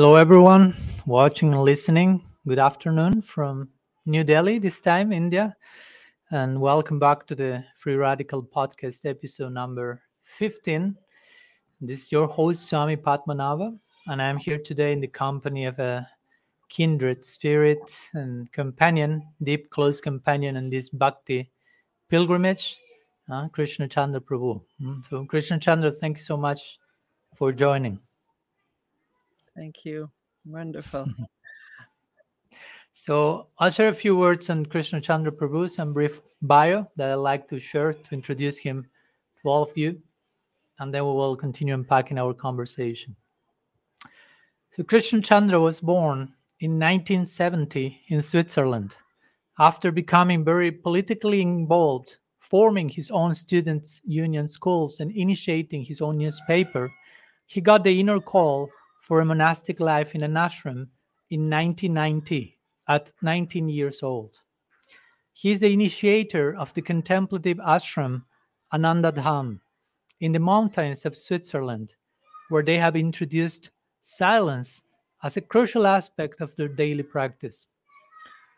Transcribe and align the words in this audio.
Hello, 0.00 0.16
everyone 0.16 0.72
watching 1.04 1.52
and 1.52 1.60
listening. 1.62 2.22
Good 2.48 2.58
afternoon 2.58 3.20
from 3.20 3.68
New 4.06 4.24
Delhi, 4.24 4.58
this 4.58 4.80
time, 4.80 5.12
India. 5.12 5.54
And 6.30 6.58
welcome 6.58 6.98
back 6.98 7.26
to 7.26 7.34
the 7.34 7.62
Free 7.76 7.96
Radical 7.96 8.42
Podcast, 8.42 9.04
episode 9.04 9.52
number 9.52 10.00
15. 10.24 10.96
This 11.82 12.04
is 12.04 12.12
your 12.12 12.26
host, 12.26 12.66
Swami 12.66 12.96
Padmanabha, 12.96 13.78
and 14.06 14.22
I'm 14.22 14.38
here 14.38 14.56
today 14.56 14.94
in 14.94 15.00
the 15.00 15.06
company 15.06 15.66
of 15.66 15.78
a 15.78 16.08
kindred 16.70 17.22
spirit 17.22 18.08
and 18.14 18.50
companion, 18.52 19.22
deep, 19.42 19.68
close 19.68 20.00
companion 20.00 20.56
in 20.56 20.70
this 20.70 20.88
bhakti 20.88 21.50
pilgrimage, 22.08 22.78
uh, 23.30 23.48
Krishna 23.48 23.86
Chandra 23.86 24.22
Prabhu. 24.22 24.62
Mm, 24.80 25.04
So, 25.04 25.26
Krishna 25.26 25.58
Chandra, 25.58 25.90
thank 25.90 26.16
you 26.16 26.22
so 26.22 26.38
much 26.38 26.78
for 27.36 27.52
joining. 27.52 28.00
Thank 29.60 29.84
you. 29.84 30.10
Wonderful. 30.46 31.06
So 32.92 33.46
I'll 33.58 33.70
share 33.70 33.88
a 33.88 33.94
few 33.94 34.14
words 34.14 34.50
on 34.50 34.66
Krishna 34.66 35.00
Chandra 35.00 35.32
Prabhu, 35.32 35.70
some 35.70 35.94
brief 35.94 36.20
bio 36.42 36.86
that 36.96 37.12
I'd 37.12 37.14
like 37.14 37.48
to 37.48 37.58
share 37.58 37.94
to 37.94 38.12
introduce 38.12 38.58
him 38.58 38.84
to 39.40 39.48
all 39.48 39.62
of 39.62 39.74
you, 39.74 40.02
and 40.80 40.92
then 40.92 41.06
we 41.06 41.12
will 41.12 41.34
continue 41.34 41.72
unpacking 41.72 42.18
our 42.18 42.34
conversation. 42.34 43.16
So 44.72 44.82
Krishna 44.82 45.22
Chandra 45.22 45.58
was 45.58 45.80
born 45.80 46.34
in 46.58 46.72
1970 46.72 48.02
in 48.08 48.20
Switzerland. 48.20 48.94
After 49.58 49.90
becoming 49.90 50.44
very 50.44 50.70
politically 50.70 51.40
involved, 51.40 52.18
forming 52.40 52.90
his 52.90 53.10
own 53.10 53.34
students' 53.34 54.02
union 54.04 54.46
schools 54.46 55.00
and 55.00 55.10
initiating 55.12 55.84
his 55.84 56.02
own 56.02 56.18
newspaper, 56.18 56.92
he 57.46 57.62
got 57.62 57.82
the 57.82 57.98
inner 57.98 58.20
call 58.20 58.68
for 59.10 59.18
a 59.18 59.24
monastic 59.24 59.80
life 59.80 60.14
in 60.14 60.22
an 60.22 60.34
ashram 60.34 60.86
in 61.30 61.50
1990 61.50 62.56
at 62.86 63.10
19 63.22 63.68
years 63.68 64.04
old. 64.04 64.38
He 65.32 65.50
is 65.50 65.58
the 65.58 65.72
initiator 65.72 66.54
of 66.54 66.72
the 66.74 66.82
contemplative 66.82 67.56
ashram 67.56 68.22
Ananda 68.72 69.10
Dham 69.10 69.58
in 70.20 70.30
the 70.30 70.38
mountains 70.38 71.04
of 71.04 71.16
Switzerland, 71.16 71.96
where 72.50 72.62
they 72.62 72.78
have 72.78 72.94
introduced 72.94 73.70
silence 74.00 74.80
as 75.24 75.36
a 75.36 75.40
crucial 75.40 75.88
aspect 75.88 76.40
of 76.40 76.54
their 76.54 76.68
daily 76.68 77.02
practice. 77.02 77.66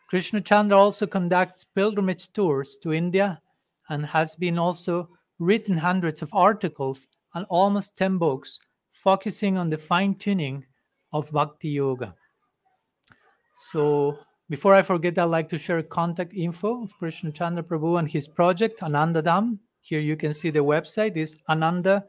Krishna 0.07 0.39
Chandra 0.39 0.77
also 0.77 1.07
conducts 1.07 1.63
pilgrimage 1.63 2.31
tours 2.31 2.77
to 2.83 2.93
India 2.93 3.41
and 3.89 4.05
has 4.05 4.35
been 4.35 4.59
also 4.59 5.09
written 5.39 5.75
hundreds 5.75 6.21
of 6.21 6.29
articles 6.31 7.07
and 7.33 7.43
almost 7.49 7.97
10 7.97 8.19
books 8.19 8.59
focusing 9.03 9.57
on 9.57 9.69
the 9.69 9.77
fine 9.77 10.15
tuning 10.15 10.65
of 11.11 11.31
bhakti 11.31 11.69
yoga. 11.69 12.15
So 13.55 14.17
before 14.49 14.73
I 14.73 14.81
forget, 14.81 15.17
I'd 15.17 15.25
like 15.25 15.49
to 15.49 15.57
share 15.57 15.81
contact 15.83 16.33
info 16.33 16.83
of 16.83 16.97
Krishna 16.97 17.31
Chandra 17.31 17.63
Prabhu 17.63 17.99
and 17.99 18.09
his 18.09 18.27
project, 18.27 18.81
Ananda 18.81 19.21
Dham. 19.21 19.59
Here 19.81 19.99
you 19.99 20.15
can 20.15 20.31
see 20.31 20.49
the 20.49 20.63
website 20.63 21.17
is 21.17 21.35
ananda 21.49 22.05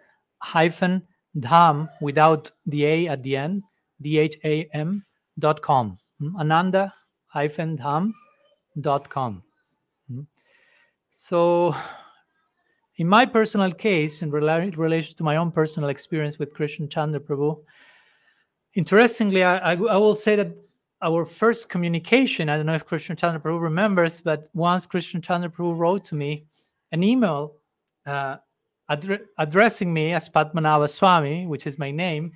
dham 1.37 1.89
without 2.01 2.51
the 2.67 2.87
A 2.87 3.09
at 3.09 3.23
the 3.25 3.37
end, 3.37 3.63
D-H-A-M 4.01 5.05
dot 5.39 5.61
com. 5.61 5.99
Mm, 6.23 6.39
Ananda 6.39 6.95
dham 7.35 8.13
dot 8.81 9.09
com. 9.09 9.43
Mm. 10.11 10.27
So 11.11 11.75
in 12.97 13.09
my 13.09 13.27
personal 13.27 13.71
case, 13.71 14.23
in 14.23 14.31
rela- 14.31 14.77
relation 14.77 15.17
to 15.17 15.25
my 15.25 15.37
own 15.37 15.51
personal 15.51 15.89
experience 15.89 16.39
with 16.39 16.55
Krishna 16.55 16.87
Chandra 16.87 17.21
Prabhu, 17.21 17.63
interestingly, 18.75 19.43
I, 19.43 19.59
I, 19.59 19.73
I 19.73 19.97
will 19.97 20.15
say 20.15 20.37
that 20.37 20.53
our 21.03 21.25
first 21.25 21.69
communication, 21.69 22.49
I 22.49 22.57
don't 22.57 22.67
know 22.67 22.75
if 22.75 22.87
Krishna 22.87 23.17
Chandra 23.17 23.41
Prabhu 23.41 23.61
remembers, 23.61 24.21
but 24.21 24.49
once 24.55 24.87
Krishna 24.87 25.21
Chandra 25.21 25.51
Prabhu 25.51 25.77
wrote 25.77 26.05
to 26.07 26.15
me 26.15 26.47
an 26.93 27.03
email 27.03 27.57
uh, 28.07 28.37
addre- 28.91 29.27
addressing 29.39 29.93
me 29.93 30.13
as 30.13 30.29
Padmanabha 30.29 30.89
Swami, 30.89 31.47
which 31.47 31.67
is 31.67 31.79
my 31.79 31.91
name, 31.91 32.33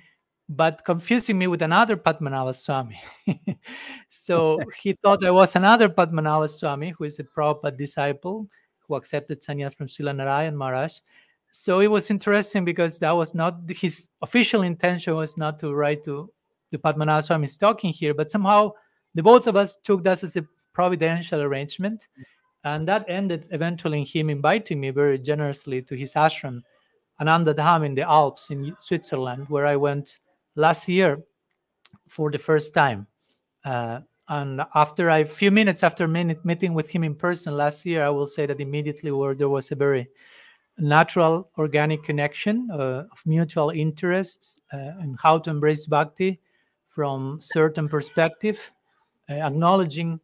but 0.49 0.83
confusing 0.83 1.37
me 1.37 1.47
with 1.47 1.61
another 1.61 1.95
Padmanabha 1.95 2.53
Swami. 2.53 3.01
so 4.09 4.59
he 4.81 4.93
thought 4.93 5.23
I 5.23 5.31
was 5.31 5.55
another 5.55 5.87
Padmanabha 5.87 6.49
Swami, 6.49 6.89
who 6.89 7.05
is 7.05 7.19
a 7.19 7.23
Prabhupada 7.23 7.77
disciple 7.77 8.49
who 8.89 8.95
accepted 8.95 9.41
sannyas 9.41 9.75
from 9.77 9.87
Srila 9.87 10.15
Narayan 10.15 10.57
Maharaj. 10.57 10.99
So 11.51 11.79
it 11.79 11.87
was 11.87 12.11
interesting 12.11 12.65
because 12.65 12.99
that 12.99 13.11
was 13.11 13.33
not 13.33 13.61
his 13.69 14.09
official 14.21 14.63
intention 14.63 15.15
was 15.15 15.37
not 15.37 15.59
to 15.59 15.73
write 15.73 16.03
to 16.03 16.29
the 16.71 16.77
Padmanabha 16.77 17.23
Swami 17.23 17.45
is 17.45 17.57
talking 17.57 17.91
here, 17.91 18.13
but 18.13 18.29
somehow 18.29 18.71
the 19.15 19.23
both 19.23 19.47
of 19.47 19.55
us 19.55 19.77
took 19.77 20.03
that 20.03 20.23
as 20.23 20.35
a 20.35 20.45
providential 20.73 21.41
arrangement. 21.41 22.07
And 22.63 22.87
that 22.87 23.05
ended 23.07 23.47
eventually 23.51 23.99
in 23.99 24.05
him 24.05 24.29
inviting 24.29 24.79
me 24.79 24.89
very 24.89 25.17
generously 25.17 25.81
to 25.83 25.95
his 25.95 26.13
ashram, 26.13 26.61
Ananda 27.19 27.53
Dham 27.53 27.85
in 27.85 27.95
the 27.95 28.07
Alps 28.07 28.51
in 28.51 28.75
Switzerland, 28.79 29.45
where 29.47 29.65
I 29.65 29.75
went 29.75 30.19
last 30.55 30.87
year 30.87 31.23
for 32.07 32.29
the 32.29 32.37
first 32.37 32.73
time. 32.73 33.07
Uh, 33.63 34.01
and 34.29 34.61
after 34.75 35.09
a 35.09 35.25
few 35.25 35.51
minutes 35.51 35.83
after 35.83 36.07
minute 36.07 36.45
meeting 36.45 36.73
with 36.73 36.89
him 36.89 37.03
in 37.03 37.15
person 37.15 37.53
last 37.53 37.85
year, 37.85 38.03
I 38.03 38.09
will 38.09 38.27
say 38.27 38.45
that 38.45 38.61
immediately 38.61 39.11
where 39.11 39.33
there 39.33 39.49
was 39.49 39.71
a 39.71 39.75
very 39.75 40.07
natural 40.77 41.49
organic 41.57 42.03
connection 42.03 42.69
uh, 42.71 43.03
of 43.11 43.21
mutual 43.25 43.71
interests 43.71 44.59
uh, 44.71 45.01
and 45.01 45.17
how 45.21 45.39
to 45.39 45.49
embrace 45.49 45.87
bhakti 45.87 46.39
from 46.87 47.39
certain 47.41 47.89
perspective, 47.89 48.59
uh, 49.29 49.33
acknowledging 49.33 50.19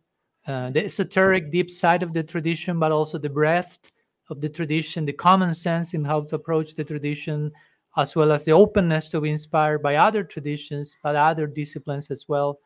uh, 0.47 0.69
the 0.69 0.85
esoteric 0.85 1.51
deep 1.51 1.71
side 1.71 2.03
of 2.03 2.13
the 2.13 2.23
tradition, 2.23 2.79
but 2.79 2.91
also 2.91 3.17
the 3.17 3.29
breadth 3.29 3.91
of 4.29 4.39
the 4.39 4.49
tradition, 4.49 5.05
the 5.05 5.13
common 5.13 5.53
sense 5.53 5.93
in 5.93 6.05
how 6.05 6.21
to 6.21 6.35
approach 6.35 6.75
the 6.75 6.83
tradition, 6.83 7.51
as 7.97 8.15
well 8.15 8.31
as 8.31 8.45
the 8.45 8.51
openness 8.51 9.09
to 9.09 9.19
be 9.19 9.31
inspired 9.31 9.81
by 9.81 9.95
other 9.95 10.23
traditions, 10.23 10.97
but 11.01 11.15
other 11.15 11.47
disciplines 11.47 12.11
as 12.11 12.25
well. 12.27 12.59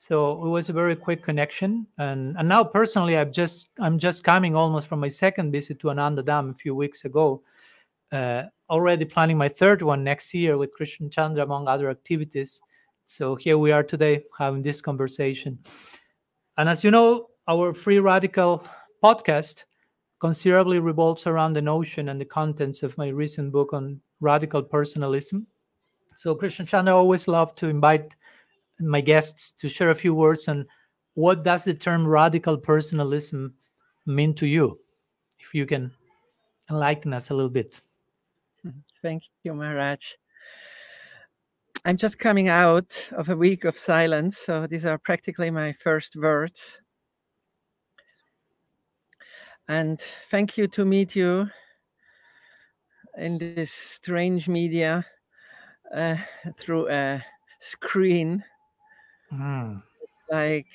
So 0.00 0.42
it 0.46 0.48
was 0.48 0.70
a 0.70 0.72
very 0.72 0.96
quick 0.96 1.22
connection, 1.22 1.86
and 1.98 2.34
and 2.38 2.48
now 2.48 2.64
personally, 2.64 3.18
I've 3.18 3.32
just 3.32 3.68
I'm 3.78 3.98
just 3.98 4.24
coming 4.24 4.56
almost 4.56 4.86
from 4.86 4.98
my 4.98 5.08
second 5.08 5.52
visit 5.52 5.78
to 5.80 5.90
Ananda 5.90 6.22
Dham 6.22 6.52
a 6.52 6.54
few 6.54 6.74
weeks 6.74 7.04
ago. 7.04 7.42
Uh, 8.10 8.44
already 8.70 9.04
planning 9.04 9.36
my 9.36 9.46
third 9.46 9.82
one 9.82 10.02
next 10.02 10.32
year 10.32 10.56
with 10.56 10.72
Krishna 10.72 11.10
Chandra 11.10 11.44
among 11.44 11.68
other 11.68 11.90
activities. 11.90 12.62
So 13.04 13.34
here 13.34 13.58
we 13.58 13.72
are 13.72 13.82
today 13.82 14.22
having 14.38 14.62
this 14.62 14.80
conversation. 14.80 15.58
And 16.56 16.66
as 16.66 16.82
you 16.82 16.90
know, 16.90 17.26
our 17.46 17.74
Free 17.74 17.98
Radical 17.98 18.64
podcast 19.04 19.66
considerably 20.18 20.78
revolves 20.78 21.26
around 21.26 21.52
the 21.52 21.60
notion 21.60 22.08
and 22.08 22.18
the 22.18 22.24
contents 22.24 22.82
of 22.82 22.96
my 22.96 23.08
recent 23.08 23.52
book 23.52 23.74
on 23.74 24.00
radical 24.20 24.62
personalism. 24.62 25.46
So 26.14 26.34
Krishna 26.34 26.64
Chandra 26.64 26.96
always 26.96 27.28
loved 27.28 27.58
to 27.58 27.68
invite 27.68 28.16
my 28.80 29.00
guests 29.00 29.52
to 29.52 29.68
share 29.68 29.90
a 29.90 29.94
few 29.94 30.14
words 30.14 30.48
on 30.48 30.66
what 31.14 31.42
does 31.44 31.64
the 31.64 31.74
term 31.74 32.06
radical 32.06 32.56
personalism 32.56 33.54
mean 34.06 34.34
to 34.34 34.46
you 34.46 34.78
if 35.38 35.54
you 35.54 35.66
can 35.66 35.90
enlighten 36.70 37.12
us 37.12 37.30
a 37.30 37.34
little 37.34 37.50
bit 37.50 37.80
Thank 39.02 39.24
you, 39.42 39.54
Maharaj. 39.54 40.14
I'm 41.84 41.96
just 41.96 42.18
coming 42.18 42.48
out 42.48 43.08
of 43.12 43.30
a 43.30 43.36
week 43.36 43.64
of 43.64 43.78
silence, 43.78 44.36
so 44.36 44.66
these 44.66 44.84
are 44.84 44.98
practically 44.98 45.50
my 45.50 45.72
first 45.72 46.16
words. 46.16 46.80
And 49.68 49.98
thank 50.30 50.58
you 50.58 50.66
to 50.68 50.84
meet 50.84 51.16
you 51.16 51.48
in 53.16 53.38
this 53.38 53.72
strange 53.72 54.48
media 54.48 55.06
uh, 55.94 56.16
through 56.58 56.90
a 56.90 57.24
screen. 57.60 58.44
Mm. 59.32 59.82
like 60.30 60.66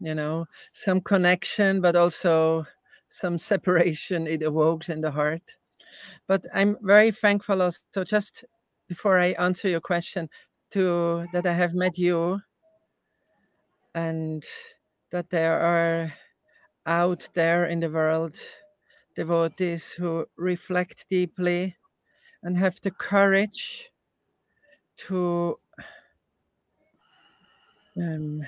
you 0.00 0.14
know 0.14 0.46
some 0.72 1.00
connection 1.00 1.80
but 1.80 1.96
also 1.96 2.66
some 3.08 3.38
separation 3.52 4.26
it 4.26 4.42
evokes 4.42 4.88
in 4.88 5.00
the 5.00 5.10
heart 5.10 5.42
but 6.28 6.44
i'm 6.54 6.76
very 6.82 7.12
thankful 7.12 7.62
also 7.62 8.04
just 8.04 8.44
before 8.88 9.18
i 9.20 9.28
answer 9.32 9.68
your 9.68 9.80
question 9.80 10.28
to 10.70 11.26
that 11.32 11.46
i 11.46 11.54
have 11.54 11.74
met 11.74 11.98
you 11.98 12.40
and 13.94 14.44
that 15.10 15.30
there 15.30 15.58
are 15.60 16.12
out 16.86 17.28
there 17.34 17.66
in 17.66 17.80
the 17.80 17.90
world 17.90 18.36
devotees 19.16 19.92
who 19.92 20.26
reflect 20.36 21.06
deeply 21.10 21.76
and 22.42 22.56
have 22.58 22.80
the 22.82 22.90
courage 22.92 23.92
to 24.96 25.58
um, 27.98 28.42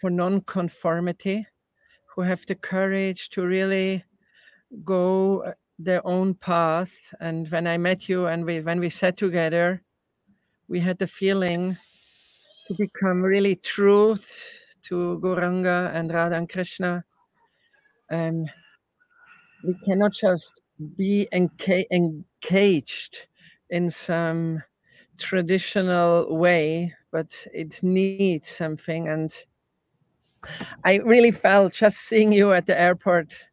for 0.00 0.10
non-conformity 0.10 1.46
who 2.16 2.22
have 2.22 2.46
the 2.46 2.54
courage 2.56 3.30
to 3.30 3.46
really 3.46 4.04
go 4.84 5.42
uh, 5.44 5.52
their 5.78 6.06
own 6.06 6.34
path 6.34 6.92
and 7.20 7.50
when 7.50 7.66
i 7.66 7.78
met 7.78 8.08
you 8.08 8.26
and 8.26 8.44
we 8.46 8.60
when 8.60 8.80
we 8.80 8.90
sat 8.90 9.16
together 9.16 9.82
we 10.68 10.80
had 10.80 10.98
the 10.98 11.06
feeling 11.08 11.76
to 12.68 12.74
become 12.74 13.22
really 13.22 13.56
truth 13.56 14.52
to 14.82 15.20
Gauranga 15.22 15.92
and 15.94 16.12
Radha 16.12 16.36
and 16.36 16.48
Krishna. 16.48 17.04
Um, 18.10 18.46
we 19.64 19.74
cannot 19.86 20.12
just 20.14 20.62
be 20.98 21.28
enca- 21.32 21.86
engaged 21.92 23.26
in 23.70 23.90
some 23.90 24.62
traditional 25.18 26.36
way, 26.36 26.94
but 27.10 27.46
it 27.52 27.82
needs 27.82 28.48
something. 28.48 29.08
And 29.08 29.34
I 30.84 30.96
really 30.96 31.30
felt 31.30 31.72
just 31.72 31.98
seeing 31.98 32.32
you 32.32 32.52
at 32.52 32.66
the 32.66 32.78
airport, 32.78 33.46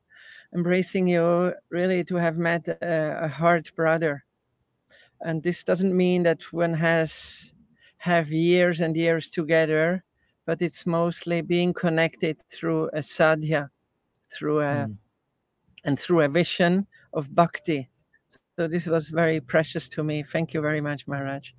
embracing 0.53 1.07
you, 1.07 1.53
really 1.69 2.03
to 2.05 2.15
have 2.15 2.37
met 2.37 2.67
a, 2.67 3.19
a 3.23 3.27
heart 3.27 3.71
brother. 3.75 4.23
And 5.21 5.41
this 5.41 5.63
doesn't 5.63 5.95
mean 5.95 6.23
that 6.23 6.53
one 6.53 6.73
has 6.73 7.53
have 7.97 8.29
years 8.31 8.81
and 8.81 8.95
years 8.95 9.31
together, 9.31 10.03
but 10.45 10.61
it's 10.61 10.85
mostly 10.85 11.41
being 11.41 11.73
connected 11.73 12.37
through 12.51 12.89
a 12.93 13.01
sadhya, 13.01 13.69
through 14.31 14.59
a 14.59 14.85
mm. 14.87 14.97
and 15.83 15.99
through 15.99 16.21
a 16.21 16.29
vision 16.29 16.85
of 17.13 17.33
bhakti. 17.33 17.89
So 18.57 18.69
this 18.69 18.87
was 18.87 19.09
very 19.09 19.41
precious 19.41 19.89
to 19.89 20.03
me. 20.03 20.23
Thank 20.23 20.53
you 20.53 20.61
very 20.61 20.79
much, 20.79 21.07
Maharaj. 21.07 21.51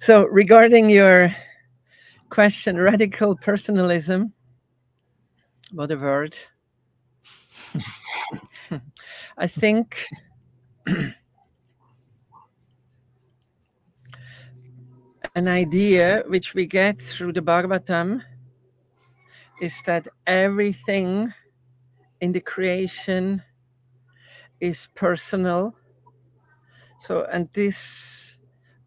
So 0.00 0.24
regarding 0.26 0.90
your 0.90 1.32
question, 2.28 2.76
radical 2.76 3.36
personalism, 3.36 4.32
what 5.70 5.92
a 5.92 5.96
word. 5.96 6.36
I 9.38 9.46
think 9.46 10.04
an 15.36 15.46
idea 15.46 16.24
which 16.26 16.54
we 16.54 16.66
get 16.66 17.00
through 17.00 17.32
the 17.32 17.42
Bhagavatam 17.42 18.22
is 19.62 19.80
that 19.82 20.08
everything 20.26 21.32
in 22.20 22.32
the 22.32 22.40
creation 22.40 23.40
is 24.64 24.88
personal. 24.94 25.74
So, 27.00 27.26
and 27.30 27.48
this 27.52 28.38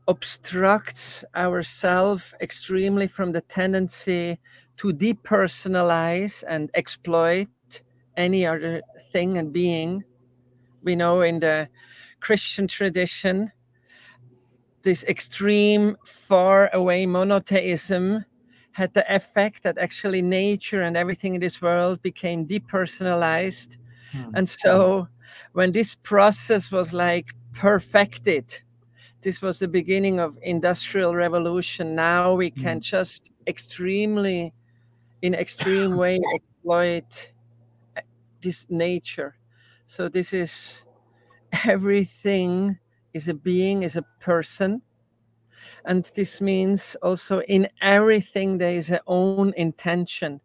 obstructs 0.07 1.23
ourself 1.35 2.33
extremely 2.41 3.07
from 3.07 3.31
the 3.31 3.41
tendency 3.41 4.39
to 4.77 4.93
depersonalize 4.93 6.43
and 6.47 6.71
exploit 6.73 7.49
any 8.15 8.45
other 8.45 8.81
thing 9.11 9.37
and 9.37 9.53
being. 9.53 10.03
We 10.81 10.95
know 10.95 11.21
in 11.21 11.39
the 11.39 11.69
Christian 12.21 12.67
tradition, 12.67 13.51
this 14.81 15.03
extreme 15.03 15.97
far 16.05 16.73
away 16.73 17.05
monotheism 17.05 18.25
had 18.71 18.93
the 18.93 19.05
effect 19.13 19.63
that 19.63 19.77
actually 19.77 20.21
nature 20.21 20.81
and 20.81 20.97
everything 20.97 21.35
in 21.35 21.41
this 21.41 21.61
world 21.61 22.01
became 22.01 22.47
depersonalized. 22.47 23.77
Hmm. 24.11 24.35
And 24.35 24.49
so 24.49 25.07
when 25.53 25.71
this 25.71 25.95
process 25.95 26.71
was 26.71 26.93
like 26.93 27.31
perfected, 27.53 28.61
this 29.21 29.41
was 29.41 29.59
the 29.59 29.67
beginning 29.67 30.19
of 30.19 30.37
industrial 30.41 31.15
revolution. 31.15 31.95
Now 31.95 32.35
we 32.35 32.49
hmm. 32.49 32.61
can 32.61 32.81
just 32.81 33.31
extremely, 33.47 34.53
in 35.21 35.33
extreme 35.33 35.97
way, 35.97 36.19
exploit 36.35 37.31
uh, 37.95 38.01
this 38.41 38.65
nature. 38.69 39.35
So 39.85 40.09
this 40.09 40.33
is 40.33 40.85
everything 41.65 42.79
is 43.13 43.27
a 43.27 43.33
being, 43.33 43.83
is 43.83 43.95
a 43.95 44.03
person. 44.19 44.81
And 45.85 46.09
this 46.15 46.41
means 46.41 46.95
also 47.01 47.41
in 47.41 47.67
everything 47.81 48.57
there 48.57 48.73
is 48.73 48.91
a 48.91 49.01
own 49.07 49.53
intention. 49.57 50.41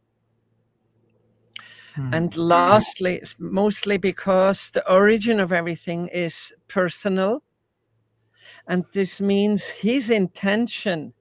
Hmm. 1.95 2.15
And 2.15 2.37
lastly, 2.37 3.23
mostly 3.39 3.99
because 3.99 4.71
the 4.71 4.91
origin 4.91 5.41
of 5.41 5.53
everything 5.53 6.09
is 6.09 6.53
personal. 6.69 7.43
And 8.67 8.85
this 8.95 9.21
means 9.21 9.69
his 9.69 10.09
intention 10.09 11.13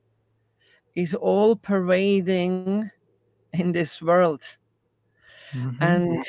is 0.95 1.15
all 1.15 1.55
pervading 1.55 2.91
in 3.53 3.71
this 3.71 4.01
world. 4.01 4.57
Mm-hmm. 5.53 5.83
And 5.83 6.23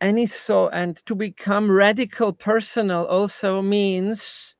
any 0.00 0.26
so 0.26 0.68
and 0.68 0.96
to 1.06 1.14
become 1.14 1.70
radical 1.70 2.32
personal 2.32 3.06
also 3.06 3.62
means 3.62 4.54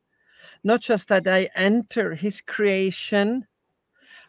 not 0.64 0.80
just 0.80 1.08
that 1.08 1.26
I 1.26 1.50
enter 1.54 2.14
his 2.14 2.40
creation 2.40 3.46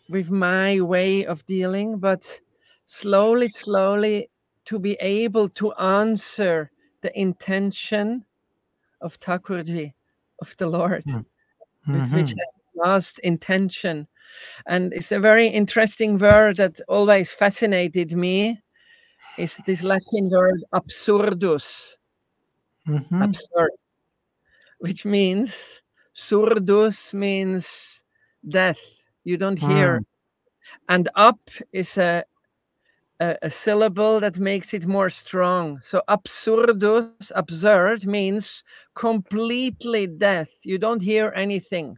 with 0.10 0.30
my 0.30 0.82
way 0.82 1.26
of 1.26 1.46
dealing, 1.46 1.98
but 2.00 2.42
slowly, 2.86 3.50
slowly 3.50 4.30
to 4.66 4.80
be 4.80 4.94
able 5.00 5.50
to 5.50 5.74
answer 5.74 6.72
the 7.02 7.18
intention 7.20 8.26
of 9.02 9.20
Thakurji, 9.20 9.94
of 10.40 10.56
the 10.58 10.68
Lord, 10.68 11.04
mm-hmm. 11.06 12.16
which 12.16 12.30
has 12.30 12.54
last 12.76 13.20
intention. 13.20 14.08
And 14.66 14.94
it's 14.94 15.12
a 15.12 15.20
very 15.20 15.48
interesting 15.48 16.18
word 16.18 16.58
that 16.58 16.80
always 16.88 17.32
fascinated 17.32 18.14
me 18.14 18.62
is 19.38 19.58
this 19.66 19.84
Latin 19.84 20.30
word 20.32 20.64
absurdus. 20.74 21.98
Mm-hmm. 22.88 23.22
Absurd, 23.22 23.72
which 24.80 25.06
means 25.06 25.82
surdus 26.14 27.14
means 27.14 28.04
death. 28.48 28.80
You 29.24 29.38
don't 29.38 29.58
hear. 29.58 30.00
Mm. 30.00 30.06
And 30.90 31.10
up 31.16 31.40
is 31.72 31.98
a, 31.98 32.26
a, 33.24 33.38
a 33.44 33.50
syllable 33.50 34.20
that 34.20 34.38
makes 34.38 34.74
it 34.74 34.86
more 34.86 35.10
strong. 35.10 35.80
So 35.82 36.02
absurdus, 36.08 37.32
absurd 37.36 38.06
means 38.06 38.64
completely 38.96 40.08
death. 40.08 40.50
You 40.64 40.78
don't 40.78 41.02
hear 41.02 41.32
anything. 41.36 41.98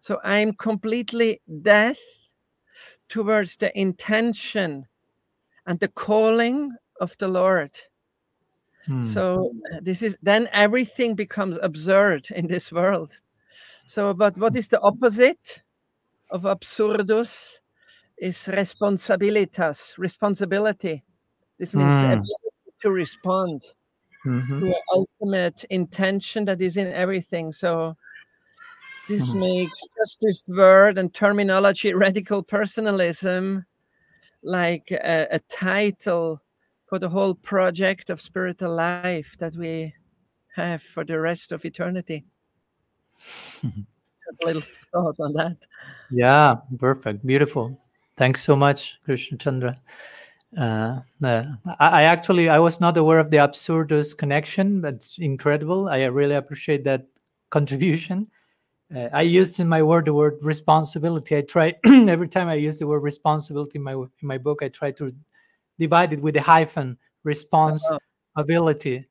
So 0.00 0.20
I'm 0.22 0.52
completely 0.52 1.40
death 1.62 1.98
towards 3.08 3.56
the 3.56 3.70
intention 3.78 4.86
and 5.66 5.80
the 5.80 5.88
calling 5.88 6.72
of 7.00 7.16
the 7.18 7.28
Lord. 7.28 7.72
Hmm. 8.86 9.04
So 9.04 9.52
uh, 9.72 9.80
this 9.82 10.02
is 10.02 10.16
then 10.22 10.48
everything 10.52 11.14
becomes 11.14 11.58
absurd 11.62 12.28
in 12.30 12.46
this 12.46 12.70
world. 12.72 13.18
So, 13.86 14.14
but 14.14 14.36
what 14.36 14.54
is 14.56 14.68
the 14.68 14.80
opposite 14.80 15.62
of 16.30 16.42
absurdus? 16.42 17.60
Is 18.20 18.36
responsabilitas, 18.48 19.96
responsibility. 19.96 21.04
This 21.58 21.74
means 21.74 21.94
the 21.96 22.00
hmm. 22.00 22.12
ability 22.12 22.72
to 22.80 22.90
respond 22.90 23.62
mm-hmm. 24.26 24.60
to 24.60 24.66
an 24.66 24.82
ultimate 24.92 25.64
intention 25.70 26.44
that 26.46 26.60
is 26.60 26.76
in 26.76 26.88
everything. 26.88 27.52
So 27.52 27.96
this 29.08 29.30
mm-hmm. 29.30 29.40
makes 29.40 29.80
just 29.96 30.20
this 30.20 30.42
word 30.46 30.98
and 30.98 31.12
terminology 31.12 31.94
radical 32.06 32.42
personalism 32.42 33.64
like 34.42 34.90
a, 34.90 35.26
a 35.30 35.38
title 35.48 36.42
for 36.86 36.98
the 36.98 37.08
whole 37.08 37.34
project 37.34 38.10
of 38.10 38.20
spiritual 38.20 38.74
life 38.74 39.36
that 39.38 39.54
we 39.54 39.94
have 40.54 40.82
for 40.82 41.04
the 41.04 41.18
rest 41.20 41.52
of 41.52 41.64
eternity. 41.64 42.24
a 43.64 44.46
little 44.46 44.62
thought 44.92 45.16
on 45.20 45.32
that. 45.34 45.56
Yeah, 46.10 46.56
perfect, 46.78 47.26
beautiful. 47.26 47.78
Thanks 48.18 48.42
so 48.42 48.56
much, 48.56 48.98
Krishna 49.04 49.38
Chandra. 49.38 49.80
Uh, 50.56 50.98
uh, 51.22 51.44
I, 51.78 51.88
I, 51.88 52.02
actually 52.02 52.48
I 52.48 52.58
was 52.58 52.80
not 52.80 52.96
aware 52.96 53.20
of 53.20 53.30
the 53.30 53.36
absurdus 53.36 54.16
connection. 54.16 54.80
That's 54.80 55.18
incredible. 55.18 55.88
I 55.88 56.02
really 56.06 56.34
appreciate 56.34 56.82
that 56.82 57.06
contribution. 57.50 58.26
Uh, 58.94 59.08
I 59.12 59.22
used 59.22 59.60
in 59.60 59.68
my 59.68 59.84
word 59.84 60.06
the 60.06 60.14
word 60.14 60.38
responsibility. 60.42 61.36
I 61.36 61.42
try 61.42 61.74
every 61.86 62.26
time 62.26 62.48
I 62.48 62.54
use 62.54 62.80
the 62.80 62.88
word 62.88 63.04
responsibility 63.04 63.78
in 63.78 63.84
my 63.84 63.92
in 63.92 64.08
my 64.22 64.38
book. 64.38 64.62
I 64.62 64.68
try 64.68 64.90
to 64.92 65.12
divide 65.78 66.12
it 66.12 66.20
with 66.20 66.34
a 66.36 66.42
hyphen 66.42 66.98
responsibility, 67.22 69.06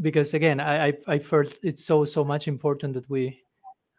because 0.00 0.34
again, 0.34 0.60
I 0.60 0.88
I, 0.88 0.92
I 1.08 1.18
felt 1.18 1.58
it's 1.64 1.84
so 1.84 2.04
so 2.04 2.22
much 2.22 2.46
important 2.46 2.94
that 2.94 3.08
we 3.10 3.42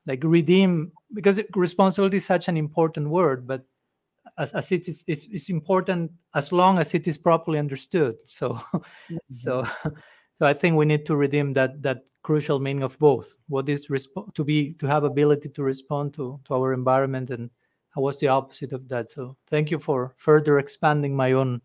like 0.06 0.24
redeem 0.24 0.94
because 1.13 1.42
responsibility 1.56 2.18
is 2.18 2.25
such 2.25 2.48
an 2.48 2.56
important 2.56 3.10
word, 3.10 3.48
but 3.48 3.65
as, 4.38 4.52
as 4.54 4.72
it 4.72 4.88
is 4.88 5.04
it's, 5.08 5.28
it's 5.32 5.50
important 5.50 6.12
as 6.36 6.52
long 6.52 6.80
as 6.80 6.94
it 6.94 7.08
is 7.08 7.18
properly 7.18 7.60
understood. 7.60 8.16
So 8.25 8.54
mm-hmm. 8.54 9.18
so 9.32 9.66
so 10.40 10.46
I 10.46 10.54
think 10.54 10.75
we 10.75 10.86
need 10.86 11.06
to 11.06 11.16
redeem 11.16 11.54
that 11.54 11.82
that 11.84 12.06
crucial 12.24 12.60
meaning 12.60 12.84
of 12.84 12.98
both. 13.00 13.36
What 13.48 13.70
is 13.70 13.88
resp- 13.88 14.34
to 14.34 14.44
be 14.44 14.74
to 14.75 14.88
have 14.88 15.04
ability 15.04 15.50
to 15.50 15.63
respond 15.63 16.13
to 16.16 16.40
to 16.46 16.54
our 16.56 16.74
environment, 16.74 17.30
and 17.30 17.50
what's 17.94 18.20
the 18.20 18.30
opposite 18.30 18.74
of 18.74 18.88
that? 18.90 19.10
So 19.10 19.38
thank 19.48 19.70
you 19.70 19.80
for 19.80 20.16
further 20.18 20.60
expanding 20.60 21.16
my 21.16 21.34
own 21.34 21.62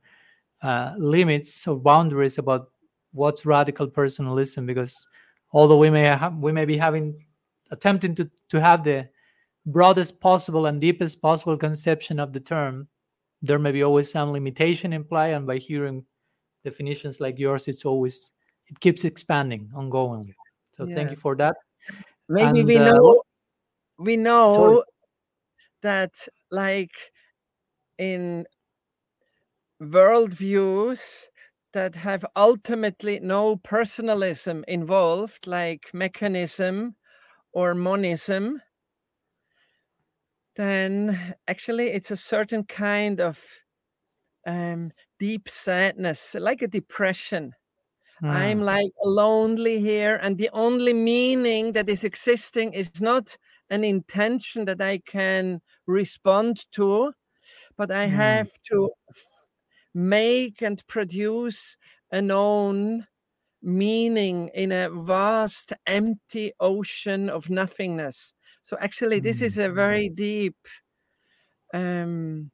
uh, 0.62 0.94
limits 0.98 1.66
or 1.66 1.76
boundaries 1.76 2.38
about 2.38 2.70
what's 3.12 3.46
radical 3.46 3.86
personalism. 3.86 4.66
Because 4.66 5.06
although 5.52 5.78
we 5.78 5.90
may 5.90 6.02
have, 6.02 6.36
we 6.36 6.52
may 6.52 6.64
be 6.64 6.76
having 6.76 7.24
attempting 7.70 8.14
to 8.16 8.30
to 8.50 8.60
have 8.60 8.84
the 8.84 9.08
broadest 9.68 10.20
possible 10.20 10.66
and 10.66 10.80
deepest 10.80 11.22
possible 11.22 11.56
conception 11.56 12.18
of 12.18 12.32
the 12.32 12.40
term, 12.40 12.88
there 13.42 13.58
may 13.58 13.72
be 13.72 13.84
always 13.84 14.10
some 14.10 14.32
limitation 14.32 14.92
implied, 14.92 15.34
and 15.34 15.46
by 15.46 15.58
hearing 15.58 16.04
definitions 16.64 17.20
like 17.20 17.38
yours, 17.38 17.68
it's 17.68 17.84
always 17.84 18.30
it 18.66 18.80
keeps 18.80 19.04
expanding 19.04 19.70
ongoingly. 19.74 20.34
So 20.72 20.84
yeah. 20.84 20.94
thank 20.94 21.10
you 21.10 21.16
for 21.16 21.36
that. 21.36 21.56
Maybe 22.28 22.60
and, 22.60 22.68
we 22.68 22.76
uh, 22.76 22.92
know 22.92 23.22
we 23.98 24.16
know 24.16 24.54
sorry. 24.54 24.82
that 25.82 26.28
like 26.50 26.92
in 27.98 28.46
worldviews 29.80 31.26
that 31.72 31.94
have 31.94 32.24
ultimately 32.34 33.20
no 33.20 33.56
personalism 33.56 34.64
involved, 34.66 35.46
like 35.46 35.90
mechanism 35.92 36.96
or 37.52 37.74
monism, 37.74 38.60
then 40.58 41.34
actually 41.46 41.86
it's 41.90 42.10
a 42.10 42.16
certain 42.16 42.64
kind 42.64 43.20
of 43.20 43.40
um, 44.44 44.90
deep 45.20 45.48
sadness, 45.48 46.34
like 46.38 46.62
a 46.62 46.66
depression. 46.66 47.54
Mm. 48.22 48.28
I'm 48.28 48.62
like 48.62 48.90
lonely 49.04 49.78
here, 49.78 50.18
and 50.20 50.36
the 50.36 50.50
only 50.52 50.92
meaning 50.92 51.72
that 51.72 51.88
is 51.88 52.02
existing 52.02 52.72
is 52.72 53.00
not 53.00 53.36
an 53.70 53.84
intention 53.84 54.64
that 54.64 54.80
I 54.80 54.98
can 54.98 55.60
respond 55.86 56.66
to, 56.72 57.12
but 57.76 57.92
I 57.92 58.06
mm. 58.06 58.10
have 58.10 58.50
to 58.70 58.90
make 59.94 60.60
and 60.60 60.84
produce 60.88 61.76
an 62.10 62.32
own 62.32 63.06
meaning 63.62 64.50
in 64.54 64.72
a 64.72 64.90
vast, 64.90 65.72
empty 65.86 66.52
ocean 66.58 67.30
of 67.30 67.48
nothingness. 67.48 68.34
So 68.62 68.76
actually, 68.80 69.20
this 69.20 69.42
is 69.42 69.58
a 69.58 69.68
very 69.70 70.10
mm. 70.10 70.16
deep. 70.16 70.56
Um, 71.72 72.50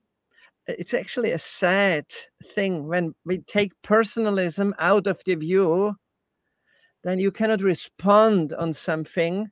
it's 0.67 0.95
actually 0.95 1.33
a 1.33 1.39
sad 1.39 2.07
thing 2.55 2.87
when 2.87 3.15
we 3.25 3.39
take 3.39 3.73
personalism 3.83 4.75
out 4.79 5.07
of 5.07 5.21
the 5.27 5.35
view. 5.35 5.97
Then 7.03 7.19
you 7.19 7.31
cannot 7.31 7.61
respond 7.61 8.55
on 8.55 8.73
something. 8.73 9.51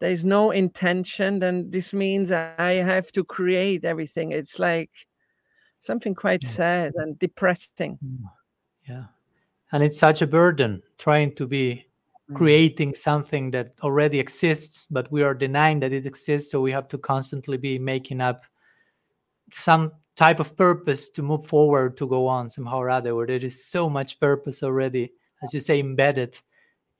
There 0.00 0.10
is 0.10 0.24
no 0.24 0.50
intention. 0.50 1.40
Then 1.40 1.70
this 1.70 1.92
means 1.92 2.30
I 2.32 2.72
have 2.74 3.12
to 3.12 3.24
create 3.24 3.84
everything. 3.84 4.32
It's 4.32 4.58
like 4.58 4.90
something 5.78 6.14
quite 6.14 6.42
yeah. 6.42 6.48
sad 6.48 6.92
and 6.96 7.18
depressing. 7.18 7.98
Mm. 8.04 8.24
Yeah. 8.88 9.04
And 9.72 9.82
it's 9.82 9.98
such 9.98 10.22
a 10.22 10.26
burden 10.26 10.82
trying 10.96 11.34
to 11.34 11.46
be 11.46 11.74
mm. 11.74 11.84
Creating 12.34 12.94
something 12.94 13.50
that 13.52 13.74
already 13.82 14.18
exists, 14.18 14.86
but 14.90 15.10
we 15.12 15.22
are 15.22 15.34
denying 15.34 15.80
that 15.80 15.92
it 15.92 16.06
exists. 16.06 16.50
So 16.50 16.60
we 16.60 16.72
have 16.72 16.88
to 16.88 16.98
constantly 16.98 17.56
be 17.56 17.78
making 17.78 18.20
up 18.20 18.42
some 19.52 19.92
type 20.16 20.40
of 20.40 20.56
purpose 20.56 21.08
to 21.10 21.22
move 21.22 21.46
forward, 21.46 21.96
to 21.98 22.06
go 22.06 22.26
on 22.26 22.48
somehow 22.48 22.78
or 22.78 22.90
other, 22.90 23.14
where 23.14 23.26
there 23.26 23.36
is 23.36 23.64
so 23.64 23.88
much 23.88 24.18
purpose 24.18 24.62
already, 24.62 25.12
as 25.42 25.54
you 25.54 25.60
say, 25.60 25.78
embedded 25.78 26.36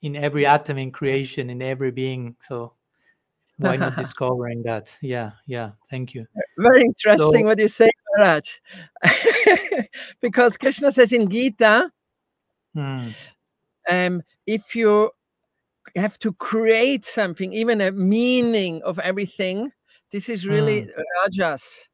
in 0.01 0.15
every 0.15 0.45
atom 0.45 0.77
in 0.77 0.91
creation, 0.91 1.49
in 1.49 1.61
every 1.61 1.91
being. 1.91 2.35
So 2.39 2.73
why 3.57 3.75
not 3.75 3.95
discovering 3.97 4.63
that? 4.63 4.95
Yeah, 5.01 5.31
yeah. 5.45 5.71
Thank 5.89 6.13
you. 6.13 6.25
Very 6.57 6.81
interesting 6.81 7.41
so, 7.41 7.45
what 7.45 7.59
you 7.59 7.67
say, 7.67 7.89
Raj. 8.17 8.61
because 10.21 10.55
Krishna 10.55 10.91
says 10.91 11.11
in 11.11 11.29
Gita, 11.29 11.91
hmm. 12.73 13.09
um, 13.89 14.21
if 14.45 14.75
you 14.75 15.11
have 15.97 16.19
to 16.19 16.33
create 16.33 17.05
something, 17.05 17.53
even 17.53 17.81
a 17.81 17.91
meaning 17.91 18.81
of 18.83 18.99
everything, 18.99 19.71
this 20.11 20.29
is 20.29 20.47
really 20.47 20.81
hmm. 20.81 20.89
rajas. 21.23 21.87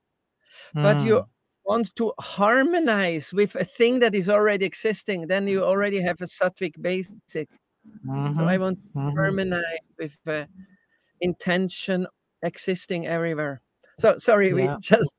But 0.73 1.01
you 1.01 1.17
hmm. 1.17 1.25
want 1.65 1.95
to 1.97 2.13
harmonize 2.19 3.31
with 3.31 3.55
a 3.55 3.65
thing 3.65 3.99
that 3.99 4.15
is 4.15 4.27
already 4.27 4.65
existing, 4.65 5.27
then 5.27 5.47
you 5.47 5.63
already 5.63 6.01
have 6.01 6.19
a 6.21 6.25
sattvic 6.25 6.81
basic. 6.81 7.49
Mm-hmm. 8.07 8.33
So 8.33 8.45
I 8.45 8.53
mm-hmm. 8.53 8.61
want 8.63 8.79
to 8.81 8.99
mm-hmm. 8.99 9.17
harmonize 9.17 9.87
with 9.99 10.17
uh, 10.27 10.45
intention 11.21 12.07
existing 12.41 13.07
everywhere. 13.07 13.61
So 13.99 14.17
sorry, 14.17 14.49
yeah. 14.49 14.53
we 14.53 14.69
just 14.81 15.17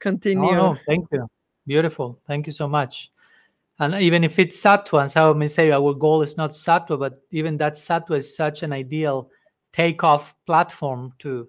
continue. 0.00 0.50
Oh, 0.50 0.72
no, 0.72 0.76
thank 0.86 1.06
you. 1.12 1.26
Beautiful. 1.66 2.20
Thank 2.26 2.46
you 2.46 2.52
so 2.52 2.68
much. 2.68 3.10
And 3.78 3.94
even 3.94 4.24
if 4.24 4.38
it's 4.38 4.56
sattva, 4.56 5.02
and 5.02 5.12
so 5.12 5.30
I 5.30 5.34
may 5.34 5.48
say 5.48 5.70
our 5.70 5.92
goal 5.92 6.22
is 6.22 6.36
not 6.36 6.52
sattva, 6.52 6.98
but 6.98 7.20
even 7.30 7.58
that 7.58 7.74
sattva 7.74 8.16
is 8.16 8.36
such 8.36 8.62
an 8.62 8.72
ideal 8.72 9.30
takeoff 9.72 10.34
platform 10.46 11.12
to 11.18 11.48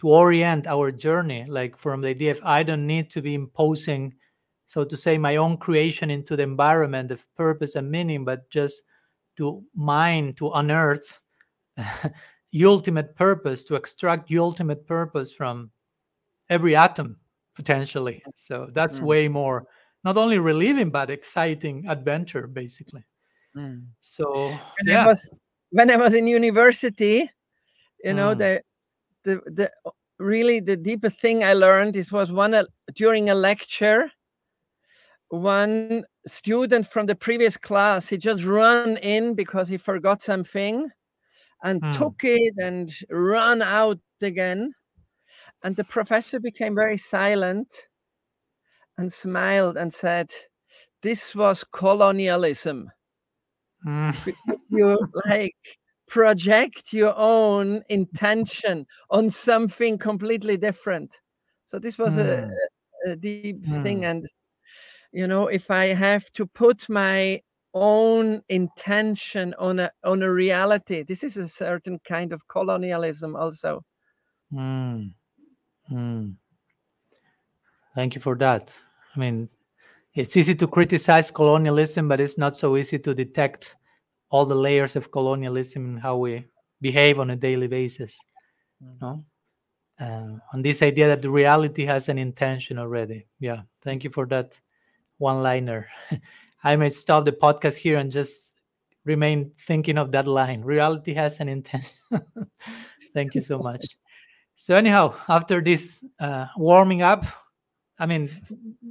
to 0.00 0.08
orient 0.08 0.66
our 0.66 0.90
journey, 0.90 1.46
like 1.48 1.78
from 1.78 2.00
the 2.00 2.08
idea 2.08 2.32
of 2.32 2.40
I 2.42 2.64
don't 2.64 2.88
need 2.88 3.08
to 3.10 3.22
be 3.22 3.34
imposing, 3.34 4.12
so 4.66 4.84
to 4.84 4.96
say, 4.96 5.16
my 5.16 5.36
own 5.36 5.56
creation 5.56 6.10
into 6.10 6.34
the 6.34 6.42
environment 6.42 7.12
of 7.12 7.24
purpose 7.36 7.76
and 7.76 7.88
meaning, 7.88 8.24
but 8.24 8.50
just 8.50 8.82
to 9.36 9.62
mine, 9.76 10.34
to 10.34 10.50
unearth 10.50 11.20
the 11.76 12.64
ultimate 12.64 13.14
purpose, 13.14 13.64
to 13.66 13.76
extract 13.76 14.28
the 14.28 14.38
ultimate 14.38 14.86
purpose 14.88 15.30
from 15.30 15.70
every 16.50 16.74
atom 16.74 17.16
potentially. 17.54 18.22
So 18.34 18.68
that's 18.72 18.98
mm. 18.98 19.04
way 19.04 19.28
more 19.28 19.66
not 20.04 20.16
only 20.16 20.38
relieving 20.38 20.90
but 20.90 21.10
exciting 21.10 21.86
adventure 21.88 22.46
basically. 22.46 23.04
Mm. 23.56 23.86
So 24.00 24.48
when 24.48 24.58
yeah. 24.86 25.04
I 25.04 25.06
was 25.06 25.32
when 25.70 25.90
I 25.90 25.96
was 25.96 26.14
in 26.14 26.26
university, 26.26 27.30
you 28.04 28.14
know, 28.14 28.34
mm. 28.34 28.38
the 28.38 28.62
the 29.24 29.40
the 29.46 29.70
really 30.18 30.60
the 30.60 30.76
deepest 30.76 31.20
thing 31.20 31.44
I 31.44 31.52
learned 31.52 31.94
this 31.94 32.12
was 32.12 32.30
one 32.30 32.54
uh, 32.54 32.64
during 32.94 33.30
a 33.30 33.34
lecture. 33.34 34.10
One 35.28 36.04
student 36.26 36.86
from 36.86 37.06
the 37.06 37.14
previous 37.14 37.56
class, 37.56 38.08
he 38.08 38.18
just 38.18 38.44
ran 38.44 38.98
in 38.98 39.34
because 39.34 39.70
he 39.70 39.78
forgot 39.78 40.22
something 40.22 40.90
and 41.62 41.80
mm. 41.80 41.96
took 41.96 42.20
it 42.22 42.54
and 42.58 42.92
ran 43.08 43.62
out 43.62 43.98
again. 44.20 44.74
And 45.62 45.74
the 45.74 45.84
professor 45.84 46.38
became 46.38 46.74
very 46.74 46.98
silent 46.98 47.72
and 48.98 49.12
smiled 49.12 49.76
and 49.76 49.92
said, 49.92 50.30
This 51.02 51.34
was 51.34 51.64
colonialism. 51.72 52.90
Mm. 53.86 54.34
You 54.68 54.98
like 55.26 55.56
project 56.08 56.92
your 56.92 57.14
own 57.16 57.82
intention 57.88 58.86
on 59.10 59.30
something 59.30 59.98
completely 59.98 60.56
different. 60.56 61.20
So 61.66 61.78
this 61.78 61.98
was 61.98 62.16
mm. 62.16 62.20
a, 62.20 62.42
hmm. 62.42 63.10
a, 63.10 63.16
deep 63.16 63.66
mm. 63.66 63.82
thing. 63.82 64.04
And 64.04 64.26
you 65.10 65.26
know, 65.26 65.48
if 65.48 65.70
I 65.70 65.86
have 65.86 66.30
to 66.34 66.46
put 66.46 66.88
my 66.88 67.40
own 67.74 68.42
intention 68.48 69.54
on 69.58 69.78
a 69.78 69.90
on 70.04 70.22
a 70.22 70.32
reality. 70.32 71.02
This 71.02 71.24
is 71.24 71.36
a 71.36 71.48
certain 71.48 71.98
kind 72.06 72.32
of 72.32 72.46
colonialism, 72.48 73.36
also. 73.36 73.84
Mm. 74.52 75.14
Mm. 75.90 76.36
Thank 77.94 78.14
you 78.14 78.20
for 78.20 78.34
that. 78.36 78.72
I 79.14 79.18
mean, 79.18 79.48
it's 80.14 80.36
easy 80.36 80.54
to 80.54 80.66
criticize 80.66 81.30
colonialism, 81.30 82.08
but 82.08 82.20
it's 82.20 82.38
not 82.38 82.56
so 82.56 82.76
easy 82.76 82.98
to 82.98 83.14
detect 83.14 83.76
all 84.30 84.44
the 84.44 84.54
layers 84.54 84.96
of 84.96 85.10
colonialism 85.10 85.84
and 85.84 86.00
how 86.00 86.16
we 86.16 86.44
behave 86.80 87.18
on 87.18 87.30
a 87.30 87.36
daily 87.36 87.68
basis. 87.68 88.18
Mm. 88.82 89.00
No, 89.00 89.24
uh, 90.00 90.38
on 90.52 90.62
this 90.62 90.82
idea 90.82 91.08
that 91.08 91.22
the 91.22 91.30
reality 91.30 91.84
has 91.84 92.08
an 92.08 92.18
intention 92.18 92.78
already. 92.78 93.26
Yeah, 93.40 93.62
thank 93.82 94.04
you 94.04 94.10
for 94.10 94.26
that 94.26 94.58
one-liner. 95.18 95.88
I 96.64 96.76
may 96.76 96.90
stop 96.90 97.24
the 97.24 97.32
podcast 97.32 97.76
here 97.76 97.98
and 97.98 98.10
just 98.10 98.54
remain 99.04 99.52
thinking 99.66 99.98
of 99.98 100.12
that 100.12 100.26
line. 100.26 100.62
Reality 100.62 101.12
has 101.14 101.40
an 101.40 101.48
intention. 101.48 101.90
Thank 103.14 103.34
you 103.34 103.40
so 103.40 103.58
much. 103.58 103.84
So 104.56 104.76
anyhow, 104.76 105.14
after 105.28 105.60
this 105.60 106.04
uh, 106.20 106.46
warming 106.56 107.02
up, 107.02 107.26
I 108.02 108.06
mean, 108.06 108.28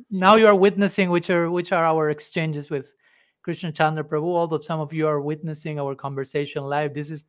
now 0.10 0.36
you 0.36 0.48
are 0.48 0.56
witnessing 0.56 1.10
which 1.10 1.30
are 1.30 1.52
which 1.52 1.74
are 1.74 1.84
our 1.84 2.10
exchanges 2.10 2.70
with 2.70 2.94
Krishna 3.44 3.72
Chandra 3.74 4.06
Prabhu. 4.06 4.34
Although 4.34 4.62
some 4.62 4.80
of 4.80 4.94
you 4.94 5.06
are 5.06 5.20
witnessing 5.20 5.80
our 5.82 5.96
conversation 5.96 6.64
live, 6.64 6.94
this 6.94 7.12
is 7.12 7.26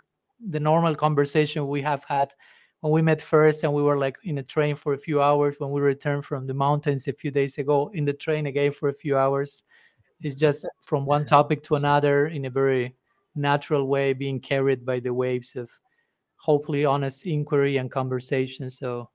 the 0.55 0.61
normal 0.61 0.95
conversation 0.95 1.67
we 1.67 1.83
have 1.83 2.05
had 2.05 2.33
when 2.81 2.93
we 2.93 3.03
met 3.03 3.21
first, 3.21 3.65
and 3.65 3.73
we 3.73 3.83
were 3.83 3.99
like 3.99 4.17
in 4.23 4.39
a 4.39 4.45
train 4.45 4.77
for 4.77 4.95
a 4.95 4.99
few 4.99 5.21
hours. 5.21 5.57
When 5.59 5.73
we 5.73 5.81
returned 5.81 6.25
from 6.25 6.47
the 6.47 6.55
mountains 6.55 7.09
a 7.09 7.13
few 7.13 7.33
days 7.33 7.59
ago, 7.59 7.91
in 7.95 8.05
the 8.05 8.13
train 8.13 8.47
again 8.47 8.71
for 8.71 8.89
a 8.89 8.95
few 8.95 9.19
hours 9.19 9.65
it's 10.23 10.37
just 10.37 10.69
from 10.83 11.05
one 11.05 11.27
topic 11.27 11.63
to 11.65 11.75
another 11.75 12.29
in 12.29 12.45
a 12.45 12.51
very 12.51 12.95
natural 13.35 13.89
way, 13.89 14.13
being 14.13 14.41
carried 14.41 14.87
by 14.87 15.01
the 15.01 15.13
waves 15.13 15.57
of 15.57 15.69
hopefully 16.37 16.85
honest 16.85 17.27
inquiry 17.27 17.77
and 17.79 17.91
conversation. 17.91 18.71
So 18.71 19.11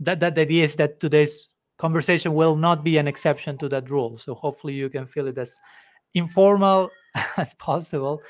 that 0.00 0.20
that 0.20 0.38
idea 0.38 0.64
is 0.64 0.76
that 0.76 1.00
today's 1.00 1.48
conversation 1.78 2.34
will 2.34 2.56
not 2.56 2.84
be 2.84 2.98
an 2.98 3.08
exception 3.08 3.58
to 3.58 3.68
that 3.68 3.90
rule. 3.90 4.18
So 4.18 4.34
hopefully 4.34 4.74
you 4.74 4.88
can 4.88 5.06
feel 5.06 5.26
it 5.26 5.38
as 5.38 5.58
informal 6.14 6.90
as 7.36 7.54
possible. 7.54 8.22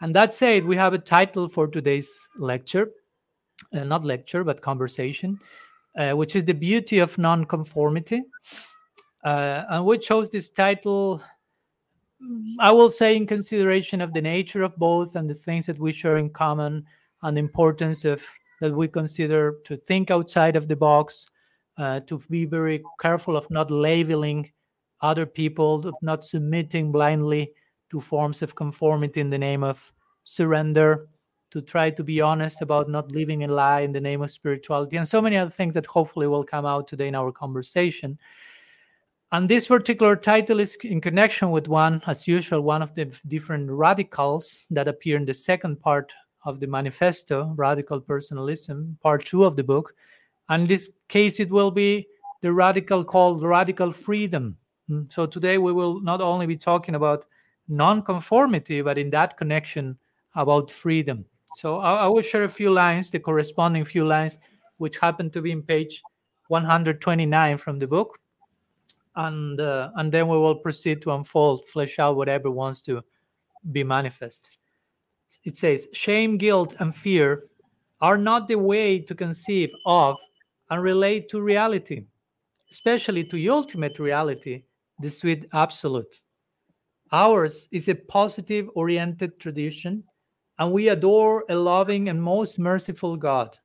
And 0.00 0.14
that 0.14 0.34
said, 0.34 0.64
we 0.64 0.76
have 0.76 0.94
a 0.94 0.98
title 0.98 1.48
for 1.48 1.68
today's 1.68 2.16
lecture. 2.38 2.90
uh, 3.72 3.84
not 3.84 4.04
lecture, 4.04 4.44
but 4.44 4.60
conversation, 4.62 5.38
uh, 5.98 6.12
which 6.12 6.36
is 6.36 6.44
the 6.44 6.54
beauty 6.54 6.98
of 6.98 7.18
nonconformity. 7.18 8.22
Uh, 9.24 9.64
and 9.68 9.84
we 9.84 9.98
chose 9.98 10.30
this 10.30 10.50
title, 10.50 11.22
I 12.58 12.72
will 12.72 12.90
say, 12.90 13.16
in 13.16 13.26
consideration 13.26 14.00
of 14.00 14.12
the 14.14 14.22
nature 14.22 14.62
of 14.62 14.76
both 14.76 15.16
and 15.16 15.28
the 15.28 15.34
things 15.34 15.66
that 15.66 15.78
we 15.78 15.92
share 15.92 16.16
in 16.16 16.30
common 16.30 16.86
and 17.22 17.36
the 17.36 17.40
importance 17.40 18.04
of 18.04 18.24
that 18.60 18.74
we 18.74 18.88
consider 18.88 19.56
to 19.64 19.76
think 19.76 20.10
outside 20.10 20.56
of 20.56 20.68
the 20.68 20.76
box, 20.76 21.26
uh, 21.76 22.00
to 22.00 22.18
be 22.30 22.44
very 22.44 22.82
careful 23.00 23.36
of 23.36 23.50
not 23.50 23.70
labeling 23.70 24.50
other 25.00 25.26
people, 25.26 25.86
of 25.86 25.94
not 26.02 26.24
submitting 26.24 26.92
blindly 26.92 27.52
to 27.90 28.00
forms 28.00 28.42
of 28.42 28.54
conformity 28.54 29.20
in 29.20 29.30
the 29.30 29.38
name 29.38 29.64
of 29.64 29.92
surrender, 30.24 31.08
to 31.50 31.60
try 31.60 31.90
to 31.90 32.04
be 32.04 32.20
honest 32.20 32.62
about 32.62 32.88
not 32.88 33.10
living 33.10 33.42
a 33.44 33.48
lie 33.48 33.80
in 33.80 33.92
the 33.92 34.00
name 34.00 34.22
of 34.22 34.30
spirituality, 34.30 34.96
and 34.96 35.08
so 35.08 35.20
many 35.20 35.36
other 35.36 35.50
things 35.50 35.74
that 35.74 35.86
hopefully 35.86 36.26
will 36.26 36.44
come 36.44 36.66
out 36.66 36.86
today 36.86 37.08
in 37.08 37.14
our 37.14 37.32
conversation. 37.32 38.18
And 39.32 39.48
this 39.48 39.68
particular 39.68 40.16
title 40.16 40.58
is 40.60 40.76
in 40.82 41.00
connection 41.00 41.50
with 41.50 41.68
one, 41.68 42.02
as 42.06 42.26
usual, 42.26 42.62
one 42.62 42.82
of 42.82 42.94
the 42.94 43.04
different 43.28 43.70
radicals 43.70 44.66
that 44.70 44.88
appear 44.88 45.16
in 45.16 45.24
the 45.24 45.34
second 45.34 45.80
part 45.80 46.12
of 46.44 46.58
the 46.58 46.66
manifesto, 46.66 47.52
Radical 47.56 48.00
Personalism, 48.00 48.98
part 49.02 49.24
two 49.24 49.44
of 49.44 49.56
the 49.56 49.62
book. 49.62 49.94
And 50.50 50.62
in 50.62 50.68
this 50.68 50.92
case, 51.08 51.40
it 51.40 51.50
will 51.50 51.70
be 51.70 52.06
the 52.42 52.52
radical 52.52 53.02
called 53.02 53.42
radical 53.42 53.90
freedom. 53.90 54.58
Mm, 54.90 55.10
so 55.10 55.24
today 55.24 55.56
we 55.56 55.72
will 55.72 56.00
not 56.00 56.20
only 56.20 56.46
be 56.46 56.56
talking 56.56 56.94
about 56.94 57.24
nonconformity, 57.68 58.82
but 58.82 58.98
in 58.98 59.08
that 59.10 59.38
connection 59.38 59.96
about 60.34 60.70
freedom. 60.70 61.24
So 61.56 61.78
I, 61.78 62.04
I 62.04 62.06
will 62.06 62.22
share 62.22 62.44
a 62.44 62.48
few 62.48 62.70
lines, 62.70 63.10
the 63.10 63.18
corresponding 63.18 63.84
few 63.84 64.04
lines, 64.04 64.36
which 64.76 64.98
happen 64.98 65.30
to 65.30 65.40
be 65.40 65.52
in 65.52 65.62
page 65.62 66.02
129 66.48 67.56
from 67.56 67.78
the 67.78 67.86
book. 67.86 68.18
And, 69.16 69.58
uh, 69.58 69.90
and 69.96 70.12
then 70.12 70.28
we 70.28 70.36
will 70.36 70.56
proceed 70.56 71.00
to 71.02 71.12
unfold, 71.12 71.66
flesh 71.68 71.98
out 71.98 72.16
whatever 72.16 72.50
wants 72.50 72.82
to 72.82 73.02
be 73.72 73.82
manifest 73.82 74.58
it 75.44 75.56
says 75.56 75.88
shame, 75.92 76.36
guilt, 76.36 76.74
and 76.78 76.94
fear 76.94 77.42
are 78.00 78.18
not 78.18 78.48
the 78.48 78.56
way 78.56 78.98
to 78.98 79.14
conceive 79.14 79.70
of 79.86 80.16
and 80.70 80.82
relate 80.82 81.28
to 81.28 81.42
reality, 81.42 82.06
especially 82.70 83.24
to 83.24 83.36
the 83.36 83.50
ultimate 83.50 83.98
reality, 83.98 84.62
the 85.00 85.10
sweet 85.10 85.46
absolute. 85.52 86.20
Ours 87.12 87.68
is 87.72 87.88
a 87.88 87.94
positive 87.94 88.70
oriented 88.74 89.38
tradition, 89.40 90.04
and 90.58 90.70
we 90.70 90.88
adore 90.88 91.44
a 91.48 91.54
loving 91.54 92.08
and 92.08 92.22
most 92.22 92.58
merciful 92.58 93.16
God. 93.16 93.58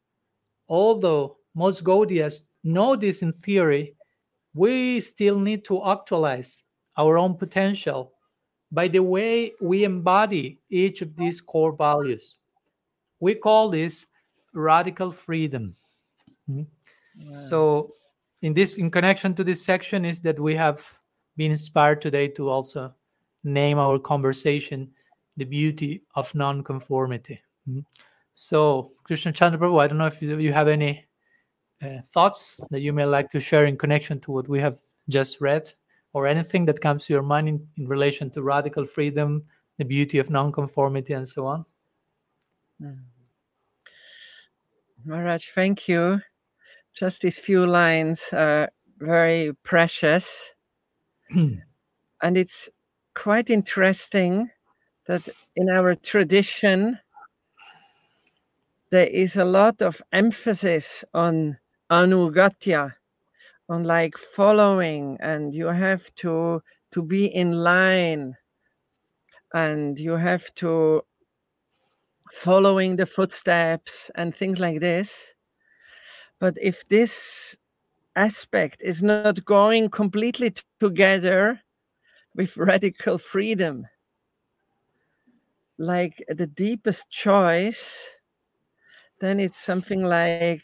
Although 0.67 1.37
most 1.53 1.83
Gaudiyas 1.83 2.41
know 2.63 2.95
this 2.95 3.21
in 3.21 3.31
theory, 3.31 3.95
we 4.55 4.99
still 4.99 5.39
need 5.39 5.63
to 5.65 5.85
actualize 5.85 6.63
our 6.97 7.17
own 7.17 7.35
potential 7.35 8.13
by 8.71 8.87
the 8.87 9.03
way 9.03 9.53
we 9.61 9.83
embody 9.83 10.59
each 10.69 11.01
of 11.01 11.15
these 11.15 11.39
core 11.39 11.75
values. 11.75 12.35
We 13.19 13.35
call 13.35 13.69
this 13.69 14.07
radical 14.53 15.11
freedom. 15.11 15.75
Hmm? 16.47 16.63
So, 17.31 17.93
in 18.41 18.53
this, 18.53 18.75
in 18.75 18.91
connection 18.91 19.33
to 19.35 19.43
this 19.43 19.63
section, 19.63 20.05
is 20.05 20.21
that 20.21 20.39
we 20.39 20.55
have 20.55 20.83
been 21.37 21.51
inspired 21.51 22.01
today 22.01 22.27
to 22.29 22.49
also 22.49 22.93
name 23.43 23.77
our 23.77 23.99
conversation 23.99 24.91
the 25.37 25.45
beauty 25.45 26.03
of 26.15 26.33
nonconformity. 26.35 27.41
Hmm? 27.65 27.79
So, 28.33 28.91
Krishna 29.03 29.31
Chandra 29.31 29.59
Prabhu, 29.59 29.81
I 29.81 29.87
don't 29.87 29.97
know 29.97 30.07
if 30.07 30.21
you 30.21 30.53
have 30.53 30.67
any 30.67 31.05
uh, 31.81 32.01
thoughts 32.13 32.59
that 32.69 32.81
you 32.81 32.93
may 32.93 33.05
like 33.05 33.29
to 33.31 33.39
share 33.39 33.65
in 33.65 33.77
connection 33.77 34.19
to 34.21 34.31
what 34.31 34.47
we 34.47 34.59
have 34.59 34.77
just 35.09 35.41
read 35.41 35.71
or 36.13 36.27
anything 36.27 36.65
that 36.65 36.81
comes 36.81 37.05
to 37.05 37.13
your 37.13 37.21
mind 37.21 37.47
in, 37.49 37.67
in 37.77 37.87
relation 37.87 38.29
to 38.31 38.41
radical 38.41 38.85
freedom, 38.85 39.43
the 39.77 39.85
beauty 39.85 40.17
of 40.19 40.29
nonconformity, 40.29 41.13
and 41.13 41.27
so 41.27 41.45
on? 41.45 41.65
Mm. 42.81 42.99
Maharaj, 45.05 45.49
thank 45.51 45.87
you. 45.87 46.21
Just 46.95 47.21
these 47.23 47.37
few 47.37 47.67
lines 47.67 48.29
are 48.31 48.69
very 48.99 49.51
precious. 49.63 50.53
and 51.29 51.61
it's 52.21 52.69
quite 53.13 53.49
interesting 53.49 54.49
that 55.07 55.27
in 55.57 55.69
our 55.69 55.95
tradition, 55.95 56.99
there 58.91 59.07
is 59.07 59.35
a 59.35 59.43
lot 59.43 59.81
of 59.81 60.01
emphasis 60.13 61.03
on 61.13 61.57
anugatya, 61.91 62.93
on 63.67 63.83
like 63.83 64.17
following 64.17 65.17
and 65.19 65.53
you 65.53 65.67
have 65.67 66.13
to 66.15 66.61
to 66.91 67.01
be 67.03 67.25
in 67.25 67.51
line 67.51 68.37
and 69.53 69.99
you 69.99 70.13
have 70.13 70.53
to 70.55 71.01
following 72.31 72.95
the 72.95 73.05
footsteps 73.05 74.09
and 74.15 74.33
things 74.35 74.59
like 74.59 74.79
this 74.79 75.34
but 76.39 76.57
if 76.61 76.87
this 76.87 77.55
aspect 78.15 78.81
is 78.81 79.03
not 79.03 79.43
going 79.45 79.89
completely 79.89 80.53
together 80.79 81.61
with 82.35 82.55
radical 82.71 83.17
freedom 83.17 83.87
like 85.77 86.23
the 86.29 86.47
deepest 86.47 87.09
choice 87.09 88.15
then 89.19 89.39
it's 89.39 89.59
something 89.59 90.03
like 90.03 90.63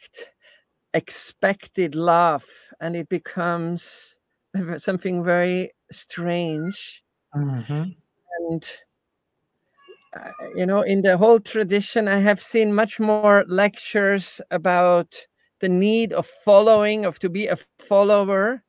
expected 0.94 1.96
love 1.96 2.46
and 2.80 2.96
it 2.96 3.10
becomes 3.10 4.20
something 4.78 5.24
very 5.24 5.72
strange 5.92 7.04
mm-hmm. 7.36 7.84
and 8.40 8.72
uh, 10.18 10.30
you 10.56 10.66
know 10.66 10.82
in 10.82 11.02
the 11.02 11.18
whole 11.18 11.40
tradition 11.40 12.08
i 12.08 12.20
have 12.20 12.42
seen 12.42 12.74
much 12.74 13.00
more 13.00 13.46
lectures 13.48 14.42
about 14.52 15.28
the 15.62 15.70
need 15.70 16.14
of 16.14 16.26
following 16.26 17.06
of 17.06 17.20
to 17.20 17.30
be 17.30 17.48
a 17.48 17.58
follower 17.80 18.64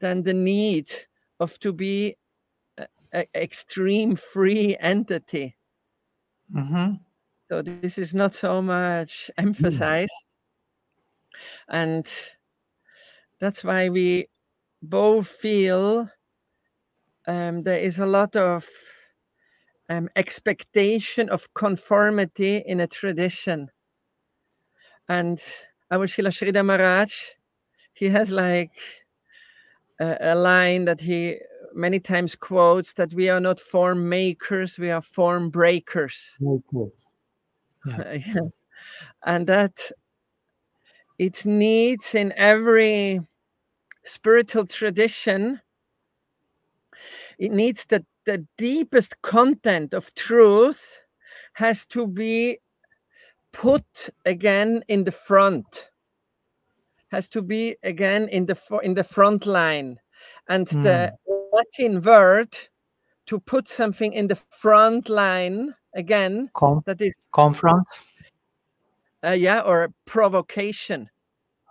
than 0.00 0.22
the 0.22 0.34
need 0.34 0.92
of 1.40 1.58
to 1.58 1.72
be 1.72 2.16
an 3.12 3.24
extreme 3.34 4.16
free 4.16 4.76
entity 4.80 5.56
mm-hmm. 6.54 6.94
so 7.48 7.62
this 7.62 7.98
is 7.98 8.14
not 8.14 8.34
so 8.34 8.60
much 8.60 9.30
mm. 9.38 9.42
emphasized 9.42 10.30
and 11.68 12.06
that's 13.40 13.64
why 13.64 13.88
we 13.88 14.26
both 14.82 15.26
feel 15.26 16.08
um, 17.26 17.62
there 17.62 17.78
is 17.78 17.98
a 17.98 18.06
lot 18.06 18.36
of 18.36 18.66
um, 19.88 20.08
expectation 20.16 21.28
of 21.28 21.52
conformity 21.54 22.56
in 22.56 22.80
a 22.80 22.86
tradition. 22.86 23.70
And 25.08 25.42
our 25.90 26.06
Srila 26.06 26.30
Sridhar 26.30 26.64
Maharaj, 26.64 27.12
he 27.92 28.08
has 28.08 28.30
like 28.30 28.72
a, 30.00 30.16
a, 30.20 30.34
line 30.34 30.84
that 30.86 31.00
he 31.00 31.38
many 31.74 32.00
times 32.00 32.34
quotes 32.34 32.92
that 32.94 33.12
we 33.14 33.28
are 33.28 33.40
not 33.40 33.60
form 33.60 34.08
makers, 34.08 34.78
we 34.78 34.90
are 34.90 35.02
form 35.02 35.50
breakers. 35.50 36.36
Yeah. 37.86 38.12
yes. 38.12 38.60
And 39.26 39.46
that 39.46 39.90
it 41.18 41.44
needs 41.46 42.14
in 42.14 42.32
every 42.36 43.20
spiritual 44.04 44.66
tradition 44.66 45.60
it 47.38 47.52
needs 47.52 47.86
that 47.86 48.04
the 48.26 48.46
deepest 48.56 49.20
content 49.22 49.94
of 49.94 50.14
truth 50.14 51.00
has 51.54 51.86
to 51.86 52.06
be 52.06 52.58
put 53.54 54.10
again 54.26 54.82
in 54.88 55.04
the 55.04 55.12
front 55.12 55.88
has 57.10 57.28
to 57.28 57.40
be 57.40 57.76
again 57.82 58.28
in 58.28 58.46
the 58.46 58.56
in 58.82 58.94
the 58.94 59.04
front 59.04 59.46
line 59.46 59.98
and 60.48 60.66
mm. 60.66 60.82
the 60.82 61.12
latin 61.52 62.02
word 62.02 62.56
to 63.26 63.38
put 63.38 63.68
something 63.68 64.12
in 64.12 64.28
the 64.28 64.38
front 64.50 65.08
line 65.08 65.74
again 65.94 66.50
Com- 66.52 66.82
that 66.84 67.00
is 67.00 67.26
confront 67.32 67.86
uh, 69.24 69.30
yeah, 69.32 69.60
or 69.60 69.92
provocation. 70.04 71.08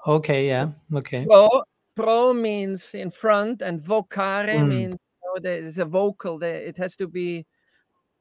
Okay, 0.08 0.48
yeah, 0.48 0.70
okay. 0.94 1.26
Pro, 1.26 1.64
pro 1.96 2.34
means 2.34 2.94
in 2.94 3.12
front, 3.12 3.62
and 3.62 3.80
vocare 3.80 4.58
Mm. 4.60 4.68
means 4.68 5.00
you 5.22 5.34
know, 5.34 5.40
there 5.42 5.60
is 5.60 5.78
a 5.78 5.86
vocal. 5.86 6.40
There, 6.40 6.56
it 6.56 6.78
has 6.78 6.96
to 6.98 7.08
be 7.08 7.46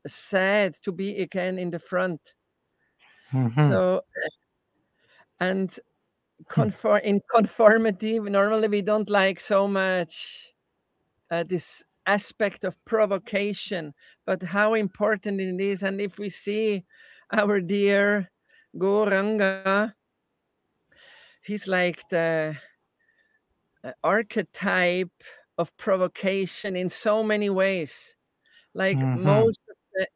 said 0.07 0.77
to 0.83 0.93
be 0.93 1.17
again 1.23 1.59
in 1.59 1.71
the 1.71 1.79
front. 1.79 2.35
Mhm. 3.33 3.83
So, 3.85 4.03
and 5.41 5.79
conform 6.49 7.01
in 7.05 7.21
conformity, 7.35 8.21
normally 8.21 8.69
we 8.69 8.83
don't 8.83 9.11
like 9.11 9.41
so 9.41 9.69
much 9.69 10.55
uh, 11.31 11.45
this 11.45 11.85
aspect 12.07 12.65
of 12.65 12.83
provocation, 12.85 13.95
but 14.27 14.43
how 14.43 14.75
important 14.75 15.41
it 15.41 15.61
is. 15.61 15.83
And 15.83 16.01
if 16.01 16.19
we 16.19 16.31
see 16.31 16.85
our 17.33 17.61
dear 17.61 18.31
Gauranga, 18.77 19.95
he's 21.43 21.67
like 21.67 22.09
the 22.09 22.57
uh, 23.85 23.93
archetype 24.03 25.11
of 25.59 25.77
provocation 25.77 26.77
in 26.77 26.89
so 26.89 27.23
many 27.23 27.51
ways. 27.51 28.17
Like 28.75 29.05
Mhm. 29.05 29.13
most 29.15 29.61
of 29.71 29.77
the 29.95 30.09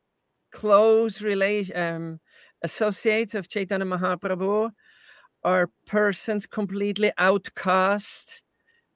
close 0.53 1.23
relation 1.23 1.77
um, 1.77 2.21
associates 2.67 3.35
of 3.35 3.49
Chaitanya 3.49 3.87
Mahaprabhu 3.87 4.71
are 5.43 5.71
persons 5.87 6.47
completely 6.47 7.13
outcast 7.19 8.43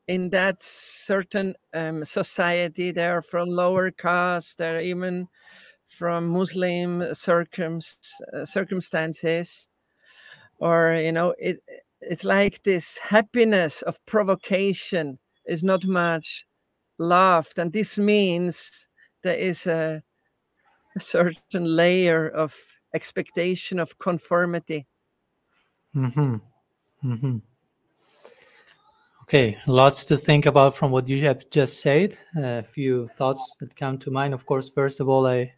in 0.09 0.31
that 0.31 0.61
certain 0.63 1.55
um, 1.73 2.05
society. 2.05 2.91
They 2.91 3.07
are 3.07 3.23
from 3.23 3.49
lower 3.49 3.91
caste. 3.93 4.59
They're 4.59 4.81
even 4.81 5.29
from 5.99 6.29
Muslim 6.29 7.15
circum- 7.15 7.81
uh, 8.35 8.45
circumstances, 8.45 9.69
or 10.59 10.95
you 11.07 11.13
know, 11.13 11.35
it 11.39 11.57
it's 12.01 12.25
like 12.25 12.63
this 12.63 12.99
happiness 12.99 13.83
of 13.83 14.05
provocation 14.07 15.19
is 15.47 15.63
not 15.63 15.85
much 15.87 16.47
loved, 16.99 17.59
and 17.59 17.73
this 17.73 17.99
means 17.99 18.89
there 19.23 19.39
is 19.51 19.67
a, 19.67 20.03
a 20.97 21.01
certain 21.01 21.65
layer 21.65 22.29
of 22.29 22.55
expectation 22.95 23.79
of 23.79 23.99
conformity. 23.99 24.87
hmm 25.93 26.37
hmm 27.03 27.39
Okay, 29.23 29.57
lots 29.69 30.05
to 30.07 30.17
think 30.17 30.47
about 30.47 30.75
from 30.75 30.91
what 30.91 31.09
you 31.09 31.23
have 31.25 31.49
just 31.51 31.81
said. 31.81 32.19
a 32.37 32.65
few 32.65 33.07
thoughts 33.07 33.57
that 33.61 33.77
come 33.77 33.97
to 33.99 34.11
mind. 34.11 34.35
Of 34.35 34.45
course, 34.45 34.71
first 34.71 34.99
of 34.99 35.09
all, 35.09 35.27
I 35.27 35.55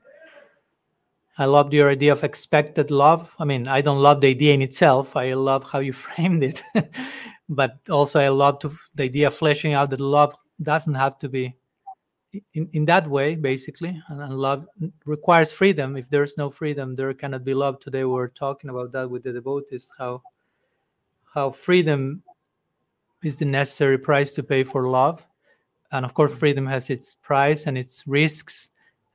I 1.38 1.46
loved 1.46 1.72
your 1.72 1.90
idea 1.90 2.12
of 2.12 2.22
expected 2.22 2.90
love. 2.90 3.34
I 3.38 3.46
mean, 3.46 3.66
I 3.66 3.80
don't 3.80 4.02
love 4.02 4.20
the 4.20 4.28
idea 4.28 4.52
in 4.52 4.60
itself. 4.60 5.16
I 5.16 5.32
love 5.32 5.64
how 5.64 5.78
you 5.78 5.92
framed 6.04 6.42
it, 6.44 6.62
but 7.48 7.78
also 7.88 8.20
I 8.20 8.28
love 8.28 8.60
the 8.94 9.04
idea 9.04 9.28
of 9.28 9.34
fleshing 9.34 9.72
out 9.72 9.88
that 9.90 10.00
love 10.00 10.34
doesn't 10.62 10.94
have 10.94 11.18
to 11.20 11.28
be 11.30 11.56
in, 12.54 12.68
in 12.72 12.84
that 12.86 13.06
way, 13.06 13.34
basically. 13.34 14.00
And, 14.08 14.20
and 14.20 14.34
love 14.34 14.66
requires 15.04 15.52
freedom. 15.52 15.96
If 15.96 16.08
there's 16.10 16.38
no 16.38 16.50
freedom, 16.50 16.94
there 16.94 17.12
cannot 17.14 17.44
be 17.44 17.54
love. 17.54 17.78
Today 17.80 18.04
we 18.04 18.12
we're 18.12 18.28
talking 18.28 18.70
about 18.70 18.92
that 18.92 19.10
with 19.10 19.22
the 19.22 19.32
devotees, 19.32 19.90
how 19.98 20.22
how 21.34 21.50
freedom 21.50 22.22
is 23.22 23.38
the 23.38 23.44
necessary 23.44 23.98
price 23.98 24.32
to 24.34 24.42
pay 24.42 24.64
for 24.64 24.88
love. 24.88 25.26
And 25.92 26.04
of 26.04 26.14
course, 26.14 26.34
freedom 26.34 26.66
has 26.66 26.90
its 26.90 27.14
price 27.14 27.66
and 27.66 27.76
its 27.76 28.04
risks, 28.06 28.70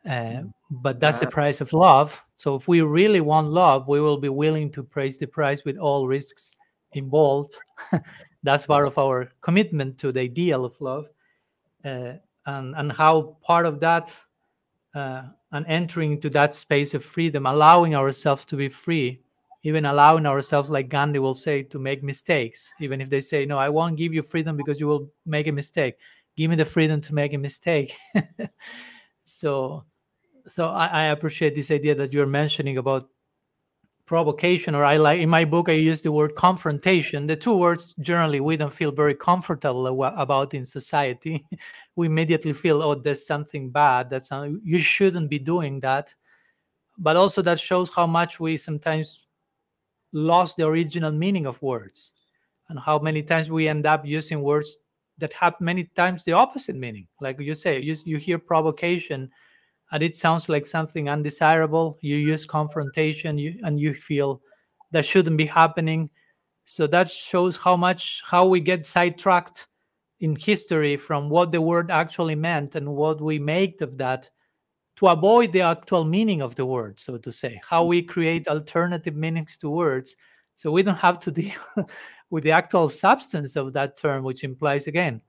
uh, 0.10 0.42
but 0.70 1.00
that's 1.00 1.20
the 1.20 1.28
price 1.28 1.62
of 1.62 1.74
love. 1.74 2.26
So 2.38 2.56
if 2.56 2.68
we 2.68 2.82
really 2.82 3.22
want 3.22 3.50
love, 3.50 3.88
we 3.88 4.00
will 4.00 4.18
be 4.18 4.30
willing 4.30 4.72
to 4.72 4.84
price 4.84 5.18
the 5.18 5.28
price 5.28 5.66
with 5.66 5.78
all 5.78 6.08
risks 6.08 6.56
involved. 6.94 7.56
that's 8.44 8.66
part 8.66 8.88
of 8.88 8.98
our 8.98 9.32
commitment 9.42 9.98
to 10.00 10.12
the 10.12 10.22
ideal 10.22 10.66
of 10.66 10.80
love, 10.80 11.10
uh, 11.84 12.14
and 12.48 12.76
and 12.76 12.92
how 12.92 13.38
part 13.44 13.66
of 13.66 13.80
that 13.82 14.12
uh, 14.96 15.24
and 15.52 15.66
entering 15.68 16.14
into 16.14 16.30
that 16.32 16.56
space 16.56 16.94
of 16.94 17.04
freedom, 17.04 17.46
allowing 17.46 17.96
ourselves 17.96 18.46
to 18.46 18.56
be 18.56 18.70
free, 18.70 19.22
even 19.64 19.86
allowing 19.86 20.26
ourselves, 20.26 20.70
like 20.70 20.90
Gandhi 20.90 21.20
will 21.20 21.36
say, 21.36 21.62
to 21.64 21.78
make 21.78 22.04
mistakes. 22.04 22.72
Even 22.80 23.00
if 23.00 23.10
they 23.10 23.22
say, 23.22 23.46
No, 23.46 23.58
I 23.58 23.70
won't 23.70 23.98
give 23.98 24.14
you 24.14 24.24
freedom 24.24 24.58
because 24.58 24.80
you 24.80 24.88
will 24.88 25.10
make 25.26 25.48
a 25.48 25.52
mistake. 25.52 25.96
Give 26.36 26.50
me 26.50 26.56
the 26.56 26.66
freedom 26.66 27.02
to 27.02 27.14
make 27.14 27.34
a 27.34 27.38
mistake. 27.38 27.96
so 29.26 29.86
so 30.48 30.70
I, 30.70 30.88
I 30.88 31.04
appreciate 31.06 31.56
this 31.56 31.72
idea 31.72 31.94
that 31.96 32.14
you're 32.14 32.26
mentioning 32.26 32.78
about 32.78 33.10
provocation 34.08 34.74
or 34.74 34.86
i 34.86 34.96
like 34.96 35.20
in 35.20 35.30
my 35.30 35.44
book 35.44 35.68
i 35.68 35.74
use 35.74 36.02
the 36.02 36.12
word 36.12 36.34
confrontation. 36.34 37.28
The 37.28 37.36
two 37.36 37.56
words 37.56 37.94
generally 38.00 38.40
we 38.40 38.56
don't 38.56 38.74
feel 38.74 38.92
very 38.92 39.14
comfortable 39.14 40.04
about 40.04 40.54
in 40.54 40.66
society. 40.66 41.46
We 41.98 42.08
immediately 42.08 42.54
feel 42.54 42.82
oh 42.82 42.96
there's 42.96 43.28
something 43.28 43.70
bad 43.70 44.10
that's 44.10 44.30
some- 44.30 44.62
you 44.64 44.80
shouldn't 44.80 45.30
be 45.30 45.40
doing 45.40 45.82
that. 45.82 46.16
But 46.98 47.18
also 47.18 47.42
that 47.44 47.60
shows 47.60 47.90
how 47.94 48.08
much 48.08 48.40
we 48.40 48.56
sometimes 48.58 49.28
lost 50.14 50.56
the 50.58 50.66
original 50.66 51.12
meaning 51.12 51.46
of 51.46 51.62
words 51.62 52.14
and 52.70 52.80
how 52.80 52.98
many 53.00 53.22
times 53.22 53.52
we 53.52 53.68
end 53.68 53.86
up 53.86 54.06
using 54.06 54.42
words 54.42 54.78
that 55.18 55.34
have 55.34 55.60
many 55.60 55.84
times 55.96 56.24
the 56.24 56.32
opposite 56.34 56.76
meaning. 56.76 57.08
Like 57.20 57.40
you 57.40 57.56
say 57.56 57.82
you, 57.82 57.96
you 58.06 58.18
hear 58.18 58.40
provocation 58.40 59.30
and 59.92 60.04
it 60.04 60.18
sounds 60.18 60.50
like 60.50 60.66
something 60.66 61.10
undesirable. 61.10 61.98
You 62.02 62.18
use 62.18 62.46
confrontation 62.46 63.38
you, 63.38 63.60
and 63.64 63.80
you 63.80 63.94
feel 63.94 64.42
that 64.92 65.06
shouldn't 65.06 65.38
be 65.38 65.46
happening. 65.46 66.10
So 66.66 66.88
that 66.88 67.10
shows 67.10 67.56
how 67.56 67.78
much 67.78 68.22
how 68.26 68.48
we 68.48 68.60
get 68.60 68.86
sidetracked 68.86 69.68
in 70.20 70.36
history 70.36 70.98
from 70.98 71.30
what 71.30 71.52
the 71.52 71.62
word 71.62 71.92
actually 71.92 72.36
meant 72.36 72.76
and 72.76 72.96
what 72.96 73.22
we 73.22 73.40
make 73.40 73.82
of 73.82 73.98
that 73.98 74.30
to 74.98 75.08
avoid 75.08 75.52
the 75.52 75.62
actual 75.62 76.04
meaning 76.04 76.42
of 76.42 76.56
the 76.56 76.66
word 76.66 77.00
so 77.00 77.18
to 77.20 77.32
say 77.32 77.62
how 77.64 77.86
we 77.86 78.02
create 78.02 78.48
alternative 78.48 79.16
meanings 79.16 79.58
to 79.58 79.70
words. 79.70 80.16
So 80.56 80.72
we 80.72 80.84
don't 80.84 80.98
have 80.98 81.20
to 81.20 81.32
deal 81.42 81.54
with 82.30 82.44
the 82.44 82.52
actual 82.52 82.90
substance 82.90 83.56
of 83.56 83.74
that 83.74 83.96
term 83.96 84.24
which 84.24 84.44
implies 84.44 84.88
again 84.88 85.22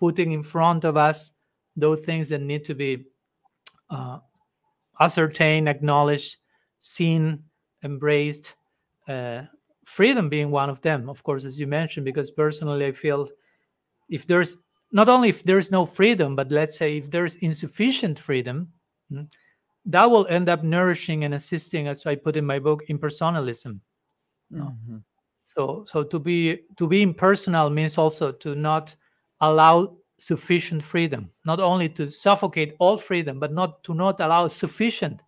putting 0.00 0.32
in 0.32 0.42
front 0.42 0.84
of 0.84 0.96
us 0.96 1.30
those 1.76 2.04
things 2.04 2.28
that 2.28 2.42
need 2.42 2.64
to 2.64 2.74
be 2.74 3.06
uh, 3.94 4.18
ascertained, 5.00 5.68
acknowledged, 5.68 6.38
seen, 6.78 7.42
embraced. 7.84 8.54
Uh, 9.08 9.42
freedom 9.86 10.28
being 10.28 10.50
one 10.50 10.70
of 10.70 10.80
them, 10.80 11.08
of 11.08 11.22
course, 11.22 11.44
as 11.44 11.58
you 11.58 11.66
mentioned, 11.66 12.04
because 12.04 12.30
personally 12.30 12.86
I 12.86 12.92
feel 12.92 13.28
if 14.08 14.26
there's 14.26 14.56
not 14.92 15.08
only 15.08 15.28
if 15.28 15.42
there's 15.42 15.70
no 15.70 15.86
freedom, 15.86 16.36
but 16.36 16.50
let's 16.52 16.76
say 16.78 16.98
if 16.98 17.10
there's 17.10 17.36
insufficient 17.36 18.18
freedom, 18.18 18.72
mm, 19.10 19.26
that 19.86 20.06
will 20.10 20.26
end 20.28 20.48
up 20.48 20.62
nourishing 20.64 21.24
and 21.24 21.34
assisting, 21.34 21.88
as 21.88 22.06
I 22.06 22.16
put 22.16 22.36
in 22.36 22.46
my 22.46 22.58
book, 22.58 22.82
impersonalism. 22.88 23.80
Mhm. 24.52 25.02
So, 25.44 25.84
so 25.86 26.04
to 26.04 26.18
be 26.18 26.62
to 26.76 26.88
be 26.88 27.02
impersonal 27.02 27.70
means 27.70 27.98
also 27.98 28.32
to 28.32 28.54
not 28.54 28.96
allow 29.40 29.98
sufficient 30.18 30.82
freedom, 30.82 31.30
not 31.44 31.60
only 31.60 31.88
to 31.88 32.10
suffocate 32.10 32.74
all 32.78 32.96
freedom, 32.96 33.40
but 33.40 33.52
not 33.52 33.82
to 33.84 33.94
not 33.94 34.20
allow 34.20 34.48
sufficient 34.48 35.20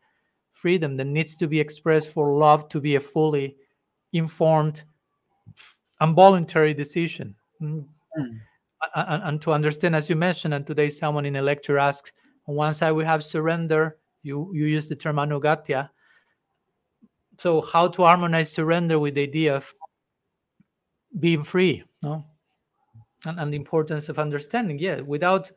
freedom 0.53 0.97
that 0.97 1.07
needs 1.07 1.37
to 1.37 1.47
be 1.47 1.61
expressed 1.61 2.13
for 2.13 2.37
love 2.39 2.69
to 2.69 2.81
be 2.81 2.97
a 2.97 3.01
fully 3.01 3.57
informed, 4.13 4.85
involuntary 6.01 6.75
decision. 6.75 7.35
Mm. 7.61 7.87
Mm. 8.19 8.41
And, 8.95 9.23
and 9.23 9.43
to 9.43 9.53
understand, 9.53 9.97
as 9.97 10.09
you 10.09 10.17
mentioned, 10.17 10.55
and 10.55 10.67
today 10.67 10.91
someone 10.91 11.27
in 11.27 11.37
a 11.37 11.43
lecture 11.43 11.79
asked, 11.79 12.13
on 12.47 12.55
one 12.55 12.73
side 12.73 12.93
we 12.93 13.05
have 13.05 13.25
surrender. 13.25 13.99
You 14.23 14.51
you 14.55 14.67
use 14.67 14.89
the 14.89 14.97
term 14.97 15.17
anugatya. 15.17 15.91
So 17.39 17.61
how 17.61 17.89
to 17.89 18.03
harmonize 18.03 18.53
surrender 18.53 18.99
with 18.99 19.15
the 19.15 19.23
idea 19.23 19.57
of 19.57 19.73
being 21.19 21.43
free, 21.43 21.85
no? 22.03 22.25
And, 23.27 23.39
and 23.39 23.53
the 23.53 23.57
importance 23.57 24.09
of 24.09 24.19
understanding. 24.19 24.79
Yeah, 24.79 25.01
without 25.01 25.51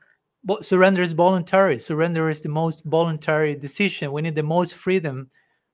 but 0.43 0.65
surrender 0.65 1.01
is 1.01 1.13
voluntary. 1.13 1.79
Surrender 1.79 2.29
is 2.29 2.41
the 2.41 2.49
most 2.49 2.83
voluntary 2.85 3.55
decision. 3.55 4.11
We 4.11 4.21
need 4.21 4.35
the 4.35 4.43
most 4.43 4.75
freedom 4.75 5.29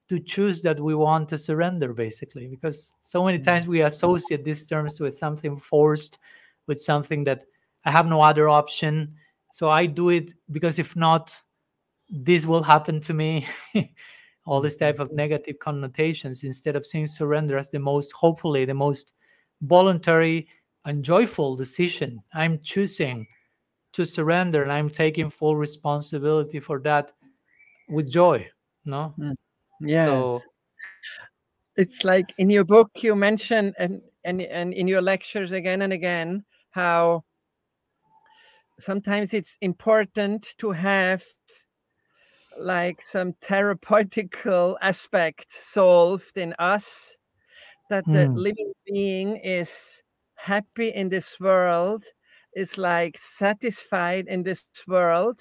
to 0.09 0.19
choose 0.19 0.61
that 0.61 0.79
we 0.79 0.95
want 0.95 1.29
to 1.29 1.37
surrender, 1.37 1.93
basically, 1.93 2.47
because 2.47 2.93
so 3.01 3.23
many 3.23 3.37
mm-hmm. 3.37 3.45
times 3.45 3.67
we 3.67 3.81
associate 3.81 4.43
these 4.43 4.65
terms 4.65 4.99
with 4.99 5.17
something 5.17 5.57
forced, 5.57 6.17
with 6.67 6.81
something 6.81 7.23
that 7.25 7.43
I 7.85 7.91
have 7.91 8.07
no 8.07 8.21
other 8.21 8.49
option. 8.49 9.15
So 9.53 9.69
I 9.69 9.85
do 9.85 10.09
it 10.09 10.33
because 10.51 10.79
if 10.79 10.95
not, 10.95 11.37
this 12.09 12.45
will 12.45 12.63
happen 12.63 12.99
to 13.01 13.13
me. 13.13 13.47
All 14.47 14.61
this 14.61 14.77
type 14.77 14.99
of 14.99 15.07
mm-hmm. 15.07 15.17
negative 15.17 15.59
connotations 15.59 16.43
instead 16.43 16.75
of 16.75 16.85
seeing 16.85 17.07
surrender 17.07 17.57
as 17.57 17.71
the 17.71 17.79
most, 17.79 18.11
hopefully, 18.11 18.65
the 18.65 18.75
most 18.75 19.13
voluntary 19.61 20.47
and 20.85 21.03
joyful 21.03 21.55
decision. 21.55 22.23
I'm 22.33 22.61
choosing 22.61 23.27
to 23.93 24.05
surrender 24.05 24.63
and 24.63 24.71
I'm 24.71 24.89
taking 24.89 25.29
full 25.29 25.55
responsibility 25.57 26.59
for 26.59 26.79
that 26.81 27.13
with 27.89 28.11
joy. 28.11 28.49
No? 28.85 29.15
Yes. 29.81 30.05
So 30.05 30.41
it's 31.75 32.03
like 32.03 32.33
in 32.37 32.49
your 32.49 32.63
book 32.63 32.91
you 32.95 33.15
mention 33.15 33.73
and, 33.77 34.01
and 34.23 34.41
and 34.41 34.73
in 34.73 34.87
your 34.87 35.01
lectures 35.01 35.51
again 35.51 35.81
and 35.81 35.93
again 35.93 36.45
how 36.71 37.23
sometimes 38.79 39.33
it's 39.33 39.57
important 39.61 40.55
to 40.57 40.71
have 40.71 41.23
like 42.57 43.01
some 43.01 43.33
therapeutical 43.33 44.77
aspect 44.81 45.51
solved 45.51 46.37
in 46.37 46.53
us 46.59 47.17
that 47.89 48.05
the 48.11 48.29
Mm. 48.29 48.35
living 48.35 48.73
being 48.85 49.37
is 49.37 50.03
happy 50.35 50.89
in 50.89 51.09
this 51.09 51.39
world 51.39 52.05
is 52.55 52.77
like 52.77 53.17
satisfied 53.17 54.27
in 54.27 54.43
this 54.43 54.65
world 54.87 55.39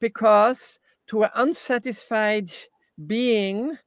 because 0.00 0.78
to 1.08 1.24
an 1.24 1.30
unsatisfied 1.34 2.50
being 3.06 3.78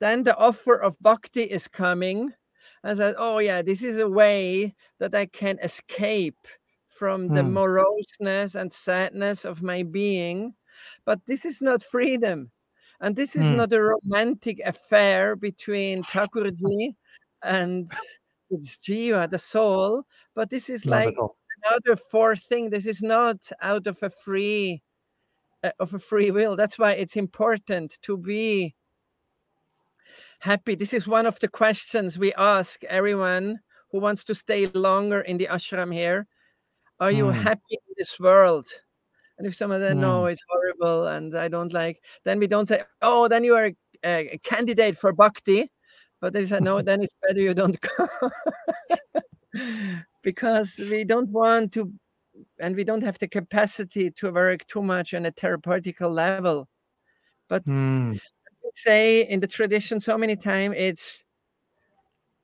then 0.00 0.24
the 0.24 0.36
offer 0.36 0.76
of 0.76 0.96
bhakti 1.00 1.42
is 1.44 1.68
coming. 1.68 2.32
I 2.84 2.94
said, 2.94 3.14
oh 3.18 3.38
yeah, 3.38 3.62
this 3.62 3.82
is 3.82 3.98
a 3.98 4.08
way 4.08 4.74
that 4.98 5.14
I 5.14 5.26
can 5.26 5.58
escape 5.62 6.38
from 6.88 7.32
the 7.32 7.42
Mm. 7.42 7.52
moroseness 7.54 8.54
and 8.54 8.72
sadness 8.72 9.44
of 9.44 9.62
my 9.62 9.82
being. 9.82 10.54
But 11.04 11.20
this 11.26 11.44
is 11.44 11.60
not 11.62 11.82
freedom. 11.82 12.50
And 13.00 13.16
this 13.16 13.36
is 13.36 13.52
Mm. 13.52 13.56
not 13.56 13.72
a 13.72 13.82
romantic 13.82 14.60
affair 14.64 15.36
between 15.36 16.04
Thakurji 16.04 16.96
and 17.42 17.90
its 18.50 18.76
jiva, 18.76 19.30
the 19.30 19.38
soul, 19.38 20.04
but 20.34 20.50
this 20.50 20.68
is 20.68 20.84
Not 20.84 20.96
like 20.96 21.16
another 21.64 21.96
fourth 21.96 22.42
thing. 22.42 22.70
This 22.70 22.86
is 22.86 23.02
not 23.02 23.50
out 23.62 23.86
of 23.86 23.98
a 24.02 24.10
free 24.10 24.82
uh, 25.62 25.72
of 25.78 25.94
a 25.94 25.98
free 25.98 26.30
will. 26.30 26.56
That's 26.56 26.78
why 26.78 26.92
it's 26.92 27.16
important 27.16 27.98
to 28.02 28.16
be 28.16 28.74
happy. 30.40 30.74
This 30.74 30.94
is 30.94 31.06
one 31.06 31.26
of 31.26 31.38
the 31.40 31.48
questions 31.48 32.18
we 32.18 32.32
ask 32.34 32.82
everyone 32.84 33.60
who 33.90 34.00
wants 34.00 34.24
to 34.24 34.34
stay 34.34 34.66
longer 34.68 35.20
in 35.20 35.36
the 35.38 35.48
ashram 35.50 35.92
here. 35.92 36.26
Are 36.98 37.10
you 37.10 37.26
Mm. 37.26 37.34
happy 37.34 37.76
in 37.86 37.94
this 37.96 38.18
world? 38.18 38.66
And 39.38 39.46
if 39.46 39.54
someone 39.54 39.80
says, 39.80 39.96
no, 39.96 40.24
Mm. 40.24 40.32
it's 40.32 40.42
horrible 40.48 41.06
and 41.08 41.34
I 41.34 41.48
don't 41.48 41.72
like, 41.72 42.02
then 42.24 42.38
we 42.38 42.46
don't 42.46 42.68
say, 42.68 42.84
oh, 43.02 43.28
then 43.28 43.44
you 43.44 43.54
are 43.54 43.72
a, 44.04 44.28
a 44.34 44.38
candidate 44.38 44.96
for 44.96 45.12
bhakti. 45.12 45.70
But 46.20 46.32
they 46.32 46.44
say, 46.46 46.60
no, 46.60 46.82
then 46.82 47.02
it's 47.02 47.14
better 47.22 47.40
you 47.40 47.54
don't 47.54 47.78
go. 47.98 48.08
because 50.22 50.78
we 50.90 51.04
don't 51.04 51.30
want 51.30 51.72
to, 51.74 51.92
and 52.58 52.76
we 52.76 52.84
don't 52.84 53.02
have 53.02 53.18
the 53.18 53.28
capacity 53.28 54.10
to 54.12 54.30
work 54.32 54.66
too 54.66 54.82
much 54.82 55.14
on 55.14 55.26
a 55.26 55.32
therapeutical 55.32 56.10
level. 56.14 56.68
But 57.48 57.64
Mm. 57.66 58.18
say 58.74 59.22
in 59.22 59.40
the 59.40 59.46
tradition 59.46 59.98
so 60.00 60.16
many 60.16 60.36
times 60.36 60.74
it's 60.78 61.24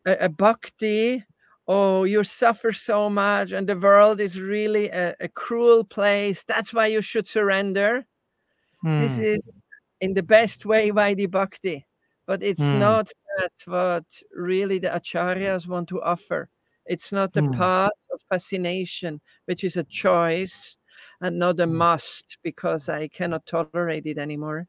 a, 0.07 0.17
a 0.27 0.29
bhakti 0.29 1.25
oh 1.69 2.05
you 2.05 2.25
suffer 2.25 2.73
so 2.73 3.09
much 3.11 3.53
and 3.53 3.69
the 3.69 3.77
world 3.79 4.21
is 4.21 4.41
really 4.41 4.89
a, 4.89 5.15
a 5.21 5.29
cruel 5.29 5.85
place 5.85 6.45
that's 6.45 6.73
why 6.75 6.87
you 6.87 7.01
should 7.03 7.27
surrender 7.27 8.05
this 8.99 9.19
Mm. 9.19 9.25
is 9.37 9.53
in 10.01 10.15
the 10.15 10.23
best 10.23 10.67
way 10.67 10.91
Vaidhi 10.91 11.31
bhakti 11.31 11.87
but 12.27 12.43
it's 12.43 12.73
Mm. 12.73 12.79
not 12.81 13.09
that 13.37 13.53
what 13.67 14.05
really 14.35 14.79
the 14.79 14.89
acharyas 14.89 15.67
want 15.69 15.89
to 15.89 16.01
offer 16.03 16.49
it's 16.87 17.13
not 17.13 17.33
the 17.33 17.43
Mm. 17.43 17.53
path 17.53 18.07
of 18.13 18.21
fascination 18.29 19.21
which 19.47 19.65
is 19.65 19.77
a 19.77 19.85
choice 19.85 20.79
and 21.21 21.39
not 21.39 21.61
a 21.61 21.67
Mm. 21.67 21.73
must 21.73 22.39
because 22.43 22.89
i 22.89 23.09
cannot 23.09 23.45
tolerate 23.47 24.07
it 24.07 24.19
anymore 24.19 24.67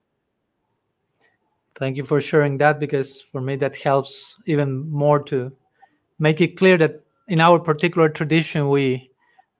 Thank 1.75 1.95
you 1.95 2.03
for 2.05 2.19
sharing 2.21 2.57
that 2.57 2.79
because 2.79 3.21
for 3.21 3.39
me 3.39 3.55
that 3.57 3.75
helps 3.75 4.35
even 4.47 4.89
more 4.89 5.21
to 5.23 5.51
make 6.17 6.41
it 6.41 6.57
clear 6.57 6.75
that 6.77 7.01
in 7.27 7.39
our 7.39 7.59
particular 7.59 8.09
tradition 8.09 8.69
we 8.69 9.11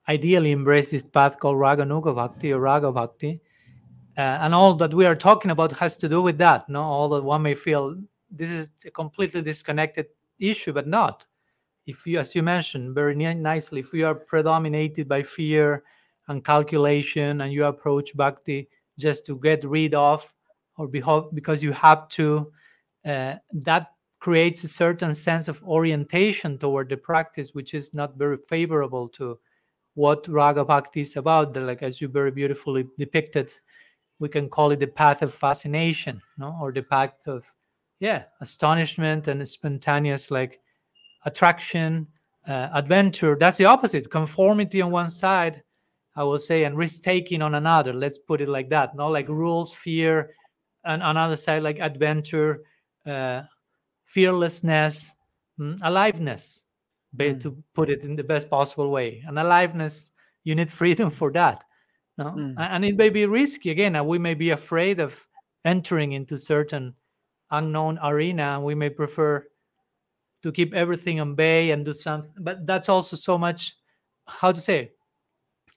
ideally 0.10 0.52
embrace 0.52 0.90
this 0.90 1.04
path 1.04 1.38
called 1.40 1.58
Raganuga 1.58 2.16
Bhakti 2.16 2.52
or 2.54 2.60
Raga 2.60 2.92
Bhakti. 2.92 3.40
Uh, 4.18 4.22
and 4.42 4.56
all 4.56 4.74
that 4.74 4.94
we 4.96 5.06
are 5.06 5.16
talking 5.16 5.52
about 5.52 5.72
has 5.74 5.96
to 5.98 6.10
do 6.10 6.22
with 6.24 6.40
that. 6.40 6.68
No, 6.70 6.82
all 6.82 7.08
that 7.10 7.24
one 7.24 7.44
may 7.44 7.54
feel 7.54 7.96
this 8.30 8.52
is 8.52 8.72
a 8.86 8.92
completely 8.92 9.42
disconnected 9.42 10.08
issue, 10.40 10.74
but 10.74 10.88
not. 10.88 11.26
If 11.86 12.06
you, 12.06 12.20
as 12.20 12.36
you 12.36 12.44
mentioned 12.44 12.94
very 12.96 13.16
nicely, 13.16 13.80
if 13.80 13.94
you 13.94 14.06
are 14.08 14.16
predominated 14.16 15.08
by 15.08 15.24
fear 15.24 15.84
and 16.28 16.44
calculation, 16.44 17.42
and 17.42 17.54
you 17.54 17.66
approach 17.66 18.16
bhakti 18.16 18.68
just 19.00 19.26
to 19.28 19.38
get 19.40 19.64
rid 19.64 19.94
of 19.96 20.34
or 20.78 20.88
beho- 20.88 21.34
because 21.34 21.64
you 21.64 21.72
have 21.72 22.10
to, 22.10 22.52
uh, 23.06 23.36
that 23.54 23.94
creates 24.20 24.64
a 24.64 24.68
certain 24.68 25.14
sense 25.16 25.48
of 25.48 25.64
orientation 25.64 26.58
toward 26.58 26.90
the 26.90 26.98
practice, 26.98 27.54
which 27.54 27.74
is 27.74 27.94
not 27.94 28.18
very 28.18 28.38
favorable 28.50 29.08
to 29.10 29.40
what 29.96 30.28
Raga 30.28 30.66
Bhakti 30.66 31.02
is 31.02 31.16
about. 31.16 31.56
Like 31.56 31.84
as 31.84 32.02
you 32.02 32.08
very 32.08 32.32
beautifully 32.32 32.88
depicted, 32.98 33.52
we 34.20 34.30
can 34.30 34.50
call 34.50 34.72
it 34.72 34.80
the 34.80 34.88
path 34.88 35.22
of 35.22 35.34
fascination, 35.34 36.22
no, 36.38 36.58
or 36.62 36.72
the 36.72 36.84
path 36.84 37.14
of 37.28 37.46
yeah, 38.00 38.24
astonishment 38.42 39.28
and 39.28 39.48
spontaneous 39.48 40.30
like 40.32 40.60
attraction, 41.26 42.08
uh, 42.48 42.70
adventure. 42.74 43.36
That's 43.40 43.58
the 43.58 43.66
opposite. 43.66 44.10
Conformity 44.10 44.82
on 44.82 44.92
one 44.92 45.10
side, 45.10 45.64
I 46.16 46.24
will 46.24 46.40
say, 46.40 46.64
and 46.64 46.78
risk 46.78 47.04
taking 47.04 47.42
on 47.42 47.56
another. 47.56 47.94
Let's 47.94 48.18
put 48.18 48.42
it 48.42 48.50
like 48.50 48.70
that. 48.70 48.96
No, 48.96 49.08
like 49.08 49.28
rules, 49.28 49.74
fear, 49.74 50.32
and 50.86 51.04
on 51.04 51.18
another 51.18 51.36
side, 51.36 51.64
like 51.64 51.80
adventure, 51.80 52.64
uh, 53.06 53.44
fearlessness, 54.06 55.14
mm, 55.60 55.80
aliveness. 55.84 56.64
Mm. 57.16 57.40
To 57.42 57.64
put 57.74 57.90
it 57.90 58.04
in 58.04 58.16
the 58.16 58.24
best 58.24 58.50
possible 58.50 58.92
way, 58.92 59.24
and 59.26 59.40
aliveness, 59.40 60.12
you 60.44 60.54
need 60.54 60.70
freedom 60.82 61.10
for 61.10 61.32
that. 61.32 61.64
No, 62.18 62.26
Mm. 62.26 62.56
And 62.58 62.86
it 62.86 62.96
may 62.96 63.10
be 63.10 63.26
risky 63.26 63.72
again. 63.72 63.96
And 63.96 64.06
we 64.06 64.20
may 64.20 64.34
be 64.34 64.52
afraid 64.52 65.00
of 65.00 65.26
entering 65.66 66.14
into 66.14 66.38
certain 66.38 66.94
unknown 67.52 68.00
arena, 68.04 68.60
we 68.60 68.76
may 68.76 68.90
prefer 68.90 69.46
to 70.44 70.52
keep 70.52 70.74
everything 70.74 71.20
on 71.20 71.36
bay 71.36 71.72
and 71.72 71.86
do 71.86 71.94
something. 71.94 72.32
But 72.40 72.66
that's 72.66 72.90
also 72.90 73.16
so 73.16 73.38
much. 73.38 73.76
How 74.28 74.52
to 74.52 74.60
say? 74.60 74.92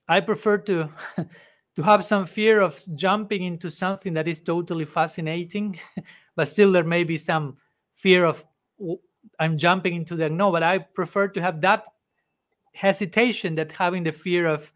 I 0.07 0.19
prefer 0.19 0.57
to 0.59 0.89
to 1.75 1.83
have 1.83 2.03
some 2.03 2.25
fear 2.25 2.59
of 2.59 2.79
jumping 2.95 3.43
into 3.43 3.71
something 3.71 4.13
that 4.13 4.27
is 4.27 4.41
totally 4.41 4.85
fascinating, 4.85 5.79
but 6.35 6.47
still 6.47 6.71
there 6.71 6.83
may 6.83 7.03
be 7.03 7.17
some 7.17 7.57
fear 7.95 8.25
of 8.25 8.43
I'm 9.39 9.57
jumping 9.57 9.95
into 9.95 10.15
the 10.15 10.29
No, 10.29 10.51
but 10.51 10.63
I 10.63 10.79
prefer 10.79 11.27
to 11.29 11.41
have 11.41 11.61
that 11.61 11.85
hesitation 12.73 13.55
that 13.55 13.71
having 13.71 14.03
the 14.03 14.11
fear 14.11 14.47
of 14.47 14.71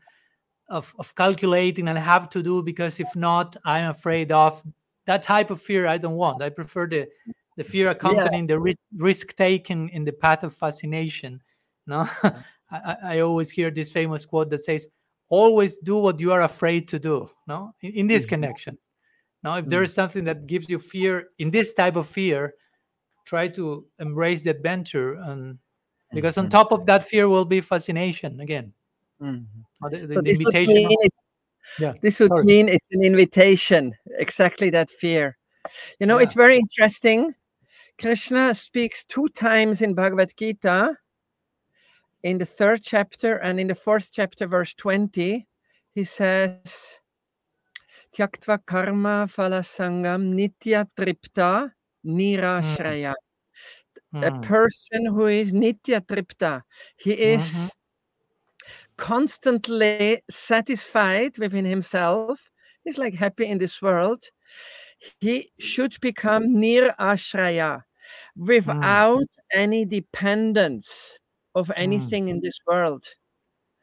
of, 0.70 0.94
of 0.98 1.14
calculating 1.16 1.88
and 1.88 1.98
have 1.98 2.30
to 2.32 2.42
do 2.42 2.64
because 2.64 3.00
if 3.00 3.16
not, 3.16 3.56
I'm 3.66 3.92
afraid 3.92 4.32
of 4.32 4.64
that 5.06 5.24
type 5.24 5.50
of 5.52 5.62
fear. 5.62 5.88
I 5.88 5.98
don't 5.98 6.16
want. 6.16 6.42
I 6.42 6.50
prefer 6.50 6.88
the 6.88 7.08
the 7.58 7.64
fear 7.64 7.90
accompanying 7.90 8.48
the 8.48 8.60
risk 8.60 8.78
risk 8.98 9.36
taken 9.36 9.90
in 9.90 10.04
the 10.04 10.12
path 10.14 10.44
of 10.44 10.54
fascination. 10.54 11.42
No, 11.88 12.08
I, 12.72 12.96
I 13.04 13.20
always 13.20 13.50
hear 13.50 13.72
this 13.72 13.92
famous 13.92 14.26
quote 14.26 14.50
that 14.50 14.64
says, 14.64 14.88
"Always 15.30 15.78
do 15.78 15.98
what 15.98 16.20
you 16.20 16.32
are 16.32 16.42
afraid 16.44 16.88
to 16.90 17.00
do." 17.00 17.30
No, 17.48 17.74
in, 17.82 17.92
in 17.94 18.08
this 18.08 18.26
Mhm. 18.26 18.30
connection. 18.30 18.78
Now, 19.44 19.58
if 19.58 19.66
there 19.70 19.82
Mm. 19.82 19.86
is 19.86 19.94
something 19.94 20.24
that 20.26 20.48
gives 20.48 20.70
you 20.70 20.80
fear 20.80 21.30
in 21.38 21.52
this 21.52 21.74
type 21.76 21.96
of 21.96 22.08
fear, 22.08 22.56
try 23.26 23.48
to 23.50 23.86
embrace 24.00 24.44
the 24.44 24.50
adventure 24.50 25.14
and 25.22 25.60
because 26.14 26.38
on 26.38 26.48
Mhm. 26.48 26.52
top 26.52 26.72
of 26.72 26.86
that 26.88 27.04
fear 27.04 27.30
will 27.30 27.46
be 27.46 27.62
fascination 27.62 28.40
again. 28.42 28.74
Mhm. 29.22 29.46
The, 29.82 29.90
the- 29.90 30.14
So 30.14 30.22
the 30.22 30.22
this 30.22 30.44
would 30.46 30.54
mean 30.68 30.90
Yeah, 31.78 31.94
this 32.02 32.20
would 32.20 32.32
sorry. 32.32 32.46
mean 32.46 32.70
it's 32.70 32.90
an 32.92 33.04
invitation. 33.04 33.96
Exactly 34.18 34.70
that 34.72 34.90
fear. 34.90 35.38
You 36.00 36.08
know, 36.08 36.18
Yeah. 36.18 36.24
it's 36.24 36.34
very 36.34 36.58
interesting. 36.58 37.34
Krishna 38.00 38.54
speaks 38.56 39.06
two 39.06 39.30
times 39.30 39.82
in 39.82 39.94
Bhagavad 39.94 40.32
Gita. 40.38 40.98
In 42.24 42.38
the 42.40 42.46
third 42.46 42.82
chapter 42.84 43.36
and 43.38 43.60
in 43.60 43.68
the 43.68 43.76
fourth 43.76 44.10
chapter, 44.12 44.48
verse 44.48 44.74
20, 44.74 45.48
he 45.94 46.04
says, 46.04 47.00
Tyaktva 48.14 48.60
karma 48.66 49.28
phalasangam 49.30 50.34
nitya 50.34 50.88
tripta 50.98 51.72
nirashraya. 52.06 53.14
A 54.22 54.32
Mm, 54.32 54.42
person 54.42 55.06
who 55.08 55.28
is 55.28 55.52
nitya 55.54 56.02
tripta, 56.06 56.64
he 56.98 57.14
is 57.14 57.44
Mhm. 57.44 57.70
Constantly 58.98 60.22
satisfied 60.30 61.38
within 61.38 61.66
himself. 61.66 62.50
He's 62.84 62.98
like 62.98 63.16
happy 63.16 63.46
in 63.46 63.58
this 63.58 63.82
world. 63.82 64.24
He 65.20 65.52
should 65.60 66.00
become 66.02 66.44
nirashraya 66.56 67.84
without 68.36 69.28
any 69.54 69.86
dependence 69.86 71.20
of 71.56 71.72
anything 71.76 72.30
in 72.30 72.42
this 72.42 72.60
world, 72.68 73.06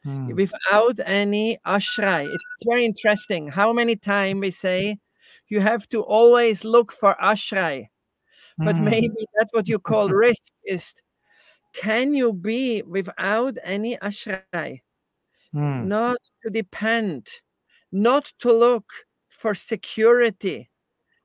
mm, 0.05 0.37
without 0.37 0.99
any 1.05 1.59
ashray. 1.67 2.39
It's 2.55 2.65
very 2.69 2.85
interesting 2.85 3.49
how 3.49 3.73
many 3.73 3.97
times 3.97 4.41
we 4.41 4.51
say 4.51 4.99
you 5.49 5.61
have 5.61 5.89
to 5.91 6.03
always 6.03 6.65
look 6.65 6.93
for 6.93 7.17
ashray, 7.23 7.89
but 8.65 8.79
mm, 8.79 8.83
maybe 8.83 9.27
that's 9.39 9.53
what 9.55 9.69
you 9.69 9.79
call 9.81 10.11
risk 10.13 10.53
is 10.65 10.95
can 11.75 12.15
you 12.15 12.33
be 12.35 12.83
without 12.83 13.57
any 13.65 13.97
ashray? 13.99 14.81
Mm, 15.53 15.89
not 15.89 16.19
to 16.45 16.51
depend, 16.51 17.29
not 17.93 18.33
to 18.41 18.53
look 18.53 18.87
for 19.31 19.55
security 19.55 20.71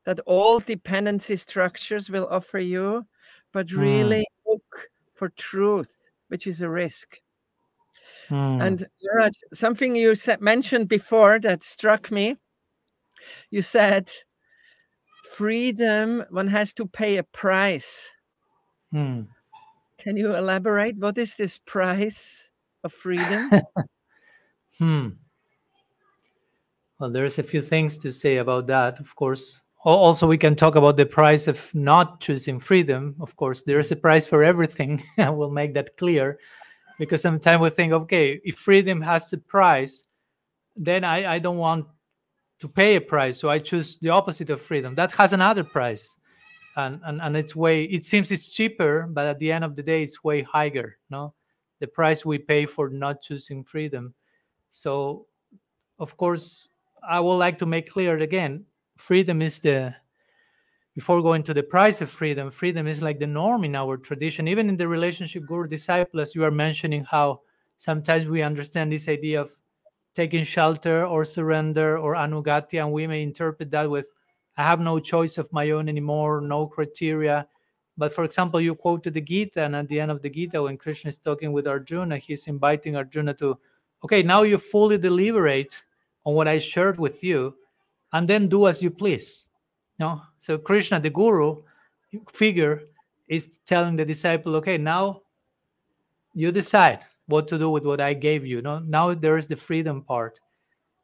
that 0.06 0.20
all 0.22 0.60
dependency 0.60 1.38
structures 1.38 2.10
will 2.10 2.28
offer 2.30 2.60
you, 2.60 3.08
but 3.54 3.74
Mm. 3.76 3.82
really 3.82 4.28
look 4.48 4.90
for 5.16 5.30
truth, 5.30 6.10
which 6.30 6.48
is 6.48 6.62
a 6.62 6.70
risk. 6.70 7.22
mm, 8.30 8.60
And 8.60 8.88
Raj, 9.16 9.34
something 9.54 9.96
you 9.96 10.14
said, 10.16 10.42
mentioned 10.42 10.88
before 10.90 11.40
that 11.40 11.64
struck 11.64 12.12
me. 12.12 12.38
You 13.50 13.62
said 13.62 14.10
freedom, 15.24 16.26
one 16.30 16.48
has 16.48 16.74
to 16.74 16.88
pay 16.88 17.18
a 17.18 17.24
price. 17.24 18.10
Hmm. 18.92 19.28
Can 20.00 20.18
you 20.18 20.36
elaborate? 20.36 20.98
What 20.98 21.20
is 21.20 21.36
this 21.36 21.60
price 21.60 22.50
of 22.84 22.94
freedom? 22.94 23.52
Hmm. 24.78 25.10
Well, 27.00 27.12
there's 27.12 27.38
a 27.38 27.44
few 27.44 27.62
things 27.62 27.98
to 28.00 28.12
say 28.12 28.38
about 28.38 28.68
that, 28.68 29.00
of 29.00 29.16
course. 29.16 29.60
Also, 29.84 30.28
we 30.28 30.38
can 30.38 30.56
talk 30.56 30.76
about 30.76 30.98
the 30.98 31.06
price 31.06 31.48
of 31.48 31.74
not 31.74 32.20
choosing 32.20 32.60
freedom. 32.60 33.16
Of 33.20 33.36
course, 33.36 33.64
there 33.64 33.80
is 33.80 33.92
a 33.92 33.96
price 33.96 34.26
for 34.26 34.44
everything. 34.44 35.04
I 35.18 35.30
will 35.30 35.52
make 35.52 35.74
that 35.76 35.96
clear 35.98 36.40
because 36.98 37.22
sometimes 37.22 37.62
we 37.62 37.70
think, 37.70 37.94
okay, 37.94 38.42
if 38.44 38.56
freedom 38.56 39.00
has 39.02 39.32
a 39.34 39.38
price, 39.38 40.04
then 40.76 41.04
I, 41.04 41.36
I 41.36 41.40
don't 41.40 41.58
want 41.58 41.86
to 42.60 42.68
pay 42.68 42.96
a 42.96 43.02
price. 43.02 43.40
So 43.40 43.50
I 43.50 43.60
choose 43.60 44.00
the 44.00 44.10
opposite 44.10 44.50
of 44.50 44.62
freedom. 44.62 44.96
That 44.96 45.12
has 45.14 45.34
another 45.34 45.64
price. 45.64 46.16
And, 46.76 47.00
and, 47.06 47.22
and 47.22 47.38
it's 47.38 47.56
way, 47.56 47.84
it 47.84 48.06
seems 48.06 48.32
it's 48.32 48.52
cheaper, 48.52 49.08
but 49.10 49.26
at 49.26 49.40
the 49.40 49.52
end 49.52 49.64
of 49.64 49.76
the 49.76 49.84
day, 49.84 50.04
it's 50.04 50.24
way 50.24 50.42
higher. 50.42 50.98
No, 51.10 51.34
the 51.80 51.88
price 51.88 52.26
we 52.26 52.38
pay 52.38 52.66
for 52.66 52.90
not 52.90 53.22
choosing 53.22 53.64
freedom. 53.64 54.14
So, 54.78 55.26
of 55.98 56.16
course, 56.18 56.70
I 57.08 57.20
would 57.20 57.38
like 57.38 57.58
to 57.60 57.66
make 57.66 57.90
clear 57.90 58.18
again 58.18 58.66
freedom 58.98 59.42
is 59.42 59.60
the 59.60 59.96
before 60.96 61.22
going 61.22 61.44
to 61.44 61.54
the 61.54 61.64
price 61.64 62.02
of 62.02 62.10
freedom 62.10 62.50
freedom 62.50 62.88
is 62.88 63.02
like 63.02 63.20
the 63.20 63.28
norm 63.28 63.64
in 63.64 63.76
our 63.76 63.96
tradition 63.96 64.48
even 64.48 64.68
in 64.68 64.76
the 64.76 64.88
relationship 64.88 65.46
guru 65.46 65.68
disciple 65.68 66.20
as 66.20 66.34
you 66.34 66.44
are 66.44 66.50
mentioning 66.50 67.04
how 67.04 67.40
sometimes 67.78 68.26
we 68.26 68.42
understand 68.42 68.92
this 68.92 69.08
idea 69.08 69.40
of 69.40 69.52
taking 70.16 70.44
shelter 70.44 71.06
or 71.06 71.24
surrender 71.24 72.00
or 72.00 72.16
anugati 72.16 72.82
and 72.82 72.92
we 72.92 73.06
may 73.06 73.22
interpret 73.22 73.70
that 73.70 73.88
with 73.88 74.12
i 74.58 74.64
have 74.64 74.80
no 74.80 75.00
choice 75.00 75.38
of 75.38 75.54
my 75.54 75.70
own 75.70 75.88
anymore 75.88 76.42
no 76.42 76.66
criteria. 76.66 77.48
But 78.00 78.14
for 78.14 78.24
example 78.24 78.60
you 78.60 78.74
quoted 78.74 79.14
the 79.14 79.22
gita 79.22 79.62
and 79.62 79.76
at 79.76 79.88
the 79.88 80.00
end 80.00 80.12
of 80.12 80.22
the 80.24 80.30
gita 80.30 80.62
when 80.64 80.78
krishna 80.78 81.10
is 81.10 81.20
talking 81.20 81.52
with 81.52 81.68
arjuna 81.68 82.18
he's 82.18 82.48
inviting 82.48 82.96
arjuna 82.96 83.34
to 83.36 83.60
okay 84.04 84.24
now 84.24 84.44
you 84.44 84.58
fully 84.58 84.98
deliberate 84.98 85.84
on 86.26 86.34
what 86.34 86.48
I 86.48 86.60
shared 86.60 87.00
with 87.00 87.24
you, 87.24 87.56
and 88.14 88.28
then 88.28 88.48
do 88.48 88.68
as 88.68 88.82
you 88.82 88.90
please. 88.90 89.48
No, 90.00 90.22
so 90.38 90.58
Krishna, 90.58 91.00
the 91.00 91.10
guru 91.10 91.64
figure, 92.32 92.84
is 93.28 93.60
telling 93.66 93.96
the 93.96 94.06
disciple, 94.06 94.56
okay, 94.56 94.78
now 94.78 95.22
you 96.34 96.52
decide 96.52 97.04
what 97.28 97.48
to 97.48 97.58
do 97.58 97.70
with 97.70 97.86
what 97.86 98.02
I 98.02 98.14
gave 98.14 98.46
you. 98.46 98.62
No, 98.62 98.80
now 98.80 99.14
there 99.14 99.38
is 99.38 99.48
the 99.48 99.56
freedom 99.56 100.02
part. 100.02 100.40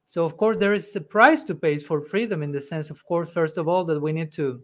So 0.06 0.26
of 0.26 0.38
course 0.38 0.58
there 0.58 0.74
is 0.74 0.96
a 0.96 1.02
price 1.02 1.44
to 1.46 1.56
pay 1.56 1.78
for 1.78 2.02
freedom 2.02 2.44
in 2.44 2.52
the 2.52 2.62
sense, 2.62 2.90
of 2.90 3.04
course, 3.06 3.30
first 3.30 3.58
of 3.58 3.68
all, 3.68 3.84
that 3.86 4.00
we 4.00 4.12
need 4.12 4.32
to. 4.34 4.62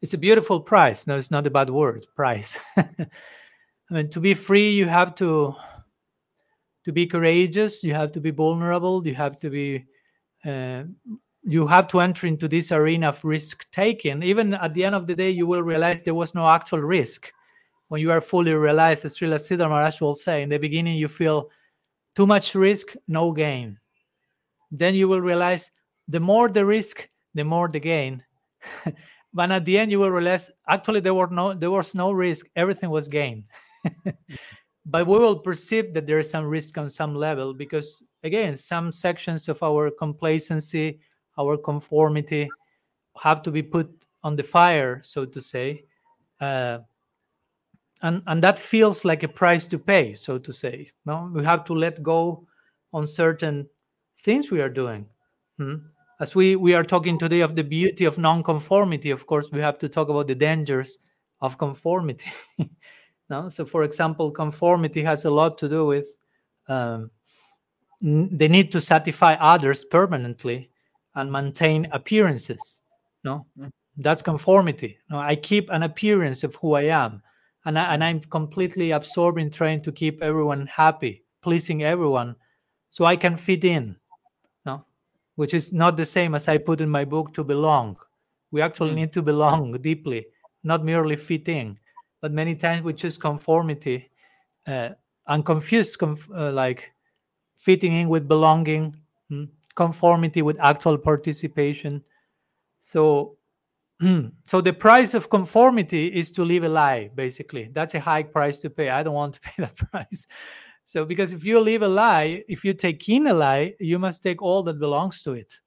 It's 0.00 0.14
a 0.14 0.18
beautiful 0.18 0.60
price. 0.60 1.06
No, 1.06 1.16
it's 1.16 1.30
not 1.30 1.46
a 1.46 1.50
bad 1.50 1.68
word. 1.68 2.06
Price. 2.16 2.58
I 2.76 2.86
mean, 3.90 4.08
to 4.10 4.20
be 4.20 4.34
free, 4.34 4.70
you 4.70 4.86
have 4.86 5.14
to 5.16 5.54
to 6.84 6.92
be 6.92 7.06
courageous 7.06 7.84
you 7.84 7.94
have 7.94 8.12
to 8.12 8.20
be 8.20 8.30
vulnerable 8.30 9.06
you 9.06 9.14
have 9.14 9.38
to 9.38 9.50
be 9.50 9.84
uh, 10.44 10.84
you 11.42 11.66
have 11.66 11.88
to 11.88 12.00
enter 12.00 12.26
into 12.26 12.48
this 12.48 12.70
arena 12.72 13.08
of 13.08 13.24
risk 13.24 13.70
taking. 13.70 14.22
Even 14.22 14.54
at 14.54 14.74
the 14.74 14.84
end 14.84 14.94
of 14.94 15.06
the 15.06 15.14
day 15.14 15.30
you 15.30 15.46
will 15.46 15.62
realize 15.62 16.02
there 16.02 16.14
was 16.14 16.34
no 16.34 16.48
actual 16.48 16.80
risk. 16.80 17.32
When 17.88 18.00
you 18.00 18.10
are 18.12 18.20
fully 18.20 18.52
realized 18.52 19.04
as 19.04 19.18
Srila 19.18 19.36
Sridhar 19.36 20.00
will 20.00 20.14
say 20.14 20.42
in 20.42 20.48
the 20.48 20.58
beginning 20.58 20.96
you 20.96 21.08
feel 21.08 21.50
too 22.14 22.26
much 22.26 22.54
risk 22.54 22.94
no 23.08 23.32
gain. 23.32 23.78
Then 24.70 24.94
you 24.94 25.08
will 25.08 25.20
realize 25.20 25.70
the 26.08 26.20
more 26.20 26.48
the 26.48 26.64
risk 26.64 27.08
the 27.34 27.44
more 27.44 27.68
the 27.68 27.80
gain. 27.80 28.22
But 29.32 29.52
at 29.52 29.64
the 29.64 29.78
end 29.78 29.92
you 29.92 30.00
will 30.00 30.10
realize 30.10 30.50
actually 30.66 30.98
there 31.00 31.14
were 31.14 31.28
no 31.28 31.54
there 31.54 31.70
was 31.70 31.94
no 31.94 32.10
risk. 32.10 32.46
Everything 32.56 32.90
was 32.90 33.08
gain 33.08 33.44
but 34.86 35.06
we 35.06 35.18
will 35.18 35.38
perceive 35.38 35.92
that 35.94 36.06
there 36.06 36.18
is 36.18 36.30
some 36.30 36.44
risk 36.44 36.78
on 36.78 36.88
some 36.88 37.14
level 37.14 37.52
because 37.52 38.02
again 38.24 38.56
some 38.56 38.90
sections 38.90 39.48
of 39.48 39.62
our 39.62 39.90
complacency 39.90 40.98
our 41.38 41.56
conformity 41.56 42.48
have 43.20 43.42
to 43.42 43.50
be 43.50 43.62
put 43.62 43.88
on 44.22 44.36
the 44.36 44.42
fire 44.42 45.00
so 45.02 45.24
to 45.24 45.40
say 45.40 45.84
uh, 46.40 46.78
and 48.02 48.22
and 48.26 48.42
that 48.42 48.58
feels 48.58 49.04
like 49.04 49.22
a 49.22 49.28
price 49.28 49.66
to 49.66 49.78
pay 49.78 50.14
so 50.14 50.38
to 50.38 50.52
say 50.52 50.90
no 51.04 51.30
we 51.34 51.44
have 51.44 51.64
to 51.64 51.74
let 51.74 52.02
go 52.02 52.46
on 52.92 53.06
certain 53.06 53.68
things 54.18 54.50
we 54.50 54.60
are 54.60 54.68
doing 54.68 55.06
Hmm? 55.58 55.74
as 56.20 56.34
we 56.34 56.56
we 56.56 56.74
are 56.74 56.84
talking 56.84 57.18
today 57.18 57.40
of 57.40 57.54
the 57.54 57.62
beauty 57.62 58.06
of 58.06 58.16
non-conformity 58.16 59.10
of 59.10 59.26
course 59.26 59.50
we 59.52 59.60
have 59.60 59.78
to 59.78 59.90
talk 59.90 60.08
about 60.08 60.26
the 60.26 60.34
dangers 60.34 60.98
of 61.42 61.58
conformity 61.58 62.30
no? 63.30 63.48
So 63.48 63.64
for 63.64 63.84
example 63.84 64.30
conformity 64.30 65.02
has 65.02 65.24
a 65.24 65.30
lot 65.30 65.56
to 65.58 65.68
do 65.68 65.86
with 65.86 66.16
um, 66.68 67.10
the 68.00 68.48
need 68.48 68.70
to 68.72 68.80
satisfy 68.80 69.34
others 69.34 69.84
permanently 69.84 70.70
and 71.14 71.30
maintain 71.32 71.88
appearances 71.92 72.82
no? 73.24 73.46
Mm. 73.58 73.70
that's 73.98 74.22
conformity 74.22 74.98
no? 75.10 75.18
I 75.18 75.36
keep 75.36 75.70
an 75.70 75.82
appearance 75.82 76.44
of 76.44 76.54
who 76.56 76.74
i 76.74 76.82
am 76.82 77.22
and, 77.64 77.78
I, 77.78 77.94
and 77.94 78.04
i'm 78.04 78.20
completely 78.20 78.92
absorbed 78.92 79.38
in 79.40 79.50
trying 79.50 79.82
to 79.82 79.92
keep 79.92 80.22
everyone 80.22 80.66
happy 80.66 81.24
pleasing 81.42 81.82
everyone 81.82 82.36
so 82.90 83.04
i 83.04 83.16
can 83.16 83.36
fit 83.36 83.64
in 83.64 83.96
no? 84.66 84.84
Which 85.36 85.54
is 85.54 85.72
not 85.72 85.96
the 85.96 86.06
same 86.06 86.34
as 86.34 86.48
i 86.48 86.58
put 86.58 86.80
in 86.80 86.90
my 86.90 87.04
book 87.04 87.32
to 87.34 87.44
belong. 87.44 87.96
We 88.52 88.62
actually 88.62 88.92
Mm. 88.92 89.00
need 89.00 89.12
to 89.14 89.22
belong 89.22 89.72
deeply 89.80 90.26
not 90.62 90.84
merely 90.84 91.16
fit 91.16 91.48
in 91.48 91.78
but 92.20 92.32
many 92.32 92.54
times 92.54 92.82
we 92.82 92.92
choose 92.92 93.16
conformity 93.16 94.10
uh, 94.66 94.90
and 95.26 95.44
confuse 95.44 95.96
conf- 95.96 96.30
uh, 96.34 96.52
like 96.52 96.92
fitting 97.56 97.92
in 97.94 98.08
with 98.08 98.28
belonging 98.28 98.96
mm, 99.30 99.48
conformity 99.74 100.42
with 100.42 100.58
actual 100.60 100.98
participation. 100.98 102.02
So 102.78 103.36
so 104.44 104.60
the 104.60 104.72
price 104.72 105.14
of 105.14 105.28
conformity 105.28 106.06
is 106.06 106.30
to 106.32 106.44
live 106.44 106.64
a 106.64 106.68
lie 106.68 107.10
basically. 107.14 107.70
That's 107.72 107.94
a 107.94 108.00
high 108.00 108.22
price 108.22 108.58
to 108.60 108.70
pay. 108.70 108.88
I 108.90 109.02
don't 109.02 109.14
want 109.14 109.34
to 109.34 109.40
pay 109.44 109.52
that 109.58 109.76
price. 109.76 110.26
So 110.84 111.04
because 111.04 111.32
if 111.32 111.44
you 111.44 111.60
live 111.60 111.82
a 111.82 111.88
lie 111.88 112.42
if 112.48 112.64
you 112.64 112.74
take 112.74 113.08
in 113.08 113.26
a 113.28 113.34
lie 113.34 113.74
you 113.78 113.98
must 113.98 114.22
take 114.22 114.42
all 114.42 114.62
that 114.64 114.78
belongs 114.78 115.22
to 115.22 115.32
it. 115.32 115.60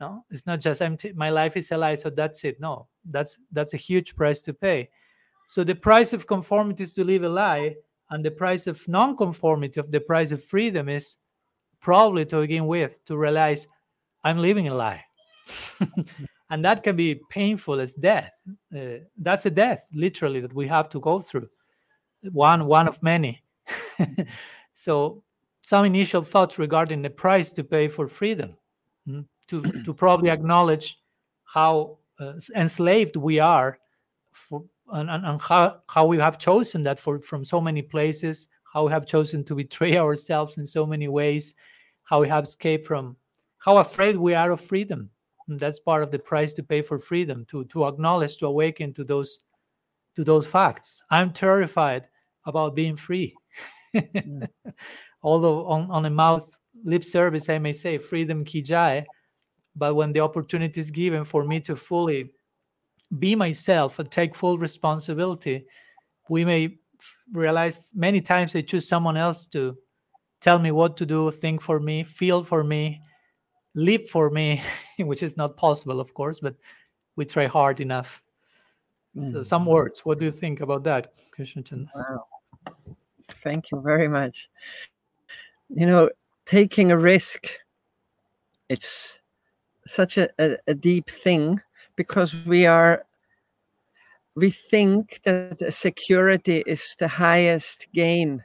No? 0.00 0.24
It's 0.30 0.46
not 0.46 0.60
just 0.60 0.82
t- 0.98 1.12
my 1.14 1.30
life 1.30 1.56
is 1.56 1.70
a 1.72 1.76
lie 1.76 1.96
so 1.96 2.10
that's 2.10 2.44
it. 2.44 2.60
No. 2.60 2.86
That's 3.04 3.38
that's 3.50 3.74
a 3.74 3.78
huge 3.78 4.14
price 4.14 4.40
to 4.42 4.54
pay 4.54 4.90
so 5.50 5.64
the 5.64 5.74
price 5.74 6.12
of 6.12 6.28
conformity 6.28 6.84
is 6.84 6.92
to 6.92 7.02
live 7.02 7.24
a 7.24 7.28
lie 7.28 7.74
and 8.10 8.24
the 8.24 8.30
price 8.30 8.68
of 8.68 8.86
non-conformity 8.86 9.80
of 9.80 9.90
the 9.90 10.00
price 10.00 10.30
of 10.30 10.44
freedom 10.44 10.88
is 10.88 11.16
probably 11.80 12.24
to 12.24 12.42
begin 12.42 12.68
with 12.68 13.04
to 13.06 13.16
realize 13.16 13.66
i'm 14.22 14.38
living 14.38 14.68
a 14.68 14.74
lie. 14.74 15.04
And 16.52 16.64
that 16.64 16.82
can 16.82 16.96
be 16.96 17.20
painful 17.30 17.80
as 17.80 17.94
death. 17.94 18.32
Uh, 18.76 19.04
that's 19.18 19.46
a 19.46 19.50
death 19.50 19.84
literally 19.94 20.40
that 20.40 20.52
we 20.52 20.66
have 20.66 20.88
to 20.90 21.00
go 21.00 21.20
through. 21.20 21.48
One 22.32 22.66
one 22.66 22.88
of 22.88 23.02
many. 23.02 23.42
So 24.72 25.22
some 25.62 25.84
initial 25.84 26.22
thoughts 26.22 26.58
regarding 26.58 27.02
the 27.02 27.10
price 27.10 27.52
to 27.52 27.62
pay 27.62 27.88
for 27.88 28.08
freedom 28.08 28.56
mm, 29.06 29.24
to 29.48 29.62
to 29.84 29.94
probably 29.94 30.30
acknowledge 30.30 30.98
how 31.44 31.98
uh, 32.18 32.34
enslaved 32.56 33.16
we 33.16 33.40
are 33.40 33.78
for 34.32 34.64
and, 34.92 35.10
and, 35.10 35.24
and 35.24 35.40
how, 35.40 35.80
how 35.88 36.06
we 36.06 36.18
have 36.18 36.38
chosen 36.38 36.82
that 36.82 36.98
for 36.98 37.20
from 37.20 37.44
so 37.44 37.60
many 37.60 37.82
places 37.82 38.48
how 38.72 38.84
we 38.84 38.92
have 38.92 39.06
chosen 39.06 39.44
to 39.44 39.54
betray 39.54 39.96
ourselves 40.04 40.58
in 40.58 40.66
so 40.66 40.86
many 40.86 41.08
ways 41.08 41.54
how 42.04 42.20
we 42.20 42.28
have 42.28 42.44
escaped 42.44 42.86
from 42.86 43.16
how 43.58 43.78
afraid 43.78 44.16
we 44.16 44.34
are 44.34 44.50
of 44.50 44.60
freedom. 44.60 45.08
And 45.48 45.58
that's 45.58 45.78
part 45.78 46.02
of 46.02 46.10
the 46.10 46.18
price 46.18 46.52
to 46.54 46.62
pay 46.62 46.82
for 46.82 46.98
freedom 46.98 47.44
to 47.46 47.64
to 47.66 47.86
acknowledge 47.86 48.36
to 48.38 48.46
awaken 48.46 48.92
to 48.94 49.04
those 49.04 49.40
to 50.16 50.24
those 50.24 50.46
facts. 50.46 51.02
I'm 51.10 51.32
terrified 51.32 52.08
about 52.46 52.74
being 52.74 52.96
free. 52.96 53.34
Mm. 53.94 54.48
although 55.22 55.66
on, 55.66 55.90
on 55.90 56.06
a 56.06 56.10
mouth 56.10 56.48
lip 56.84 57.02
service 57.04 57.48
i 57.48 57.58
may 57.58 57.72
say 57.72 57.98
freedom 57.98 58.44
ki 58.44 58.62
jai 58.62 59.04
but 59.74 59.94
when 59.94 60.12
the 60.12 60.20
opportunity 60.20 60.80
is 60.80 60.90
given 60.90 61.24
for 61.24 61.44
me 61.44 61.60
to 61.60 61.74
fully 61.74 62.30
be 63.18 63.34
myself 63.34 63.98
and 63.98 64.10
take 64.10 64.34
full 64.34 64.58
responsibility 64.58 65.64
we 66.28 66.44
may 66.44 66.76
realize 67.32 67.90
many 67.94 68.20
times 68.20 68.54
i 68.54 68.60
choose 68.60 68.86
someone 68.86 69.16
else 69.16 69.46
to 69.46 69.76
tell 70.40 70.58
me 70.58 70.70
what 70.70 70.96
to 70.96 71.04
do 71.04 71.30
think 71.30 71.60
for 71.60 71.80
me 71.80 72.02
feel 72.04 72.44
for 72.44 72.62
me 72.62 73.00
live 73.74 74.08
for 74.08 74.30
me 74.30 74.62
which 74.98 75.22
is 75.22 75.36
not 75.36 75.56
possible 75.56 76.00
of 76.00 76.14
course 76.14 76.40
but 76.40 76.54
we 77.16 77.24
try 77.24 77.46
hard 77.46 77.80
enough 77.80 78.22
so 79.16 79.40
Mm. 79.40 79.46
some 79.46 79.66
words 79.66 80.00
what 80.04 80.20
do 80.20 80.24
you 80.24 80.30
think 80.30 80.60
about 80.60 80.84
that 80.84 81.12
Krishna 81.32 81.64
Wow. 81.94 82.26
Thank 83.42 83.70
you 83.70 83.80
very 83.80 84.08
much. 84.08 84.48
You 85.68 85.86
know, 85.86 86.10
taking 86.46 86.90
a 86.90 86.98
risk, 86.98 87.46
it's 88.68 89.20
such 89.86 90.18
a, 90.18 90.28
a, 90.38 90.56
a 90.68 90.74
deep 90.74 91.10
thing 91.10 91.60
because 92.00 92.34
we 92.46 92.64
are 92.64 93.04
we 94.34 94.50
think 94.50 95.20
that 95.24 95.58
security 95.74 96.62
is 96.66 96.96
the 96.98 97.08
highest 97.08 97.86
gain 97.92 98.42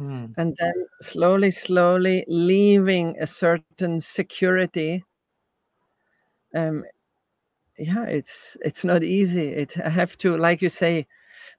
Mm. 0.00 0.32
and 0.38 0.56
then 0.58 0.72
slowly 1.02 1.50
slowly 1.50 2.24
leaving 2.26 3.16
a 3.20 3.26
certain 3.26 4.00
security 4.00 5.04
um 6.54 6.84
yeah 7.78 8.04
it's 8.18 8.56
it's 8.64 8.84
not 8.84 9.02
easy 9.04 9.48
it 9.62 9.76
i 9.84 9.90
have 9.90 10.16
to 10.18 10.36
like 10.38 10.62
you 10.62 10.70
say 10.70 11.06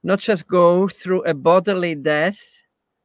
not 0.02 0.18
just 0.20 0.48
go 0.48 0.88
through 0.88 1.22
a 1.24 1.34
bodily 1.34 1.94
death 1.94 2.40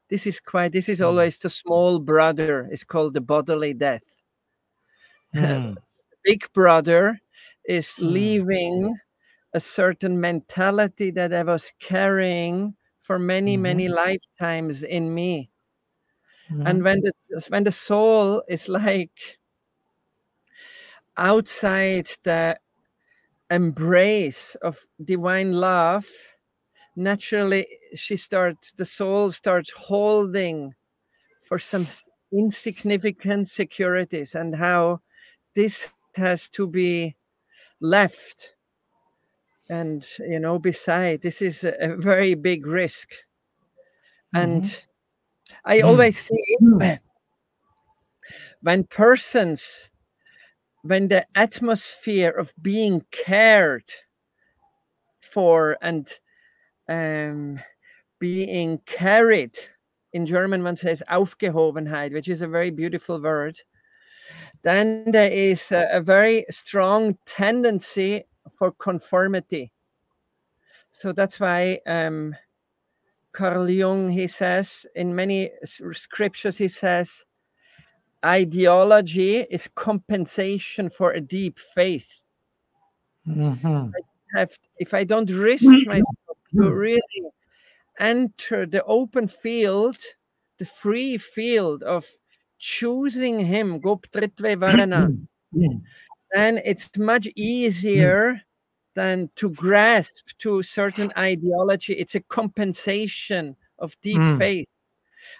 this 0.09 0.25
is 0.27 0.39
quite 0.39 0.71
this 0.73 0.89
is 0.89 0.99
Mm. 1.01 1.05
always 1.07 1.39
the 1.39 1.49
small 1.49 1.99
brother 1.99 2.67
is 2.71 2.83
called 2.83 3.13
the 3.13 3.21
bodily 3.21 3.73
death 3.75 4.07
Mm. 5.35 5.75
big 6.23 6.41
brother 6.53 7.19
is 7.67 7.99
Mm. 7.99 8.01
leaving 8.01 8.99
a 9.53 9.59
certain 9.59 10.19
mentality 10.21 11.11
that 11.11 11.33
i 11.33 11.43
was 11.43 11.73
carrying 11.79 12.75
for 13.01 13.19
many 13.19 13.57
Mhm. 13.57 13.61
many 13.61 13.89
lifetimes 13.89 14.83
in 14.83 15.13
me 15.13 15.49
Mhm. 16.49 16.65
and 16.65 16.83
when 16.83 17.01
the 17.01 17.13
when 17.49 17.63
the 17.63 17.71
soul 17.71 18.43
is 18.47 18.67
like 18.69 19.39
outside 21.17 22.07
the 22.23 22.57
embrace 23.51 24.55
of 24.55 24.87
divine 25.03 25.53
love 25.53 26.07
naturally 26.95 27.67
she 27.95 28.17
starts 28.17 28.71
the 28.73 28.85
soul 28.85 29.31
starts 29.31 29.71
holding 29.71 30.73
for 31.43 31.59
some 31.59 31.85
insignificant 32.33 33.49
securities 33.49 34.35
and 34.35 34.55
how 34.55 35.01
this 35.55 35.89
has 36.15 36.49
to 36.49 36.67
be 36.67 37.15
left 37.79 38.55
and 39.69 40.05
you 40.19 40.39
know 40.39 40.57
beside 40.57 41.21
this 41.21 41.41
is 41.41 41.63
a, 41.63 41.95
very 41.97 42.33
big 42.35 42.65
risk 42.65 43.09
and 44.33 44.63
Mhm. 44.63 44.83
i 45.65 45.77
Mm. 45.79 45.85
always 45.85 46.17
see 46.17 46.57
Mm. 46.61 46.99
when 48.61 48.83
persons 48.85 49.89
when 50.83 51.07
the 51.09 51.25
atmosphere 51.35 52.29
of 52.29 52.53
being 52.61 53.05
cared 53.11 53.91
for 55.19 55.77
and 55.81 56.07
um, 56.87 57.59
being 58.19 58.79
carried 58.85 59.57
in 60.13 60.25
german 60.25 60.63
one 60.63 60.75
says 60.75 61.03
aufgehobenheit 61.11 62.13
which 62.13 62.27
is 62.29 62.41
a 62.41 62.47
very 62.47 62.69
beautiful 62.71 63.21
word 63.21 63.59
then 64.63 65.11
there 65.11 65.31
is 65.31 65.71
a, 65.71 65.87
a 65.91 66.01
very 66.01 66.45
strong 66.49 67.17
tendency 67.25 68.25
for 68.57 68.71
conformity. 68.71 69.71
So 70.91 71.11
that's 71.11 71.39
why 71.39 71.79
um, 71.85 72.35
carl 73.31 73.69
jung 73.69 74.09
he 74.09 74.27
says 74.27 74.85
in 74.95 75.13
many 75.13 75.51
scriptures 75.63 76.57
he 76.57 76.67
says 76.67 77.23
ideology 78.25 79.41
is 79.41 79.69
compensation 79.75 80.89
for 80.89 81.11
a 81.11 81.21
deep 81.21 81.59
faith. 81.59 82.19
Mhm. 83.27 83.91
have 84.35 84.51
if 84.79 84.93
i 84.93 85.03
don't 85.03 85.29
risk 85.29 85.65
myself 85.85 86.37
to 86.53 86.73
really 86.73 87.23
enter 87.99 88.65
the 88.65 88.83
open 88.85 89.27
field 89.27 89.97
the 90.57 90.65
free 90.65 91.17
field 91.17 91.83
of 91.83 92.05
choosing 92.59 93.39
him 93.39 93.79
goptritve 93.79 94.57
varana 94.57 95.13
then 96.33 96.61
it's 96.65 96.89
much 96.97 97.27
easier 97.35 98.41
than 98.95 99.29
to 99.35 99.49
grasp 99.51 100.29
to 100.39 100.61
certain 100.63 101.09
ideology. 101.17 101.93
It's 101.93 102.15
a 102.15 102.19
compensation 102.21 103.55
of 103.79 103.95
deep 104.01 104.17
Mm. 104.17 104.37
faith. 104.37 104.67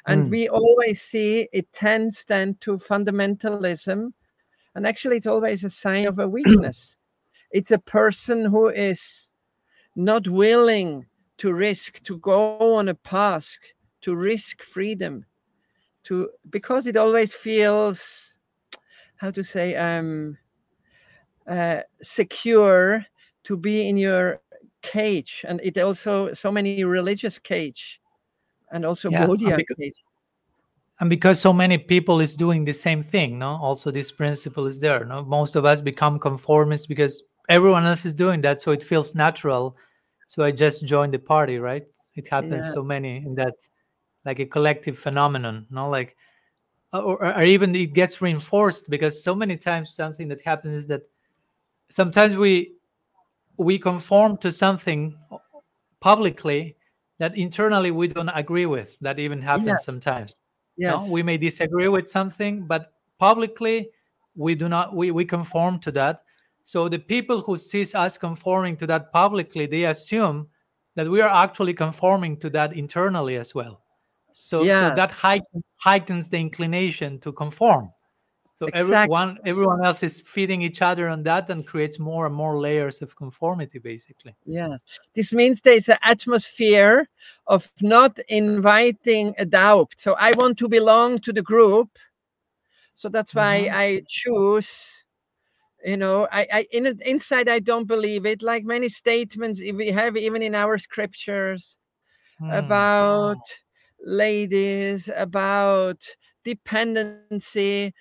And 0.05 0.25
Mm. 0.25 0.31
we 0.31 0.47
always 0.49 1.01
see 1.01 1.49
it 1.51 1.71
tends 1.73 2.23
then 2.25 2.55
to 2.61 2.77
fundamentalism. 2.77 4.13
And 4.75 4.87
actually 4.87 5.17
it's 5.17 5.27
always 5.27 5.63
a 5.63 5.69
sign 5.69 6.07
of 6.07 6.19
a 6.19 6.27
weakness. 6.37 6.97
It's 7.51 7.71
a 7.71 7.79
person 7.79 8.45
who 8.45 8.69
is 8.69 9.31
not 9.95 10.27
willing 10.27 11.07
to 11.39 11.53
risk 11.53 12.03
to 12.03 12.17
go 12.19 12.57
on 12.75 12.89
a 12.89 12.95
path 12.95 13.57
to 14.01 14.15
risk 14.15 14.61
freedom 14.63 15.25
to 16.07 16.29
because 16.49 16.87
it 16.87 16.95
always 16.97 17.35
feels 17.35 18.39
how 19.17 19.31
to 19.31 19.43
say 19.43 19.75
um 19.75 20.37
uh, 21.49 21.81
secure 22.01 23.05
to 23.43 23.55
be 23.57 23.87
in 23.87 23.97
your 23.97 24.41
cage. 24.81 25.45
And 25.47 25.61
it 25.63 25.77
also 25.77 26.33
so 26.33 26.51
many 26.51 26.83
religious 26.83 27.39
cage 27.39 28.01
and 28.71 28.85
also 28.85 29.09
Yeah, 29.09 29.23
and 29.23 29.27
Bodhi 29.29 29.45
cage. 29.79 30.03
and 30.99 31.09
because 31.09 31.39
so 31.39 31.53
many 31.53 31.77
people 31.77 32.19
is 32.19 32.35
doing 32.35 32.65
the 32.65 32.73
same 32.73 33.03
thing 33.03 33.39
no? 33.39 33.57
Also 33.61 33.91
this 33.91 34.11
principle 34.11 34.67
is 34.67 34.79
there 34.79 35.05
no? 35.05 35.23
Most 35.23 35.55
of 35.55 35.63
us 35.65 35.81
become 35.81 36.19
conformists 36.19 36.87
because 36.87 37.23
everyone 37.49 37.85
else 37.85 38.05
is 38.05 38.13
doing 38.13 38.41
that 38.41 38.61
so 38.61 38.71
it 38.71 38.83
feels 38.83 39.15
natural. 39.15 39.77
So 40.27 40.43
i 40.43 40.51
just 40.51 40.85
joined 40.85 41.13
the 41.13 41.19
party 41.19 41.59
right? 41.59 41.83
It 42.15 42.27
happens 42.27 42.65
Yeah. 42.67 42.73
so 42.73 42.83
many 42.83 43.17
in 43.17 43.35
that 43.35 43.53
like 44.27 44.39
a 44.39 44.45
collective 44.45 44.99
phenomenon 44.99 45.65
no? 45.71 45.89
Like 45.89 46.15
uh, 46.93 47.01
or, 47.01 47.35
or 47.35 47.43
even 47.43 47.73
it 47.75 47.93
gets 47.93 48.21
reinforced 48.21 48.89
because 48.89 49.23
so 49.23 49.33
many 49.33 49.57
times 49.57 49.95
something 49.95 50.27
that 50.27 50.41
happens 50.41 50.75
is 50.75 50.87
that 50.87 51.01
sometimes 51.89 52.35
we 52.35 52.73
we 53.57 53.79
conform 53.79 54.37
to 54.37 54.51
something 54.51 55.17
publicly 55.99 56.75
that 57.17 57.35
internally 57.35 57.89
we 57.89 58.07
don't 58.07 58.29
agree 58.29 58.67
with. 58.67 58.99
That 58.99 59.17
even 59.17 59.41
happens 59.41 59.67
Yes. 59.67 59.85
sometimes 59.85 60.35
yes. 60.77 61.07
No 61.07 61.11
we 61.11 61.23
may 61.23 61.37
disagree 61.37 61.87
with 61.87 62.07
something 62.09 62.67
but 62.67 62.93
publicly 63.19 63.89
we 64.35 64.53
do 64.55 64.67
not 64.69 64.93
we, 64.93 65.11
we 65.11 65.25
conform 65.25 65.79
to 65.79 65.91
that. 65.93 66.23
So 66.63 66.89
the 66.89 66.99
people 66.99 67.39
who 67.39 67.55
sees 67.57 67.95
us 67.95 68.17
conforming 68.17 68.75
to 68.77 68.87
that 68.87 69.11
publicly 69.13 69.65
they 69.65 69.85
assume 69.85 70.47
that 70.95 71.07
we 71.07 71.21
are 71.21 71.33
actually 71.43 71.73
conforming 71.73 72.37
to 72.37 72.49
that 72.49 72.75
internally 72.75 73.37
as 73.37 73.55
well 73.55 73.86
so 74.39 74.69
so 74.71 74.85
Yeah. 74.85 74.95
that 74.95 75.11
heighten, 75.11 75.63
heightens 75.77 76.29
the 76.29 76.37
inclination 76.37 77.19
to 77.19 77.31
conform 77.31 77.91
so 78.53 78.67
Exactly. 78.67 78.79
everyone 78.79 79.37
everyone 79.45 79.85
else 79.85 80.03
is 80.03 80.21
feeding 80.21 80.61
each 80.61 80.81
other 80.81 81.07
on 81.09 81.23
that 81.23 81.49
and 81.49 81.65
creates 81.65 81.99
more 81.99 82.25
and 82.27 82.35
more 82.35 82.59
layers 82.59 83.01
of 83.01 83.15
conformity 83.15 83.79
basically 83.79 84.35
Yeah. 84.45 84.77
This 85.15 85.33
means 85.33 85.61
there's 85.61 85.89
an 85.89 85.97
atmosphere 86.03 87.09
of 87.47 87.71
not 87.81 88.17
inviting 88.29 89.35
a 89.37 89.45
doubt. 89.45 89.93
So 89.97 90.13
I 90.19 90.31
want 90.37 90.57
to 90.59 90.69
belong 90.69 91.19
to 91.19 91.33
the 91.33 91.41
group. 91.41 91.89
So 92.93 93.09
that's 93.09 93.35
why 93.35 93.67
Mhm. 93.67 93.73
I 93.73 94.01
choose, 94.07 95.03
you 95.85 95.97
know, 95.97 96.27
I, 96.31 96.47
I 96.51 96.67
in 96.71 96.85
inside 97.05 97.49
I 97.49 97.59
don't 97.59 97.87
believe 97.87 98.25
it. 98.25 98.41
Like 98.41 98.63
many 98.65 98.89
statements 98.89 99.59
we 99.61 99.91
have 99.91 100.15
even 100.17 100.41
in 100.41 100.55
our 100.55 100.77
scriptures 100.77 101.77
Hmm. 102.39 102.51
about 102.51 103.41
ladies, 104.03 105.09
about 105.15 106.03
dependency, 106.43 107.93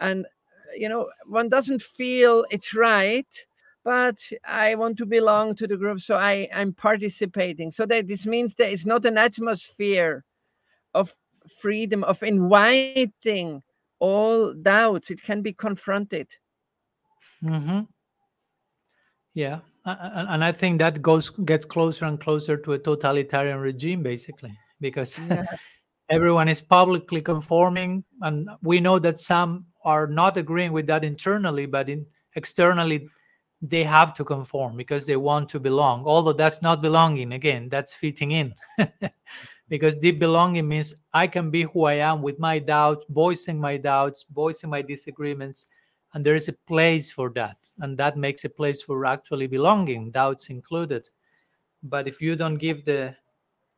and 0.00 0.26
you 0.76 0.88
know, 0.88 1.08
one 1.26 1.48
doesn't 1.48 1.82
feel 1.82 2.44
it's 2.50 2.74
right 2.74 3.46
but 3.84 4.18
I 4.44 4.74
want 4.74 4.98
to 4.98 5.06
belong 5.06 5.54
to 5.56 5.66
the 5.66 5.76
group, 5.76 6.00
so 6.00 6.16
I 6.16 6.48
I'm 6.54 6.72
participating. 6.72 7.70
So 7.70 7.86
that 7.86 8.08
this 8.08 8.26
means 8.26 8.54
there 8.54 8.70
is 8.70 8.84
not 8.84 9.04
an 9.04 9.16
atmosphere 9.18 10.24
of 10.94 11.14
freedom 11.60 12.04
of 12.04 12.22
inviting 12.22 13.62
all 13.98 14.52
doubts. 14.54 15.10
It 15.10 15.22
can 15.22 15.42
be 15.42 15.52
confronted. 15.52 16.28
hmm 17.42 17.80
Yeah, 19.34 19.60
and 19.84 20.44
I 20.44 20.52
think 20.52 20.78
that 20.80 21.00
goes 21.02 21.30
gets 21.30 21.64
closer 21.64 22.04
and 22.04 22.20
closer 22.20 22.56
to 22.58 22.72
a 22.72 22.78
totalitarian 22.78 23.58
regime, 23.60 24.02
basically, 24.02 24.56
because 24.80 25.18
Yeah. 25.18 25.44
everyone 26.10 26.48
is 26.48 26.60
publicly 26.60 27.20
conforming, 27.20 28.04
and 28.22 28.48
we 28.62 28.80
know 28.80 28.98
that 28.98 29.18
some 29.18 29.66
are 29.84 30.06
not 30.06 30.36
agreeing 30.36 30.72
with 30.72 30.86
that 30.88 31.04
internally, 31.04 31.66
but 31.66 31.88
in 31.88 32.06
externally, 32.34 33.08
they 33.62 33.84
have 33.84 34.14
to 34.14 34.24
conform 34.24 34.76
because 34.76 35.06
they 35.06 35.16
want 35.16 35.48
to 35.50 35.60
belong. 35.60 36.04
Although 36.06 36.32
that's 36.32 36.62
not 36.62 36.82
belonging. 36.82 37.32
Again, 37.32 37.68
that's 37.68 37.92
fitting 37.92 38.32
in, 38.32 38.54
because 39.68 39.94
deep 39.96 40.18
belonging 40.18 40.66
means 40.66 40.94
I 41.12 41.26
can 41.26 41.50
be 41.50 41.62
who 41.62 41.84
I 41.84 41.94
am 41.94 42.22
with 42.22 42.38
my 42.38 42.58
doubts, 42.58 43.04
voicing 43.10 43.60
my 43.60 43.76
doubts, 43.76 44.24
voicing 44.32 44.70
my 44.70 44.82
disagreements, 44.82 45.66
and 46.14 46.24
there 46.24 46.34
is 46.34 46.48
a 46.48 46.52
place 46.66 47.10
for 47.10 47.30
that 47.30 47.56
and 47.78 47.96
that 47.96 48.16
makes 48.16 48.44
a 48.44 48.48
place 48.48 48.82
for 48.82 49.06
actually 49.06 49.46
belonging 49.46 50.10
doubts 50.10 50.50
included 50.50 51.08
but 51.82 52.06
if 52.08 52.20
you 52.20 52.36
don't 52.36 52.56
give 52.56 52.84
the 52.84 53.14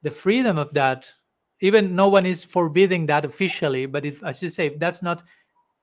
the 0.03 0.11
freedom 0.11 0.59
of 0.59 0.72
that. 0.74 1.09
Even 1.61 1.94
no 1.94 2.09
one 2.09 2.26
is 2.26 2.42
forbidding 2.42 3.07
that 3.07 3.24
officially 3.24 3.86
but 3.86 4.05
if 4.05 4.22
as 4.24 4.42
you 4.42 4.48
say 4.48 4.66
if 4.66 4.78
that's 4.78 5.03
not 5.03 5.22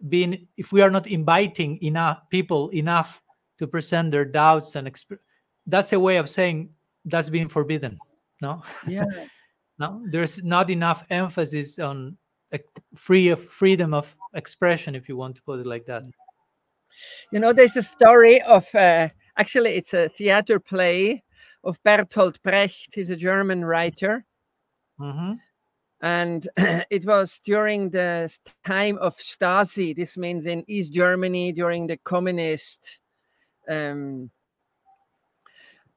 being 0.10 0.48
if 0.58 0.72
we 0.74 0.82
are 0.82 0.90
not 0.92 1.08
inviting 1.08 1.82
enough 1.82 2.30
people 2.30 2.70
enough 2.70 3.22
to 3.58 3.68
present 3.68 4.12
their 4.12 4.26
doubts 4.26 4.76
and 4.76 4.88
exp- 4.88 5.20
that's 5.68 5.94
a 5.94 6.00
way 6.00 6.18
of 6.18 6.30
saying 6.30 6.70
that's 7.06 7.30
being 7.30 7.48
forbidden 7.48 7.98
no? 8.42 8.62
Yeah. 8.88 9.06
No 9.80 10.04
there's 10.12 10.44
not 10.44 10.70
enough 10.70 11.06
emphasis 11.10 11.80
on 11.80 12.18
a 12.52 12.60
free 12.96 13.30
of 13.30 13.42
freedom 13.42 13.94
of 13.94 14.14
expression 14.34 14.96
if 14.96 15.08
you 15.08 15.16
want 15.16 15.38
to 15.38 15.42
put 15.44 15.60
it 15.60 15.66
like 15.66 15.86
that. 15.86 16.04
You 17.32 17.40
know 17.40 17.54
there's 17.54 17.78
a 17.78 17.84
story 17.84 18.42
of 18.42 18.68
uh, 18.76 19.08
actually 19.38 19.76
it's 19.76 19.94
a 19.94 20.10
theater 20.10 20.60
play 20.60 21.24
of 21.64 21.82
bertolt 21.84 22.42
brecht 22.42 22.94
he's 22.94 23.10
a 23.10 23.16
german 23.16 23.64
writer 23.66 24.26
mm-hmm. 25.00 25.34
and 26.02 26.48
it 26.90 27.06
was 27.06 27.40
during 27.40 27.90
the 27.90 28.34
time 28.66 28.98
of 29.00 29.16
stasi 29.18 29.96
this 29.96 30.18
means 30.18 30.46
in 30.46 30.64
east 30.68 30.94
germany 30.94 31.52
during 31.52 31.88
the 31.88 31.98
communist 31.98 33.00
um, 33.70 34.32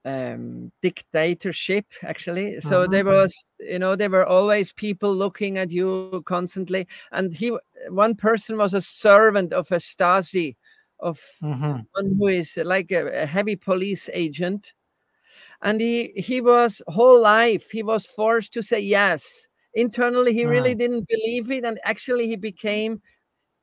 um, 0.04 0.72
dictatorship 0.82 1.86
actually 2.02 2.60
so 2.60 2.86
there 2.86 3.04
mm-hmm. 3.04 3.14
was 3.14 3.44
you 3.60 3.78
know 3.78 3.94
there 3.94 4.10
were 4.10 4.26
always 4.26 4.72
people 4.72 5.14
looking 5.14 5.58
at 5.58 5.70
you 5.70 6.22
constantly 6.26 6.88
and 7.12 7.32
he 7.32 7.56
one 7.88 8.14
person 8.16 8.56
was 8.56 8.74
a 8.74 8.80
servant 8.80 9.52
of 9.52 9.70
a 9.70 9.76
stasi 9.76 10.56
of 10.98 11.20
mm-hmm. 11.42 11.80
one 11.92 12.16
who 12.18 12.26
is 12.26 12.56
like 12.64 12.90
a, 12.90 13.22
a, 13.22 13.26
heavy 13.26 13.56
police 13.56 14.08
agent 14.12 14.72
and 15.62 15.80
he 15.80 16.12
he 16.16 16.40
was 16.40 16.82
whole 16.88 17.20
life 17.20 17.70
he 17.70 17.82
was 17.82 18.06
forced 18.06 18.52
to 18.52 18.62
say 18.62 18.80
yes 18.80 19.46
internally 19.74 20.32
he 20.32 20.44
really 20.44 20.74
mm. 20.74 20.78
didn't 20.78 21.08
believe 21.08 21.50
it 21.50 21.64
and 21.64 21.78
actually 21.84 22.26
he 22.26 22.36
became 22.36 23.00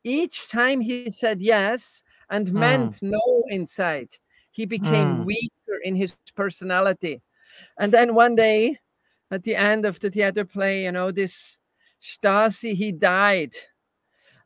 each 0.04 0.48
time 0.48 0.82
he 0.82 1.12
said 1.12 1.42
yes 1.42 2.04
and 2.30 2.48
mm. 2.48 2.54
meant 2.54 3.00
no 3.02 3.44
inside 3.50 4.10
he 4.52 4.66
became 4.66 5.20
mm. 5.20 5.26
weaker 5.26 5.80
in 5.84 5.96
his 5.96 6.16
personality. 6.36 7.22
And 7.78 7.94
then 7.94 8.16
one 8.16 8.36
day, 8.36 8.80
at 9.32 9.44
the 9.44 9.56
end 9.56 9.86
of 9.86 10.00
the 10.00 10.10
theater 10.10 10.44
play, 10.44 10.84
you 10.84 10.92
know, 10.92 11.12
this 11.12 11.60
Stasi, 12.02 12.74
he 12.74 12.92
died. 12.92 13.54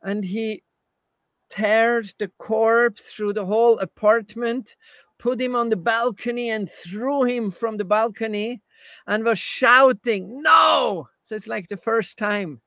And 0.02 0.24
he 0.24 0.62
teared 1.50 2.14
the 2.18 2.30
corpse 2.38 3.00
through 3.00 3.32
the 3.32 3.46
whole 3.46 3.78
apartment, 3.78 4.76
put 5.24 5.40
him 5.40 5.56
on 5.56 5.70
the 5.70 5.76
balcony, 5.76 6.50
and 6.50 6.70
threw 6.70 7.24
him 7.24 7.50
from 7.50 7.78
the 7.78 7.84
balcony 7.84 8.60
and 9.06 9.24
was 9.24 9.38
shouting, 9.38 10.42
No! 10.42 11.08
So 11.22 11.34
it's 11.34 11.46
like 11.46 11.68
the 11.68 11.78
first 11.78 12.18
time 12.18 12.60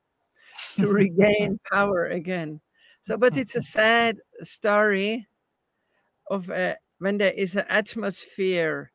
to 0.76 0.88
regain 1.02 1.60
power 1.72 2.08
again. 2.08 2.60
So, 3.02 3.16
but 3.16 3.38
it's 3.38 3.56
a 3.56 3.62
sad 3.62 4.18
story 4.42 5.28
of 6.32 6.50
a 6.50 6.78
when 6.98 7.20
there 7.20 7.32
is 7.32 7.56
an 7.56 7.66
atmosphere 7.70 8.92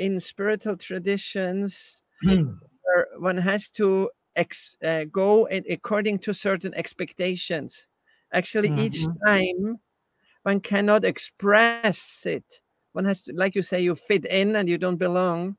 in 0.00 0.18
spiritual 0.18 0.76
traditions 0.76 2.02
where 2.24 3.06
one 3.20 3.36
has 3.36 3.70
to 3.78 4.10
ex, 4.34 4.76
uh, 4.84 5.04
go 5.04 5.44
in, 5.44 5.62
according 5.70 6.18
to 6.18 6.34
certain 6.34 6.74
expectations. 6.74 7.86
Actually, 8.32 8.70
mm-hmm. 8.70 8.80
each 8.80 9.06
time 9.24 9.78
one 10.42 10.58
cannot 10.58 11.04
express 11.04 12.26
it. 12.26 12.60
One 12.98 13.04
has 13.04 13.22
to, 13.22 13.32
like 13.32 13.54
you 13.54 13.62
say, 13.62 13.78
you 13.78 13.94
fit 13.94 14.24
in 14.24 14.56
and 14.56 14.68
you 14.68 14.76
don't 14.76 14.96
belong. 14.96 15.56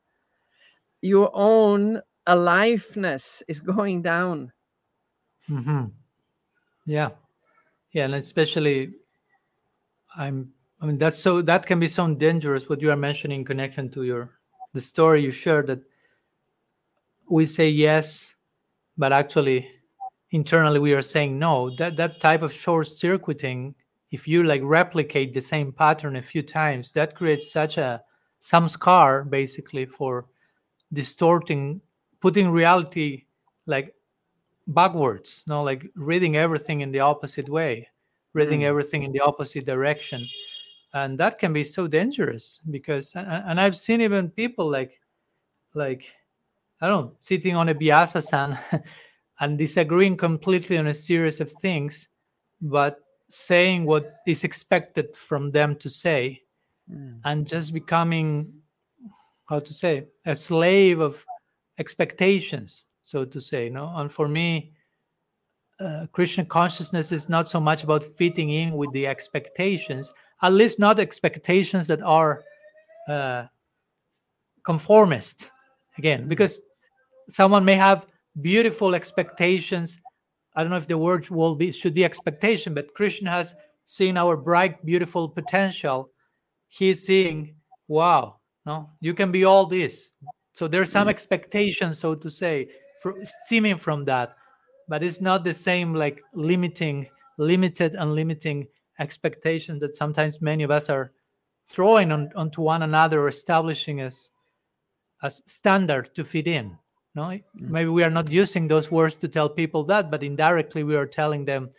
Your 1.02 1.32
own 1.34 2.02
aliveness 2.28 3.42
is 3.48 3.62
going 3.62 4.02
down. 4.02 4.52
Mm-hmm. 5.50 5.86
Yeah, 6.86 7.12
yeah, 7.94 8.04
and 8.04 8.16
especially, 8.16 8.92
I'm 10.18 10.52
I 10.82 10.86
mean, 10.86 10.98
that's 10.98 11.18
so 11.18 11.42
that 11.44 11.66
can 11.66 11.80
be 11.80 11.88
so 11.88 12.14
dangerous. 12.14 12.68
What 12.68 12.82
you 12.82 12.92
are 12.92 12.98
mentioning 12.98 13.40
in 13.40 13.46
connection 13.46 13.90
to 13.92 14.04
your 14.04 14.32
the 14.74 14.82
story 14.82 15.24
you 15.24 15.32
shared 15.32 15.68
that 15.68 15.80
we 17.30 17.46
say 17.46 17.70
yes, 17.70 18.36
but 18.98 19.14
actually 19.14 19.66
internally 20.32 20.80
we 20.80 20.94
are 20.94 21.02
saying 21.02 21.40
no. 21.40 21.70
That 21.78 21.96
that 21.96 22.20
type 22.20 22.42
of 22.42 22.52
short 22.52 22.88
circuiting, 22.88 23.76
if 24.12 24.28
you 24.28 24.44
like 24.44 24.62
replicate 24.64 25.34
the 25.34 25.42
same 25.42 25.72
pattern 25.72 26.16
a 26.16 26.22
few 26.22 26.42
times, 26.42 26.92
that 26.94 27.16
creates 27.16 27.52
such 27.52 27.78
a 27.78 28.02
some 28.40 28.70
scar 28.70 29.24
basically 29.24 29.86
for 29.86 30.26
distorting, 30.94 31.82
putting 32.22 32.50
reality 32.50 33.26
like 33.66 33.94
backwards. 34.68 35.44
No, 35.48 35.64
like 35.64 35.86
reading 35.96 36.38
everything 36.38 36.82
in 36.82 36.92
the 36.92 37.02
opposite 37.02 37.50
way, 37.50 37.88
reading 38.34 38.62
mm. 38.62 38.66
everything 38.66 39.04
in 39.04 39.12
the 39.12 39.22
opposite 39.22 39.66
direction 39.66 40.28
and 40.94 41.18
that 41.20 41.40
can 41.40 41.54
be 41.54 41.64
so 41.64 41.88
dangerous 41.88 42.62
because 42.72 43.16
and 43.16 43.60
i've 43.60 43.78
seen 43.78 44.02
even 44.02 44.30
people 44.30 44.70
like 44.70 45.00
like 45.74 46.16
i 46.82 46.88
don't 46.88 47.06
know 47.06 47.12
sitting 47.20 47.56
on 47.56 47.70
a 47.70 47.76
vyasasana 47.76 48.60
and 49.40 49.58
disagreeing 49.58 50.18
completely 50.18 50.78
on 50.78 50.88
a 50.88 50.94
series 50.94 51.40
of 51.40 51.52
things 51.52 52.08
but 52.62 53.02
saying 53.30 53.86
what 53.86 54.18
is 54.26 54.44
expected 54.44 55.16
from 55.16 55.52
them 55.52 55.76
to 55.76 55.90
say 55.90 56.42
mm. 56.92 57.20
and 57.26 57.48
just 57.48 57.74
becoming 57.74 58.52
how 59.46 59.60
to 59.60 59.74
say 59.74 60.06
a 60.26 60.36
slave 60.36 61.00
of 61.00 61.24
expectations 61.78 62.86
so 63.04 63.24
to 63.24 63.40
say 63.40 63.70
no 63.70 63.94
and 63.98 64.12
for 64.12 64.28
me 64.28 64.72
uh, 65.80 66.08
krishna 66.12 66.44
consciousness 66.44 67.12
is 67.12 67.30
not 67.30 67.48
so 67.48 67.60
much 67.60 67.84
about 67.84 68.04
fitting 68.18 68.50
in 68.50 68.74
with 68.74 68.92
the 68.94 69.06
expectations 69.06 70.12
at 70.42 70.54
least 70.54 70.80
not 70.80 71.00
expectations 71.00 71.88
that 71.88 72.02
are 72.02 72.44
uh, 73.08 73.44
conformist 74.64 75.52
again 76.00 76.22
mm-hmm. 76.22 76.30
because 76.30 76.60
someone 77.30 77.64
may 77.64 77.76
have 77.76 78.08
beautiful 78.42 78.96
expectations 78.96 80.00
i 80.60 80.64
don't 80.64 80.70
know 80.72 80.78
if 80.78 80.88
the 80.88 80.98
word 80.98 81.28
will 81.30 81.56
be 81.56 81.72
should 81.72 81.94
be 81.94 82.04
expectation 82.04 82.74
but 82.74 82.94
krishna 82.94 83.32
has 83.32 83.56
seen 83.90 84.18
our 84.18 84.38
bright 84.38 84.86
beautiful 84.86 85.28
potential. 85.28 86.12
He's 86.68 87.04
seeing 87.04 87.56
wow 87.88 88.40
no 88.66 88.92
you 89.02 89.16
can 89.16 89.32
be 89.32 89.46
all 89.46 89.66
this. 89.66 90.12
So 90.54 90.68
there's 90.68 90.92
some 90.92 91.04
mm-hmm. 91.04 91.10
expectation 91.10 91.94
so 91.94 92.14
to 92.14 92.30
say 92.30 92.70
for, 93.02 93.16
stemming 93.24 93.78
from 93.78 94.06
that. 94.06 94.36
But 94.88 95.04
it's 95.04 95.22
not 95.22 95.44
the 95.44 95.54
same 95.54 95.96
like 95.96 96.22
limiting 96.34 97.08
limited 97.40 97.96
and 97.96 98.14
limiting 98.14 98.68
expectations 99.00 99.80
that 99.80 99.96
sometimes 99.96 100.40
many 100.40 100.64
of 100.64 100.70
us 100.70 100.90
are 100.90 101.12
throwing 101.68 102.12
on, 102.12 102.30
onto 102.36 102.62
one 102.62 102.84
another 102.84 103.22
or 103.22 103.28
establishing 103.28 104.02
as 104.02 104.30
as 105.24 105.42
standard 105.48 106.14
to 106.14 106.24
fit 106.24 106.46
in 106.46 106.78
no? 107.16 107.24
Mm. 107.24 107.44
maybe 107.56 107.90
we 107.90 108.04
are 108.04 108.10
not 108.10 108.32
using 108.32 108.68
those 108.68 108.92
words 108.92 109.16
to 109.16 109.28
tell 109.28 109.50
people 109.50 109.84
that 109.84 110.12
but 110.12 110.24
indirectly 110.24 110.84
we 110.84 110.96
are 110.96 111.08
telling 111.08 111.46
them 111.46 111.70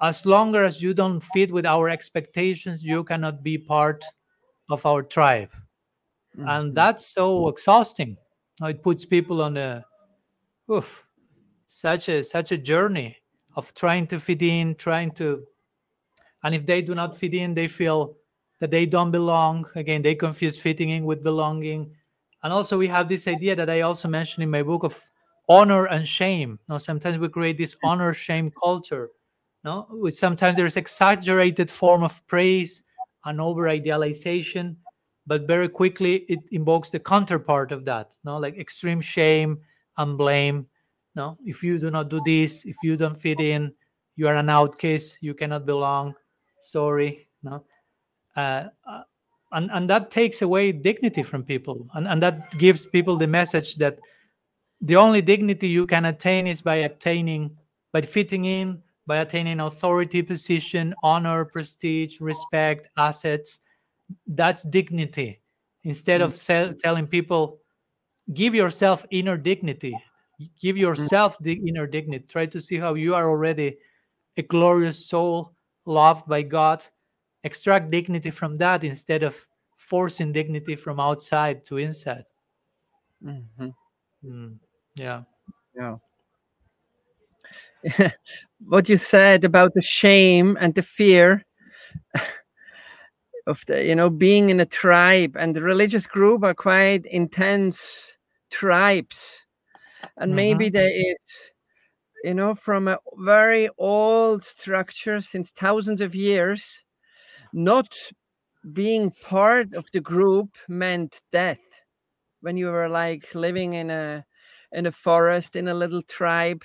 as 0.00 0.24
long 0.24 0.54
as 0.56 0.80
you 0.80 0.94
don't 0.94 1.20
fit 1.20 1.50
with 1.50 1.66
our 1.66 1.88
expectations 1.88 2.82
you 2.82 3.04
cannot 3.04 3.42
be 3.42 3.58
part 3.58 4.04
of 4.70 4.84
our 4.86 5.02
tribe. 5.02 5.50
Mm-hmm. 6.36 6.48
and 6.48 6.74
that's 6.76 7.06
so 7.06 7.48
exhausting. 7.48 8.16
It 8.62 8.84
puts 8.84 9.04
people 9.04 9.42
on 9.42 9.56
a 9.56 9.84
oof, 10.70 11.04
such 11.66 12.08
a 12.08 12.22
such 12.22 12.52
a 12.52 12.56
journey 12.56 13.16
of 13.56 13.74
trying 13.74 14.06
to 14.08 14.20
fit 14.20 14.40
in 14.40 14.76
trying 14.76 15.10
to 15.12 15.44
and 16.44 16.54
if 16.54 16.64
they 16.66 16.82
do 16.82 16.94
not 16.94 17.16
fit 17.16 17.34
in 17.34 17.52
they 17.52 17.66
feel 17.66 18.16
that 18.60 18.70
they 18.70 18.86
don't 18.86 19.10
belong. 19.10 19.66
Again 19.74 20.02
they 20.02 20.14
confuse 20.14 20.56
fitting 20.56 20.90
in 20.90 21.04
with 21.04 21.24
belonging 21.24 21.90
and 22.42 22.52
also 22.52 22.78
we 22.78 22.88
have 22.88 23.08
this 23.08 23.28
idea 23.28 23.54
that 23.54 23.70
i 23.70 23.80
also 23.80 24.08
mentioned 24.08 24.42
in 24.42 24.50
my 24.50 24.62
book 24.62 24.82
of 24.82 25.00
honor 25.50 25.86
and 25.86 26.06
shame. 26.06 26.60
Now 26.68 26.78
sometimes 26.78 27.18
we 27.18 27.28
create 27.28 27.58
this 27.58 27.76
honor 27.82 28.14
shame 28.14 28.52
culture 28.62 29.10
no? 29.64 29.86
Which 29.90 30.14
sometimes 30.14 30.56
there's 30.56 30.76
exaggerated 30.76 31.70
form 31.70 32.02
of 32.02 32.24
praise 32.28 32.84
and 33.24 33.40
over 33.40 33.68
idealization 33.68 34.76
but 35.26 35.46
very 35.48 35.68
quickly 35.68 36.24
it 36.28 36.38
invokes 36.52 36.90
the 36.90 37.00
counterpart 37.00 37.72
of 37.72 37.84
that 37.86 38.10
no? 38.24 38.38
Like 38.38 38.56
extreme 38.58 39.00
shame 39.00 39.58
and 39.98 40.16
blame 40.16 40.66
no? 41.16 41.36
If 41.44 41.64
you 41.64 41.80
do 41.80 41.90
not 41.90 42.10
do 42.10 42.20
this 42.24 42.64
if 42.64 42.76
you 42.84 42.96
don't 42.96 43.20
fit 43.20 43.40
in 43.40 43.74
you 44.14 44.28
are 44.28 44.36
an 44.36 44.48
outcast 44.48 45.18
you 45.20 45.34
cannot 45.34 45.66
belong. 45.66 46.14
Sorry. 46.60 47.28
no? 47.42 47.64
Uh, 48.36 48.68
uh, 48.86 49.02
and 49.52 49.70
and 49.72 49.88
that 49.90 50.10
takes 50.10 50.42
away 50.42 50.72
dignity 50.72 51.22
from 51.22 51.42
people. 51.42 51.88
And, 51.94 52.06
and 52.06 52.22
that 52.22 52.56
gives 52.58 52.86
people 52.86 53.16
the 53.16 53.26
message 53.26 53.76
that 53.76 53.98
the 54.80 54.96
only 54.96 55.20
dignity 55.20 55.68
you 55.68 55.86
can 55.86 56.06
attain 56.06 56.46
is 56.46 56.62
by 56.62 56.76
attaining 56.76 57.56
by 57.92 58.02
fitting 58.02 58.44
in 58.44 58.82
by 59.06 59.18
attaining 59.18 59.60
authority 59.60 60.22
position 60.22 60.94
honor 61.02 61.44
prestige 61.44 62.20
respect 62.20 62.88
assets. 62.96 63.60
That's 64.26 64.62
dignity. 64.62 65.40
Instead 65.84 66.20
of 66.20 66.34
mm. 66.34 66.78
telling 66.78 67.06
people 67.06 67.60
give 68.34 68.54
yourself 68.54 69.04
inner 69.10 69.36
dignity. 69.36 69.96
Give 70.60 70.76
yourself 70.76 71.36
the 71.40 71.60
inner 71.66 71.86
dignity. 71.86 72.24
Try 72.28 72.46
to 72.46 72.60
see 72.60 72.76
how 72.76 72.94
you 72.94 73.14
are 73.14 73.28
already 73.28 73.76
a 74.36 74.42
glorious 74.42 75.06
soul 75.06 75.52
loved 75.86 76.26
by 76.26 76.42
God, 76.42 76.84
extract 77.44 77.90
dignity 77.90 78.30
from 78.30 78.56
that 78.56 78.84
instead 78.84 79.22
of 79.22 79.36
forcing 79.76 80.32
dignity 80.32 80.76
from 80.76 81.00
outside 81.00 81.64
to 81.66 81.78
inside. 81.78 82.24
Mm-hmm. 83.24 83.68
Mm, 84.24 84.58
yeah. 84.94 85.22
Yeah. 85.74 85.96
what 88.66 88.88
you 88.88 88.96
said 88.96 89.44
about 89.44 89.72
the 89.74 89.82
shame 89.82 90.56
and 90.60 90.74
the 90.74 90.82
fear 90.82 91.44
of 93.46 93.64
the 93.66 93.82
you 93.84 93.94
know 93.94 94.10
being 94.10 94.50
in 94.50 94.60
a 94.60 94.66
tribe 94.66 95.34
and 95.38 95.54
the 95.54 95.62
religious 95.62 96.06
group 96.06 96.44
are 96.44 96.54
quite 96.54 97.06
intense 97.06 98.18
tribes 98.50 99.46
and 100.18 100.34
maybe 100.34 100.68
Mhm. 100.68 100.72
there 100.74 100.90
is 100.92 101.52
you 102.22 102.34
know 102.34 102.54
from 102.54 102.88
a 102.88 102.98
very 103.18 103.68
old 103.78 104.44
structure 104.44 105.20
since 105.20 105.50
thousands 105.50 106.00
of 106.02 106.14
years 106.14 106.84
not 107.52 107.96
being 108.72 109.10
part 109.12 109.74
of 109.74 109.86
the 109.92 110.00
group 110.00 110.56
meant 110.68 111.22
death. 111.32 111.60
When 112.42 112.56
you 112.56 112.68
were 112.70 112.88
like 112.88 113.34
living 113.34 113.74
in 113.74 113.90
a 113.90 114.26
in 114.72 114.86
a 114.86 114.92
forest 114.92 115.56
in 115.56 115.68
a 115.68 115.74
little 115.74 116.02
tribe 116.02 116.64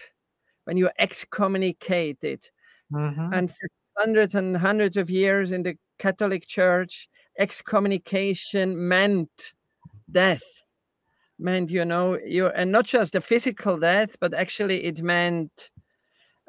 when 0.65 0.77
you 0.77 0.85
were 0.85 0.93
excommunicated. 0.99 2.51
Mhm. 2.89 3.35
and 3.35 3.49
for 3.51 3.67
hundreds 3.97 4.35
and 4.35 4.57
hundreds 4.57 4.97
of 4.97 5.09
years 5.09 5.51
in 5.51 5.63
the 5.63 5.77
catholic 5.99 6.47
church 6.47 7.09
excommunication 7.39 8.87
meant 8.89 9.53
death. 10.11 10.43
Meant 11.39 11.69
you 11.71 11.85
know 11.85 12.17
you 12.19 12.47
and 12.47 12.71
not 12.71 12.85
just 12.85 13.15
a 13.15 13.21
physical 13.21 13.77
death 13.79 14.17
but 14.21 14.33
actually 14.33 14.85
it 14.85 15.01
meant 15.03 15.71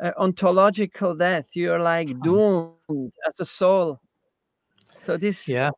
uh, 0.02 0.12
ontological 0.18 1.14
death. 1.16 1.56
You're 1.56 1.80
like 1.80 2.20
doomed 2.22 3.12
as 3.28 3.40
a 3.40 3.44
soul 3.46 4.00
so 5.06 5.16
this 5.16 5.48
yeah. 5.48 5.70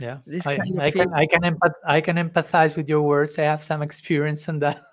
Yeah. 0.00 0.18
this 0.26 0.46
I, 0.46 0.58
I 0.78 0.90
can 0.90 1.14
I 1.14 1.26
can 1.26 1.42
empath- 1.42 1.84
I 1.86 2.00
can 2.00 2.16
empathize 2.16 2.76
with 2.76 2.88
your 2.88 3.02
words. 3.02 3.38
I 3.38 3.42
have 3.42 3.62
some 3.62 3.82
experience 3.82 4.48
in 4.48 4.58
that. 4.60 4.82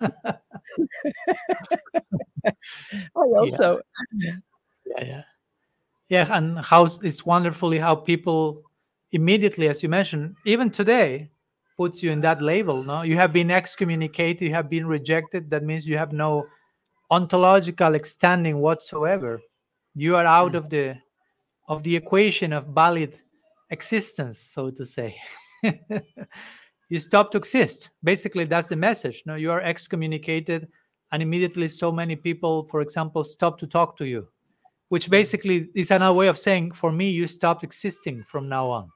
I 2.46 2.52
also 3.14 3.80
yeah 4.14 4.36
yeah 5.02 5.22
yeah 6.08 6.26
and 6.30 6.58
how 6.58 6.84
it's 6.84 7.26
wonderfully 7.26 7.78
how 7.78 7.94
people 7.94 8.62
immediately 9.12 9.68
as 9.68 9.82
you 9.82 9.88
mentioned 9.88 10.34
even 10.44 10.70
today 10.70 11.30
puts 11.76 12.02
you 12.02 12.10
in 12.10 12.20
that 12.20 12.40
label 12.40 12.82
no 12.82 13.02
you 13.02 13.16
have 13.16 13.32
been 13.32 13.50
excommunicated 13.50 14.42
you 14.42 14.52
have 14.52 14.70
been 14.70 14.86
rejected 14.86 15.50
that 15.50 15.62
means 15.62 15.86
you 15.86 15.98
have 15.98 16.12
no 16.12 16.46
ontological 17.10 17.98
standing 18.04 18.58
whatsoever 18.58 19.40
you 19.94 20.16
are 20.16 20.26
out 20.26 20.52
hmm. 20.52 20.56
of 20.56 20.70
the 20.70 20.96
of 21.68 21.82
the 21.82 21.94
equation 21.94 22.52
of 22.52 22.66
valid 22.68 23.18
existence 23.70 24.38
so 24.38 24.70
to 24.70 24.84
say. 24.84 25.16
You 26.90 26.98
stop 26.98 27.30
to 27.32 27.38
exist. 27.38 27.90
Basically 28.02 28.44
that's 28.44 28.70
the 28.70 28.76
message. 28.76 29.22
No 29.26 29.34
you 29.34 29.52
are 29.52 29.60
excommunicated 29.60 30.68
and 31.12 31.22
immediately 31.22 31.68
so 31.68 31.92
many 31.92 32.16
people 32.16 32.64
for 32.64 32.80
example 32.80 33.24
stop 33.24 33.58
to 33.58 33.66
talk 33.66 33.96
to 33.98 34.06
you 34.06 34.28
which 34.88 35.06
hmm. 35.06 35.10
basically 35.10 35.68
is 35.74 35.90
another 35.90 36.14
way 36.14 36.28
of 36.28 36.38
saying 36.38 36.72
for 36.72 36.90
me 36.90 37.10
you 37.10 37.26
stopped 37.26 37.64
existing 37.64 38.24
from 38.26 38.48
now 38.48 38.68
on. 38.68 38.90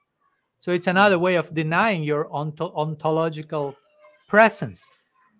So 0.59 0.71
it's 0.71 0.85
hmm. 0.85 0.91
another 0.91 1.19
way 1.19 1.35
of 1.35 1.53
denying 1.53 2.03
your 2.03 2.31
onto- 2.31 2.73
ontological 2.73 3.75
presence. 4.27 4.89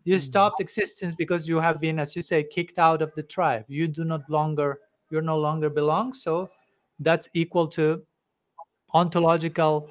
You 0.03 0.15
hmm. 0.15 0.19
stopped 0.19 0.61
existence 0.61 1.15
because 1.15 1.47
you 1.47 1.59
have 1.59 1.81
been 1.81 1.99
as 1.99 2.15
you 2.15 2.21
say 2.21 2.43
kicked 2.43 2.77
out 2.77 3.01
of 3.01 3.11
the 3.15 3.23
tribe. 3.23 3.65
You 3.67 3.87
do 3.87 4.03
not 4.03 4.29
longer 4.29 4.79
you're 5.09 5.21
no 5.21 5.37
longer 5.37 5.69
belong 5.69 6.13
so 6.13 6.49
that's 6.99 7.29
equal 7.33 7.67
to 7.67 8.03
ontological 8.93 9.89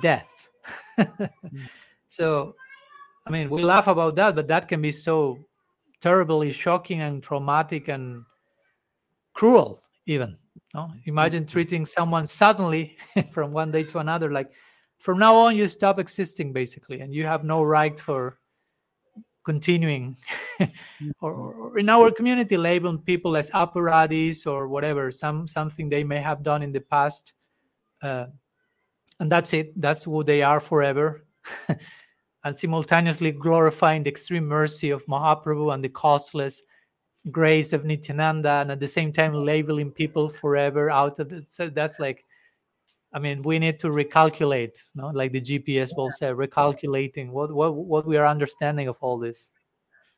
death. 0.00 0.48
Hmm. 0.96 1.04
So 2.08 2.54
i 3.26 3.30
mean 3.30 3.48
we 3.48 3.62
laugh 3.62 3.86
about 3.86 4.16
that 4.16 4.34
but 4.34 4.48
that 4.48 4.68
can 4.68 4.82
be 4.82 4.92
so 4.92 5.38
terribly 6.00 6.52
shocking 6.52 7.00
and 7.00 7.22
traumatic 7.22 7.88
and 7.88 8.22
cruel 9.32 9.80
even 10.06 10.36
no? 10.74 10.90
imagine 11.06 11.44
hmm. 11.44 11.48
treating 11.48 11.86
someone 11.86 12.26
suddenly 12.26 12.98
from 13.32 13.52
one 13.52 13.70
day 13.70 13.82
to 13.84 13.98
another 13.98 14.30
like 14.30 14.52
from 14.98 15.18
now 15.18 15.34
on 15.34 15.56
you 15.56 15.66
stop 15.68 15.98
existing 15.98 16.52
basically 16.52 17.00
and 17.00 17.14
you 17.14 17.24
have 17.24 17.44
no 17.44 17.62
right 17.62 17.98
for 17.98 18.38
continuing 19.44 20.14
or, 21.20 21.32
or 21.32 21.78
in 21.78 21.88
our 21.88 22.10
community 22.10 22.56
labeling 22.56 22.98
people 22.98 23.36
as 23.36 23.50
aparadhis 23.50 24.46
or 24.46 24.68
whatever 24.68 25.10
some 25.10 25.48
something 25.48 25.88
they 25.88 26.04
may 26.04 26.18
have 26.18 26.42
done 26.42 26.62
in 26.62 26.70
the 26.70 26.80
past 26.80 27.32
uh, 28.02 28.26
and 29.22 29.30
that's 29.30 29.52
it. 29.52 29.80
That's 29.80 30.04
who 30.04 30.24
they 30.24 30.42
are 30.42 30.60
forever. 30.60 31.24
And 32.44 32.58
simultaneously 32.58 33.30
glorifying 33.30 34.02
the 34.02 34.10
extreme 34.10 34.48
mercy 34.48 34.90
of 34.90 35.06
mahaprabhu 35.06 35.72
and 35.72 35.84
the 35.84 35.88
costless 35.88 36.60
grace 37.30 37.72
of 37.72 37.84
nityananda 37.84 38.50
and 38.62 38.72
at 38.72 38.80
the 38.80 38.88
same 38.88 39.12
time 39.12 39.32
labeling 39.32 39.92
people 39.92 40.28
forever 40.28 40.90
out 40.90 41.20
of 41.20 41.32
it 41.32 41.46
so 41.46 41.68
that's 41.68 42.00
like 42.00 42.24
i 43.12 43.18
mean 43.18 43.42
we 43.42 43.58
need 43.58 43.78
to 43.78 43.88
recalculate 43.88 44.78
no 44.94 45.08
like 45.08 45.32
the 45.32 45.40
gps 45.40 45.96
will 45.96 46.10
say 46.10 46.28
recalculating 46.28 47.30
what 47.30 47.52
what 47.52 47.74
what 47.74 48.06
we 48.06 48.16
are 48.16 48.26
understanding 48.26 48.88
of 48.88 48.96
all 49.00 49.18
this. 49.18 49.50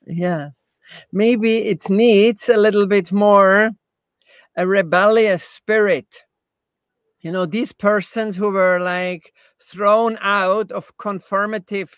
Yeah. 0.06 0.50
Maybe 1.12 1.56
it 1.68 1.88
needs 1.88 2.48
a 2.48 2.56
little 2.56 2.86
bit 2.86 3.10
more 3.10 3.70
a 4.56 4.66
rebellious 4.66 5.42
spirit. 5.42 6.22
You 7.20 7.32
know 7.32 7.46
these 7.46 7.72
persons 7.72 8.36
who 8.36 8.50
were 8.50 8.78
like 8.78 9.32
thrown 9.62 10.18
out 10.20 10.70
of 10.70 10.96
conformative 10.98 11.90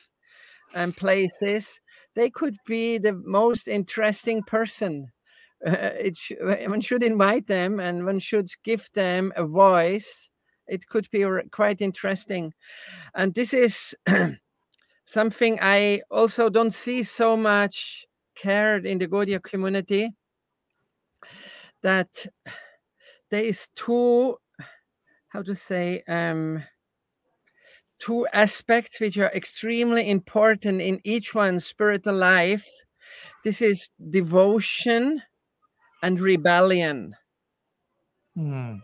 um, 0.75 0.93
places 0.93 1.81
they 2.17 2.31
could 2.31 2.57
be 2.67 2.99
the 2.99 3.13
most 3.13 3.69
interesting 3.69 4.43
person. 4.43 5.13
Uh, 5.65 5.93
it 6.01 6.17
sh- 6.17 6.33
one 6.41 6.81
should 6.81 7.03
invite 7.03 7.47
them 7.47 7.79
and 7.79 8.07
one 8.07 8.19
should 8.19 8.49
give 8.65 8.89
them 8.95 9.33
a 9.37 9.45
voice 9.45 10.31
it 10.69 10.87
could 10.87 11.11
be 11.11 11.25
quite 11.51 11.81
interesting. 11.81 12.53
And 13.15 13.35
this 13.35 13.55
is 13.55 13.95
something 15.09 15.57
i 15.63 16.01
also 16.11 16.49
don't 16.49 16.75
see 16.75 17.01
so 17.01 17.37
much 17.37 18.05
cared 18.35 18.85
in 18.85 18.99
the 18.99 19.07
Gaudiya 19.07 19.41
community 19.41 20.11
that 21.83 22.27
there 23.31 23.45
is 23.45 23.69
two 23.77 24.37
how 25.29 25.43
to 25.43 25.55
say 25.55 26.03
um 26.09 26.65
two 27.99 28.27
aspects 28.33 29.01
which 29.01 29.17
are 29.19 29.33
extremely 29.35 30.11
important 30.11 30.83
in 30.83 31.01
each 31.05 31.35
one's 31.35 31.67
spiritual 31.67 32.15
life. 32.15 32.69
This 33.45 33.63
is 33.63 33.91
devotion 34.11 35.23
and 36.03 36.21
rebellion. 36.21 37.17
Hmm. 38.35 38.77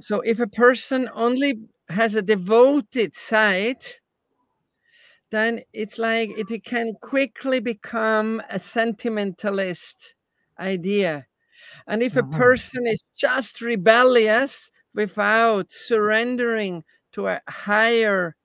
So 0.00 0.20
if 0.20 0.40
a 0.40 0.46
person 0.46 1.08
only 1.14 1.60
has 1.88 2.14
a 2.14 2.22
devoted 2.22 3.14
side 3.14 3.84
then 5.30 5.60
it's 5.72 5.98
like 5.98 6.30
it 6.36 6.64
can 6.64 6.94
quickly 7.02 7.60
become 7.60 8.40
a 8.50 8.58
sentimentalist 8.58 10.14
idea 10.58 11.26
and 11.88 12.02
if 12.02 12.16
a 12.16 12.22
Mhm. 12.22 12.24
person 12.24 12.86
is 12.86 13.02
just 13.16 13.60
rebellious 13.62 14.70
without 14.94 15.72
surrendering 15.72 16.84
to 17.12 17.28
a 17.28 17.40
higher 17.48 18.36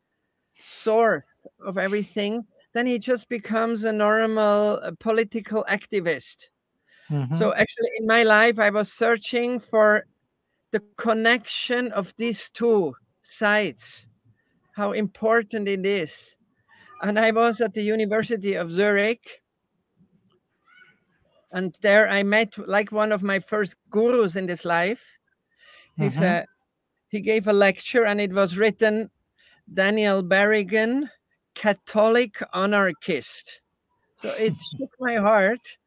source 0.60 1.48
of 1.66 1.78
everything 1.78 2.46
then 2.74 2.86
he 2.88 3.00
just 3.00 3.30
becomes 3.30 3.84
a 3.84 3.92
normal 3.94 4.80
uh, 4.84 4.92
political 5.00 5.66
activist 5.70 6.50
Mhm. 7.10 7.32
so 7.32 7.54
actually 7.56 7.90
in 8.00 8.08
my 8.08 8.24
life 8.24 8.60
i 8.60 8.70
was 8.70 8.92
searching 8.92 9.60
for 9.60 10.06
the 10.72 10.82
connection 10.98 11.92
of 11.92 12.14
these 12.18 12.50
two 12.50 12.96
sides 13.24 14.08
how 14.76 14.94
important 14.94 15.68
it 15.68 15.86
is. 15.86 16.36
And 17.02 17.20
i 17.20 17.32
was 17.32 17.62
at 17.62 17.74
the 17.74 17.82
university 17.84 18.56
of 18.56 18.72
zurich 18.72 19.42
and 21.52 21.76
there 21.82 22.08
i 22.10 22.24
met 22.24 22.58
like 22.68 22.92
one 22.92 23.12
of 23.12 23.24
my 23.24 23.40
first 23.40 23.76
gurus 23.90 24.36
in 24.36 24.46
this 24.46 24.66
life. 24.66 25.04
He's 25.98 26.18
Mhm. 26.18 26.42
uh, 26.42 26.46
he 27.10 27.22
gave 27.22 27.48
a 27.48 27.54
lecture 27.54 28.06
and 28.06 28.22
it 28.22 28.32
was 28.34 28.58
written 28.58 29.10
daniel 29.74 30.24
berrigan 30.24 31.10
catholic 31.56 32.42
anarchist. 32.54 33.62
So 34.18 34.30
it 34.32 34.54
shook 34.78 34.92
my 35.00 35.16
heart 35.16 35.79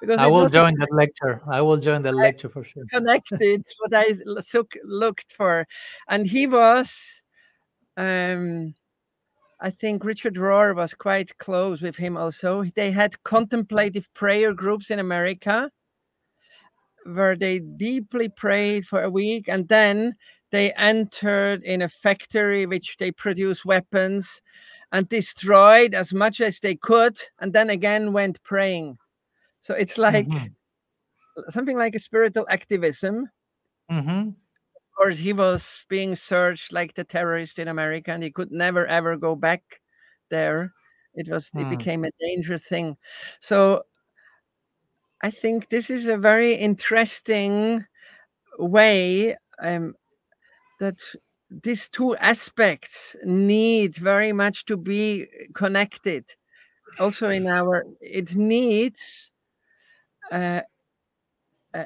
because 0.00 0.18
I 0.18 0.26
will 0.26 0.48
join 0.48 0.74
that 0.78 0.92
lecture. 0.92 1.40
I 1.48 1.60
will 1.62 1.76
join 1.76 2.02
that 2.02 2.14
lecture 2.14 2.48
for 2.48 2.64
sure. 2.64 2.84
connected 2.92 3.64
what 3.78 3.94
I 3.94 4.14
sook- 4.40 4.78
looked 4.84 5.32
for. 5.32 5.66
And 6.08 6.26
he 6.26 6.46
was, 6.46 7.20
um, 7.96 8.74
I 9.60 9.70
think 9.70 10.04
Richard 10.04 10.34
Rohr 10.34 10.74
was 10.74 10.94
quite 10.94 11.36
close 11.38 11.80
with 11.80 11.96
him 11.96 12.16
also. 12.16 12.64
They 12.74 12.90
had 12.90 13.22
contemplative 13.24 14.12
prayer 14.14 14.52
groups 14.52 14.90
in 14.90 14.98
America 14.98 15.70
where 17.04 17.36
they 17.36 17.60
deeply 17.60 18.28
prayed 18.28 18.84
for 18.84 19.02
a 19.02 19.10
week 19.10 19.48
and 19.48 19.68
then 19.68 20.14
they 20.50 20.72
entered 20.72 21.62
in 21.62 21.82
a 21.82 21.88
factory 21.88 22.66
which 22.66 22.96
they 22.96 23.12
produce 23.12 23.64
weapons 23.64 24.42
and 24.92 25.08
destroyed 25.08 25.94
as 25.94 26.12
much 26.12 26.40
as 26.40 26.58
they 26.60 26.74
could 26.74 27.18
and 27.38 27.52
then 27.52 27.70
again 27.70 28.12
went 28.12 28.42
praying 28.42 28.98
so 29.66 29.74
it's 29.74 29.98
like 29.98 30.30
Mhm. 30.30 30.56
something 31.48 31.76
like 31.76 31.94
a 31.94 31.98
spiritual 31.98 32.46
activism 32.50 33.30
Mhm. 33.88 34.36
of 34.76 34.82
course 34.96 35.18
he 35.18 35.32
was 35.32 35.84
being 35.88 36.16
searched 36.16 36.72
like 36.72 36.94
the 36.94 37.04
terrorist 37.04 37.58
in 37.58 37.68
america 37.68 38.10
and 38.12 38.22
he 38.22 38.30
could 38.30 38.50
never 38.50 38.86
ever 38.86 39.16
go 39.16 39.34
back 39.34 39.80
there 40.30 40.72
it 41.14 41.28
was 41.28 41.52
it 41.56 41.68
Mm. 41.68 41.68
became 41.68 42.04
a 42.04 42.10
dangerous 42.20 42.64
thing 42.64 42.96
so 43.40 43.82
i 45.22 45.30
think 45.30 45.68
this 45.68 45.90
is 45.90 46.08
a 46.08 46.16
very 46.16 46.54
interesting 46.54 47.84
way 48.58 49.36
um, 49.62 49.94
that 50.80 50.96
these 51.64 51.88
two 51.90 52.16
aspects 52.18 53.16
need 53.24 53.96
very 53.96 54.32
much 54.32 54.64
to 54.66 54.76
be 54.76 55.26
connected 55.54 56.24
also 56.98 57.30
in 57.30 57.46
our 57.48 57.84
it 58.00 58.36
needs 58.36 59.32
a, 60.32 60.62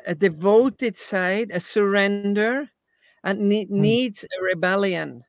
a 0.06 0.14
devoted 0.14 0.96
side 0.96 1.50
a 1.52 1.60
surrender 1.60 2.68
and 3.24 3.38
ne- 3.40 3.66
needs 3.70 4.24
a 4.24 4.42
rebellion 4.42 5.22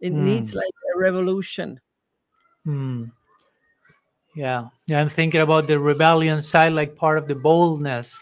it 0.00 0.12
needs 0.12 0.52
Mm. 0.52 0.56
like 0.56 0.76
a 0.94 0.98
revolution 0.98 1.80
Hmm. 2.64 3.04
Yeah, 4.34 4.68
yeah. 4.86 5.00
I'm 5.00 5.08
thinking 5.08 5.42
about 5.42 5.66
the 5.68 5.78
rebellion 5.78 6.40
side, 6.42 6.72
like 6.72 6.96
part 6.96 7.18
of 7.18 7.28
the 7.28 7.34
boldness 7.36 8.18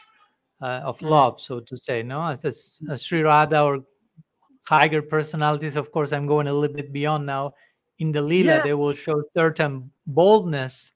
uh, 0.61 0.83
of 0.85 0.99
Mm. 0.99 1.09
love, 1.11 1.41
so 1.41 1.61
to 1.61 1.77
say. 1.77 2.03
No, 2.03 2.23
as 2.27 2.45
as, 2.45 2.81
as 2.91 3.03
Sri 3.03 3.23
Radha 3.23 3.63
or 3.63 3.81
higher 4.69 5.01
personalities, 5.01 5.75
of 5.77 5.91
course, 5.91 6.13
I'm 6.13 6.27
going 6.27 6.49
a 6.49 6.53
little 6.53 6.77
bit 6.77 6.93
beyond 6.93 7.25
now. 7.25 7.55
In 7.99 8.13
the 8.13 8.21
lila, 8.21 8.57
Yeah. 8.57 8.63
they 8.63 8.75
will 8.75 8.93
show 8.93 9.23
certain 9.33 9.91
boldness 10.07 10.93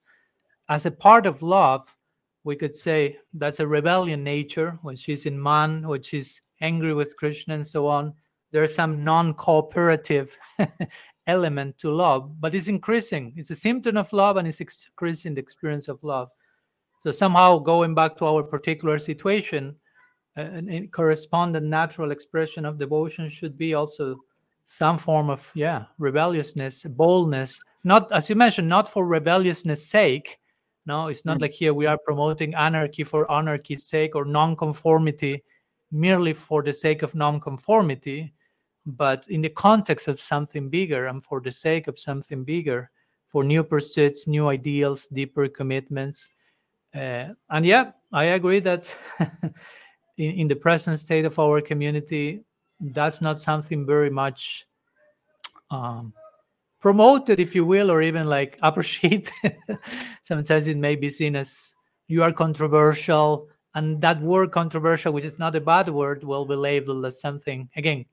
as 0.69 0.85
a 0.85 0.91
part 0.91 1.25
of 1.25 1.41
love. 1.41 1.96
We 2.47 2.55
could 2.55 2.77
say 2.77 3.19
that's 3.35 3.59
a 3.59 3.67
rebellion 3.67 4.23
nature 4.23 4.79
when 4.83 4.95
she's 4.95 5.27
in 5.27 5.43
man, 5.43 5.89
when 5.89 6.01
she's 6.01 6.41
angry 6.61 6.95
with 6.95 7.17
Krishna, 7.17 7.55
and 7.55 7.67
so 7.67 7.89
on. 7.89 8.15
There's 8.53 8.73
some 8.73 9.03
non-cooperative 9.03 10.39
element 11.27 11.77
to 11.79 11.91
love, 11.91 12.41
but 12.41 12.55
it's 12.55 12.69
increasing. 12.69 13.33
It's 13.35 13.51
a 13.51 13.57
symptom 13.57 13.97
of 13.97 14.13
love 14.13 14.37
and 14.37 14.47
it's 14.47 14.61
increasing 14.61 15.35
the 15.35 15.41
experience 15.41 15.89
of 15.89 15.99
love. 16.05 16.29
So 17.01 17.11
somehow 17.11 17.59
going 17.59 17.97
back 17.97 18.17
to 18.19 18.27
our 18.27 18.45
particular 18.45 19.01
situation, 19.01 19.75
a 20.37 20.87
correspondent 20.93 21.67
natural 21.67 22.13
expression 22.13 22.65
of 22.65 22.79
devotion 22.79 23.29
should 23.29 23.59
be 23.59 23.75
also 23.75 24.21
some 24.67 24.99
form 24.99 25.31
of 25.31 25.51
yeah 25.55 25.87
rebelliousness, 25.99 26.85
boldness. 26.85 27.59
Not 27.83 28.13
as 28.13 28.31
you 28.31 28.37
mentioned, 28.37 28.69
not 28.69 28.89
for 28.89 29.05
rebelliousness' 29.05 29.85
sake. 29.85 30.39
No, 30.87 31.09
it's 31.09 31.25
not 31.25 31.39
Mm. 31.39 31.43
like 31.43 31.53
here 31.53 31.75
we 31.75 31.87
are 31.87 31.99
promoting 31.99 32.55
anarchy 32.55 33.05
for 33.05 33.31
anarchy's 33.31 33.85
sake 33.85 34.15
or 34.15 34.25
non-conformity 34.25 35.43
merely 35.91 36.33
for 36.33 36.63
the 36.63 36.73
sake 36.73 37.03
of 37.03 37.15
non-conformity 37.15 38.33
but 38.87 39.27
in 39.29 39.41
the 39.41 39.49
context 39.49 40.07
of 40.09 40.21
something 40.21 40.69
bigger 40.69 41.07
and 41.07 41.25
for 41.25 41.41
the 41.41 41.51
sake 41.51 41.89
of 41.89 41.99
something 41.99 42.45
bigger 42.45 42.91
for 43.29 43.45
new 43.45 43.63
pursuits 43.65 44.27
new 44.27 44.49
ideals 44.49 45.07
deeper 45.09 45.49
commitments 45.49 46.31
uh, 46.95 47.29
and 47.51 47.67
yeah 47.67 47.93
i 48.13 48.25
agree 48.25 48.61
that 48.61 48.95
in, 50.19 50.33
in 50.41 50.49
the 50.49 50.57
present 50.57 50.99
state 50.99 51.25
of 51.25 51.39
our 51.39 51.61
community 51.61 52.45
that's 52.81 53.21
not 53.21 53.39
something 53.39 53.87
very 53.87 54.11
much 54.11 54.67
um, 55.71 56.13
promoted 56.87 57.41
if 57.41 57.53
you 57.53 57.65
will 57.65 57.91
or 57.91 58.01
even 58.01 58.29
like 58.29 58.57
appreciated 58.63 59.33
sometimes 60.23 60.69
it 60.69 60.77
may 60.77 60.95
be 60.95 61.11
seen 61.11 61.35
as 61.35 61.75
you 62.07 62.23
are 62.23 62.31
controversial 62.31 63.49
and 63.75 64.01
that 64.01 64.23
word 64.23 64.53
controversial 64.53 65.13
which 65.13 65.25
is 65.25 65.37
not 65.37 65.57
a 65.57 65.61
bad 65.61 65.89
word 65.89 66.23
will 66.23 66.45
be 66.45 66.55
labeled 66.55 67.05
as 67.05 67.21
something 67.21 67.69
again 67.75 68.05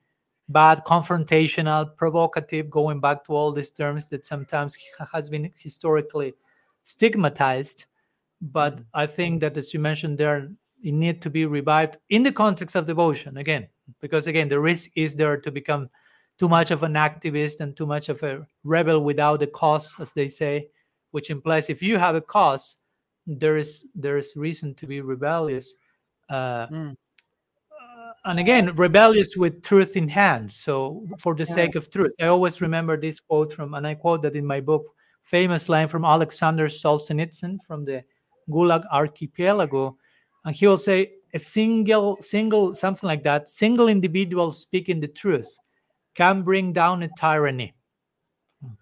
bad 0.49 0.84
confrontational 0.88 1.95
provocative 1.97 2.67
going 2.71 2.99
back 2.99 3.24
to 3.24 3.34
all 3.34 3.51
these 3.51 3.69
terms 3.69 4.09
that 4.09 4.26
sometimes 4.26 4.76
has 5.13 5.30
been 5.30 5.51
historically 5.55 6.34
stigmatized 6.82 7.86
but 8.41 8.78
Mhm. 8.78 8.86
i 8.95 9.05
think 9.05 9.39
that 9.39 9.55
as 9.55 9.71
you 9.71 9.80
mentioned 9.80 10.17
there 10.17 10.49
it 10.82 10.93
need 10.93 11.21
to 11.21 11.30
be 11.30 11.45
revived 11.45 11.99
in 12.09 12.24
the 12.24 12.32
context 12.32 12.76
of 12.76 12.88
devotion 12.88 13.38
again 13.38 13.67
because 14.01 14.26
again 14.26 14.47
the 14.47 14.59
risk 14.59 14.89
is 14.95 15.13
there 15.13 15.38
to 15.39 15.51
become 15.51 15.88
too 16.38 16.50
much 16.50 16.72
of 16.72 16.84
an 16.84 16.94
activist 16.94 17.60
and 17.60 17.76
too 17.78 17.86
much 17.86 18.10
of 18.10 18.22
a 18.24 18.46
rebel 18.64 19.04
without 19.04 19.42
a 19.42 19.48
cause 19.48 19.96
as 20.00 20.14
they 20.14 20.28
say 20.28 20.68
which 21.12 21.30
implies 21.30 21.70
if 21.70 21.82
you 21.82 21.98
have 21.98 22.16
a 22.16 22.22
cause 22.22 22.78
there 23.28 23.56
is 23.56 23.88
there 23.96 24.18
is 24.18 24.34
reason 24.36 24.74
to 24.76 24.88
be 24.88 25.00
rebellious 25.02 25.76
uh, 26.30 26.68
Mm. 26.68 26.96
and 28.26 28.40
again 28.40 28.76
rebellious 28.76 29.36
with 29.36 29.62
truth 29.64 29.96
in 29.96 30.08
hand 30.08 30.52
so 30.52 31.06
for 31.20 31.36
the 31.36 31.44
Yeah. 31.46 31.56
sake 31.56 31.76
of 31.76 31.90
truth 31.90 32.14
i 32.22 32.28
always 32.28 32.62
remember 32.62 32.98
this 32.98 33.20
quote 33.20 33.54
from 33.54 33.74
and 33.74 33.86
i 33.86 33.94
quote 33.94 34.22
that 34.24 34.36
in 34.36 34.46
my 34.46 34.60
book 34.60 34.86
famous 35.22 35.70
line 35.70 35.88
from 35.88 36.04
alexander 36.06 36.68
solzhenitsyn 36.68 37.58
from 37.68 37.86
the 37.86 38.04
gulag 38.50 38.84
archipelago 38.92 39.96
and 40.46 40.56
he 40.56 40.68
will 40.68 40.78
say 40.78 41.12
a 41.34 41.40
single 41.40 42.18
single 42.22 42.74
something 42.74 43.08
like 43.08 43.24
that 43.24 43.48
single 43.50 43.88
individual 43.88 44.52
speaking 44.52 45.00
the 45.00 45.08
truth 45.08 45.58
can 46.16 46.43
bring 46.43 46.74
down 46.74 47.03
a 47.03 47.07
tyranny. 47.07 47.74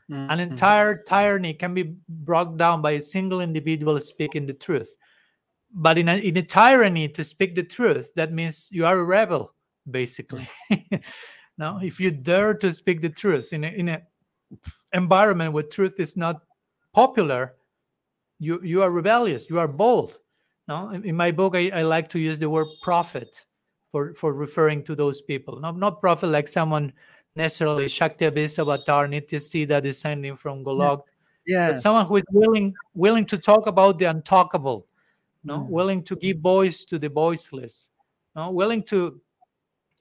An 0.09 0.27
Mhm. 0.27 0.51
entire 0.51 0.95
tyranny 0.95 1.53
can 1.53 1.73
be 1.73 1.95
brought 2.07 2.57
down 2.57 2.82
by 2.82 2.91
a 2.91 3.01
single 3.01 3.41
individual 3.41 3.99
speaking 3.99 4.45
the 4.45 4.53
truth. 4.53 4.95
But 5.73 5.97
in 5.97 6.09
a, 6.09 6.17
in 6.17 6.38
a 6.38 6.43
tyranny 6.43 7.07
to 7.09 7.23
speak 7.23 7.55
the 7.55 7.63
truth 7.63 8.13
that 8.15 8.34
means 8.34 8.69
you 8.71 8.86
are 8.86 8.99
a 8.99 9.03
rebel 9.03 9.53
basically. 9.89 10.47
Now 11.57 11.79
if 11.79 11.99
you 11.99 12.11
dare 12.11 12.53
to 12.55 12.71
speak 12.71 13.01
the 13.01 13.09
truth 13.09 13.53
in 13.53 13.63
a, 13.63 13.67
in 13.67 13.89
a 13.89 14.01
environment 14.93 15.53
where 15.53 15.63
truth 15.63 15.99
is 15.99 16.17
not 16.17 16.41
popular 16.93 17.55
you 18.39 18.59
you 18.63 18.82
are 18.84 18.91
rebellious 18.91 19.49
you 19.49 19.59
are 19.59 19.67
bold. 19.67 20.19
No 20.67 20.89
in, 20.89 21.05
in 21.05 21.15
my 21.15 21.32
book 21.32 21.55
I, 21.55 21.69
I 21.73 21.82
like 21.84 22.09
to 22.09 22.19
use 22.19 22.39
the 22.39 22.49
word 22.49 22.67
prophet 22.82 23.45
for 23.91 24.13
for 24.13 24.34
referring 24.34 24.84
to 24.86 24.95
those 24.95 25.21
people. 25.21 25.59
Not 25.59 25.77
not 25.77 26.01
prophet 26.01 26.27
like 26.27 26.47
someone 26.47 26.91
necessarily 27.36 27.88
shakti 27.88 28.25
avatar 28.25 29.07
nitya 29.07 29.39
siddha 29.39 29.82
descending 29.82 30.36
from 30.36 30.63
golok. 30.63 31.07
Yeah. 31.47 31.71
but 31.71 31.79
someone 31.82 32.05
who 32.05 32.17
is 32.17 32.23
willing 32.32 32.73
willing 32.93 33.25
to 33.25 33.38
talk 33.38 33.67
about 33.67 33.97
the 33.99 34.05
untalkable 34.05 34.86
no 35.43 35.59
Mm. 35.59 35.69
willing 35.69 36.03
to 36.03 36.15
give 36.15 36.38
voice 36.38 36.84
to 36.86 36.99
the 36.99 37.09
voiceless 37.09 37.89
no 38.36 38.51
willing 38.51 38.84
to 38.84 39.19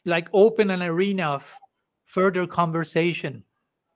like 0.05 0.29
open 0.33 0.71
an 0.71 0.83
arena 0.83 1.25
of 1.31 1.55
further 2.05 2.47
conversation. 2.47 3.43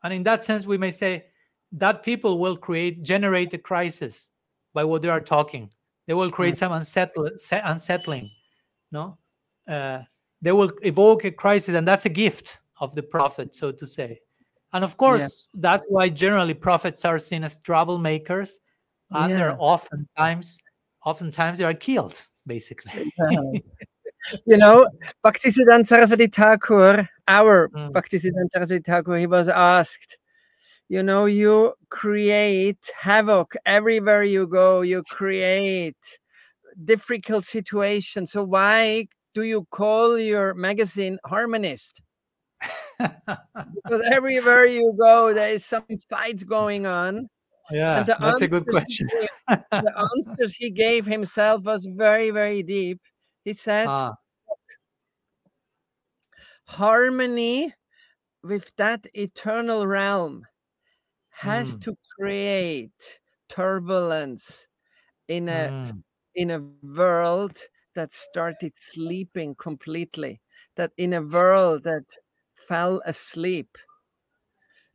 And 0.02 0.12
in 0.12 0.22
that 0.24 0.44
sense 0.44 0.66
we 0.66 0.78
may 0.78 0.90
say 0.90 1.24
that 1.72 2.02
people 2.02 2.38
will 2.38 2.56
create 2.56 3.02
generate 3.02 3.52
a 3.54 3.58
crisis 3.58 4.30
by 4.72 4.84
what 4.84 5.02
they 5.02 5.08
are 5.08 5.20
talking. 5.20 5.70
They 6.06 6.14
will 6.14 6.30
create 6.30 6.56
some 6.58 6.72
unsettle, 6.72 7.30
se- 7.36 7.62
unsettling 7.64 8.30
no 8.92 9.16
uh, 9.68 10.00
they 10.42 10.52
will 10.52 10.70
evoke 10.82 11.24
a 11.24 11.30
crisis 11.30 11.74
and 11.74 11.86
that's 11.88 12.04
a 12.06 12.10
gift 12.10 12.60
of 12.80 12.94
the 12.94 13.02
prophet 13.02 13.54
so 13.54 13.70
to 13.72 13.86
say 13.86 14.18
and 14.72 14.84
of 14.84 14.96
course 14.96 15.48
that's 15.54 15.84
why 15.88 16.08
generally 16.08 16.54
prophets 16.54 17.04
are 17.04 17.18
seen 17.18 17.44
as 17.44 17.60
troublemakers 17.62 18.54
and 19.10 19.30
Yeah. 19.30 19.36
they're 19.36 19.56
oftentimes 19.58 20.58
oftentimes 21.04 21.58
they 21.58 21.64
are 21.64 21.74
killed 21.74 22.16
basically 22.46 22.92
Yeah. 23.30 23.38
you 24.46 24.56
know, 24.56 24.86
Bhaktisiddhanta 25.24 25.86
Saraswati 25.86 26.28
Thakur, 26.28 27.08
our 27.28 27.68
Mm. 27.68 27.92
Bhaktisiddhanta 27.92 28.50
Saraswati 28.52 28.82
Thakur, 28.82 29.18
he 29.18 29.26
was 29.26 29.48
asked, 29.48 30.16
you 30.88 31.02
know, 31.02 31.26
you 31.26 31.74
create 31.90 32.90
havoc 32.98 33.54
everywhere 33.66 34.24
you 34.24 34.46
go, 34.46 34.80
you 34.80 35.02
create 35.10 36.18
difficult 36.84 37.44
situations. 37.44 38.32
So 38.32 38.42
why 38.44 39.08
do 39.34 39.42
you 39.42 39.66
call 39.70 40.18
your 40.18 40.54
magazine 40.54 41.18
Harmonist? 41.26 42.00
Because 43.74 44.02
everywhere 44.12 44.66
you 44.66 44.94
go, 44.98 45.32
there 45.34 45.50
is 45.50 45.64
some 45.64 45.86
fight 46.08 46.46
going 46.46 46.86
on. 46.86 47.28
yeah 47.70 48.08
that's 48.18 48.40
a 48.42 48.48
good 48.48 48.66
question 48.66 49.06
gave- 49.12 49.28
the 49.78 49.92
answers 50.16 50.54
he 50.56 50.70
gave 50.70 51.06
himself 51.06 51.64
was 51.64 51.86
very, 51.86 52.30
very 52.30 52.62
deep. 52.62 53.00
He 53.44 53.54
said, 53.54 53.96
Ah, 53.96 54.16
harmony 56.66 57.74
with 58.42 58.72
that 58.76 59.06
eternal 59.14 59.86
realm 59.86 60.46
has 61.30 61.76
Mm. 61.76 61.78
to 61.78 61.96
create 62.18 63.20
turbulence 63.48 64.68
in 65.28 65.48
a 65.48 65.72
mm, 65.80 66.02
in 66.34 66.50
a 66.50 66.60
world 66.60 67.58
that 67.94 68.12
started 68.12 68.72
sleeping 68.76 69.54
completely 69.56 70.40
that 70.76 70.92
in 70.98 71.12
a 71.14 71.22
world 71.22 71.84
that 71.84 72.04
fell 72.68 73.02
asleep. 73.04 73.76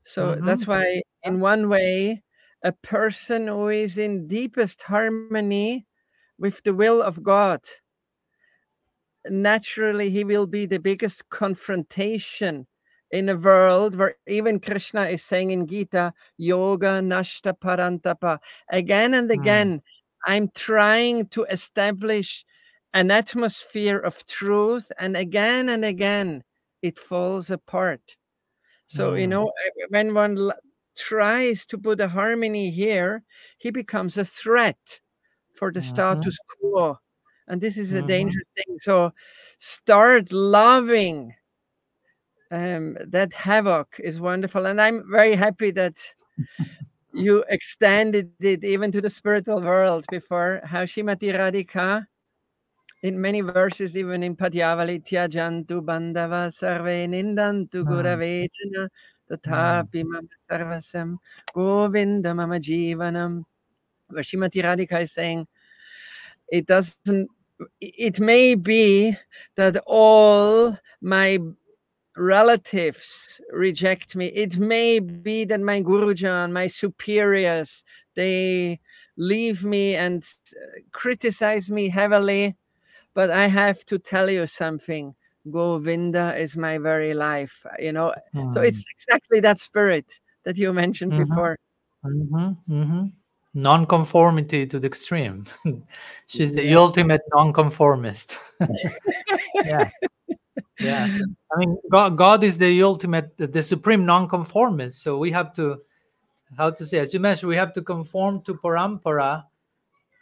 So 0.03 0.35
Mhm. 0.35 0.45
that's 0.45 0.67
why, 0.67 1.01
in 1.23 1.39
one 1.39 1.69
way, 1.69 2.23
a 2.63 2.71
person 2.71 3.47
who 3.47 3.69
is 3.69 3.97
in 3.97 4.27
deepest 4.27 4.81
harmony 4.83 5.85
with 6.37 6.63
the 6.63 6.73
will 6.73 7.01
of 7.01 7.21
God, 7.23 7.61
naturally, 9.29 10.09
he 10.09 10.23
will 10.23 10.47
be 10.47 10.65
the 10.65 10.79
biggest 10.79 11.29
confrontation 11.29 12.67
in 13.11 13.29
a 13.29 13.35
world 13.35 13.95
where 13.95 14.15
even 14.27 14.59
Krishna 14.59 15.05
is 15.09 15.23
saying 15.23 15.51
in 15.51 15.67
Gita, 15.67 16.13
Yoga 16.37 17.01
Nashta 17.01 17.53
Parantapa. 17.57 18.39
Again 18.71 19.13
and 19.13 19.29
Mm. 19.33 19.41
again, 19.41 19.81
I'm 20.25 20.49
trying 20.55 21.27
to 21.27 21.43
establish 21.45 22.45
an 22.93 23.11
atmosphere 23.11 23.99
of 23.99 24.25
truth, 24.25 24.91
and 24.99 25.15
again 25.17 25.69
and 25.69 25.85
again, 25.85 26.43
it 26.81 26.99
falls 26.99 27.51
apart. 27.51 28.15
So, 28.87 29.15
you 29.15 29.27
Mm. 29.27 29.29
know, 29.29 29.47
uh, 29.47 29.87
when 29.89 30.13
one 30.13 30.37
l- 30.37 30.53
tries 30.97 31.65
to 31.67 31.77
put 31.77 32.01
a 32.01 32.07
harmony 32.09 32.71
here, 32.71 33.23
he 33.59 33.71
becomes 33.71 34.17
a 34.17 34.25
threat 34.25 34.99
for 35.55 35.71
the 35.71 35.81
Mhm. 35.81 35.83
status 35.83 36.37
quo. 36.59 36.99
And 37.47 37.61
this 37.61 37.77
is 37.77 37.93
a 37.93 38.01
Mhm. 38.01 38.07
dangerous 38.07 38.47
thing. 38.55 38.79
So, 38.81 39.13
start 39.59 40.31
loving 40.33 41.35
um, 42.51 42.97
that 43.07 43.33
havoc 43.33 43.87
is 43.99 44.19
wonderful. 44.19 44.65
And 44.65 44.81
I'm 44.81 45.03
very 45.09 45.35
happy 45.35 45.71
that 45.71 45.97
you 47.13 47.43
extended 47.49 48.31
it 48.39 48.63
even 48.63 48.91
to 48.91 49.01
the 49.01 49.09
spiritual 49.09 49.61
world 49.61 50.05
before. 50.09 50.61
How 50.63 50.83
Shrimati 50.85 51.33
Radhika, 51.33 52.05
in 53.01 53.19
many 53.19 53.41
verses, 53.41 53.95
even 53.95 54.23
in 54.23 54.35
Padyavali, 54.35 55.03
Tyajantu 55.03 55.81
Bandava 55.81 56.51
Sarve 56.51 57.07
Nindantu 57.07 57.83
Mm. 57.83 57.87
Guravejana 57.87 58.89
Tathapi 59.29 60.03
Mama 60.05 60.27
Sarvasam 60.49 61.17
Govinda 61.53 62.33
Mama 62.33 62.59
Jivanam. 62.59 63.45
Where 64.09 64.23
Shrimati 64.23 64.63
Radhika 64.63 65.01
is 65.01 65.11
saying, 65.11 65.47
it 66.51 66.65
doesn't, 66.65 67.29
it 67.79 68.19
may 68.19 68.55
be 68.55 69.15
that 69.55 69.77
all 69.85 70.75
my 71.01 71.39
relatives 72.17 73.39
reject 73.51 74.15
me. 74.15 74.25
It 74.27 74.57
may 74.57 74.99
be 74.99 75.45
that 75.45 75.61
my 75.61 75.81
Gurujan, 75.81 76.51
my 76.51 76.67
superiors, 76.67 77.83
they 78.15 78.79
leave 79.15 79.63
me 79.63 79.95
and 79.95 80.23
uh, 80.23 80.79
criticize 80.91 81.69
me 81.69 81.87
heavily. 81.87 82.55
But 83.13 83.31
I 83.31 83.47
have 83.47 83.85
to 83.85 83.99
tell 83.99 84.29
you 84.29 84.47
something. 84.47 85.15
Govinda 85.49 86.37
is 86.37 86.55
my 86.57 86.77
very 86.77 87.13
life, 87.13 87.65
you 87.79 87.91
know. 87.91 88.13
So 88.53 88.61
Mm. 88.61 88.67
it's 88.67 88.85
exactly 88.93 89.39
that 89.39 89.59
spirit 89.59 90.19
that 90.43 90.57
you 90.57 90.73
mentioned 90.73 91.13
Mhm. 91.13 91.27
before. 91.27 91.57
Mhm, 92.05 92.57
mhm. 92.67 93.11
Non-conformity 93.53 94.67
to 94.67 94.79
the 94.79 94.87
extreme. 94.87 95.43
She's 96.27 96.53
the 96.53 96.75
ultimate 96.75 97.21
non-conformist. 97.33 98.37
yeah, 99.65 99.89
yeah. 100.79 101.07
I 101.51 101.57
mean, 101.57 101.77
God, 101.89 102.15
God 102.15 102.43
is 102.43 102.57
the 102.57 102.83
ultimate, 102.83 103.35
the, 103.37 103.47
the 103.47 103.63
supreme 103.63 104.05
non-conformist. 104.05 105.01
So 105.01 105.17
we 105.17 105.31
have 105.31 105.53
to, 105.55 105.81
how 106.57 106.69
to 106.69 106.85
say, 106.85 106.99
as 106.99 107.13
you 107.13 107.19
mentioned, 107.19 107.49
we 107.49 107.57
have 107.57 107.73
to 107.73 107.81
conform 107.81 108.41
to 108.43 108.53
parampara, 108.53 109.43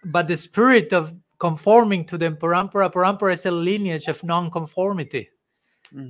but 0.06 0.28
the 0.28 0.36
spirit 0.36 0.94
of 0.94 1.14
conforming 1.40 2.06
to 2.06 2.18
the 2.18 2.32
parampara, 2.32 2.92
parampara 2.92 3.34
is 3.34 3.46
a 3.46 3.52
lineage 3.52 4.08
of 4.08 4.24
non-conformity. 4.24 5.30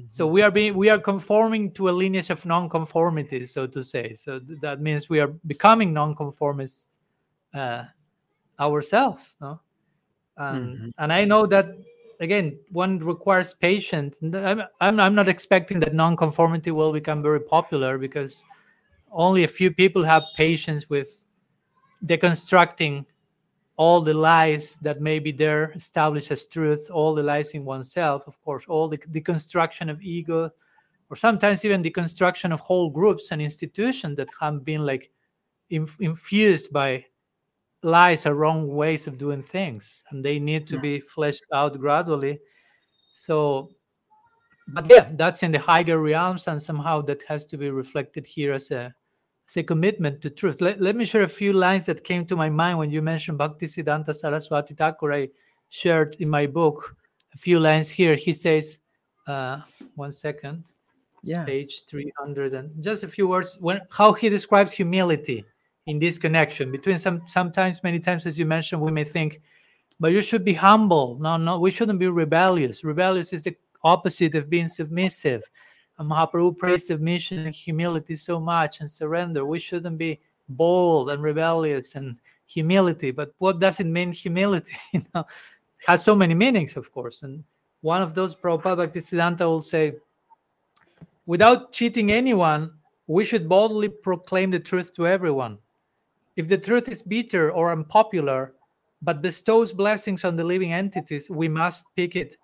So 0.08 0.26
Mhm. 0.26 0.32
we 0.32 0.42
are 0.42 0.52
being 0.52 0.76
we 0.76 0.90
are 0.90 1.00
conforming 1.00 1.72
to 1.74 1.90
a 1.90 1.92
lineage 1.92 2.30
of 2.30 2.46
non-conformity, 2.46 3.46
so 3.46 3.68
to 3.68 3.84
say. 3.84 4.14
So 4.14 4.40
th- 4.40 4.60
that 4.62 4.82
means 4.82 5.10
we 5.10 5.20
are 5.20 5.28
becoming 5.48 5.94
non-conformists 5.94 6.90
uh, 7.54 7.84
ourselves, 8.60 9.38
no? 9.42 9.60
And 10.38 10.80
Mhm. 10.80 10.94
and 10.98 11.12
I 11.14 11.26
know 11.26 11.46
that 11.48 11.68
again, 12.20 12.58
one 12.72 13.00
requires 13.00 13.54
patience. 13.54 14.18
I'm, 14.22 14.64
I'm 14.82 15.00
I'm 15.00 15.16
not 15.16 15.28
expecting 15.28 15.80
that 15.82 15.94
non-conformity 15.94 16.72
will 16.72 16.94
become 16.94 17.22
very 17.22 17.42
popular 17.42 17.98
because 17.98 18.44
only 19.12 19.44
a 19.44 19.48
few 19.48 19.72
people 19.72 20.04
have 20.04 20.24
patience 20.36 20.90
with 20.90 21.24
deconstructing 22.06 23.06
all 23.78 24.02
the 24.02 24.14
lies 24.14 24.76
that 24.82 25.00
may 25.02 25.20
be 25.20 25.32
there 25.32 25.72
established 25.76 26.32
as 26.32 26.48
truth, 26.48 26.90
all 26.92 27.14
the 27.14 27.24
lies 27.24 27.52
in 27.52 27.64
oneself, 27.64 28.28
of 28.28 28.42
course, 28.42 28.66
all 28.68 28.88
the 28.88 28.98
deconstruction 28.98 29.90
of 29.90 30.02
ego, 30.02 30.50
or 31.10 31.16
sometimes 31.16 31.64
even 31.64 31.84
deconstruction 31.84 32.52
of 32.52 32.60
whole 32.60 32.90
groups 32.90 33.32
and 33.32 33.42
institutions 33.42 34.18
that 34.18 34.30
have 34.40 34.66
been 34.66 34.86
like 34.86 35.12
inf- 35.70 36.02
infused 36.02 36.74
by 36.74 37.06
lies 37.84 38.26
or 38.26 38.34
wrong 38.34 38.68
ways 38.68 39.06
of 39.06 39.20
doing 39.20 39.42
things, 39.44 40.04
and 40.10 40.26
they 40.26 40.40
need 40.40 40.66
to 40.68 40.76
Yeah. 40.76 40.82
be 40.82 41.00
fleshed 41.00 41.46
out 41.54 41.80
gradually. 41.80 42.40
So, 43.14 43.70
but 44.70 44.90
yeah, 44.90 45.12
that's 45.14 45.44
in 45.44 45.52
the 45.52 45.60
higher 45.60 46.00
realms, 46.00 46.48
and 46.48 46.62
somehow 46.62 47.02
that 47.04 47.22
has 47.28 47.46
to 47.46 47.58
be 47.58 47.70
reflected 47.70 48.26
here 48.26 48.54
as 48.54 48.72
a 48.72 48.94
a 49.56 49.64
commitment 49.64 50.22
to 50.22 50.30
truth. 50.30 50.60
Let, 50.60 50.82
let 50.82 50.95
me 50.98 51.06
share 51.06 51.24
a 51.24 51.28
few 51.28 51.54
lines 51.54 51.86
that 51.86 52.04
came 52.04 52.26
to 52.26 52.36
my 52.36 52.50
mind 52.50 52.78
when 52.80 52.91
you 52.91 53.02
mentioned 53.02 53.39
Bhaktisiddhanta 53.39 54.14
Saraswati 54.14 54.74
Thakur. 54.74 55.14
I 55.14 55.30
shared 55.70 56.18
in 56.20 56.30
my 56.30 56.48
book 56.48 56.95
a 57.34 57.38
few 57.38 57.60
lines 57.60 57.89
here. 57.89 58.16
He 58.16 58.34
says, 58.34 58.80
uh, 59.28 59.62
one 59.95 60.12
second, 60.12 60.66
Yeah. 61.24 61.45
page 61.45 61.86
300, 61.86 62.54
and 62.54 62.84
just 62.84 63.04
a 63.04 63.08
few 63.08 63.28
words, 63.28 63.58
when, 63.62 63.80
how 63.89 64.12
he 64.12 64.28
describes 64.30 64.74
humility 64.74 65.45
in 65.86 66.00
this 66.00 66.18
connection 66.18 66.72
between 66.72 66.98
some 66.98 67.22
sometimes, 67.28 67.84
many 67.84 68.00
times, 68.00 68.26
as 68.26 68.38
you 68.38 68.45
mentioned, 68.45 68.82
we 68.82 68.91
may 68.91 69.06
think, 69.06 69.41
but 70.00 70.12
you 70.12 70.22
should 70.22 70.43
be 70.43 70.54
humble. 70.54 71.18
No, 71.20 71.38
no, 71.38 71.58
we 71.58 71.72
shouldn't 71.72 72.00
be 72.00 72.10
rebellious. 72.10 72.84
Rebellious 72.84 73.32
is 73.34 73.43
the 73.43 73.56
opposite 73.84 74.36
of 74.36 74.50
being 74.50 74.68
submissive. 74.68 75.41
Mahaprabhu 76.00 76.58
praised 76.58 76.88
submission 76.88 77.39
and 77.39 77.56
humility 77.56 78.16
so 78.16 78.39
much 78.39 78.82
and 78.82 78.89
surrender. 78.89 79.45
We 79.45 79.60
shouldn't 79.60 79.98
be 79.98 80.20
bold 80.50 81.10
and 81.10 81.22
rebellious 81.24 81.95
and 81.95 82.18
humility. 82.45 83.12
But 83.12 83.34
what 83.39 83.60
does 83.60 83.80
it 83.80 83.88
mean, 83.88 84.12
humility? 84.12 84.74
you 84.93 85.02
know, 85.14 85.22
it 85.22 85.88
has 85.88 86.04
so 86.04 86.16
many 86.16 86.34
meanings, 86.34 86.78
of 86.78 86.91
course. 86.91 87.24
And 87.24 87.43
one 87.82 88.02
of 88.02 88.14
those, 88.14 88.36
Prabhupada 88.36 88.88
Bhaktisiddhanta 88.88 89.41
will 89.41 89.62
say, 89.62 89.95
without 91.26 91.72
cheating 91.72 92.12
anyone, 92.12 92.72
we 93.08 93.26
should 93.26 93.48
boldly 93.50 93.89
proclaim 93.89 94.52
the 94.52 94.60
truth 94.60 94.93
to 94.95 95.08
everyone. 95.08 95.58
If 96.36 96.48
the 96.48 96.58
truth 96.58 96.89
is 96.89 97.02
bitter 97.02 97.52
or 97.52 97.72
unpopular, 97.72 98.54
but 99.02 99.22
bestows 99.22 99.74
blessings 99.74 100.24
on 100.24 100.36
the 100.36 100.43
living 100.43 100.74
entities, 100.74 101.30
we 101.30 101.48
must 101.48 101.88
speak 101.88 102.16
it. 102.16 102.38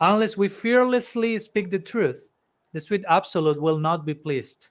Unless 0.00 0.36
we 0.36 0.48
fearlessly 0.48 1.38
speak 1.38 1.70
the 1.70 1.78
truth, 1.78 2.30
the 2.72 2.80
sweet 2.80 3.04
absolute 3.08 3.60
will 3.60 3.78
not 3.78 4.04
be 4.04 4.14
pleased. 4.14 4.68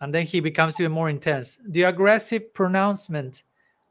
And 0.00 0.14
then 0.14 0.24
he 0.24 0.40
becomes 0.40 0.78
even 0.78 0.92
more 0.92 1.10
intense. 1.10 1.58
The 1.68 1.82
aggressive 1.84 2.54
pronouncement 2.54 3.44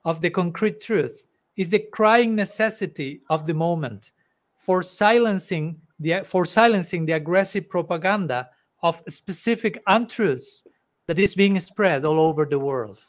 of 0.06 0.22
the 0.22 0.30
concrete 0.30 0.80
truth 0.80 1.26
is 1.58 1.70
the 1.70 1.80
crying 1.92 2.36
necessity 2.36 3.22
of 3.30 3.46
the 3.46 3.54
moment 3.54 4.12
for 4.58 4.82
silencing 4.82 5.80
the 6.00 6.22
for 6.24 6.46
silencing 6.46 7.06
the 7.06 7.14
aggressive 7.14 7.70
propaganda 7.70 8.50
of 8.84 9.02
specific 9.08 9.82
untruths 9.88 10.64
that 11.08 11.18
is 11.18 11.34
being 11.34 11.60
spread 11.60 12.06
all 12.06 12.20
over 12.20 12.46
the 12.46 12.60
world 12.60 13.06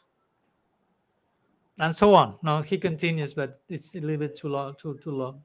and 1.79 1.95
so 1.95 2.15
on 2.15 2.35
no 2.41 2.61
he 2.61 2.77
continues 2.77 3.33
but 3.33 3.61
it's 3.69 3.93
a 3.93 3.99
little 3.99 4.17
bit 4.17 4.35
too 4.35 4.47
long 4.47 4.73
too 4.79 4.97
too 5.03 5.11
long 5.11 5.41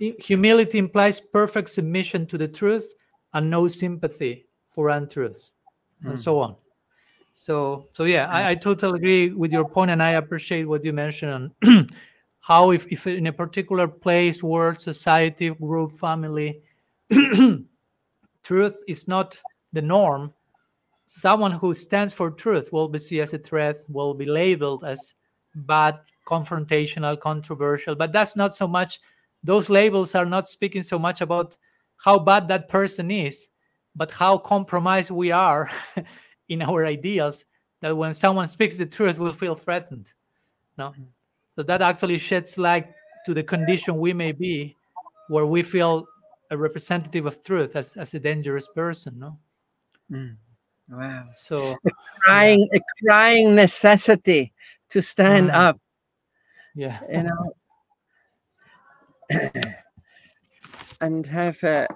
humility 0.00 0.78
implies 0.78 1.20
perfect 1.20 1.68
submission 1.70 2.26
to 2.26 2.38
the 2.38 2.48
truth 2.48 2.94
and 3.34 3.50
no 3.50 3.68
sympathy 3.68 4.46
for 4.74 4.88
untruth 4.88 5.52
and 6.04 6.18
so 6.18 6.34
hmm. 6.34 6.40
on. 6.40 6.56
So 7.34 7.86
so 7.92 8.04
yeah 8.04 8.28
I, 8.28 8.50
I 8.50 8.54
hmm. 8.54 8.60
totally 8.60 8.96
agree 8.98 9.30
with 9.30 9.52
your 9.52 9.68
point 9.68 9.90
and 9.90 10.02
i 10.02 10.12
appreciate 10.12 10.64
what 10.64 10.84
you 10.84 10.92
mentioned 10.92 11.52
on 11.62 11.88
how 12.40 12.70
if, 12.70 12.86
if 12.90 13.06
in 13.06 13.26
a 13.26 13.32
particular 13.32 13.86
place 13.86 14.42
world 14.42 14.80
society 14.80 15.50
group 15.50 15.92
family 15.92 16.60
truth 18.42 18.76
is 18.88 19.06
not 19.06 19.38
the 19.72 19.82
norm 19.82 20.32
someone 21.04 21.52
who 21.52 21.74
stands 21.74 22.14
for 22.14 22.30
truth 22.30 22.72
will 22.72 22.88
be 22.88 22.98
seen 22.98 23.20
as 23.20 23.34
a 23.34 23.38
threat 23.38 23.76
will 23.88 24.14
be 24.14 24.26
labeled 24.26 24.84
as 24.84 25.14
bad 25.54 25.98
confrontational 26.26 27.18
controversial 27.18 27.94
but 27.94 28.12
that's 28.12 28.36
not 28.36 28.54
so 28.54 28.66
much 28.66 29.00
those 29.42 29.70
labels 29.70 30.14
are 30.14 30.26
not 30.26 30.48
speaking 30.48 30.82
so 30.82 30.98
much 30.98 31.20
about 31.20 31.56
how 31.96 32.18
bad 32.18 32.48
that 32.48 32.68
person 32.68 33.10
is 33.10 33.48
but 33.96 34.10
how 34.10 34.38
compromised 34.38 35.10
we 35.10 35.30
are 35.30 35.70
in 36.48 36.62
our 36.62 36.86
ideals 36.86 37.44
that 37.80 37.96
when 37.96 38.12
someone 38.12 38.48
speaks 38.48 38.76
the 38.76 38.86
truth 38.86 39.18
we'll 39.18 39.32
feel 39.32 39.54
threatened 39.54 40.12
no 40.78 40.94
so 41.56 41.62
that 41.62 41.82
actually 41.82 42.18
sheds 42.18 42.58
light 42.58 42.88
to 43.26 43.34
the 43.34 43.42
condition 43.42 43.98
we 43.98 44.12
may 44.12 44.32
be 44.32 44.76
where 45.28 45.46
we 45.46 45.62
feel 45.62 46.06
a 46.50 46.56
representative 46.56 47.26
of 47.26 47.42
truth 47.44 47.76
as, 47.76 47.96
as 47.96 48.14
a 48.14 48.20
dangerous 48.20 48.66
person, 48.68 49.18
no? 49.18 49.38
Mm. 50.10 50.36
Wow. 50.88 51.28
So 51.32 51.76
a 51.86 51.90
crying, 52.24 52.68
yeah. 52.72 52.78
a 52.78 53.04
crying 53.04 53.54
necessity 53.54 54.52
to 54.88 55.00
stand 55.00 55.50
mm. 55.50 55.54
up. 55.54 55.80
Yeah. 56.74 56.98
You 57.08 57.22
know. 57.22 57.54
and 61.00 61.26
have 61.26 61.62
a 61.62 61.86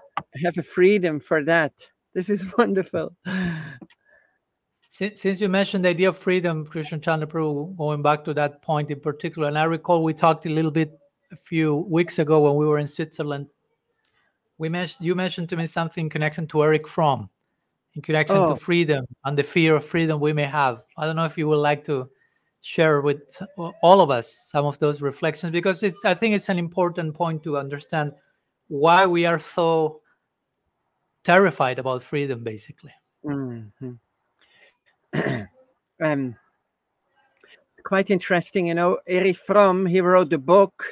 have 0.43 0.57
a 0.59 0.63
freedom 0.63 1.21
for 1.21 1.45
that. 1.45 1.73
This 2.15 2.31
is 2.31 2.47
wonderful. 2.59 3.15
Since, 4.89 5.23
since 5.23 5.41
you 5.41 5.49
mentioned 5.49 5.85
the 5.85 5.89
idea 5.89 6.11
of 6.11 6.17
freedom, 6.17 6.65
Krishna 6.65 6.99
Chandra 6.99 7.27
going 7.27 8.01
back 8.01 8.25
to 8.25 8.35
that 8.35 8.63
point 8.63 8.93
in 8.93 9.01
particular, 9.01 9.49
and 9.49 9.59
I 9.59 9.65
recall 9.65 10.05
we 10.05 10.15
talked 10.15 10.47
a 10.47 10.51
little 10.51 10.71
bit 10.71 10.97
a 11.33 11.37
few 11.37 11.87
weeks 11.91 12.21
ago 12.21 12.43
when 12.43 12.55
we 12.55 12.67
were 12.67 12.79
in 12.79 12.87
Switzerland. 12.87 13.49
We 14.59 14.69
mentioned 14.69 15.05
you 15.05 15.17
mentioned 15.17 15.49
to 15.49 15.57
me 15.57 15.67
something 15.67 16.07
in 16.07 16.11
connection 16.11 16.47
to 16.49 16.63
Erich 16.63 16.87
Fromm, 16.87 17.29
in 17.95 18.03
connection 18.03 18.37
oh. 18.37 18.51
to 18.51 18.57
freedom 18.57 19.05
and 19.25 19.37
the 19.37 19.43
fear 19.43 19.75
of 19.75 19.85
freedom 19.85 20.21
we 20.21 20.33
may 20.33 20.45
have. 20.45 20.83
I 20.97 21.07
don't 21.07 21.17
know 21.17 21.25
if 21.25 21.37
you 21.37 21.49
would 21.49 21.57
like 21.57 21.85
to 21.87 22.09
share 22.65 23.03
with 23.03 23.43
all 23.83 24.01
of 24.01 24.11
us 24.11 24.49
some 24.51 24.65
of 24.65 24.79
those 24.79 25.03
reflections 25.03 25.53
because 25.53 25.83
it's 25.83 26.03
I 26.07 26.15
think 26.15 26.35
it's 26.35 26.49
an 26.49 26.59
important 26.59 27.15
point 27.15 27.43
to 27.43 27.59
understand 27.59 28.13
why 28.69 29.05
we 29.05 29.27
are 29.27 29.39
so 29.39 30.01
terrified 31.25 31.79
about 31.79 32.03
freedom 32.03 32.43
basically. 32.43 32.93
Mm-hmm. 33.23 33.93
um, 36.03 36.37
quite 37.85 38.09
interesting. 38.09 38.69
You 38.69 38.75
know, 38.75 38.99
Erich 39.07 39.37
Fromm, 39.37 39.85
he 39.85 40.01
wrote 40.01 40.33
a 40.33 40.39
book 40.39 40.87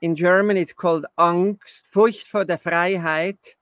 in 0.00 0.16
German. 0.16 0.56
It's 0.56 0.72
called 0.72 1.06
Angst, 1.16 1.82
Furcht 1.94 2.26
vor 2.26 2.44
der 2.44 2.58
Freiheit. 2.58 3.54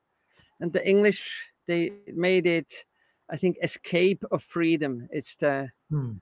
And 0.59 0.73
the 0.73 0.87
English, 0.89 1.53
they 1.67 1.93
made 2.15 2.47
it, 2.47 2.87
I 3.29 3.37
think, 3.37 3.59
Escape 3.63 4.25
of 4.31 4.43
Freedom. 4.43 5.07
It's 5.11 5.37
the 5.37 5.69
hmm. 5.91 6.13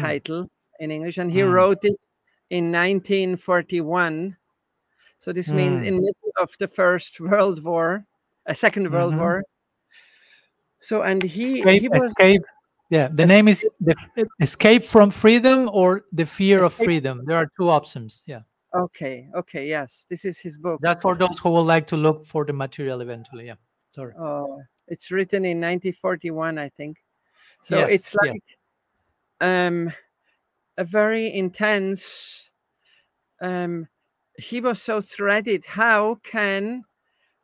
Title 0.00 0.42
hmm. 0.42 0.84
in 0.84 0.90
English. 0.90 1.18
And 1.18 1.30
he 1.30 1.40
hmm. 1.40 1.50
wrote 1.50 1.84
it 1.84 1.96
in 2.50 2.72
1941. 2.72 4.36
So 5.18 5.32
this 5.32 5.50
means 5.50 5.80
hmm. 5.80 5.86
in 5.86 5.94
middle 5.96 6.32
of 6.40 6.54
the 6.58 6.68
First 6.68 7.20
World 7.20 7.64
War, 7.64 8.04
a 8.46 8.52
2nd 8.52 8.90
World 8.90 9.12
mm-hmm. 9.12 9.20
War. 9.20 9.44
So 10.80 11.02
and 11.02 11.22
he 11.22 11.60
escape, 11.60 11.80
he 11.80 11.88
was, 11.88 12.02
escape 12.02 12.42
yeah, 12.90 13.08
the 13.10 13.26
name 13.26 13.48
is 13.48 13.66
the 13.80 13.96
escape 14.40 14.84
from 14.84 15.10
freedom 15.10 15.70
or 15.72 16.04
the 16.12 16.26
fear 16.26 16.58
escape. 16.58 16.66
of 16.66 16.86
freedom. 16.86 17.22
There 17.24 17.36
are 17.36 17.50
two 17.56 17.70
options. 17.70 18.22
Yeah. 18.26 18.42
Okay. 18.74 19.28
Okay. 19.34 19.68
Yes, 19.68 20.06
this 20.08 20.24
is 20.24 20.38
his 20.38 20.56
book. 20.56 20.80
That's 20.82 21.00
for 21.00 21.14
those 21.16 21.38
who 21.38 21.50
would 21.50 21.62
like 21.62 21.86
to 21.88 21.96
look 21.96 22.26
for 22.26 22.44
the 22.44 22.52
material 22.52 23.00
eventually. 23.00 23.46
Yeah. 23.46 23.54
Sorry. 23.92 24.12
Oh, 24.18 24.60
it's 24.86 25.10
written 25.10 25.44
in 25.44 25.58
1941, 25.58 26.58
I 26.58 26.68
think. 26.68 26.98
So 27.62 27.78
yes, 27.78 27.92
it's 27.92 28.14
like 28.14 28.34
yeah. 28.34 28.54
Um, 29.40 29.92
a 30.76 30.84
very 30.84 31.32
intense. 31.32 32.50
Um, 33.40 33.88
he 34.36 34.60
was 34.60 34.82
so 34.82 35.00
threaded. 35.00 35.64
How 35.64 36.16
can 36.16 36.84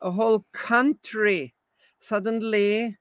a 0.01 0.11
whole 0.11 0.45
country 0.53 1.55
suddenly 1.99 2.97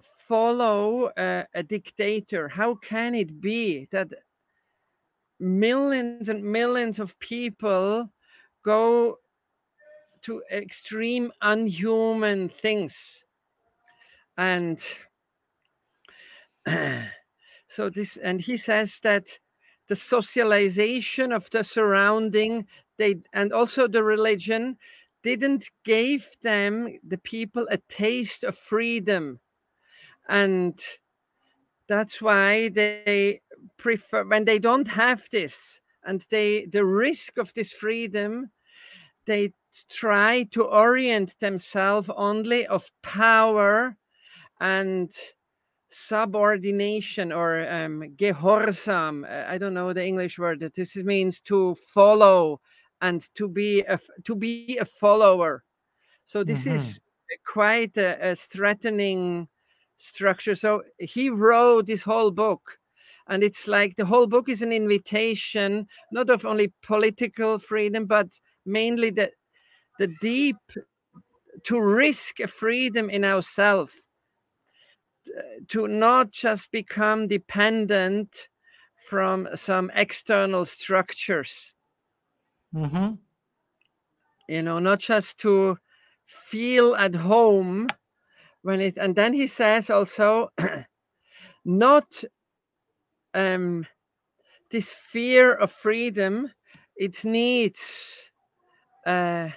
follow 0.00 1.10
a, 1.16 1.46
a 1.54 1.62
dictator? 1.62 2.48
How 2.48 2.74
can 2.74 3.14
it 3.14 3.40
be 3.40 3.88
that 3.92 4.12
millions 5.40 6.28
and 6.28 6.44
millions 6.44 7.00
of 7.00 7.18
people 7.18 8.10
go 8.64 9.18
to 10.22 10.42
extreme 10.52 11.32
unhuman 11.40 12.48
things? 12.48 13.24
And 14.36 14.82
so 17.72 17.88
this, 17.88 18.18
and 18.18 18.40
he 18.40 18.58
says 18.58 19.00
that 19.00 19.38
the 19.88 19.96
socialization 19.96 21.32
of 21.32 21.48
the 21.50 21.64
surrounding 21.64 22.66
they 22.98 23.16
and 23.32 23.52
also 23.52 23.88
the 23.88 24.04
religion 24.04 24.76
didn't 25.22 25.70
give 25.84 26.36
them 26.42 26.98
the 27.02 27.16
people 27.16 27.66
a 27.70 27.78
taste 27.88 28.44
of 28.44 28.58
freedom. 28.58 29.40
And 30.28 30.78
that's 31.88 32.20
why 32.20 32.68
they 32.68 33.40
prefer 33.78 34.24
when 34.24 34.44
they 34.44 34.58
don't 34.58 34.88
have 34.88 35.28
this 35.30 35.80
and 36.04 36.26
they 36.30 36.66
the 36.66 36.84
risk 36.84 37.38
of 37.38 37.54
this 37.54 37.72
freedom 37.72 38.50
they 39.26 39.52
try 39.88 40.42
to 40.50 40.64
orient 40.64 41.38
themselves 41.38 42.10
only 42.16 42.66
of 42.66 42.90
power 43.02 43.96
and 44.60 45.10
subordination 45.92 47.32
or 47.32 47.68
um, 47.70 48.02
gehorsam 48.16 49.28
i 49.48 49.58
don't 49.58 49.74
know 49.74 49.92
the 49.92 50.04
english 50.04 50.38
word 50.38 50.60
that 50.60 50.74
this 50.74 50.96
means 50.96 51.40
to 51.40 51.74
follow 51.74 52.60
and 53.02 53.28
to 53.34 53.48
be 53.48 53.80
a 53.82 53.98
to 54.24 54.34
be 54.34 54.78
a 54.78 54.84
follower 54.84 55.62
so 56.24 56.42
this 56.42 56.64
mm-hmm. 56.64 56.76
is 56.76 57.00
quite 57.46 57.96
a, 57.98 58.30
a 58.30 58.34
threatening 58.34 59.48
structure. 60.02 60.54
So 60.54 60.82
he 60.98 61.30
wrote 61.30 61.86
this 61.86 62.02
whole 62.02 62.30
book. 62.30 62.78
And 63.28 63.42
it's 63.44 63.68
like 63.68 63.96
the 63.96 64.04
whole 64.04 64.26
book 64.26 64.48
is 64.48 64.62
an 64.62 64.72
invitation, 64.72 65.86
not 66.10 66.28
of 66.28 66.44
only 66.44 66.72
political 66.82 67.58
freedom, 67.58 68.06
but 68.06 68.28
mainly 68.66 69.10
the, 69.10 69.30
the 69.98 70.08
deep 70.20 70.56
to 71.64 71.80
risk 71.80 72.40
a 72.40 72.48
freedom 72.48 73.08
in 73.08 73.24
ourselves, 73.24 73.92
to 75.68 75.88
not 75.88 76.30
just 76.30 76.70
become 76.70 77.28
dependent 77.28 78.48
from 79.06 79.48
some 79.54 79.90
external 79.94 80.64
structures. 80.64 81.74
Mm-hmm. 82.74 83.14
You 84.48 84.62
know, 84.62 84.78
not 84.78 85.00
just 85.00 85.38
to 85.40 85.78
feel 86.26 86.94
at 86.94 87.14
home 87.14 87.88
when 88.62 88.80
it 88.80 88.96
and 88.96 89.14
then 89.14 89.32
he 89.34 89.46
says 89.46 89.90
also 89.90 90.50
not 91.64 92.24
um 93.34 93.86
this 94.70 94.92
fear 94.92 95.52
of 95.52 95.70
freedom 95.70 96.50
it 96.96 97.24
needs 97.24 98.30
uh 99.06 99.50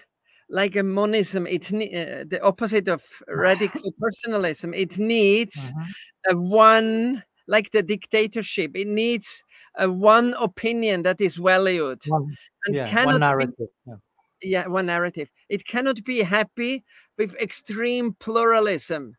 like 0.50 0.76
a 0.76 0.84
monism 0.84 1.48
it's 1.48 1.74
uh, 1.74 2.24
the 2.28 2.40
opposite 2.44 2.88
of 2.88 3.04
radical 3.28 3.92
personalism 4.00 4.74
it 4.74 4.98
needs 4.98 5.72
mm-hmm. 5.72 6.38
a 6.38 6.40
one 6.40 7.24
like 7.48 7.72
the 7.72 7.82
dictatorship 7.82 8.72
it 8.76 8.88
needs 8.88 9.44
a 9.78 9.90
one 9.90 10.34
opinion 10.40 11.04
that 11.04 11.20
is 11.20 11.38
valued 11.38 12.02
one, 12.08 12.36
and 12.66 12.76
yeah, 12.76 12.88
cannot 12.88 13.14
one 13.14 13.20
narrative 13.20 13.56
be, 13.58 13.66
yeah. 13.88 13.96
yeah 14.42 14.68
one 14.68 14.86
narrative 14.86 15.30
it 15.50 15.66
cannot 15.66 16.04
be 16.04 16.22
happy 16.22 16.84
with 17.18 17.36
extreme 17.36 18.14
pluralism 18.20 19.16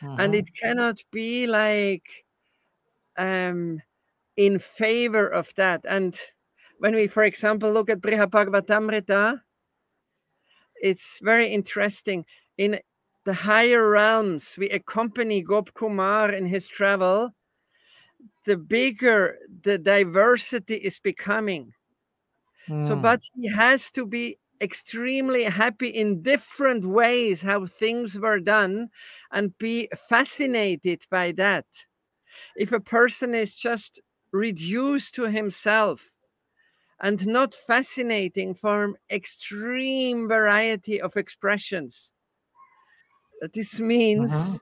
and 0.00 0.18
mm-hmm. 0.18 0.34
it 0.34 0.50
cannot 0.54 1.00
be 1.10 1.46
like 1.46 2.24
um 3.16 3.80
in 4.36 4.58
favor 4.58 5.26
of 5.26 5.54
that 5.54 5.80
and 5.88 6.20
when 6.78 6.94
we 6.94 7.06
for 7.06 7.24
example 7.24 7.72
look 7.72 7.88
at 7.88 8.00
Brihad 8.00 8.30
it's 10.82 11.18
very 11.22 11.48
interesting 11.48 12.24
in 12.58 12.78
the 13.24 13.34
higher 13.34 13.88
realms 13.88 14.56
we 14.58 14.68
accompany 14.70 15.42
Gop 15.42 15.72
Kumar 15.74 16.30
in 16.32 16.46
his 16.46 16.68
travel 16.68 17.34
the 18.44 18.56
bigger 18.56 19.38
the 19.62 19.78
diversity 19.78 20.74
is 20.74 20.98
becoming 20.98 21.72
mm. 22.68 22.86
so 22.86 22.96
but 22.96 23.20
he 23.34 23.48
has 23.48 23.90
to 23.90 24.06
be 24.06 24.38
extremely 24.60 25.44
happy 25.44 25.88
in 25.88 26.22
different 26.22 26.84
ways 26.84 27.42
how 27.42 27.66
things 27.66 28.18
were 28.18 28.40
done 28.40 28.88
and 29.30 29.56
be 29.58 29.88
fascinated 30.08 31.04
by 31.10 31.32
that. 31.32 31.66
If 32.56 32.72
a 32.72 32.80
person 32.80 33.34
is 33.34 33.54
just 33.54 34.00
reduced 34.32 35.14
to 35.16 35.24
himself 35.30 36.13
and 37.04 37.26
not 37.26 37.54
fascinating 37.54 38.54
from 38.54 38.96
extreme 39.10 40.26
variety 40.26 40.98
of 40.98 41.18
expressions, 41.18 42.12
this 43.52 43.78
means 43.78 44.32
uh-huh. 44.32 44.58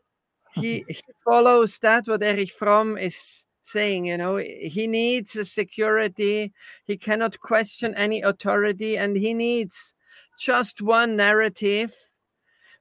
he, 0.61 0.84
he 0.88 1.01
follows 1.24 1.78
that 1.78 2.09
what 2.09 2.20
Erich 2.20 2.51
Fromm 2.51 2.99
is 2.99 3.47
saying 3.64 4.07
you 4.07 4.16
know 4.16 4.38
he 4.38 4.88
needs 4.88 5.36
a 5.36 5.45
security 5.45 6.53
he 6.84 6.97
cannot 6.97 7.38
question 7.38 7.95
any 7.95 8.20
authority 8.20 8.99
and 8.99 9.16
he 9.16 9.32
needs 9.32 9.95
just 10.36 10.82
one 10.82 11.14
narrative 11.14 11.95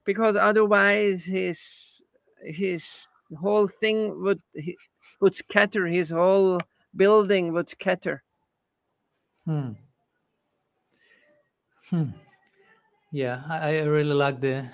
because 0.05 0.36
otherwise 0.36 1.24
his 1.24 2.01
his 2.43 3.07
whole 3.39 3.68
thing 3.68 4.24
would 4.24 4.41
would 5.22 5.36
scatter 5.36 5.86
his 5.86 6.09
whole 6.09 6.59
building 6.95 7.53
would 7.53 7.70
scatter 7.70 8.24
hmm. 9.46 9.72
Hmm. 11.89 12.06
Yeah, 13.12 13.42
I, 13.50 13.80
I 13.80 13.84
really 13.84 14.14
like 14.14 14.39
the. 14.39 14.66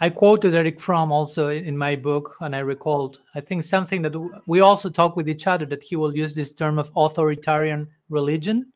I 0.00 0.10
quoted 0.10 0.54
Erich 0.54 0.80
Fromm 0.80 1.12
also 1.12 1.48
in 1.50 1.76
my 1.76 1.94
book, 1.94 2.36
and 2.40 2.56
I 2.56 2.60
recalled, 2.60 3.20
I 3.34 3.40
think, 3.40 3.62
something 3.62 4.02
that 4.02 4.42
we 4.46 4.60
also 4.60 4.90
talk 4.90 5.14
with 5.16 5.28
each 5.28 5.46
other 5.46 5.64
that 5.66 5.82
he 5.82 5.94
will 5.96 6.16
use 6.16 6.34
this 6.34 6.52
term 6.52 6.78
of 6.78 6.90
authoritarian 6.96 7.88
religion 8.08 8.72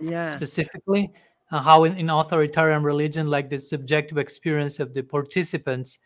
Yeah. 0.00 0.24
specifically, 0.24 1.12
uh, 1.50 1.60
how 1.60 1.84
in, 1.84 1.96
in 1.98 2.08
authoritarian 2.08 2.82
religion, 2.82 3.28
like 3.28 3.50
the 3.50 3.58
subjective 3.58 4.16
experience 4.18 4.80
of 4.80 4.94
the 4.94 5.02
participants 5.02 5.98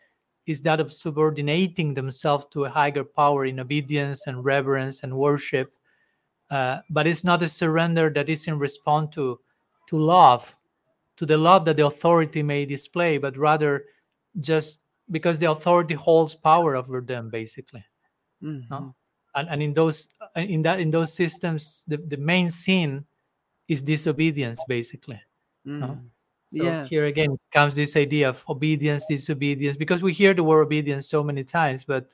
is 0.45 0.61
that 0.61 0.79
of 0.79 0.91
subordinating 0.91 1.93
themselves 1.93 2.45
to 2.51 2.65
a 2.65 2.69
higher 2.69 3.03
power 3.03 3.45
in 3.45 3.59
obedience 3.59 4.27
and 4.27 4.43
reverence 4.43 5.03
and 5.03 5.15
worship. 5.15 5.73
Uh, 6.51 6.79
but 6.89 7.07
it's 7.07 7.23
not 7.23 7.41
a 7.41 7.47
surrender 7.47 8.09
that 8.09 8.29
is 8.29 8.47
in 8.47 8.59
response 8.59 9.13
to 9.15 9.39
to 9.87 9.97
love, 9.99 10.55
to 11.17 11.25
the 11.25 11.37
love 11.37 11.65
that 11.65 11.77
the 11.77 11.85
authority 11.85 12.41
may 12.43 12.65
display, 12.65 13.17
but 13.17 13.37
rather 13.37 13.85
just 14.41 14.79
because 15.11 15.37
the 15.39 15.49
authority 15.49 15.93
holds 15.95 16.35
power 16.35 16.75
over 16.75 17.01
them, 17.01 17.29
basically. 17.29 17.83
Mhm. 18.43 18.69
No? 18.69 18.95
And, 19.35 19.49
and 19.49 19.61
in 19.63 19.73
those 19.73 20.07
in 20.35 20.61
that 20.63 20.79
in 20.79 20.91
those 20.91 21.13
systems, 21.13 21.83
the, 21.87 21.97
the 21.97 22.17
main 22.17 22.49
sin 22.49 23.05
is 23.67 23.81
disobedience, 23.83 24.63
basically. 24.67 25.21
no? 25.65 25.87
Mhm. 25.87 26.09
So 26.47 26.63
Yeah. 26.63 26.85
here 26.87 27.05
again 27.05 27.37
comes 27.51 27.75
this 27.75 27.95
idea 27.97 28.29
of 28.29 28.43
obedience, 28.47 29.07
disobedience, 29.07 29.77
because 29.77 30.01
we 30.03 30.13
hear 30.13 30.33
the 30.33 30.43
word 30.43 30.61
obedience 30.61 31.07
so 31.09 31.23
many 31.23 31.43
times, 31.43 31.83
but 31.85 32.13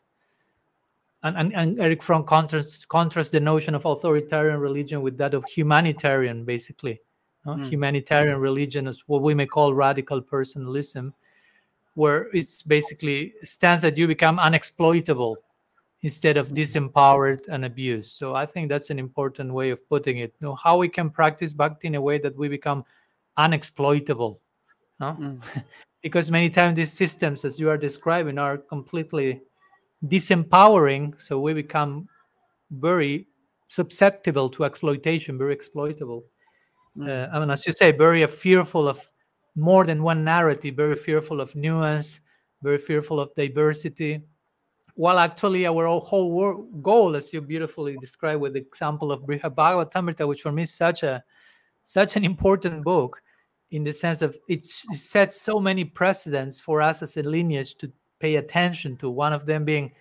and, 1.23 1.37
and, 1.37 1.53
and 1.53 1.79
Erich 1.79 2.01
Fromm 2.01 2.23
contrasts 2.23 2.85
contrasts 2.85 3.31
the 3.31 3.39
notion 3.39 3.75
of 3.75 3.85
authoritarian 3.85 4.59
religion 4.59 5.01
with 5.01 5.17
that 5.17 5.33
of 5.33 5.45
humanitarian, 5.45 6.43
basically. 6.43 6.99
no? 7.45 7.53
Mm. 7.53 7.69
Humanitarian 7.69 8.39
religion 8.39 8.87
is 8.87 9.03
what 9.07 9.21
we 9.21 9.33
may 9.33 9.45
call 9.45 9.73
radical 9.73 10.21
personalism, 10.21 11.13
where 11.93 12.29
it's 12.33 12.61
basically 12.63 13.33
stands 13.43 13.81
that 13.83 13.97
you 13.97 14.07
become 14.07 14.39
unexploitable 14.39 15.35
instead 16.03 16.37
of 16.37 16.49
disempowered 16.49 17.47
and 17.49 17.65
abused. 17.65 18.13
So 18.13 18.33
I 18.33 18.47
think 18.47 18.69
that's 18.69 18.89
an 18.89 18.97
important 18.97 19.53
way 19.53 19.69
of 19.69 19.87
putting 19.87 20.17
it. 20.17 20.33
You 20.39 20.47
know, 20.47 20.55
how 20.55 20.77
we 20.77 20.89
can 20.89 21.11
practice 21.11 21.53
bhakti 21.53 21.87
in 21.87 21.95
a 21.95 22.01
way 22.01 22.17
that 22.17 22.35
we 22.35 22.47
become 22.47 22.83
unexploitable. 23.37 24.39
No? 24.99 25.17
Mm. 25.19 25.63
because 26.01 26.31
many 26.31 26.49
times 26.49 26.77
these 26.77 26.91
systems, 26.91 27.45
as 27.45 27.59
you 27.59 27.69
are 27.69 27.77
describing, 27.77 28.39
are 28.39 28.57
completely 28.57 29.41
disempowering. 30.05 31.19
So 31.19 31.39
we 31.39 31.53
become 31.53 32.07
very 32.71 33.27
susceptible 33.67 34.49
to 34.49 34.65
exploitation, 34.65 35.37
very 35.37 35.53
exploitable. 35.53 36.23
Mm. 36.97 37.07
Uh, 37.07 37.35
I 37.35 37.39
mean, 37.39 37.49
as 37.49 37.65
you 37.65 37.71
say, 37.71 37.91
very 37.91 38.25
fearful 38.27 38.87
of 38.87 38.99
more 39.55 39.85
than 39.85 40.03
one 40.03 40.23
narrative, 40.23 40.75
very 40.75 40.95
fearful 40.95 41.41
of 41.41 41.55
nuance, 41.55 42.21
very 42.61 42.77
fearful 42.77 43.19
of 43.19 43.33
diversity. 43.35 44.21
While 44.95 45.19
actually 45.19 45.65
our 45.65 45.87
whole 45.99 46.31
wor- 46.31 46.65
goal, 46.81 47.15
as 47.15 47.33
you 47.33 47.41
beautifully 47.41 47.97
described 47.97 48.41
with 48.41 48.53
the 48.53 48.59
example 48.59 49.11
of 49.11 49.21
Brihad 49.21 49.55
Bhagavatamrita, 49.55 50.27
which 50.27 50.41
for 50.41 50.51
me 50.51 50.63
is 50.63 50.73
such 50.73 51.03
a 51.03 51.23
such 51.83 52.15
an 52.15 52.23
important 52.23 52.83
book, 52.83 53.21
in 53.71 53.83
the 53.83 53.93
sense 53.93 54.21
of 54.21 54.37
it's, 54.47 54.85
it 54.91 54.97
sets 54.97 55.41
so 55.41 55.59
many 55.59 55.85
precedents 55.85 56.59
for 56.59 56.81
us 56.81 57.01
as 57.01 57.17
a 57.17 57.23
lineage 57.23 57.75
to 57.77 57.91
pay 58.21 58.35
attention 58.35 58.95
to. 58.97 59.09
One 59.09 59.33
of 59.33 59.45
them 59.45 59.65
being 59.65 59.91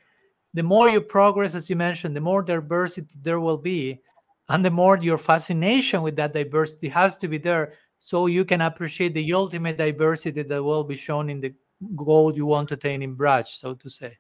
the 0.53 0.63
more 0.63 0.89
you 0.89 1.01
progress, 1.01 1.55
as 1.55 1.71
you 1.71 1.77
mentioned, 1.77 2.17
the 2.17 2.21
more 2.21 2.43
diversity 2.43 3.15
there 3.23 3.41
will 3.41 3.57
be, 3.57 4.01
and 4.49 4.65
the 4.65 4.71
more 4.71 4.99
your 4.99 5.19
fascination 5.19 6.03
with 6.03 6.17
that 6.17 6.35
diversity 6.35 6.89
has 6.89 7.17
to 7.19 7.29
be 7.29 7.39
there, 7.39 7.75
so 7.99 8.27
you 8.27 8.45
can 8.45 8.63
appreciate 8.63 9.15
the 9.15 9.33
ultimate 9.33 9.77
diversity 9.77 10.43
that 10.43 10.63
will 10.63 10.83
be 10.83 10.97
shown 10.97 11.31
in 11.31 11.41
the 11.41 11.55
goal 11.95 12.35
you 12.35 12.47
want 12.47 12.69
to 12.69 12.75
attain 12.75 13.03
in 13.03 13.17
Braj, 13.17 13.47
so 13.47 13.75
to 13.75 13.89
say. 13.89 14.19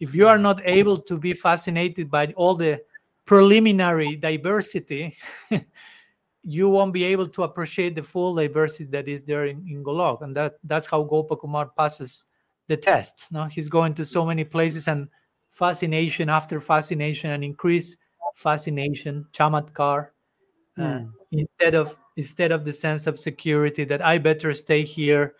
If 0.00 0.14
you 0.14 0.26
are 0.26 0.38
not 0.38 0.62
able 0.64 0.96
to 0.96 1.18
be 1.18 1.34
fascinated 1.34 2.10
by 2.10 2.32
all 2.36 2.54
the 2.54 2.80
preliminary 3.26 4.16
diversity, 4.16 5.16
you 6.42 6.70
won't 6.70 6.94
be 6.94 7.04
able 7.04 7.28
to 7.28 7.42
appreciate 7.42 7.94
the 7.94 8.02
full 8.02 8.34
diversity 8.34 8.84
that 8.84 9.08
is 9.08 9.24
there 9.24 9.46
in, 9.46 9.66
in 9.68 9.84
Golok. 9.84 10.22
And 10.22 10.34
that 10.36 10.54
that's 10.64 10.86
how 10.86 11.04
Gopakumar 11.04 11.70
passes 11.76 12.26
the 12.68 12.76
test. 12.76 13.26
No, 13.32 13.44
he's 13.44 13.68
going 13.68 13.94
to 13.94 14.04
so 14.04 14.24
many 14.24 14.44
places 14.44 14.88
and 14.88 15.08
fascination 15.50 16.28
after 16.28 16.60
fascination 16.60 17.30
and 17.30 17.42
increase 17.42 17.96
fascination, 18.36 19.26
chamatkar, 19.32 20.08
uh, 20.78 20.82
Mm. 20.82 21.12
instead 21.32 21.74
of 21.74 21.96
instead 22.16 22.52
of 22.52 22.64
the 22.64 22.72
sense 22.72 23.06
of 23.06 23.18
security 23.18 23.84
that 23.84 24.02
I 24.04 24.18
better 24.18 24.52
stay 24.54 24.82
here, 24.82 25.34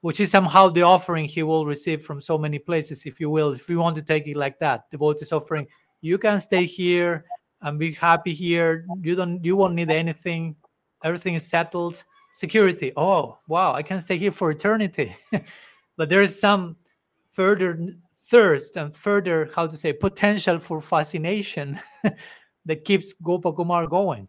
which 0.00 0.18
is 0.20 0.30
somehow 0.30 0.68
the 0.68 0.82
offering 0.82 1.26
he 1.26 1.42
will 1.42 1.66
receive 1.66 2.04
from 2.04 2.20
so 2.20 2.36
many 2.38 2.58
places, 2.58 3.06
if 3.06 3.20
you 3.20 3.30
will, 3.30 3.52
if 3.52 3.68
you 3.68 3.78
want 3.78 3.96
to 3.96 4.02
take 4.02 4.26
it 4.26 4.36
like 4.36 4.58
that. 4.60 4.90
The 4.90 4.98
vote 4.98 5.20
is 5.22 5.32
offering, 5.32 5.66
you 6.00 6.18
can 6.18 6.40
stay 6.40 6.64
here 6.64 7.24
and 7.60 7.78
be 7.78 7.92
happy 7.92 8.32
here. 8.34 8.86
You 9.02 9.14
don't 9.14 9.44
you 9.44 9.56
won't 9.56 9.74
need 9.74 9.90
anything. 9.90 10.56
Everything 11.04 11.34
is 11.34 11.46
settled. 11.46 12.02
Security. 12.34 12.92
Oh 12.96 13.38
wow, 13.48 13.74
I 13.74 13.82
can 13.82 14.00
stay 14.00 14.16
here 14.18 14.32
for 14.32 14.50
eternity. 14.50 15.14
but 15.96 16.08
there 16.08 16.22
is 16.22 16.38
some 16.38 16.76
further 17.30 17.78
thirst 18.26 18.76
and 18.76 18.94
further, 18.96 19.50
how 19.54 19.66
to 19.66 19.76
say, 19.76 19.92
potential 19.92 20.58
for 20.58 20.80
fascination 20.80 21.78
that 22.64 22.84
keeps 22.84 23.14
Gopakumar 23.22 23.88
going. 23.88 24.28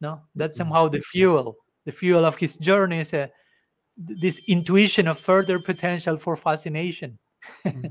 No, 0.00 0.20
that's 0.34 0.58
mm-hmm. 0.58 0.70
somehow 0.70 0.88
the 0.88 1.00
fuel. 1.00 1.56
The 1.84 1.92
fuel 1.92 2.24
of 2.24 2.36
his 2.36 2.56
journey 2.56 2.98
is 2.98 3.14
uh, 3.14 3.26
a, 3.28 3.30
this 3.96 4.40
intuition 4.48 5.06
of 5.06 5.18
further 5.18 5.60
potential 5.60 6.16
for 6.16 6.36
fascination, 6.36 7.18
mm-hmm. 7.64 7.86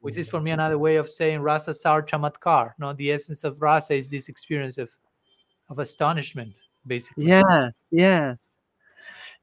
which 0.00 0.16
is 0.16 0.28
for 0.28 0.40
me 0.40 0.50
mm-hmm. 0.50 0.60
another 0.60 0.78
way 0.78 0.96
of 0.96 1.08
saying 1.08 1.40
rasa 1.40 1.74
sar 1.74 2.02
chamatkar. 2.02 2.72
No, 2.78 2.92
the 2.94 3.12
essence 3.12 3.44
of 3.44 3.60
rasa 3.60 3.94
is 3.94 4.08
this 4.08 4.28
experience 4.28 4.78
of 4.78 4.88
of 5.70 5.78
astonishment, 5.78 6.52
basically. 6.86 7.26
Yes, 7.26 7.88
yes. 7.90 8.38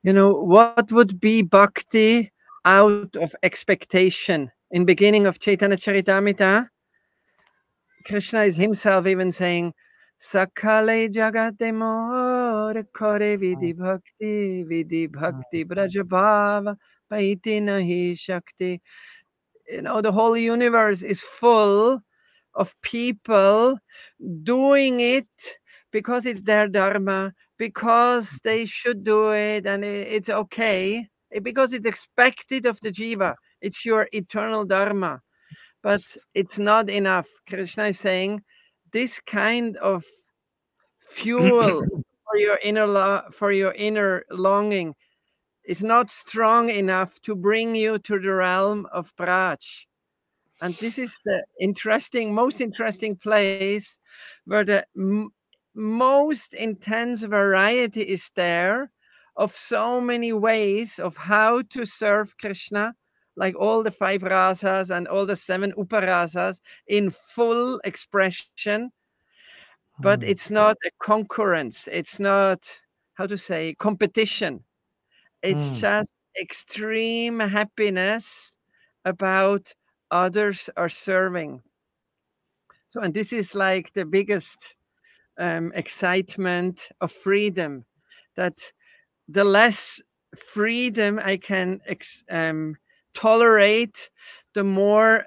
You 0.03 0.13
know, 0.13 0.33
what 0.33 0.91
would 0.91 1.19
be 1.19 1.41
bhakti 1.41 2.31
out 2.65 3.15
of 3.15 3.35
expectation? 3.43 4.51
In 4.71 4.85
beginning 4.85 5.25
of 5.25 5.39
Chaitanya 5.39 5.75
Charitamrita, 5.75 6.69
Krishna 8.05 8.43
is 8.43 8.55
himself 8.55 9.05
even 9.05 9.31
saying, 9.31 9.73
Sakale 10.21 11.09
jagate 11.09 11.73
more 11.73 12.83
kore 12.93 13.37
vidhi 13.37 13.73
mm. 13.73 13.77
bhakti, 13.77 14.63
vidhi 14.63 15.11
bhakti 15.11 15.65
mm. 15.65 15.67
brajabhava, 15.67 16.77
paiti 17.11 17.59
nahi 17.59 18.17
shakti. 18.17 18.81
You 19.67 19.81
know, 19.81 19.99
the 20.01 20.11
whole 20.11 20.37
universe 20.37 21.01
is 21.01 21.21
full 21.21 22.01
of 22.53 22.79
people 22.81 23.79
doing 24.43 24.99
it 24.99 25.57
because 25.91 26.25
it's 26.25 26.41
their 26.41 26.67
dharma, 26.67 27.33
because 27.57 28.29
mm. 28.29 28.41
they 28.43 28.65
should 28.65 29.03
do 29.03 29.31
it 29.31 29.65
and 29.65 29.83
it's 29.83 30.29
okay, 30.29 31.09
because 31.41 31.73
it's 31.73 31.85
expected 31.85 32.65
of 32.65 32.79
the 32.81 32.91
jiva. 32.91 33.35
It's 33.61 33.85
your 33.85 34.07
eternal 34.11 34.65
dharma. 34.65 35.21
But 35.83 36.01
it's 36.33 36.59
not 36.59 36.89
enough. 36.89 37.27
Krishna 37.47 37.85
is 37.85 37.99
saying 37.99 38.43
this 38.91 39.19
kind 39.19 39.77
of 39.77 40.03
fuel 40.99 41.83
for 42.31 42.37
your 42.37 42.59
inner 42.63 42.85
lo- 42.85 43.23
for 43.31 43.51
your 43.51 43.73
inner 43.73 44.23
longing 44.29 44.95
is 45.65 45.83
not 45.83 46.09
strong 46.09 46.69
enough 46.69 47.19
to 47.21 47.35
bring 47.35 47.75
you 47.75 47.99
to 47.99 48.19
the 48.19 48.33
realm 48.33 48.87
of 48.91 49.15
Braj. 49.15 49.85
And 50.61 50.73
this 50.75 50.99
is 50.99 51.17
the 51.25 51.43
interesting, 51.59 52.33
most 52.33 52.61
interesting 52.61 53.15
place 53.15 53.97
where 54.45 54.63
the 54.63 54.85
m- 54.97 55.29
most 55.73 56.53
intense 56.53 57.23
variety 57.23 58.01
is 58.01 58.31
there 58.35 58.91
of 59.37 59.55
so 59.55 60.01
many 60.01 60.33
ways 60.33 60.99
of 60.99 61.17
how 61.17 61.61
to 61.63 61.85
serve 61.85 62.37
Krishna, 62.37 62.95
like 63.35 63.55
all 63.55 63.83
the 63.83 63.91
five 63.91 64.21
rasas 64.21 64.95
and 64.95 65.07
all 65.07 65.25
the 65.25 65.35
seven 65.35 65.73
uparasas 65.77 66.61
in 66.87 67.09
full 67.11 67.79
expression. 67.83 68.91
But 69.99 70.23
Mm. 70.23 70.29
it's 70.29 70.49
not 70.49 70.77
a 70.85 70.91
concurrence, 71.01 71.87
it's 71.91 72.19
not, 72.19 72.79
how 73.15 73.27
to 73.27 73.37
say, 73.37 73.75
competition. 73.75 74.63
It's 75.43 75.71
Mm. 75.71 75.79
just 75.79 76.13
extreme 76.39 77.39
happiness 77.39 78.57
about 79.05 79.73
others 80.11 80.69
are 80.77 80.89
serving. 80.89 81.63
So, 82.89 83.01
and 83.01 83.13
this 83.13 83.31
is 83.33 83.55
like 83.55 83.93
the 83.93 84.05
biggest 84.05 84.75
um, 85.39 85.71
excitement 85.75 86.89
of 87.01 87.11
freedom 87.11 87.85
that 88.35 88.73
the 89.31 89.43
less 89.43 90.01
freedom 90.53 91.19
I 91.23 91.37
can 91.37 91.79
ex- 91.87 92.23
um, 92.29 92.75
tolerate, 93.13 94.09
the 94.53 94.63
more 94.63 95.25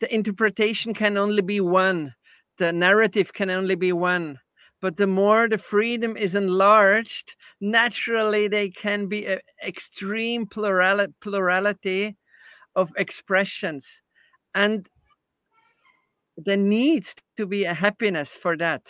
the 0.00 0.12
interpretation 0.14 0.94
can 0.94 1.16
only 1.16 1.42
be 1.42 1.60
one, 1.60 2.14
the 2.58 2.72
narrative 2.72 3.32
can 3.32 3.50
only 3.50 3.74
be 3.76 3.92
one. 3.92 4.38
but 4.82 4.96
the 4.96 5.06
more 5.06 5.48
the 5.48 5.58
freedom 5.58 6.16
is 6.16 6.34
enlarged, 6.34 7.36
naturally 7.60 8.48
they 8.48 8.68
can 8.68 9.06
be 9.06 9.24
an 9.26 9.38
extreme 9.64 10.44
plurali- 10.44 11.14
plurality 11.20 12.16
of 12.74 12.90
expressions. 12.96 14.02
And 14.54 14.88
there 16.36 16.56
needs 16.56 17.14
to 17.36 17.46
be 17.46 17.64
a 17.64 17.74
happiness 17.74 18.34
for 18.34 18.56
that. 18.56 18.82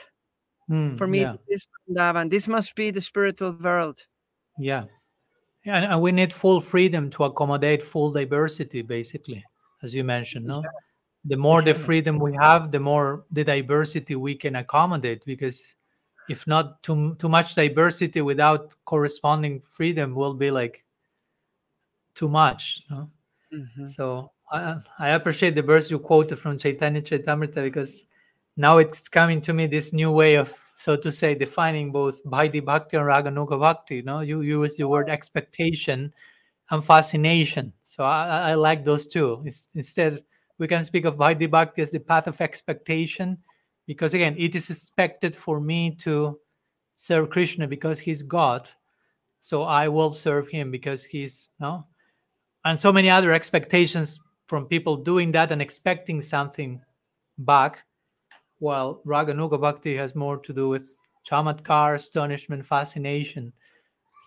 Mm, 0.70 0.96
For 0.96 1.06
me, 1.06 1.20
yeah. 1.20 1.32
this 1.32 1.44
is 1.48 1.66
Vrindavan. 1.88 2.30
This 2.30 2.48
must 2.48 2.74
be 2.74 2.90
the 2.90 3.00
spiritual 3.02 3.52
world. 3.60 3.98
Yeah. 4.58 4.84
Yeah, 5.64 5.76
and, 5.76 5.84
and 5.92 6.00
we 6.00 6.10
need 6.12 6.32
full 6.32 6.60
freedom 6.60 7.08
to 7.10 7.24
accommodate 7.24 7.82
full 7.82 8.10
diversity, 8.10 8.82
basically, 8.82 9.44
as 9.82 9.94
you 9.94 10.02
mentioned. 10.02 10.46
No, 10.46 10.64
the 11.24 11.36
more 11.36 11.62
the 11.62 11.74
freedom 11.74 12.18
we 12.18 12.34
have, 12.40 12.72
the 12.72 12.80
more 12.80 13.24
the 13.30 13.44
diversity 13.44 14.16
we 14.16 14.34
can 14.34 14.56
accommodate. 14.56 15.24
Because 15.24 15.76
if 16.28 16.46
not 16.48 16.82
too 16.82 17.14
too 17.16 17.28
much 17.28 17.54
diversity 17.54 18.22
without 18.22 18.74
corresponding 18.84 19.60
freedom, 19.60 20.14
will 20.14 20.34
be 20.34 20.50
like 20.50 20.84
too 22.14 22.28
much. 22.28 22.82
No? 22.90 23.08
Mhm. 23.54 23.88
So 23.88 24.32
I, 24.50 24.78
I 24.98 25.10
appreciate 25.10 25.54
the 25.54 25.62
verse 25.62 25.90
you 25.90 25.98
quoted 25.98 26.38
from 26.38 26.58
Chaitanya 26.58 27.02
Charitamrita 27.02 27.62
because 27.62 28.06
now 28.56 28.78
it's 28.78 29.08
coming 29.08 29.40
to 29.42 29.52
me 29.52 29.66
this 29.66 29.92
new 29.92 30.10
way 30.10 30.34
of, 30.36 30.52
so 30.82 30.96
to 30.96 31.12
say, 31.12 31.36
defining 31.36 31.92
both 31.92 32.24
Vaidhi 32.24 32.64
Bhakti 32.64 32.96
and 32.96 33.06
Raganuga 33.06 33.56
Bhakti. 33.60 33.96
You 33.96 34.02
know, 34.02 34.18
you 34.18 34.40
use 34.40 34.76
the 34.76 34.88
word 34.88 35.08
expectation 35.08 36.12
and 36.72 36.84
fascination. 36.84 37.72
So 37.84 38.02
I, 38.02 38.50
I- 38.50 38.54
like 38.54 38.82
those 38.82 39.06
two. 39.06 39.44
It's, 39.44 39.68
instead, 39.76 40.24
we 40.58 40.66
can 40.66 40.82
speak 40.82 41.04
of 41.04 41.14
Vaidhi 41.16 41.48
Bhakti 41.48 41.82
as 41.82 41.92
the 41.92 42.00
path 42.00 42.26
of 42.26 42.40
expectation 42.40 43.38
because, 43.86 44.12
again, 44.12 44.34
it 44.36 44.56
is 44.56 44.70
expected 44.70 45.36
for 45.36 45.60
me 45.60 45.94
to 46.00 46.40
serve 46.96 47.30
Krishna 47.30 47.68
because 47.68 48.00
he's 48.00 48.22
God. 48.24 48.68
So 49.38 49.62
I 49.62 49.86
will 49.86 50.10
serve 50.10 50.48
him 50.50 50.72
because 50.72 51.04
he's, 51.04 51.50
you 51.60 51.66
no? 51.66 51.86
and 52.64 52.80
so 52.80 52.92
many 52.92 53.08
other 53.08 53.32
expectations 53.32 54.20
from 54.46 54.66
people 54.66 54.96
doing 54.96 55.30
that 55.32 55.52
and 55.52 55.62
expecting 55.62 56.20
something 56.20 56.80
back 57.38 57.84
while 58.62 59.02
raganuga 59.04 59.60
bhakti 59.60 59.96
has 59.96 60.14
more 60.14 60.38
to 60.38 60.52
do 60.52 60.68
with 60.68 60.96
chamatkar 61.28 61.96
astonishment 61.96 62.64
fascination. 62.64 63.52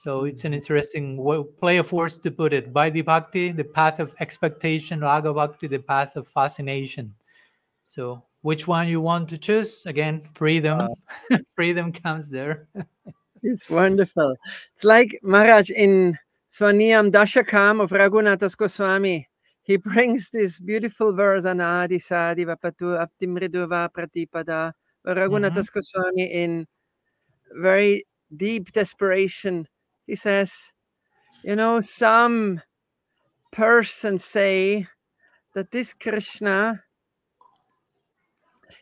So 0.04 0.26
it's 0.26 0.44
an 0.44 0.52
mm-hmm. 0.52 0.56
interesting 0.56 1.18
wo- 1.18 1.46
play 1.46 1.78
of 1.78 1.92
words 1.94 2.18
to 2.18 2.32
put 2.32 2.52
it. 2.52 2.74
Vaidhi 2.74 3.04
bhakti 3.04 3.54
the 3.54 3.64
path 3.64 4.02
of 4.02 4.14
expectation 4.20 5.00
raga 5.00 5.34
bhakti 5.34 5.68
the 5.68 5.80
path 5.80 6.18
of 6.18 6.28
fascination. 6.28 7.16
So 7.86 8.24
which 8.42 8.68
one 8.68 8.90
you 8.90 9.00
want 9.00 9.30
to 9.30 9.38
choose? 9.38 9.86
Again 9.86 10.20
freedom. 10.36 10.82
Uh. 11.32 11.38
Freedom 11.56 11.92
comes 11.92 12.30
there. 12.30 12.68
It's 13.48 13.70
wonderful. 13.70 14.36
It's 14.74 14.84
like 14.84 15.20
Maharaj 15.22 15.70
in 15.70 16.18
Svaniyama 16.50 17.12
Dashakam 17.12 17.80
of 17.80 17.92
Raghunath 17.92 18.40
Das 18.40 18.56
Goswami. 18.56 19.28
He 19.66 19.78
brings 19.82 20.30
this 20.30 20.60
beautiful 20.60 21.12
verse 21.14 21.44
Anadi 21.44 22.02
Sadi 22.02 22.46
Vapatu 22.46 22.96
Aptimriduva 23.02 23.90
Pratipada. 23.90 24.74
where 25.02 25.16
Raghunath 25.16 25.56
Das 25.56 25.70
mm-hmm. 25.70 25.80
Goswami 25.80 26.24
in 26.32 26.68
very 27.52 28.06
deep 28.36 28.72
desperation. 28.72 29.68
He 30.08 30.16
says, 30.16 30.72
you 31.44 31.56
know, 31.56 31.82
some 31.82 32.62
persons 33.52 34.24
say 34.24 34.88
that 35.54 35.72
this 35.72 35.94
Krishna 35.94 36.82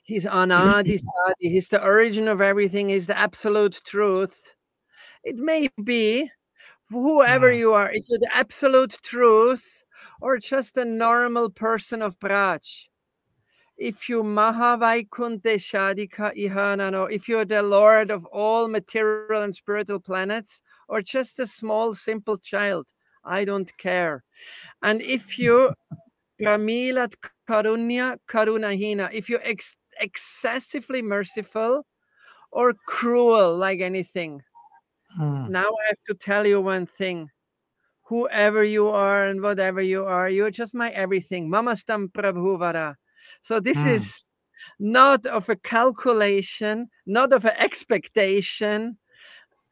He's 0.05 0.25
Anadi 0.25 0.99
Sadi. 0.99 1.49
He's 1.49 1.69
the 1.69 1.81
origin 1.81 2.27
of 2.27 2.41
everything. 2.41 2.89
He's 2.89 3.07
the 3.07 3.17
absolute 3.17 3.79
truth. 3.85 4.53
It 5.23 5.37
may 5.37 5.69
be 5.81 6.29
whoever 6.89 7.51
Yeah. 7.51 7.59
you 7.59 7.73
are, 7.73 7.89
if 7.89 8.03
you're 8.09 8.19
the 8.19 8.35
absolute 8.35 8.97
truth 9.01 9.82
or 10.23 10.37
just 10.37 10.77
a 10.77 10.85
normal 10.85 11.49
person 11.49 12.01
of 12.01 12.17
Braj. 12.17 12.85
If 13.75 14.07
you 14.07 14.23
Mahavaikunte 14.23 15.59
Shadika 15.59 16.33
Ihanano, 16.37 17.11
if 17.11 17.27
you're 17.27 17.43
the 17.43 17.61
Lord 17.61 18.09
of 18.09 18.25
all 18.27 18.69
material 18.69 19.43
and 19.43 19.53
spiritual 19.53 19.99
planets, 19.99 20.61
or 20.87 21.01
just 21.01 21.39
a 21.39 21.45
small, 21.45 21.93
simple 21.93 22.37
child, 22.37 22.87
I 23.25 23.43
don't 23.43 23.69
care. 23.77 24.23
And 24.81 25.01
if 25.01 25.37
you 25.37 25.73
Pramilat 26.41 27.15
Karunya 27.49 28.17
Karunahina, 28.29 29.09
if 29.11 29.29
you're 29.29 29.43
ex- 29.43 29.75
excessively 29.99 31.01
merciful 31.01 31.85
or 32.49 32.73
cruel 32.87 33.57
like 33.57 33.81
anything, 33.81 34.41
Hmm. 35.17 35.51
now 35.51 35.67
I 35.67 35.83
have 35.89 36.03
to 36.07 36.13
tell 36.15 36.47
you 36.47 36.61
one 36.61 36.85
thing. 36.85 37.29
Whoever 38.03 38.63
you 38.63 38.89
are 38.89 39.27
and 39.27 39.41
whatever 39.41 39.81
you 39.81 40.05
are, 40.05 40.29
you're 40.29 40.51
just 40.51 40.73
my 40.75 40.89
everything. 40.91 41.49
Mamastam 41.49 42.11
Prabhuvara. 42.11 42.95
So 43.41 43.59
this 43.59 43.83
Hmm. 43.83 43.89
is 43.89 44.33
not 44.79 45.25
of 45.25 45.49
a 45.49 45.55
calculation, 45.55 46.89
not 47.05 47.33
of 47.33 47.45
an 47.45 47.55
expectation, 47.57 48.97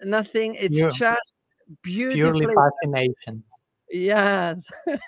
nothing. 0.03 0.55
It's 0.55 0.77
just 0.97 1.33
purely 1.83 2.45
fascination 2.55 3.43
Yes. 3.91 4.63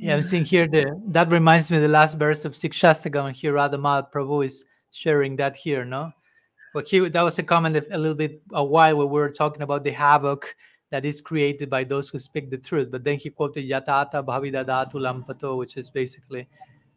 Yeah, 0.00 0.14
I'm 0.14 0.22
seeing 0.22 0.44
here 0.44 0.68
the 0.68 0.94
that 1.08 1.28
reminds 1.28 1.72
me 1.72 1.78
of 1.78 1.82
the 1.82 1.88
last 1.88 2.18
verse 2.18 2.44
of 2.44 2.52
Sikshastakam 2.52 3.26
and 3.26 3.34
here 3.36 3.52
Radhamal 3.52 4.12
Prabhu 4.12 4.44
is 4.46 4.64
sharing 4.92 5.34
that 5.36 5.56
here, 5.56 5.84
no? 5.84 6.12
But 6.72 6.86
here 6.86 7.08
that 7.08 7.22
was 7.22 7.40
a 7.40 7.42
comment 7.42 7.84
a 7.90 7.98
little 7.98 8.14
bit 8.14 8.40
a 8.52 8.62
while 8.62 8.96
where 8.96 9.08
we 9.08 9.18
were 9.18 9.28
talking 9.30 9.62
about 9.62 9.82
the 9.82 9.90
havoc 9.90 10.54
that 10.90 11.04
is 11.04 11.20
created 11.20 11.68
by 11.68 11.84
those 11.84 12.08
who 12.08 12.18
speak 12.18 12.50
the 12.50 12.58
truth. 12.58 12.90
But 12.90 13.04
then 13.04 13.18
he 13.18 13.30
quoted 13.30 13.68
Yatata 13.68 14.24
Bhavidadatu 14.24 14.94
Lampato, 14.94 15.56
which 15.58 15.76
is 15.76 15.90
basically 15.90 16.48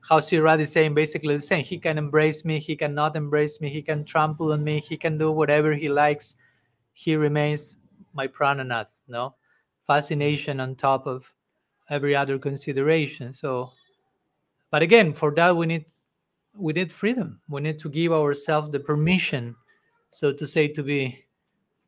how 0.08 0.20
Sirad 0.20 0.60
is 0.60 0.72
saying 0.72 0.94
basically 0.94 1.36
the 1.36 1.42
same. 1.42 1.64
He 1.64 1.78
can 1.78 1.98
embrace 1.98 2.46
me, 2.46 2.60
he 2.60 2.76
cannot 2.76 3.16
embrace 3.16 3.62
me, 3.62 3.70
he 3.70 3.82
can 3.82 4.04
trample 4.06 4.54
on 4.54 4.64
me, 4.64 4.80
he 4.80 4.98
can 4.98 5.18
do 5.18 5.32
whatever 5.32 5.74
he 5.74 5.90
likes. 5.90 6.36
He 6.94 7.16
remains 7.16 7.78
my 8.14 8.28
prananath, 8.28 8.88
no? 9.08 9.36
Fascination 9.88 10.60
on 10.60 10.76
top 10.76 11.06
of 11.06 11.32
every 11.92 12.16
other 12.16 12.40
consideration 12.40 13.34
so 13.34 13.70
but 14.72 14.82
again 14.82 15.14
for 15.14 15.30
that 15.36 15.56
we 15.56 15.66
need 15.66 15.86
we 16.56 16.72
need 16.72 16.92
freedom 16.92 17.40
we 17.50 17.60
need 17.60 17.78
to 17.78 17.90
give 17.90 18.14
ourselves 18.14 18.70
the 18.72 18.80
permission 18.80 19.54
so 20.10 20.32
to 20.32 20.48
say 20.48 20.68
to 20.68 20.82
be 20.82 21.26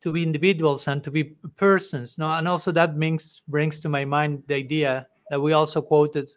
to 0.04 0.12
be 0.12 0.22
individuals 0.22 0.86
and 0.86 1.02
to 1.02 1.10
be 1.10 1.24
persons 1.56 2.18
no 2.18 2.30
and 2.32 2.46
also 2.46 2.70
that 2.70 2.96
brings 2.96 3.42
brings 3.48 3.80
to 3.80 3.88
my 3.88 4.04
mind 4.04 4.42
the 4.46 4.54
idea 4.54 5.06
that 5.30 5.40
we 5.40 5.52
also 5.52 5.82
quoted 5.82 6.30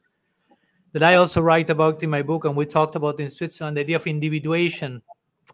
that 0.93 1.03
i 1.03 1.15
also 1.15 1.41
write 1.41 1.69
about 1.69 2.01
in 2.01 2.09
my 2.09 2.23
book 2.23 2.45
and 2.45 2.55
we 2.55 2.65
talked 2.65 2.95
about 2.95 3.19
in 3.19 3.29
switzerland 3.29 3.77
the 3.77 3.81
idea 3.81 3.97
of 3.97 4.07
individuation 4.07 5.01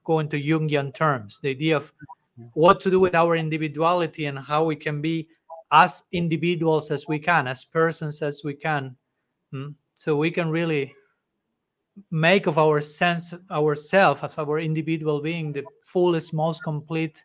going 0.06 0.30
to 0.30 0.42
jungian 0.42 0.94
terms 0.94 1.40
the 1.44 1.50
idea 1.50 1.76
of 1.76 1.92
what 2.54 2.80
to 2.80 2.90
do 2.90 3.00
with 3.00 3.16
our 3.16 3.36
individuality 3.36 4.26
and 4.26 4.40
how 4.40 4.64
we 4.64 4.76
can 4.76 5.02
be 5.02 5.28
as 5.74 6.04
individuals 6.12 6.92
as 6.92 7.08
we 7.08 7.20
can, 7.20 7.48
as 7.48 7.66
persons 7.66 8.22
as 8.22 8.44
we 8.44 8.54
can. 8.54 8.96
mm, 9.54 9.74
So 9.96 10.16
we 10.16 10.32
can 10.32 10.50
really 10.50 10.94
make 12.12 12.48
of 12.48 12.58
our 12.58 12.82
sense, 12.82 13.34
ourself, 13.52 14.24
of 14.24 14.38
our 14.40 14.60
individual 14.60 15.20
being, 15.22 15.52
the 15.52 15.64
fullest, 15.84 16.34
most 16.34 16.64
complete, 16.64 17.24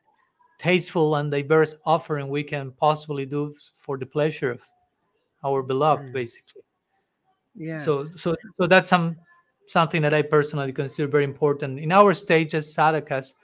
tasteful, 0.59 1.17
and 1.17 1.31
diverse 1.31 1.77
offering 1.87 2.29
we 2.29 2.43
can 2.43 2.73
possibly 2.73 3.25
do 3.25 3.55
for 3.75 3.97
the 3.97 4.07
pleasure 4.07 4.51
of 4.51 4.61
our 5.45 5.63
beloved, 5.63 6.11
Mm. 6.11 6.13
basically. 6.13 6.63
yeah 7.55 7.79
So, 7.79 8.05
so, 8.17 8.37
so 8.57 8.67
that's 8.67 8.89
some 8.89 9.17
something 9.67 10.03
that 10.03 10.15
I 10.15 10.23
personally 10.23 10.73
consider 10.73 11.07
very 11.09 11.25
important 11.25 11.79
in 11.79 11.93
our 11.93 12.15
stage 12.15 12.55
as 12.55 12.75
sadhakas. 12.75 13.35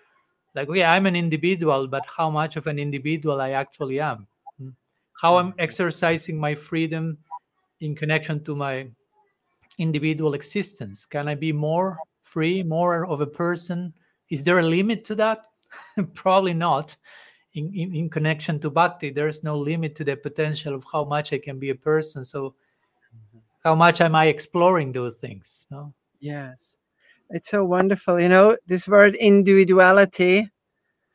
Like, 0.55 0.69
yeah, 0.73 0.93
I'm 0.93 1.07
an 1.07 1.17
individual, 1.17 1.87
but 1.87 2.07
how 2.07 2.31
much 2.31 2.57
of 2.57 2.67
an 2.67 2.79
individual 2.79 3.41
I 3.41 3.51
actually 3.51 4.01
am? 4.01 4.27
Mm. 4.63 4.73
How 5.21 5.37
I'm 5.37 5.53
exercising 5.59 6.39
my 6.39 6.55
freedom 6.55 7.19
in 7.81 7.95
connection 7.95 8.43
to 8.45 8.55
my 8.57 8.89
individual 9.79 10.35
existence. 10.35 11.05
Can 11.05 11.29
I 11.29 11.35
be 11.35 11.53
more 11.53 11.99
free, 12.23 12.63
more 12.63 13.07
of 13.07 13.21
a 13.21 13.27
person? 13.27 13.93
Is 14.31 14.45
there 14.45 14.59
a 14.59 14.63
limit 14.63 15.05
to 15.05 15.15
that? 15.17 15.47
Probably 16.15 16.55
not. 16.55 16.97
In, 17.55 17.73
in, 17.75 17.95
in 17.95 18.11
connection 18.11 18.59
to 18.61 18.71
bhakti, 18.71 19.11
there's 19.11 19.45
no 19.45 19.57
limit 19.57 19.95
to 19.97 20.05
the 20.05 20.17
potential 20.17 20.75
of 20.75 20.85
how 20.93 21.05
much 21.05 21.33
I 21.33 21.39
can 21.39 21.59
be 21.59 21.71
a 21.71 21.75
person. 21.75 22.25
So, 22.25 22.55
how 23.63 23.75
much 23.75 24.01
am 24.01 24.15
I 24.15 24.27
exploring 24.27 24.93
those 24.93 25.17
things? 25.17 25.67
No? 25.71 25.95
Yes. 26.21 26.77
It's 27.31 27.49
so 27.49 27.65
wonderful. 27.65 28.21
You 28.21 28.29
know, 28.29 28.57
this 28.67 28.87
word 28.89 29.15
individuality, 29.17 30.51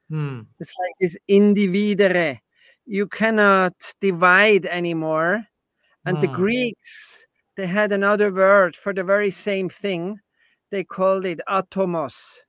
Hmm. 0.09 0.41
it's 0.59 0.73
like 0.79 0.93
this 0.99 1.17
individere. 1.29 2.39
You 2.85 3.07
cannot 3.07 3.73
divide 4.01 4.65
anymore. 4.65 5.45
And 6.05 6.19
the 6.19 6.27
Hmm. 6.27 6.33
Greeks, 6.33 7.27
they 7.57 7.67
had 7.67 7.91
another 7.91 8.31
word 8.33 8.75
for 8.75 8.93
the 8.93 9.03
very 9.03 9.31
same 9.31 9.69
thing. 9.69 10.19
They 10.71 10.83
called 10.83 11.25
it 11.25 11.41
atomos. 11.47 12.43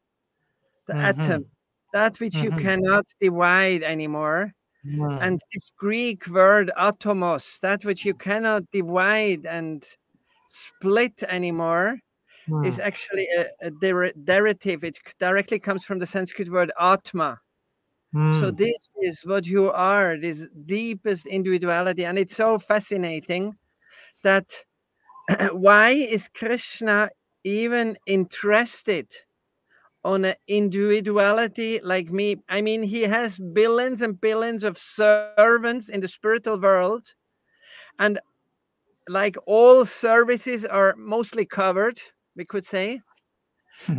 the 0.87 0.95
Mhm. 0.95 1.05
atom, 1.05 1.47
that 1.93 2.21
which 2.21 2.37
you 2.37 2.51
Mhm. 2.51 2.61
cannot 2.63 3.07
divide 3.21 3.83
anymore. 3.83 4.53
Mm. 4.87 5.23
And 5.23 5.41
this 5.53 5.71
Greek 5.77 6.27
word 6.29 6.71
atomos, 6.77 7.61
that 7.61 7.85
which 7.85 8.05
you 8.05 8.15
cannot 8.15 8.71
divide 8.71 9.47
and 9.47 9.85
split 10.49 11.23
anymore, 11.25 11.99
is 12.65 12.79
Mm. 12.79 12.87
actually 12.87 13.29
a, 13.37 13.47
a 13.63 13.71
der- 13.71 14.13
derivative. 14.25 14.85
It 14.85 14.99
directly 15.19 15.59
comes 15.59 15.85
from 15.85 15.99
the 15.99 16.07
Sanskrit 16.07 16.51
word 16.51 16.73
atma. 16.81 17.41
So 18.41 18.51
Mm. 18.51 18.57
this 18.57 18.91
is 19.03 19.23
what 19.27 19.47
you 19.47 19.71
are, 19.71 20.17
this 20.19 20.49
deepest 20.67 21.27
individuality. 21.27 22.05
And 22.05 22.19
it's 22.19 22.37
so 22.37 22.59
fascinating 22.59 23.57
that 24.23 24.65
why 25.53 25.91
is 25.91 26.29
Krishna 26.29 27.11
even 27.45 27.99
interested 28.07 29.07
on 30.05 30.25
an 30.25 30.37
individuality 30.49 31.81
like 31.83 32.11
me? 32.11 32.37
I 32.49 32.63
mean, 32.63 32.83
he 32.83 33.03
has 33.03 33.39
billions 33.39 34.03
and 34.03 34.21
billions 34.21 34.65
of 34.65 34.79
servants 34.79 35.89
in 35.89 36.01
the 36.01 36.09
spiritual 36.09 36.61
world, 36.61 37.15
and 37.99 38.21
like 39.09 39.37
all 39.47 39.87
services 39.87 40.65
are 40.67 40.95
mostly 40.97 41.47
covered, 41.47 42.01
we 42.37 42.45
could 42.45 42.67
say. 42.67 43.03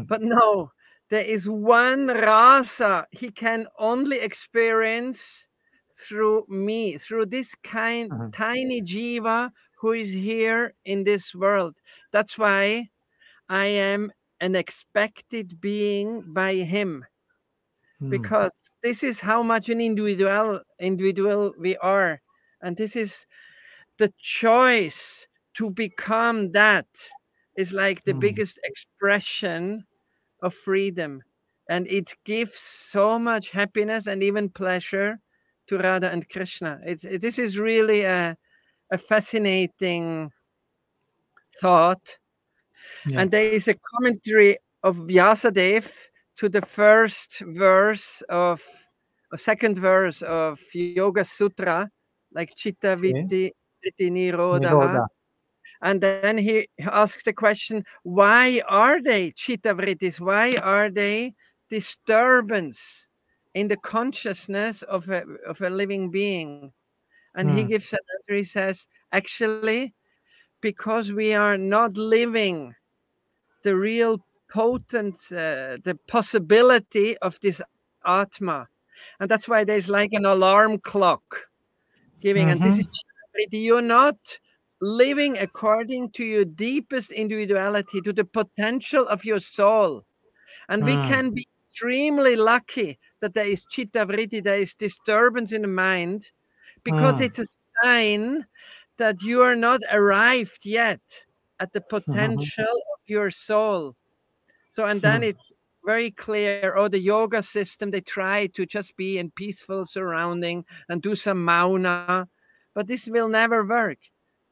But 0.08 0.22
no, 0.22 0.72
there 1.10 1.24
is 1.26 1.50
one 1.50 2.08
rasa 2.08 3.08
he 3.12 3.32
can 3.32 3.68
only 3.80 4.20
experience 4.20 5.48
through 5.94 6.46
me, 6.50 6.98
through 6.98 7.28
this 7.28 7.56
kind 7.64 8.14
Mhm. 8.14 8.32
tiny 8.32 8.82
jiva 8.82 9.52
who 9.80 9.92
is 9.94 10.14
here 10.14 10.74
in 10.86 11.04
this 11.04 11.34
world. 11.36 11.78
That's 12.12 12.38
why 12.38 12.90
I 13.50 13.68
am 13.68 14.12
an 14.42 14.56
expected 14.56 15.62
being 15.62 16.34
by 16.34 16.56
him 16.56 17.06
Mm. 18.02 18.34
because 18.34 18.52
this 18.84 19.04
is 19.04 19.20
how 19.22 19.42
much 19.44 19.70
an 19.70 19.80
individual 19.82 20.62
individual 20.80 21.54
we 21.58 21.78
are 21.78 22.22
and 22.62 22.78
this 22.78 22.96
is 22.96 23.26
the 23.98 24.14
choice 24.20 25.28
to 25.56 25.72
become 25.72 26.52
that 26.54 26.88
is 27.58 27.74
like 27.74 28.04
the 28.06 28.14
Mm. 28.14 28.16
biggest 28.16 28.60
expression 28.64 29.86
of 30.42 30.54
freedom 30.54 31.24
and 31.70 31.88
it 31.88 32.16
gives 32.26 32.60
so 32.60 33.20
much 33.20 33.52
happiness 33.52 34.08
and 34.08 34.24
even 34.24 34.50
pleasure 34.50 35.20
to 35.68 35.78
radha 35.80 36.10
and 36.12 36.30
krishna 36.30 36.80
it's 36.86 37.06
it- 37.06 37.22
this 37.22 37.40
is 37.40 37.60
really 37.60 38.04
a, 38.04 38.38
a 38.92 38.98
fascinating 38.98 40.32
thought 41.62 42.18
Yeah. 43.06 43.22
and 43.22 43.32
there 43.32 43.44
is 43.52 43.68
a 43.68 43.76
commentary 43.96 44.58
of 44.84 44.98
Vyasadev 44.98 45.92
to 46.38 46.50
the 46.50 46.62
first 46.62 47.42
verse 47.48 48.22
of 48.30 48.64
a 49.34 49.38
second 49.38 49.78
verse 49.80 50.22
of 50.24 50.60
Yoga 50.74 51.24
Sutra, 51.26 51.90
like 52.34 52.56
Chitta 52.56 52.98
Okay. 53.00 53.30
Vitti 53.30 53.52
Vritti 53.84 54.12
Nirodha. 54.12 54.72
Nirodha. 54.72 55.08
And 55.82 56.02
then 56.02 56.38
he 56.38 56.70
asks 56.82 57.24
the 57.24 57.34
question, 57.34 57.86
why 58.04 58.62
are 58.68 59.02
they 59.02 59.32
Chitta 59.32 59.76
Vrittis? 59.76 60.20
Why 60.20 60.58
are 60.58 60.90
they 60.92 61.34
disturbance 61.70 63.08
in 63.54 63.68
the 63.68 63.78
consciousness 63.78 64.82
of 64.84 65.10
a, 65.10 65.24
of 65.48 65.62
a 65.62 65.70
living 65.70 66.12
being? 66.12 66.74
And 67.36 67.50
he 67.50 67.64
Hmm. 67.64 67.68
gives 67.68 67.94
an 67.94 68.00
answer. 68.20 68.36
He 68.38 68.44
says, 68.44 68.88
actually, 69.12 69.94
because 70.62 71.12
we 71.14 71.34
are 71.34 71.58
not 71.58 71.98
living 71.98 72.76
the 73.64 73.76
real 73.76 74.20
potent 74.52 75.16
uh, 75.32 75.78
the 75.84 75.98
possibility 76.08 77.18
of 77.20 77.40
this 77.42 77.62
atma 78.06 78.68
and 79.20 79.30
that's 79.30 79.48
why 79.48 79.64
there's 79.64 79.90
like 79.90 80.12
an 80.14 80.26
alarm 80.26 80.78
clock 80.80 81.48
giving 82.22 82.50
and 82.50 82.62
this 82.62 82.78
is 82.80 82.88
Chitta-vritti. 82.88 83.64
you're 83.64 83.82
not 83.82 84.40
living 84.82 85.38
according 85.38 86.12
to 86.12 86.24
your 86.26 86.46
deepest 86.46 87.12
individuality 87.12 88.02
to 88.02 88.12
the 88.14 88.26
potential 88.26 89.08
of 89.08 89.24
your 89.26 89.40
soul 89.40 90.04
and 90.70 90.84
we 90.86 90.98
Mm. 90.98 91.04
can 91.08 91.32
be 91.32 91.48
extremely 91.72 92.36
lucky 92.36 93.00
that 93.22 93.34
there 93.34 93.46
is 93.46 93.64
chitta 93.72 94.06
vritti 94.06 94.44
there 94.44 94.60
is 94.62 94.76
disturbance 94.76 95.52
in 95.52 95.62
the 95.62 95.68
mind 95.68 96.32
because 96.84 97.20
Mm. 97.20 97.26
it's 97.26 97.40
a 97.40 97.46
sign 97.84 98.46
that 98.98 99.22
you 99.24 99.42
are 99.42 99.56
not 99.56 99.82
arrived 99.92 100.66
yet 100.66 101.02
at 101.60 101.72
the 101.74 101.82
potential 101.82 102.76
of 102.91 102.91
your 103.12 103.32
soul. 103.32 103.96
So 104.72 104.86
and 104.86 105.02
then 105.04 105.22
Hmm. 105.22 105.30
it's 105.30 105.52
very 105.86 106.12
clear 106.12 106.76
oh 106.78 106.88
the 106.88 107.00
yoga 107.00 107.42
system 107.42 107.92
they 107.92 108.02
try 108.02 108.48
to 108.48 108.66
just 108.66 108.96
be 108.98 109.18
in 109.20 109.32
peaceful 109.32 109.86
surrounding 109.86 110.66
and 110.90 111.02
do 111.02 111.16
some 111.16 111.44
mauna 111.44 112.28
but 112.76 112.88
this 112.88 113.08
will 113.08 113.30
never 113.30 113.66
work. 113.66 114.00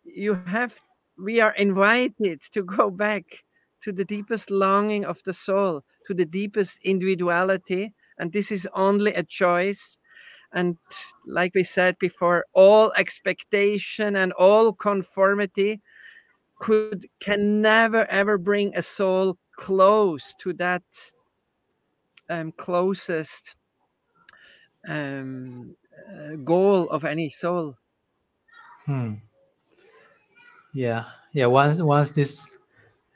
You 0.03 0.35
have 0.47 0.81
we 1.17 1.41
are 1.41 1.53
invited 1.55 2.41
to 2.53 2.63
go 2.63 2.89
back 2.91 3.25
to 3.81 3.91
the 3.93 4.05
deepest 4.05 4.51
longing 4.51 5.05
of 5.05 5.23
the 5.23 5.33
soul 5.33 5.83
to 6.07 6.13
the 6.13 6.25
deepest 6.25 6.79
individuality 6.83 7.93
and 8.19 8.33
this 8.33 8.51
is 8.51 8.67
only 8.73 9.13
a 9.13 9.23
choice. 9.23 9.97
And 10.53 10.77
like 11.25 11.53
we 11.55 11.63
said 11.63 11.97
before 11.99 12.45
all 12.53 12.91
expectation 12.97 14.15
and 14.15 14.33
all 14.33 14.73
conformity 14.73 15.81
could 16.59 17.07
can 17.19 17.61
never 17.61 18.05
ever 18.05 18.37
bring 18.37 18.75
a 18.75 18.81
soul 18.81 19.37
close 19.57 20.35
to 20.39 20.53
that 20.53 20.83
um, 22.29 22.51
closest 22.53 23.55
um, 24.87 25.75
uh, 26.07 26.35
goal 26.43 26.89
of 26.89 27.03
any 27.05 27.29
soul 27.29 27.75
Hmm. 28.85 29.15
Yeah, 30.73 31.05
yeah. 31.33 31.45
Once 31.45 31.81
once 31.81 32.11
this 32.11 32.57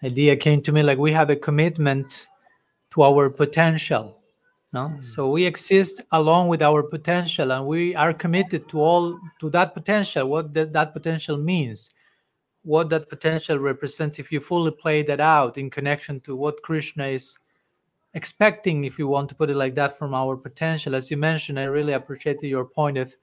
idea 0.04 0.36
came 0.36 0.62
to 0.62 0.72
me, 0.72 0.84
like 0.84 0.98
we 0.98 1.12
have 1.12 1.30
a 1.30 1.36
commitment 1.36 2.28
to 2.92 3.04
our 3.04 3.30
potential, 3.30 4.20
no? 4.74 4.96
So 5.00 5.30
we 5.30 5.46
exist 5.46 6.02
along 6.12 6.50
with 6.50 6.62
our 6.62 6.84
potential, 6.84 7.52
and 7.52 7.66
we 7.66 7.96
are 7.96 8.14
committed 8.14 8.68
to 8.70 8.80
all 8.80 9.20
to 9.40 9.50
that 9.52 9.74
potential. 9.74 10.28
What 10.28 10.54
that 10.54 10.94
potential 10.94 11.38
means, 11.38 11.92
what 12.64 12.90
that 12.90 13.10
potential 13.10 13.60
represents. 13.60 14.20
If 14.20 14.32
you 14.32 14.40
fully 14.40 14.72
play 14.72 15.04
that 15.04 15.20
out 15.20 15.58
in 15.58 15.70
connection 15.70 16.20
to 16.22 16.36
what 16.36 16.62
Krishna 16.64 17.08
is 17.08 17.38
expecting, 18.14 18.84
if 18.86 18.98
you 18.98 19.08
want 19.08 19.30
to 19.30 19.36
put 19.36 19.50
it 19.50 19.56
like 19.56 19.76
that, 19.76 19.98
from 19.98 20.14
our 20.14 20.36
potential, 20.36 20.96
as 20.96 21.12
you 21.12 21.18
mentioned, 21.18 21.60
I 21.60 21.64
really 21.64 21.94
appreciated 21.94 22.48
your 22.48 22.66
point 22.66 22.98
of 22.98 23.14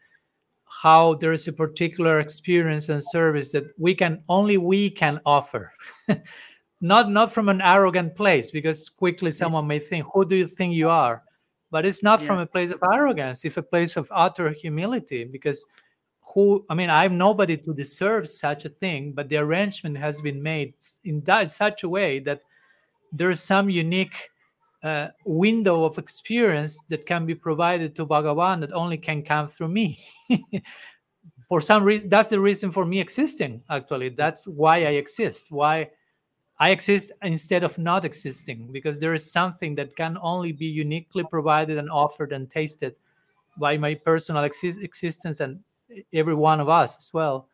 how 0.82 1.14
there 1.14 1.32
is 1.32 1.48
a 1.48 1.52
particular 1.52 2.20
experience 2.20 2.88
and 2.90 3.02
service 3.02 3.50
that 3.52 3.64
we 3.76 3.94
can 3.94 4.22
only 4.28 4.56
we 4.56 4.88
can 4.88 5.20
offer. 5.26 5.72
Not 6.82 7.10
not 7.10 7.30
from 7.30 7.50
an 7.50 7.60
arrogant 7.60 8.16
place 8.16 8.50
because 8.50 8.88
quickly 8.88 9.30
someone 9.32 9.66
may 9.66 9.78
think 9.78 10.06
who 10.14 10.24
do 10.24 10.34
you 10.34 10.46
think 10.46 10.72
you 10.72 10.88
are? 10.88 11.22
But 11.70 11.84
it's 11.84 12.02
not 12.02 12.22
from 12.22 12.38
a 12.38 12.46
place 12.46 12.70
of 12.70 12.82
arrogance 12.90 13.44
it's 13.44 13.58
a 13.58 13.62
place 13.62 13.98
of 13.98 14.10
utter 14.10 14.48
humility 14.48 15.24
because 15.24 15.66
who 16.34 16.64
i 16.70 16.74
mean 16.74 16.90
i'm 16.90 17.18
nobody 17.18 17.56
to 17.56 17.74
deserve 17.74 18.28
such 18.28 18.64
a 18.64 18.68
thing 18.68 19.12
but 19.12 19.28
the 19.28 19.36
arrangement 19.36 19.96
has 19.96 20.20
been 20.20 20.42
made 20.42 20.74
in 21.04 21.20
that 21.22 21.50
such 21.50 21.82
a 21.82 21.88
way 21.88 22.18
that 22.18 22.40
there 23.12 23.30
is 23.30 23.42
some 23.42 23.68
unique 23.68 24.30
uh, 24.82 25.08
window 25.24 25.84
of 25.84 25.98
experience 25.98 26.80
that 26.88 27.06
can 27.06 27.26
be 27.26 27.34
provided 27.34 27.94
to 27.96 28.06
Bhagavan 28.06 28.60
that 28.60 28.72
only 28.72 28.96
can 28.96 29.22
come 29.22 29.48
through 29.48 29.68
me. 29.68 29.98
for 31.48 31.60
some 31.60 31.84
reason, 31.84 32.08
that's 32.08 32.30
the 32.30 32.40
reason 32.40 32.70
for 32.70 32.84
me 32.84 33.00
existing. 33.00 33.62
Actually, 33.68 34.10
that's 34.10 34.46
why 34.46 34.76
I 34.78 34.92
exist. 34.92 35.50
Why 35.50 35.90
I 36.58 36.70
exist 36.70 37.12
instead 37.22 37.64
of 37.64 37.76
not 37.78 38.04
existing, 38.04 38.68
because 38.72 38.98
there 38.98 39.14
is 39.14 39.30
something 39.30 39.74
that 39.76 39.96
can 39.96 40.16
only 40.22 40.52
be 40.52 40.66
uniquely 40.66 41.24
provided 41.24 41.78
and 41.78 41.90
offered 41.90 42.32
and 42.32 42.50
tasted 42.50 42.94
by 43.58 43.76
my 43.76 43.94
personal 43.94 44.42
exi- 44.44 44.82
existence 44.82 45.40
and 45.40 45.58
every 46.12 46.34
one 46.34 46.60
of 46.60 46.68
us 46.68 46.98
as 46.98 47.10
well. 47.12 47.48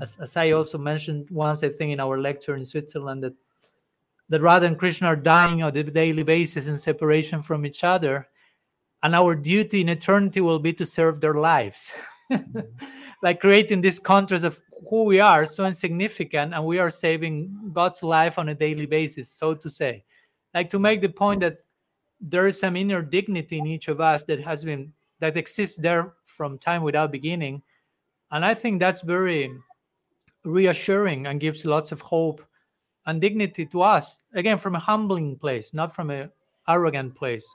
As, 0.00 0.14
mm-hmm. 0.14 0.22
as 0.22 0.36
I 0.36 0.50
also 0.52 0.78
mentioned 0.78 1.28
once, 1.30 1.62
I 1.62 1.68
think 1.68 1.92
in 1.92 2.00
our 2.00 2.18
lecture 2.18 2.56
in 2.56 2.64
Switzerland, 2.64 3.22
that 3.24 3.34
that 4.28 4.40
Radha 4.40 4.66
and 4.66 4.78
Krishna 4.78 5.08
are 5.08 5.16
dying 5.16 5.62
on 5.62 5.76
a 5.76 5.82
daily 5.82 6.22
basis 6.22 6.66
in 6.66 6.78
separation 6.78 7.42
from 7.42 7.66
each 7.66 7.84
other, 7.84 8.28
and 9.02 9.14
our 9.14 9.34
duty 9.34 9.82
in 9.82 9.90
eternity 9.90 10.40
will 10.40 10.58
be 10.58 10.72
to 10.72 10.86
serve 10.86 11.20
their 11.20 11.34
lives. 11.34 11.92
Mm-hmm. 12.30 12.60
like 13.22 13.40
creating 13.40 13.80
this 13.80 13.98
contrast 13.98 14.44
of 14.44 14.60
who 14.88 15.04
we 15.04 15.20
are, 15.20 15.44
so 15.44 15.64
insignificant, 15.64 16.54
and 16.54 16.64
we 16.64 16.78
are 16.78 16.90
saving 16.90 17.70
God's 17.72 18.02
life 18.02 18.38
on 18.38 18.48
a 18.48 18.54
daily 18.54 18.86
basis, 18.86 19.30
so 19.30 19.54
to 19.54 19.70
say. 19.70 20.04
Like 20.54 20.70
to 20.70 20.78
make 20.78 21.00
the 21.00 21.08
point 21.08 21.40
that 21.40 21.58
there 22.20 22.46
is 22.46 22.58
some 22.58 22.76
inner 22.76 23.02
dignity 23.02 23.58
in 23.58 23.66
each 23.66 23.88
of 23.88 24.00
us 24.00 24.24
that 24.24 24.40
has 24.40 24.64
been 24.64 24.92
that 25.18 25.36
exists 25.36 25.76
there 25.76 26.14
from 26.24 26.58
time 26.58 26.82
without 26.82 27.12
beginning. 27.12 27.62
And 28.32 28.44
I 28.44 28.54
think 28.54 28.80
that's 28.80 29.02
very 29.02 29.50
reassuring 30.44 31.26
and 31.26 31.40
gives 31.40 31.64
lots 31.64 31.92
of 31.92 32.00
hope 32.00 32.44
and 33.06 33.20
dignity 33.20 33.66
to 33.66 33.82
us 33.82 34.22
again 34.34 34.58
from 34.58 34.74
a 34.74 34.78
humbling 34.78 35.36
place 35.36 35.72
not 35.72 35.94
from 35.94 36.10
a 36.10 36.28
arrogant 36.68 37.14
place 37.14 37.46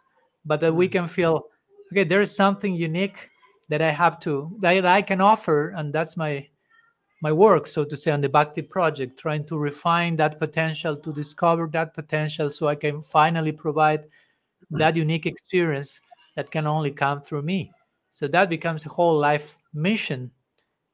but 0.46 0.62
that 0.62 0.74
we 0.74 0.88
mm. 0.88 0.94
can 0.94 1.08
feel 1.08 1.48
okay 1.92 2.06
there 2.06 2.22
is 2.22 2.34
something 2.34 2.74
unique 2.74 3.30
that 3.68 3.82
i 3.82 3.90
have 3.90 4.20
to 4.20 4.58
that 4.62 4.86
i 4.86 5.02
can 5.02 5.20
offer 5.20 5.74
and 5.76 5.92
that's 5.94 6.16
my 6.16 6.46
my 7.22 7.32
work 7.32 7.68
so 7.68 7.84
to 7.84 7.98
say 7.98 8.12
on 8.12 8.22
the 8.22 8.30
bhakti 8.30 8.62
project 8.62 9.20
trying 9.20 9.44
to 9.44 9.58
refine 9.58 10.16
that 10.16 10.40
potential 10.40 10.96
to 10.96 11.12
discover 11.14 11.68
that 11.68 11.94
potential 11.94 12.50
so 12.50 12.68
i 12.68 12.76
can 12.76 13.02
finally 13.02 13.52
provide 13.52 14.04
mm. 14.72 14.80
that 14.80 14.96
unique 14.96 15.26
experience 15.26 16.00
that 16.38 16.52
can 16.52 16.68
only 16.68 16.92
come 16.92 17.20
through 17.20 17.42
me. 17.42 17.72
So 18.12 18.28
that 18.30 18.48
becomes 18.48 18.86
a 18.86 18.90
whole 18.90 19.18
life 19.18 19.58
mission 19.74 20.32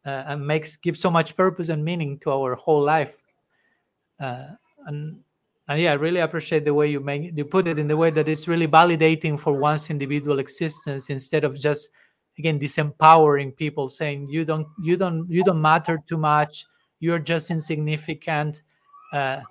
uh, 0.05 0.23
and 0.27 0.45
makes 0.45 0.77
gives 0.77 0.99
so 0.99 1.09
much 1.09 1.35
purpose 1.35 1.69
and 1.69 1.83
meaning 1.83 2.19
to 2.19 2.31
our 2.31 2.55
whole 2.55 2.81
life. 2.81 3.17
Uh, 4.19 4.47
and 4.87 5.19
and 5.69 5.81
yeah, 5.81 5.91
I 5.91 5.95
really 5.95 6.19
appreciate 6.19 6.65
the 6.65 6.73
way 6.73 6.87
you 6.89 6.99
make 6.99 7.35
you 7.35 7.45
put 7.45 7.67
it 7.67 7.79
in 7.79 7.87
the 7.87 7.97
way 7.97 8.09
that 8.09 8.27
it's 8.27 8.47
really 8.47 8.67
validating 8.67 9.39
for 9.39 9.53
one's 9.53 9.89
individual 9.89 10.39
existence 10.39 11.09
instead 11.09 11.43
of 11.43 11.59
just 11.59 11.89
again 12.37 12.59
disempowering 12.59 13.55
people 13.55 13.87
saying 13.87 14.27
you 14.29 14.43
don't 14.43 14.67
you 14.81 14.97
don't 14.97 15.29
you 15.29 15.43
don't 15.43 15.61
matter 15.61 15.99
too 16.07 16.17
much. 16.17 16.65
You're 16.99 17.19
just 17.19 17.51
insignificant. 17.51 18.61
Uh, 19.11 19.41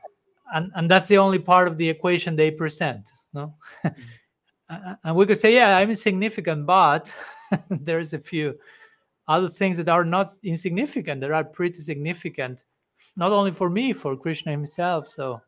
and 0.54 0.70
and 0.74 0.90
that's 0.90 1.08
the 1.08 1.18
only 1.18 1.38
part 1.38 1.66
of 1.66 1.76
the 1.78 1.88
equation 1.88 2.36
they 2.36 2.50
present 2.50 3.10
no? 3.32 3.54
Mm-hmm. 4.70 4.92
and 5.04 5.16
we 5.16 5.26
could 5.26 5.36
say 5.36 5.52
yeah 5.52 5.76
i'm 5.76 5.90
insignificant 5.90 6.64
but 6.64 7.14
there's 7.68 8.14
a 8.14 8.18
few 8.18 8.58
other 9.28 9.48
things 9.48 9.76
that 9.76 9.88
are 9.88 10.04
not 10.04 10.32
insignificant 10.42 11.20
that 11.20 11.30
are 11.30 11.44
pretty 11.44 11.82
significant 11.82 12.62
not 13.16 13.32
only 13.32 13.50
for 13.50 13.68
me 13.68 13.92
for 13.92 14.16
krishna 14.16 14.50
himself. 14.52 15.08
So 15.08 15.40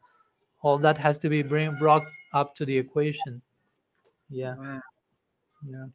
all 0.62 0.78
that 0.78 0.98
has 0.98 1.18
to 1.20 1.28
be 1.28 1.42
bring, 1.42 1.74
brought 1.76 2.02
up 2.32 2.55
to 2.56 2.64
the 2.64 2.76
equation. 2.76 3.40
Yeah. 4.28 4.55
Wow. 4.56 4.80
yeah. 5.66 5.86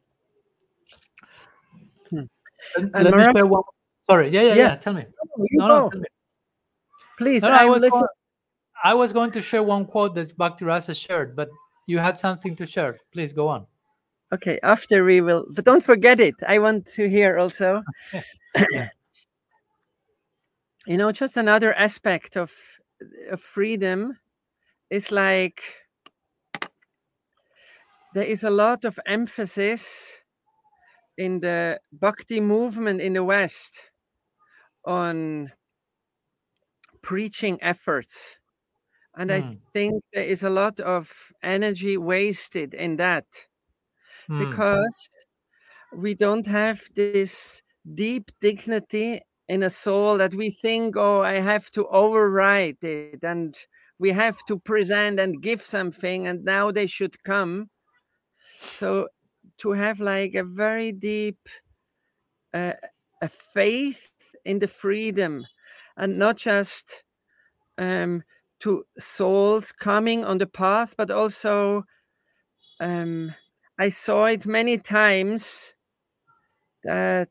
Hmm. 2.10 2.84
me 2.94 3.32
share 3.32 3.46
one 3.46 3.62
sorry. 4.08 4.28
Yeah 4.30 4.42
yeah 4.42 4.48
yeah, 4.48 4.54
yeah. 4.54 4.74
tell 4.76 4.94
me. 4.94 5.04
No, 5.52 5.68
no, 5.68 5.90
tell 5.90 6.00
me. 6.00 6.06
please 7.18 7.42
no, 7.42 7.50
I, 7.50 7.64
was 7.64 7.82
going, 7.82 8.04
I 8.82 8.94
was 8.94 9.12
going 9.12 9.30
to 9.32 9.42
share 9.42 9.62
one 9.62 9.84
quote 9.86 10.14
that 10.16 10.36
Bhakti 10.36 10.64
Rasa 10.64 10.94
shared 10.94 11.36
but 11.36 11.48
you 11.86 11.98
had 11.98 12.18
something 12.18 12.54
to 12.56 12.66
share. 12.66 12.98
Please 13.12 13.32
go 13.32 13.48
on 13.48 13.66
okay 14.32 14.58
after 14.62 15.04
we 15.04 15.20
will 15.20 15.44
but 15.50 15.64
don't 15.64 15.84
forget 15.84 16.20
it 16.20 16.34
i 16.46 16.58
want 16.58 16.86
to 16.86 17.08
hear 17.08 17.38
also 17.38 17.82
you 20.86 20.96
know 20.96 21.12
just 21.12 21.36
another 21.36 21.74
aspect 21.74 22.36
of, 22.36 22.52
of 23.30 23.40
freedom 23.40 24.18
is 24.90 25.12
like 25.12 25.62
there 28.14 28.24
is 28.24 28.42
a 28.42 28.50
lot 28.50 28.84
of 28.84 28.98
emphasis 29.06 30.18
in 31.16 31.40
the 31.40 31.78
bhakti 31.92 32.40
movement 32.40 33.00
in 33.00 33.12
the 33.12 33.22
West 33.24 33.84
on 34.84 35.52
preaching 37.02 37.58
efforts. 37.62 38.38
And 39.14 39.30
mm. 39.30 39.34
I 39.34 39.40
hmm. 39.40 39.52
think 39.72 40.02
there 40.12 40.24
is 40.24 40.42
a 40.42 40.50
lot 40.50 40.80
of 40.80 41.32
energy 41.42 41.96
wasted 41.96 42.74
in 42.74 42.96
that 42.96 43.26
mm. 44.30 44.38
because 44.38 45.10
we 45.92 46.14
don't 46.14 46.46
have 46.46 46.82
this 46.94 47.62
deep 47.94 48.30
dignity 48.40 49.20
in 49.48 49.64
a 49.64 49.70
soul 49.70 50.16
that 50.18 50.34
we 50.34 50.50
think, 50.50 50.96
oh, 50.96 51.22
I 51.22 51.40
have 51.40 51.70
to 51.72 51.86
override 51.88 52.82
it 52.82 53.24
and 53.24 53.56
we 53.98 54.10
have 54.12 54.38
to 54.46 54.58
present 54.58 55.20
and 55.20 55.42
give 55.42 55.62
something 55.62 56.26
and 56.26 56.44
now 56.44 56.70
they 56.70 56.86
should 56.86 57.22
come 57.22 57.68
so 58.52 59.08
to 59.58 59.72
have 59.72 60.00
like 60.00 60.34
a 60.34 60.42
very 60.42 60.90
deep 60.90 61.38
uh, 62.54 62.72
a 63.20 63.28
faith 63.28 64.08
in 64.44 64.58
the 64.58 64.66
freedom 64.66 65.44
and 65.96 66.18
not 66.18 66.36
just 66.38 67.04
um, 67.76 68.22
to 68.58 68.84
souls 68.98 69.70
coming 69.70 70.24
on 70.24 70.38
the 70.38 70.46
path 70.46 70.94
but 70.96 71.10
also 71.10 71.84
um, 72.80 73.34
i 73.80 73.88
saw 73.88 74.26
it 74.26 74.46
many 74.46 74.78
times 74.78 75.74
that 76.84 77.30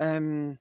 um, 0.00 0.58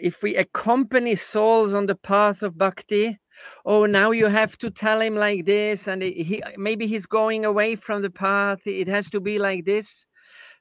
if 0.00 0.22
we 0.22 0.36
accompany 0.36 1.14
souls 1.14 1.72
on 1.72 1.86
the 1.86 1.94
path 1.94 2.42
of 2.42 2.58
bhakti 2.58 3.18
oh 3.64 3.86
now 3.86 4.10
you 4.10 4.26
have 4.26 4.56
to 4.58 4.70
tell 4.70 5.00
him 5.00 5.14
like 5.14 5.44
this 5.44 5.86
and 5.86 6.02
he 6.02 6.42
maybe 6.56 6.86
he's 6.86 7.06
going 7.06 7.44
away 7.44 7.76
from 7.76 8.02
the 8.02 8.10
path 8.10 8.66
it 8.66 8.88
has 8.88 9.10
to 9.10 9.20
be 9.20 9.38
like 9.38 9.64
this. 9.64 10.06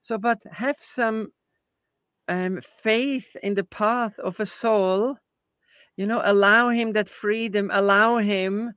So 0.02 0.18
but 0.18 0.44
have 0.52 0.78
some 0.80 1.30
um, 2.28 2.62
faith 2.62 3.36
in 3.42 3.56
the 3.56 3.64
path 3.64 4.18
of 4.20 4.40
a 4.40 4.46
soul 4.46 5.18
you 5.98 6.06
know 6.06 6.22
allow 6.24 6.70
him 6.70 6.94
that 6.94 7.10
freedom 7.10 7.70
allow 7.74 8.18
him 8.18 8.74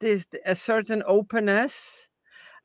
this 0.00 0.26
a 0.44 0.54
certain 0.54 1.02
openness 1.06 2.08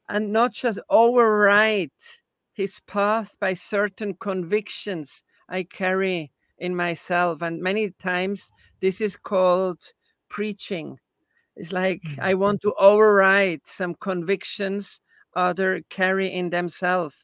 and 0.10 0.32
not 0.32 0.54
just 0.54 0.80
overwrite 0.90 2.18
his 2.54 2.80
path 2.88 3.38
by 3.40 3.54
certain 3.54 4.14
convictions 4.14 5.24
i 5.50 5.64
carry 5.64 6.32
in 6.58 6.76
myself 6.76 7.42
and 7.42 7.62
many 7.62 7.92
times 7.92 8.52
this 8.82 9.02
is 9.02 9.16
called 9.16 9.94
preaching. 10.30 11.00
It's 11.56 11.72
like 11.72 12.02
mm-hmm. 12.02 12.22
I 12.22 12.34
want 12.36 12.62
to 12.62 12.74
override 12.80 13.62
some 13.66 13.96
convictions 13.96 15.02
other 15.36 15.82
carry 15.90 16.34
in 16.34 16.50
themselves. 16.50 17.16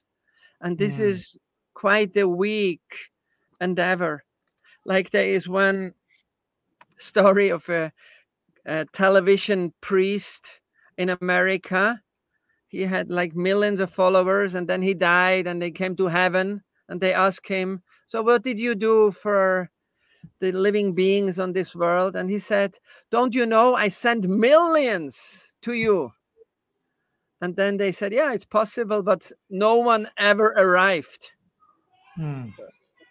And 0.62 0.78
this 0.78 0.98
mm. 0.98 1.06
is 1.06 1.38
quite 1.74 2.16
a 2.18 2.28
weak 2.28 2.82
endeavor. 3.60 4.24
Like 4.86 5.12
there 5.12 5.26
is 5.26 5.48
one 5.48 5.94
story 6.98 7.50
of 7.50 7.68
a, 7.70 7.92
a 8.66 8.86
television 8.94 9.74
priest 9.82 10.60
in 10.98 11.10
America. 11.10 12.02
He 12.74 12.82
had 12.82 13.10
like 13.10 13.36
millions 13.36 13.80
of 13.80 13.94
followers 13.94 14.56
and 14.56 14.68
then 14.68 14.82
he 14.82 14.94
died 14.94 15.48
and 15.48 15.62
they 15.62 15.72
came 15.72 15.95
to 15.95 16.08
heaven 16.08 16.64
and 16.90 17.00
they 17.00 17.14
asked 17.14 17.48
him, 17.48 17.84
So, 18.08 18.22
what 18.22 18.44
did 18.44 18.60
you 18.60 18.76
do 18.76 19.12
for 19.12 19.70
the 20.40 20.52
living 20.52 20.94
beings 20.94 21.40
on 21.40 21.54
this 21.54 21.76
world. 21.76 22.16
And 22.16 22.30
he 22.30 22.40
said, 22.40 22.78
Don't 23.12 23.34
you 23.34 23.45
know 23.45 23.76
I 23.76 23.88
sent 23.88 24.28
millions 24.28 25.56
to 25.62 25.74
you? 25.74 26.12
And 27.41 27.56
then 27.56 27.78
they 27.78 27.91
said, 27.91 28.14
Yeah, 28.14 28.34
it's 28.34 28.45
possible, 28.45 29.04
but 29.04 29.32
no 29.50 29.76
one 29.76 30.10
ever 30.18 30.48
arrived. 30.48 31.32
Hmm. 32.16 32.50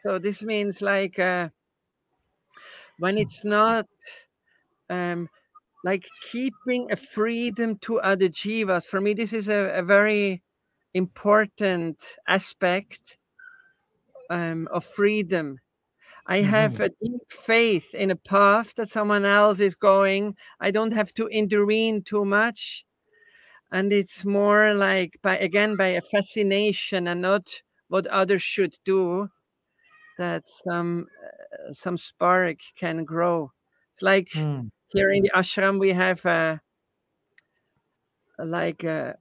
So 0.05 0.19
this 0.19 0.43
means 0.43 0.83
like 0.83 1.19
uh, 1.19 1.49
when 2.99 3.19
it's 3.19 3.45
not 3.45 3.87
um, 4.91 5.29
like 5.85 6.07
keeping 6.31 6.91
a 6.91 6.97
freedom 6.97 7.77
to 7.79 8.01
other 8.01 8.29
jivas, 8.29 8.87
for 8.87 9.01
me, 9.01 9.15
this 9.15 9.33
is 9.33 9.49
a, 9.49 9.79
a 9.79 9.83
very 9.83 10.43
important 10.95 12.17
aspect 12.29 13.17
um, 14.31 14.69
of 14.73 14.85
freedom 14.85 15.59
I 16.27 16.39
have 16.43 16.75
mm-hmm. 16.75 16.83
a 16.83 16.89
deep 16.89 17.33
faith 17.33 17.95
in 17.95 18.11
a 18.11 18.17
path 18.17 18.75
that 18.77 18.89
someone 18.89 19.25
else 19.25 19.59
is 19.59 19.75
going. 19.75 20.37
I 20.61 20.71
don't 20.71 20.93
have 20.93 21.13
to 21.15 21.27
intervene 21.27 22.03
too 22.03 22.25
much. 22.25 22.85
And 23.73 23.93
it's 23.93 24.25
more 24.25 24.75
like 24.75 25.19
by 25.23 25.39
again 25.39 25.77
by 25.77 25.89
a 25.89 26.03
fascination 26.03 27.09
and 27.09 27.23
not 27.23 27.63
what 27.89 28.07
others 28.07 28.43
should 28.43 28.77
do 28.85 29.29
that 30.19 30.49
some 30.49 31.07
uh, 31.25 31.73
some 31.73 31.97
spark 31.97 32.59
can 32.79 33.05
grow. 33.05 33.53
It's 33.93 34.03
like 34.03 34.29
mm. 34.35 34.71
Here 34.93 35.11
in 35.11 35.23
the 35.23 35.31
ashram 35.35 35.79
we 35.79 35.91
have 35.91 36.25
a, 36.27 36.61
like 38.39 38.85
a, 38.85 39.17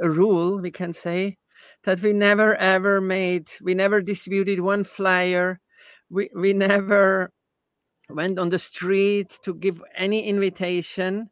a 0.00 0.10
rule 0.10 0.60
we 0.60 0.70
can 0.70 0.92
say 0.92 1.36
that 1.84 2.00
we 2.00 2.12
never 2.12 2.54
ever 2.56 3.00
made 3.00 3.50
we 3.60 3.74
never 3.74 4.00
distributed 4.00 4.60
one 4.60 4.84
flyer. 4.84 5.60
We 6.10 6.30
we 6.34 6.52
never 6.52 7.32
went 8.10 8.38
on 8.38 8.50
the 8.50 8.58
street 8.58 9.38
to 9.44 9.54
give 9.54 9.82
any 9.96 10.26
invitation. 10.26 11.30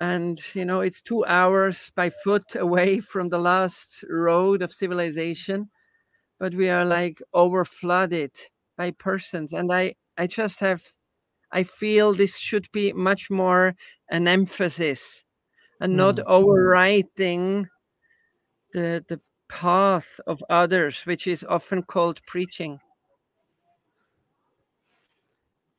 And 0.00 0.40
you 0.54 0.64
know 0.64 0.80
it's 0.80 1.00
two 1.00 1.24
hours 1.26 1.90
by 1.94 2.10
foot 2.10 2.56
away 2.56 3.00
from 3.00 3.28
the 3.28 3.38
last 3.38 4.04
road 4.08 4.62
of 4.62 4.72
civilization. 4.72 5.70
But 6.38 6.54
we 6.54 6.68
are 6.68 6.84
like 6.84 7.22
over 7.32 7.64
flooded 7.64 8.32
by 8.76 8.90
persons. 8.92 9.52
And 9.52 9.72
i 9.72 9.94
i 10.18 10.26
just 10.26 10.60
have 10.60 10.82
i 11.52 11.62
feel 11.62 12.12
this 12.12 12.38
should 12.38 12.70
be 12.72 12.92
much 12.92 13.30
more 13.30 13.74
an 14.10 14.26
emphasis 14.28 15.24
and 15.80 15.96
not 15.96 16.16
mm. 16.16 16.24
overwriting 16.24 17.66
the 18.72 19.04
the 19.08 19.20
path 19.48 20.18
of 20.26 20.42
others 20.48 21.02
which 21.04 21.26
is 21.26 21.44
often 21.48 21.82
called 21.82 22.20
preaching 22.26 22.80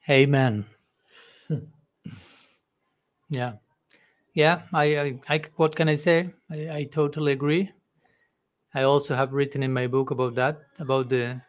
Amen. 0.09 0.65
yeah. 3.29 3.53
Yeah, 4.33 4.63
I, 4.73 4.97
I, 4.97 5.19
I 5.29 5.41
what 5.55 5.75
can 5.75 5.87
I 5.87 5.95
say? 5.95 6.33
I, 6.49 6.69
I 6.77 6.83
totally 6.91 7.31
agree. 7.33 7.71
I 8.73 8.83
also 8.83 9.15
have 9.15 9.31
written 9.31 9.61
in 9.61 9.71
my 9.71 9.85
book 9.87 10.11
about 10.11 10.35
that, 10.35 10.61
about 10.79 11.09
the 11.09 11.39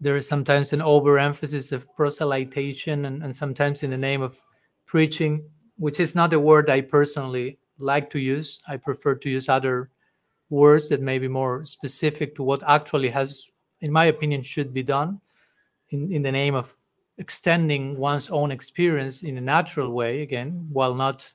there 0.00 0.16
is 0.16 0.28
sometimes 0.28 0.72
an 0.72 0.80
overemphasis 0.80 1.72
of 1.72 1.86
proselytization 1.96 3.06
and, 3.06 3.22
and 3.22 3.34
sometimes 3.34 3.82
in 3.82 3.90
the 3.90 3.96
name 3.96 4.22
of 4.22 4.38
preaching, 4.86 5.42
which 5.76 6.00
is 6.00 6.14
not 6.14 6.32
a 6.32 6.40
word 6.40 6.70
I 6.70 6.80
personally 6.80 7.58
like 7.78 8.10
to 8.10 8.18
use. 8.18 8.60
I 8.68 8.76
prefer 8.76 9.14
to 9.16 9.30
use 9.30 9.48
other 9.48 9.90
words 10.50 10.88
that 10.88 11.00
may 11.00 11.18
be 11.18 11.28
more 11.28 11.64
specific 11.64 12.34
to 12.36 12.42
what 12.42 12.62
actually 12.66 13.10
has, 13.10 13.46
in 13.80 13.92
my 13.92 14.06
opinion, 14.06 14.42
should 14.42 14.72
be 14.72 14.82
done 14.82 15.20
in, 15.90 16.12
in 16.12 16.22
the 16.22 16.32
name 16.32 16.54
of 16.54 16.74
extending 17.18 17.96
one's 17.96 18.30
own 18.30 18.50
experience 18.50 19.22
in 19.22 19.36
a 19.38 19.40
natural 19.40 19.90
way, 19.92 20.22
again, 20.22 20.66
while 20.72 20.94
not, 20.94 21.28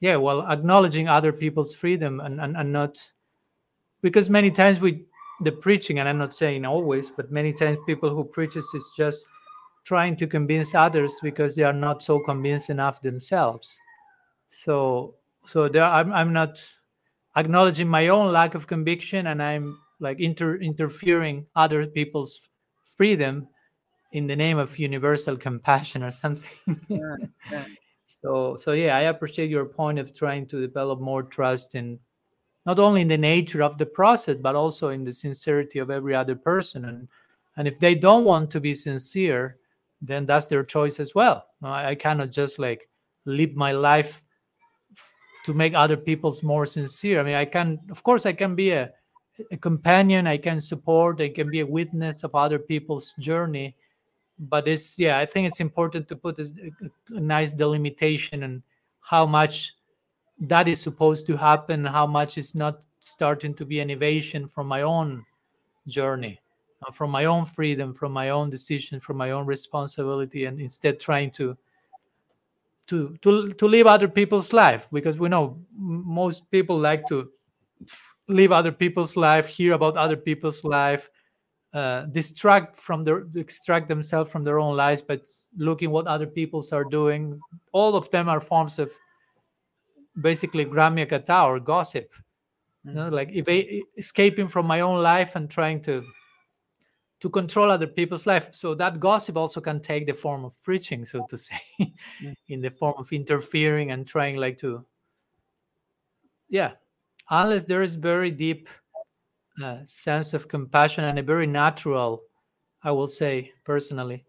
yeah, 0.00 0.16
while 0.16 0.42
acknowledging 0.48 1.08
other 1.08 1.32
people's 1.32 1.74
freedom 1.74 2.20
and, 2.20 2.40
and, 2.40 2.56
and 2.56 2.72
not, 2.72 3.00
because 4.02 4.28
many 4.28 4.50
times 4.50 4.80
we, 4.80 5.04
the 5.40 5.52
preaching, 5.52 5.98
and 5.98 6.08
I'm 6.08 6.18
not 6.18 6.34
saying 6.34 6.64
always, 6.64 7.10
but 7.10 7.30
many 7.30 7.52
times 7.52 7.78
people 7.86 8.10
who 8.10 8.24
preaches 8.24 8.70
is 8.74 8.90
just 8.96 9.26
trying 9.84 10.16
to 10.16 10.26
convince 10.26 10.74
others 10.74 11.18
because 11.22 11.54
they 11.54 11.62
are 11.62 11.72
not 11.72 12.02
so 12.02 12.18
convinced 12.18 12.70
enough 12.70 13.00
themselves. 13.02 13.78
So, 14.48 15.14
so 15.44 15.68
there, 15.68 15.84
I'm, 15.84 16.12
I'm 16.12 16.32
not 16.32 16.58
acknowledging 17.36 17.86
my 17.86 18.08
own 18.08 18.32
lack 18.32 18.54
of 18.54 18.66
conviction 18.66 19.28
and 19.28 19.42
i'm 19.42 19.78
like 20.00 20.18
inter- 20.20 20.56
interfering 20.56 21.46
other 21.54 21.86
people's 21.86 22.48
freedom 22.96 23.46
in 24.12 24.26
the 24.26 24.36
name 24.36 24.58
of 24.58 24.78
universal 24.78 25.36
compassion 25.36 26.02
or 26.02 26.10
something 26.10 26.80
Yeah, 26.88 27.16
yeah. 27.50 27.64
so 28.06 28.56
so 28.56 28.72
yeah 28.72 28.96
i 28.96 29.02
appreciate 29.02 29.50
your 29.50 29.66
point 29.66 29.98
of 29.98 30.16
trying 30.16 30.46
to 30.46 30.60
develop 30.60 31.00
more 31.00 31.22
trust 31.22 31.74
in 31.74 31.98
not 32.66 32.78
only 32.78 33.00
in 33.00 33.08
the 33.08 33.16
nature 33.16 33.62
of 33.62 33.78
the 33.78 33.86
process 33.86 34.36
but 34.40 34.54
also 34.54 34.88
in 34.88 35.04
the 35.04 35.12
sincerity 35.12 35.78
of 35.78 35.90
every 35.90 36.14
other 36.14 36.34
person 36.34 36.84
and 36.84 37.08
and 37.56 37.66
if 37.66 37.78
they 37.78 37.94
don't 37.94 38.24
want 38.24 38.50
to 38.50 38.60
be 38.60 38.74
sincere 38.74 39.56
then 40.02 40.26
that's 40.26 40.46
their 40.46 40.64
choice 40.64 41.00
as 41.00 41.14
well 41.14 41.46
i, 41.62 41.90
I 41.90 41.94
cannot 41.94 42.30
just 42.30 42.58
like 42.58 42.88
live 43.24 43.54
my 43.54 43.72
life 43.72 44.22
to 45.46 45.54
make 45.54 45.74
other 45.74 45.96
people's 45.96 46.42
more 46.42 46.66
sincere. 46.66 47.20
I 47.20 47.22
mean, 47.22 47.36
I 47.36 47.44
can, 47.44 47.78
of 47.88 48.02
course, 48.02 48.26
I 48.26 48.32
can 48.32 48.56
be 48.56 48.72
a, 48.72 48.90
a 49.52 49.56
companion, 49.56 50.26
I 50.26 50.38
can 50.38 50.60
support, 50.60 51.20
I 51.20 51.28
can 51.28 51.48
be 51.52 51.60
a 51.60 51.66
witness 51.66 52.24
of 52.24 52.34
other 52.34 52.58
people's 52.58 53.14
journey. 53.20 53.76
But 54.40 54.66
it's, 54.66 54.98
yeah, 54.98 55.20
I 55.20 55.24
think 55.24 55.46
it's 55.46 55.60
important 55.60 56.08
to 56.08 56.16
put 56.16 56.40
a, 56.40 56.50
a 57.10 57.20
nice 57.20 57.52
delimitation 57.52 58.42
and 58.42 58.60
how 59.00 59.24
much 59.24 59.76
that 60.40 60.68
is 60.68 60.80
supposed 60.80 61.26
to 61.26 61.36
happen, 61.36 61.84
how 61.84 62.06
much 62.06 62.38
is 62.38 62.54
not 62.54 62.82
starting 62.98 63.54
to 63.54 63.64
be 63.64 63.80
an 63.80 63.90
evasion 63.90 64.46
from 64.46 64.66
my 64.66 64.82
own 64.82 65.24
journey, 65.86 66.38
uh, 66.86 66.92
from 66.92 67.10
my 67.10 67.24
own 67.24 67.44
freedom, 67.44 67.94
from 67.94 68.12
my 68.12 68.30
own 68.30 68.50
decision, 68.50 69.00
from 69.00 69.16
my 69.16 69.30
own 69.30 69.46
responsibility, 69.46 70.44
and 70.44 70.60
instead 70.60 71.00
trying 71.00 71.30
to 71.32 71.56
to 72.86 73.16
to 73.22 73.52
to 73.54 73.66
live 73.66 73.86
other 73.86 74.08
people's 74.08 74.52
life 74.52 74.88
because 74.92 75.18
we 75.18 75.28
know 75.28 75.58
most 75.76 76.50
people 76.50 76.78
like 76.78 77.06
to 77.06 77.30
live 78.28 78.52
other 78.52 78.72
people's 78.72 79.16
life 79.16 79.46
hear 79.46 79.72
about 79.72 79.96
other 79.96 80.16
people's 80.16 80.64
life 80.64 81.10
uh, 81.74 82.02
distract 82.06 82.76
from 82.76 83.04
their 83.04 83.26
extract 83.36 83.88
themselves 83.88 84.30
from 84.30 84.44
their 84.44 84.58
own 84.58 84.76
lives 84.76 85.02
but 85.02 85.22
looking 85.56 85.90
what 85.90 86.06
other 86.06 86.26
people's 86.26 86.72
are 86.72 86.84
doing 86.84 87.38
all 87.72 87.96
of 87.96 88.08
them 88.10 88.28
are 88.28 88.40
forms 88.40 88.78
of 88.78 88.92
basically 90.20 90.64
gramya 90.64 91.08
kata 91.08 91.44
or 91.44 91.60
gossip 91.60 92.12
you 92.86 92.92
know, 92.92 93.08
like 93.08 93.30
if 93.32 93.46
I, 93.48 93.82
escaping 93.98 94.46
from 94.46 94.66
my 94.66 94.80
own 94.80 95.02
life 95.02 95.34
and 95.34 95.50
trying 95.50 95.82
to 95.82 96.04
to 97.20 97.30
control 97.30 97.70
other 97.70 97.86
people's 97.86 98.26
life. 98.26 98.50
So 98.52 98.74
that 98.74 99.00
gossip 99.00 99.36
also 99.36 99.60
can 99.60 99.80
take 99.80 100.06
the 100.06 100.12
form 100.12 100.44
of 100.44 100.60
preaching, 100.62 101.04
so 101.04 101.24
to 101.28 101.38
say, 101.38 101.60
Mm. 101.80 102.34
in 102.48 102.60
the 102.60 102.70
form 102.70 102.94
of 102.98 103.12
interfering 103.12 103.90
and 103.90 104.06
trying 104.06 104.36
like 104.36 104.58
to, 104.58 104.84
yeah, 106.48 106.72
unless 107.30 107.64
there 107.64 107.82
is 107.82 107.96
very 107.96 108.30
deep 108.30 108.68
uh, 109.62 109.78
sense 109.84 110.34
of 110.34 110.46
compassion 110.46 111.04
and 111.04 111.18
a 111.18 111.22
very 111.22 111.46
natural, 111.46 112.22
I 112.82 112.92
will 112.92 113.08
say 113.08 113.52
personally, 113.64 114.24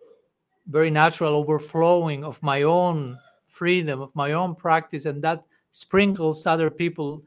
very 0.67 0.89
natural 0.89 1.35
overflowing 1.35 2.23
of 2.23 2.41
my 2.41 2.63
own 2.63 3.19
freedom, 3.45 4.01
of 4.01 4.15
my 4.15 4.31
own 4.31 4.55
practice, 4.55 5.05
and 5.05 5.21
that 5.23 5.43
sprinkles 5.77 6.47
other 6.47 6.71
people, 6.71 7.21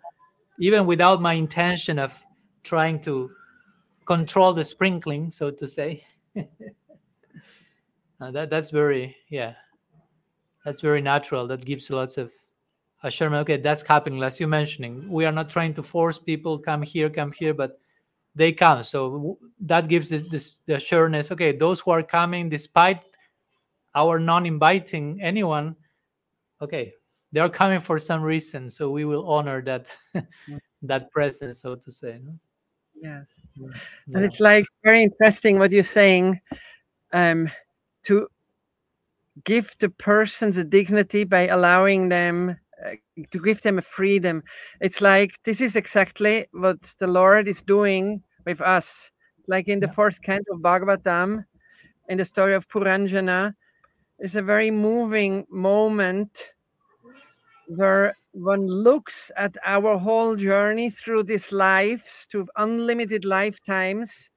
even 0.59 0.85
without 0.85 1.23
my 1.23 1.35
intention 1.35 1.99
of 1.99 2.21
trying 2.65 3.01
to 3.01 3.31
control 4.07 4.53
the 4.53 4.65
sprinkling, 4.65 5.31
so 5.31 5.51
to 5.51 5.67
say. 5.67 6.05
Uh, 8.23 8.31
that 8.31 8.51
that's 8.51 8.69
very 8.69 9.17
yeah, 9.31 9.55
that's 10.63 10.83
very 10.83 11.01
natural. 11.01 11.47
That 11.47 11.65
gives 11.65 11.89
lots 11.89 12.19
of 12.19 12.31
assurance. 13.03 13.41
Okay, 13.41 13.57
that's 13.57 13.83
happening. 13.83 14.23
As 14.23 14.39
you 14.39 14.47
mentioning, 14.47 15.09
we 15.09 15.25
are 15.25 15.33
not 15.33 15.49
trying 15.49 15.73
to 15.73 15.83
force 15.83 16.19
people 16.19 16.59
come 16.59 16.83
here, 16.83 17.09
come 17.09 17.33
here, 17.33 17.55
but 17.55 17.81
they 18.35 18.53
come. 18.53 18.83
So 18.83 19.39
that 19.61 19.89
gives 19.89 20.11
this, 20.11 20.25
this 20.29 20.59
the 20.67 20.75
assurance. 20.75 21.33
Okay, 21.33 21.53
those 21.57 21.81
who 21.81 21.93
are 21.93 22.03
coming, 22.03 22.51
despite 22.51 23.05
our 23.95 24.19
non-inviting 24.19 25.23
anyone, 25.23 25.75
okay, 26.61 26.93
they 27.32 27.40
are 27.40 27.48
coming 27.48 27.81
for 27.81 27.98
some 27.98 28.23
reason. 28.23 28.70
So 28.70 28.90
we 28.90 29.05
will 29.05 29.28
honor 29.28 29.62
that 29.62 29.97
that 30.82 31.11
presence, 31.11 31.61
so 31.61 31.74
to 31.77 31.93
say. 31.93 32.19
no? 32.23 32.32
Yes. 33.01 33.40
And 34.15 34.24
it's 34.24 34.40
like 34.40 34.66
very 34.85 35.02
interesting 35.02 35.59
what 35.59 35.70
you're 35.70 35.82
saying 35.82 36.40
um, 37.12 37.48
to 38.05 38.28
give 39.44 39.74
the 39.78 39.89
persons 39.89 40.59
a 40.59 40.65
dignity 40.65 41.24
by 41.24 41.47
allowing 41.48 42.09
them 42.09 42.57
uh, 42.85 42.94
to 43.31 43.39
give 43.40 43.62
them 43.62 43.78
a 43.78 43.82
freedom. 43.82 44.43
It's 44.81 45.01
like 45.01 45.32
this 45.44 45.61
is 45.61 45.77
exactly 45.77 46.47
what 46.52 46.94
the 46.98 47.07
Lord 47.07 47.48
is 47.48 47.62
doing 47.62 48.23
with 48.47 48.61
us. 48.61 49.11
Like 49.47 49.69
in 49.69 49.81
the 49.81 49.86
Yeah. 49.86 49.93
fourth 49.93 50.23
canto 50.23 50.55
of 50.55 50.61
Bhagavatam, 50.61 51.44
in 52.09 52.19
the 52.19 52.24
story 52.24 52.55
of 52.55 52.69
Puranjana, 52.69 53.55
is 54.19 54.36
a 54.36 54.43
very 54.43 54.70
moving 54.70 55.47
moment 55.51 56.52
where 57.77 58.17
one 58.33 58.67
looks 58.67 59.31
at 59.37 59.57
our 59.65 59.99
whole 59.99 60.37
journey 60.37 60.91
through 60.91 61.25
these 61.25 61.53
lives 61.53 62.27
to 62.29 62.49
unlimited 62.57 63.25
lifetimes 63.25 64.31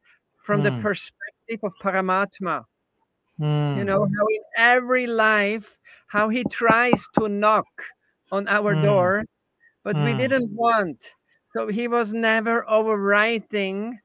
from 0.43 0.63
the 0.63 0.71
Mm. 0.71 0.85
perspective 0.85 1.59
of 1.63 1.77
Paramatma. 1.79 2.65
You 3.73 3.83
Mm, 3.83 3.85
know, 3.85 4.07
how 4.17 4.25
in 4.27 4.43
every 4.57 5.07
life, 5.07 5.79
how 6.07 6.29
he 6.29 6.45
tries 6.45 7.07
to 7.09 7.27
knock 7.27 7.67
on 8.31 8.47
our 8.47 8.75
Mm. 8.75 8.75
door, 8.75 9.25
but 9.83 9.99
we 9.99 10.13
Mm. 10.13 10.15
didn't 10.15 10.51
want. 10.53 11.13
So 11.55 11.67
he 11.69 11.87
was 11.87 12.13
never 12.13 12.63
overwriting 12.69 13.99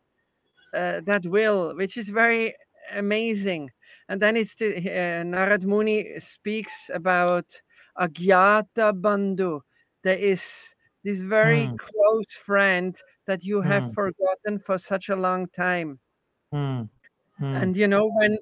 uh, 0.75 1.01
that 1.03 1.27
will, 1.27 1.77
which 1.77 1.97
is 1.97 2.11
very 2.11 2.57
amazing. 2.93 3.71
And 4.09 4.23
then 4.23 4.37
it's 4.37 4.57
the 4.57 4.77
uh, 4.77 5.25
Narad 5.25 5.65
Muni 5.65 6.21
speaks 6.21 6.91
about 6.93 7.63
Agyata 7.99 8.93
Bandhu. 9.01 9.63
There 10.03 10.19
is 10.19 10.75
this 11.05 11.21
very 11.21 11.69
Mm. 11.69 11.77
close 11.77 12.35
friend 12.35 13.01
that 13.27 13.45
you 13.45 13.63
have 13.63 13.87
Mm. 13.87 13.95
forgotten 13.95 14.59
for 14.59 14.79
such 14.79 15.09
a 15.09 15.17
long 15.17 15.49
time. 15.49 16.01
mm, 16.53 16.89
And 17.53 17.77
you 17.77 17.89
know, 17.89 18.09
when 18.15 18.39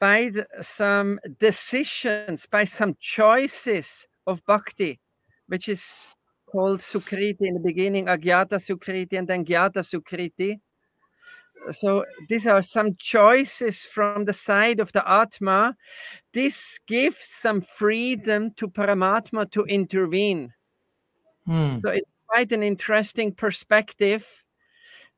by 0.00 0.30
the, 0.30 0.46
some 0.62 1.20
decisions, 1.38 2.46
by 2.46 2.64
some 2.64 2.96
choices 3.00 4.08
of 4.26 4.44
bhakti, 4.46 5.00
which 5.48 5.68
is 5.68 6.14
called 6.46 6.80
Sukriti 6.80 7.42
in 7.42 7.54
the 7.54 7.60
beginning, 7.60 8.06
Agyata 8.06 8.58
Sukriti, 8.60 9.18
and 9.18 9.28
then 9.28 9.44
Gyata 9.44 9.82
Sukriti. 9.84 10.60
So 11.70 12.04
these 12.28 12.46
are 12.46 12.62
some 12.62 12.94
choices 12.98 13.84
from 13.84 14.24
the 14.24 14.32
side 14.32 14.80
of 14.80 14.92
the 14.92 15.08
Atma. 15.10 15.76
This 16.32 16.78
gives 16.86 17.24
some 17.24 17.60
freedom 17.62 18.50
to 18.52 18.68
Paramatma 18.68 19.50
to 19.52 19.64
intervene. 19.64 20.54
mm, 21.46 21.82
So 21.82 21.88
it's 21.90 22.12
quite 22.28 22.52
an 22.52 22.62
interesting 22.62 23.34
perspective 23.34 24.44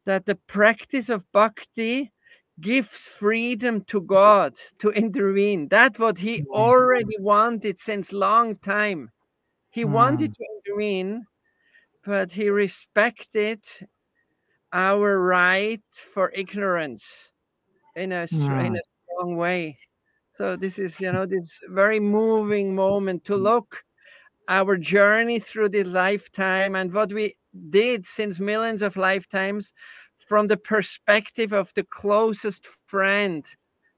that 0.05 0.27
the 0.27 0.37
practice 0.37 1.09
of 1.11 1.31
bhakti 1.33 2.13
gives 2.61 3.09
freedom 3.09 3.85
to 3.87 4.01
God 4.03 4.55
to 4.79 4.91
intervene. 4.91 5.69
That's 5.69 5.99
what 5.99 6.19
he 6.19 6.45
Mm. 6.55 6.55
already 6.55 7.17
wanted 7.21 7.79
since 7.79 8.13
long 8.13 8.57
time. 8.57 9.11
He 9.71 9.85
wanted 9.85 10.33
Mm. 10.33 10.37
to 10.37 10.47
intervene, 10.57 11.27
but 12.05 12.33
he 12.33 12.51
respected 12.51 13.65
our 14.73 15.21
right 15.21 15.83
for 15.93 16.31
ignorance 16.35 17.33
in 17.97 18.13
a 18.13 18.27
str- 18.29 18.57
in 18.59 18.75
Mm. 18.75 18.77
a 18.77 18.83
strong 19.07 19.37
way. 19.37 19.77
So 20.35 20.57
this 20.57 20.79
is, 20.79 21.01
you 21.01 21.13
know, 21.13 21.27
this 21.27 21.61
very 21.69 22.01
moving 22.01 22.75
moment 22.75 23.25
to 23.27 23.37
look 23.37 23.85
our 24.49 24.77
journey 24.77 25.39
through 25.39 25.71
the 25.71 25.85
lifetime 25.85 26.75
and 26.77 26.93
what 26.93 27.13
we 27.13 27.37
did 27.71 28.07
since 28.07 28.41
millions 28.41 28.83
of 28.83 28.97
lifetimes 28.97 29.73
from 30.27 30.49
the 30.49 30.57
perspective 30.57 31.53
of 31.53 31.73
the 31.75 31.85
closest 31.85 32.67
friend 32.87 33.45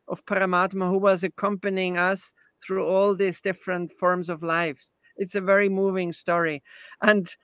of 0.09 0.25
Paramatma 0.27 0.91
who 0.91 0.99
was 0.99 1.25
accompanying 1.25 1.97
us 1.99 2.35
through 2.63 2.87
all 2.87 3.15
these 3.15 3.41
different 3.41 3.93
forms 3.93 4.29
of 4.31 4.43
lives. 4.43 4.93
It's 5.17 5.35
a 5.35 5.41
very 5.41 5.69
moving 5.69 6.13
story. 6.13 6.63
And 7.03 7.35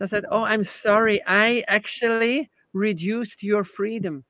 I 0.00 0.06
said, 0.06 0.24
Oh, 0.30 0.44
I'm 0.44 0.64
sorry. 0.64 1.22
I 1.26 1.64
actually 1.68 2.50
reduced 2.72 3.42
your 3.42 3.64
freedom 3.64 4.24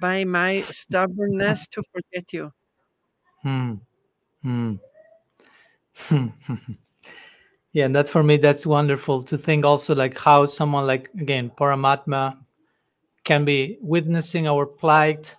by 0.00 0.24
my 0.24 0.60
stubbornness 0.60 1.66
to 1.68 1.82
forget 1.92 2.32
you. 2.32 2.52
Hmm. 3.42 3.74
Hmm. 4.42 4.74
yeah, 7.72 7.84
and 7.86 7.94
that 7.94 8.08
for 8.08 8.22
me, 8.22 8.36
that's 8.36 8.66
wonderful 8.66 9.22
to 9.22 9.36
think 9.36 9.64
also 9.64 9.94
like 9.94 10.18
how 10.18 10.44
someone 10.46 10.86
like 10.86 11.10
again 11.20 11.50
Paramatma 11.56 12.36
can 13.24 13.44
be 13.44 13.78
witnessing 13.80 14.46
our 14.46 14.66
plight 14.66 15.36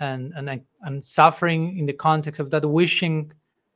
and 0.00 0.32
and 0.36 0.62
and 0.82 1.04
suffering 1.04 1.76
in 1.78 1.86
the 1.86 1.92
context 1.92 2.40
of 2.40 2.50
that, 2.50 2.64
wishing 2.64 3.32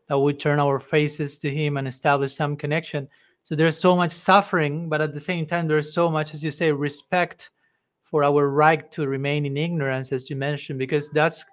that 0.09 0.19
we 0.19 0.33
turn 0.33 0.59
our 0.59 0.79
faces 0.79 1.39
to 1.39 1.51
Him 1.51 1.77
and 1.77 1.87
establish 1.87 2.35
some 2.35 2.57
connection. 2.57 3.09
So 3.45 3.55
there's 3.55 3.79
so 3.79 3.95
much 3.95 4.11
suffering, 4.11 4.89
but 4.89 5.03
at 5.03 5.13
the 5.13 5.21
same 5.21 5.47
time, 5.47 5.69
there's 5.69 5.93
so 5.93 6.11
much, 6.11 6.33
as 6.33 6.43
you 6.43 6.51
say, 6.51 6.73
respect 6.73 7.51
for 8.03 8.25
our 8.25 8.49
right 8.49 8.91
to 8.93 9.07
remain 9.07 9.45
in 9.45 9.57
ignorance, 9.57 10.13
as 10.13 10.31
you 10.31 10.37
mentioned, 10.37 10.79
because 10.79 11.11
that's 11.11 11.45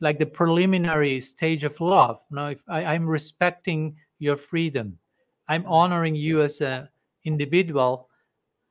like 0.00 0.18
the 0.18 0.26
preliminary 0.26 1.18
stage 1.20 1.64
of 1.64 1.80
love. 1.80 2.20
Now, 2.30 2.48
if 2.48 2.62
I, 2.68 2.84
I'm 2.84 3.06
respecting 3.08 3.96
your 4.20 4.36
freedom, 4.36 4.98
I'm 5.48 5.66
honoring 5.66 6.14
you 6.14 6.42
as 6.42 6.60
an 6.60 6.88
individual, 7.24 8.08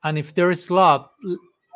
and 0.04 0.18
if 0.18 0.34
there 0.34 0.50
is 0.50 0.72
love, 0.72 1.10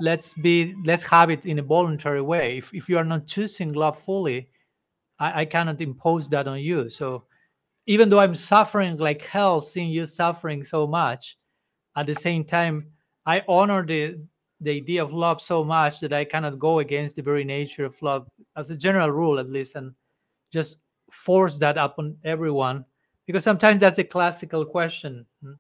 let's 0.02 0.34
be 0.34 0.76
let's 0.86 1.04
have 1.04 1.30
it 1.30 1.46
in 1.46 1.60
a 1.60 1.64
voluntary 1.64 2.22
way. 2.22 2.58
If 2.58 2.74
if 2.74 2.88
you 2.88 2.98
are 2.98 3.04
not 3.04 3.28
choosing 3.28 3.74
love 3.74 4.00
fully, 4.00 4.50
I, 5.20 5.42
I 5.42 5.46
cannot 5.46 5.82
impose 5.82 6.30
that 6.30 6.48
on 6.48 6.60
you. 6.60 6.90
So 6.90 7.26
even 7.86 8.10
though 8.10 8.20
I'm 8.20 8.36
suffering 8.36 8.98
like 8.98 9.24
hell, 9.24 9.62
seeing 9.62 9.90
you 9.90 10.06
suffering 10.06 10.64
so 10.64 10.88
much, 10.88 11.38
at 11.96 12.06
the 12.06 12.16
same 12.16 12.44
time, 12.44 12.88
I 13.26 13.44
honor 13.48 13.86
the 13.86 14.18
the 14.62 14.72
idea 14.72 15.04
of 15.04 15.12
love 15.12 15.42
so 15.42 15.64
much 15.64 16.00
that 16.00 16.14
I 16.14 16.24
cannot 16.24 16.60
go 16.60 16.80
against 16.80 17.16
the 17.18 17.22
very 17.22 17.44
nature 17.44 17.86
of 17.86 18.02
love, 18.02 18.28
as 18.56 18.70
a 18.70 18.78
general 18.78 19.12
rule, 19.12 19.38
at 19.38 19.50
least, 19.50 19.76
and 19.76 19.94
just 20.52 20.80
force 21.12 21.58
that 21.58 21.78
upon 21.78 22.18
everyone. 22.24 22.86
Because 23.26 23.44
sometimes 23.44 23.82
that's 23.82 24.00
a 24.00 24.04
classical 24.04 24.66
question 24.66 25.26
hmm, 25.44 25.54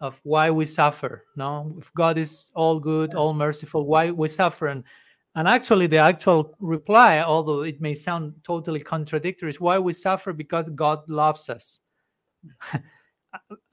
of 0.00 0.20
why 0.24 0.50
we 0.50 0.66
suffer. 0.66 1.24
No, 1.36 1.74
if 1.78 1.92
God 1.94 2.18
is 2.18 2.52
all 2.54 2.78
good, 2.78 3.14
all 3.14 3.32
merciful, 3.32 3.86
why 3.86 4.10
we 4.10 4.28
suffer? 4.28 4.66
And 4.66 4.84
and 5.36 5.48
actually, 5.48 5.88
the 5.88 5.96
actual 5.98 6.54
reply, 6.60 7.20
although 7.20 7.62
it 7.62 7.80
may 7.80 7.94
sound 7.94 8.34
totally 8.44 8.78
contradictory, 8.78 9.50
is 9.50 9.60
why 9.60 9.78
we 9.80 9.92
suffer 9.92 10.32
because 10.32 10.68
God 10.70 11.08
loves 11.08 11.48
us. 11.48 11.80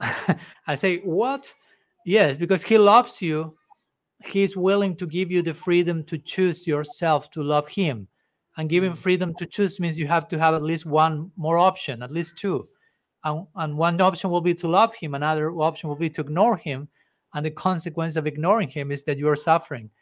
I 0.66 0.74
say, 0.74 0.98
what? 0.98 1.54
Yes, 2.04 2.36
because 2.36 2.64
He 2.64 2.78
loves 2.78 3.22
you. 3.22 3.56
He's 4.24 4.56
willing 4.56 4.96
to 4.96 5.06
give 5.06 5.30
you 5.30 5.40
the 5.40 5.54
freedom 5.54 6.02
to 6.04 6.18
choose 6.18 6.66
yourself 6.66 7.30
to 7.30 7.44
love 7.44 7.68
Him. 7.68 8.08
And 8.56 8.68
giving 8.68 8.92
freedom 8.92 9.32
to 9.36 9.46
choose 9.46 9.78
means 9.78 9.98
you 9.98 10.08
have 10.08 10.28
to 10.28 10.38
have 10.38 10.54
at 10.54 10.62
least 10.62 10.84
one 10.84 11.30
more 11.36 11.58
option, 11.58 12.02
at 12.02 12.10
least 12.10 12.36
two. 12.36 12.68
And, 13.24 13.46
and 13.54 13.76
one 13.76 14.00
option 14.00 14.30
will 14.30 14.40
be 14.40 14.54
to 14.54 14.66
love 14.66 14.96
Him, 14.96 15.14
another 15.14 15.52
option 15.52 15.88
will 15.88 15.96
be 15.96 16.10
to 16.10 16.22
ignore 16.22 16.56
Him. 16.56 16.88
And 17.34 17.46
the 17.46 17.52
consequence 17.52 18.16
of 18.16 18.26
ignoring 18.26 18.68
Him 18.68 18.90
is 18.90 19.04
that 19.04 19.16
you 19.16 19.28
are 19.28 19.36
suffering 19.36 19.88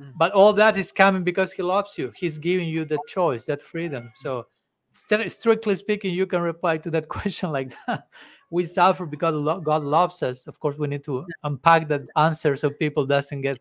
Mm. 0.00 0.12
But 0.16 0.32
all 0.32 0.52
that 0.54 0.76
is 0.76 0.92
coming 0.92 1.24
because 1.24 1.52
he 1.52 1.62
loves 1.62 1.96
you. 1.96 2.12
He's 2.14 2.38
giving 2.38 2.68
you 2.68 2.84
the 2.84 2.98
choice, 3.08 3.46
that 3.46 3.62
freedom. 3.62 4.10
So, 4.14 4.46
st- 4.92 5.30
strictly 5.32 5.76
speaking, 5.76 6.14
you 6.14 6.26
can 6.26 6.42
reply 6.42 6.78
to 6.78 6.90
that 6.90 7.08
question 7.16 7.50
like 7.50 7.72
that. 7.86 8.08
We 8.50 8.64
suffer 8.64 9.06
because 9.06 9.42
God 9.64 9.84
loves 9.84 10.22
us. 10.22 10.46
Of 10.46 10.60
course, 10.60 10.76
we 10.78 10.86
need 10.88 11.04
to 11.04 11.26
unpack 11.44 11.88
that 11.88 12.02
answer 12.16 12.56
so 12.56 12.70
people 12.70 13.06
doesn't 13.06 13.40
get 13.40 13.58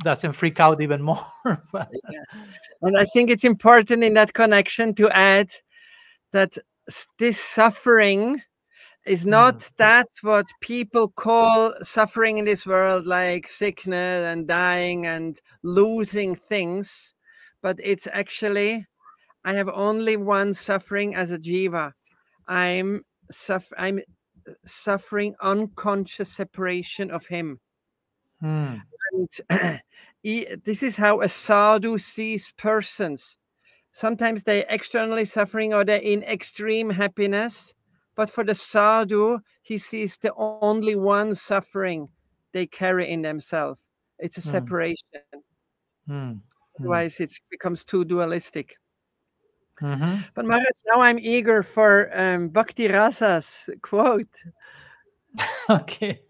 doesn't 0.00 0.32
freak 0.32 0.58
out 0.58 0.80
even 0.82 1.02
more. 1.10 1.16
yeah. 1.44 1.80
And 2.82 2.98
I 2.98 3.04
think 3.12 3.30
it's 3.30 3.44
important 3.44 4.02
in 4.02 4.14
that 4.14 4.32
connection 4.32 4.94
to 4.94 5.08
add 5.10 5.50
that 6.32 6.58
this 7.18 7.38
suffering 7.38 8.42
is 9.06 9.26
not 9.26 9.70
that 9.76 10.08
what 10.22 10.46
people 10.60 11.08
call 11.08 11.74
suffering 11.82 12.38
in 12.38 12.44
this 12.44 12.66
world 12.66 13.06
like 13.06 13.46
sickness 13.46 14.24
and 14.24 14.48
dying 14.48 15.06
and 15.06 15.40
losing 15.62 16.34
things 16.34 17.14
but 17.60 17.78
it's 17.82 18.08
actually 18.12 18.86
i 19.44 19.52
have 19.52 19.68
only 19.68 20.16
one 20.16 20.54
suffering 20.54 21.14
as 21.14 21.30
a 21.30 21.38
jiva. 21.38 21.92
I'm 22.48 23.04
suff- 23.30 23.72
i'm 23.78 24.00
suffering 24.64 25.34
unconscious 25.40 26.30
separation 26.30 27.10
of 27.10 27.26
him. 27.26 27.60
Mm. 28.42 28.82
and 29.12 29.80
this 30.64 30.82
is 30.82 30.96
how 30.96 31.20
a 31.20 31.28
sadhu 31.28 31.98
sees 31.98 32.52
persons. 32.56 33.38
Sometimes 33.92 34.42
they're 34.42 34.66
externally 34.68 35.24
suffering 35.24 35.72
or 35.72 35.84
they're 35.84 35.98
in 35.98 36.22
extreme 36.24 36.90
happiness 36.90 37.74
but 38.14 38.30
for 38.30 38.44
the 38.44 38.54
sadhu, 38.54 39.40
he 39.62 39.78
sees 39.78 40.16
the 40.16 40.32
only 40.36 40.94
one 40.94 41.34
suffering 41.34 42.08
they 42.52 42.66
carry 42.66 43.10
in 43.10 43.22
themselves. 43.22 43.80
It's 44.18 44.38
a 44.38 44.40
mm. 44.40 44.50
separation. 44.50 45.22
Mm. 46.08 46.40
Otherwise, 46.78 47.20
it 47.20 47.32
becomes 47.50 47.84
too 47.84 48.04
dualistic. 48.04 48.76
Mm-hmm. 49.82 50.22
But 50.34 50.44
Maharaj, 50.44 50.80
now 50.92 51.00
I'm 51.00 51.18
eager 51.18 51.62
for 51.62 52.10
um, 52.16 52.48
Bhakti 52.48 52.88
Rasa's 52.88 53.68
quote. 53.82 54.28
okay. 55.70 56.22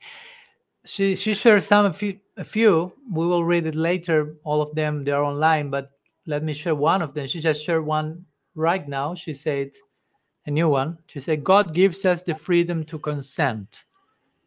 She 0.87 1.17
she 1.17 1.35
shares 1.35 1.67
some 1.67 1.87
a 1.87 1.93
few, 1.93 2.19
a 2.37 2.45
few. 2.45 2.93
We 3.11 3.27
will 3.27 3.45
read 3.45 3.67
it 3.67 3.75
later. 3.75 4.37
All 4.45 4.63
of 4.63 4.75
them 4.75 5.05
they 5.05 5.13
are 5.13 5.25
online, 5.25 5.71
but 5.71 5.91
let 6.27 6.43
me 6.43 6.55
share 6.55 6.75
one 6.75 7.03
of 7.03 7.15
them. 7.15 7.27
She 7.27 7.41
just 7.41 7.65
shared 7.65 7.85
one 7.85 8.25
right 8.55 8.87
now. 8.89 9.15
She 9.15 9.35
said, 9.35 9.73
a 10.47 10.51
new 10.51 10.69
one. 10.69 10.99
She 11.07 11.21
said, 11.21 11.45
God 11.45 11.73
gives 11.73 12.05
us 12.05 12.23
the 12.23 12.35
freedom 12.35 12.85
to 12.85 12.99
consent. 12.99 13.85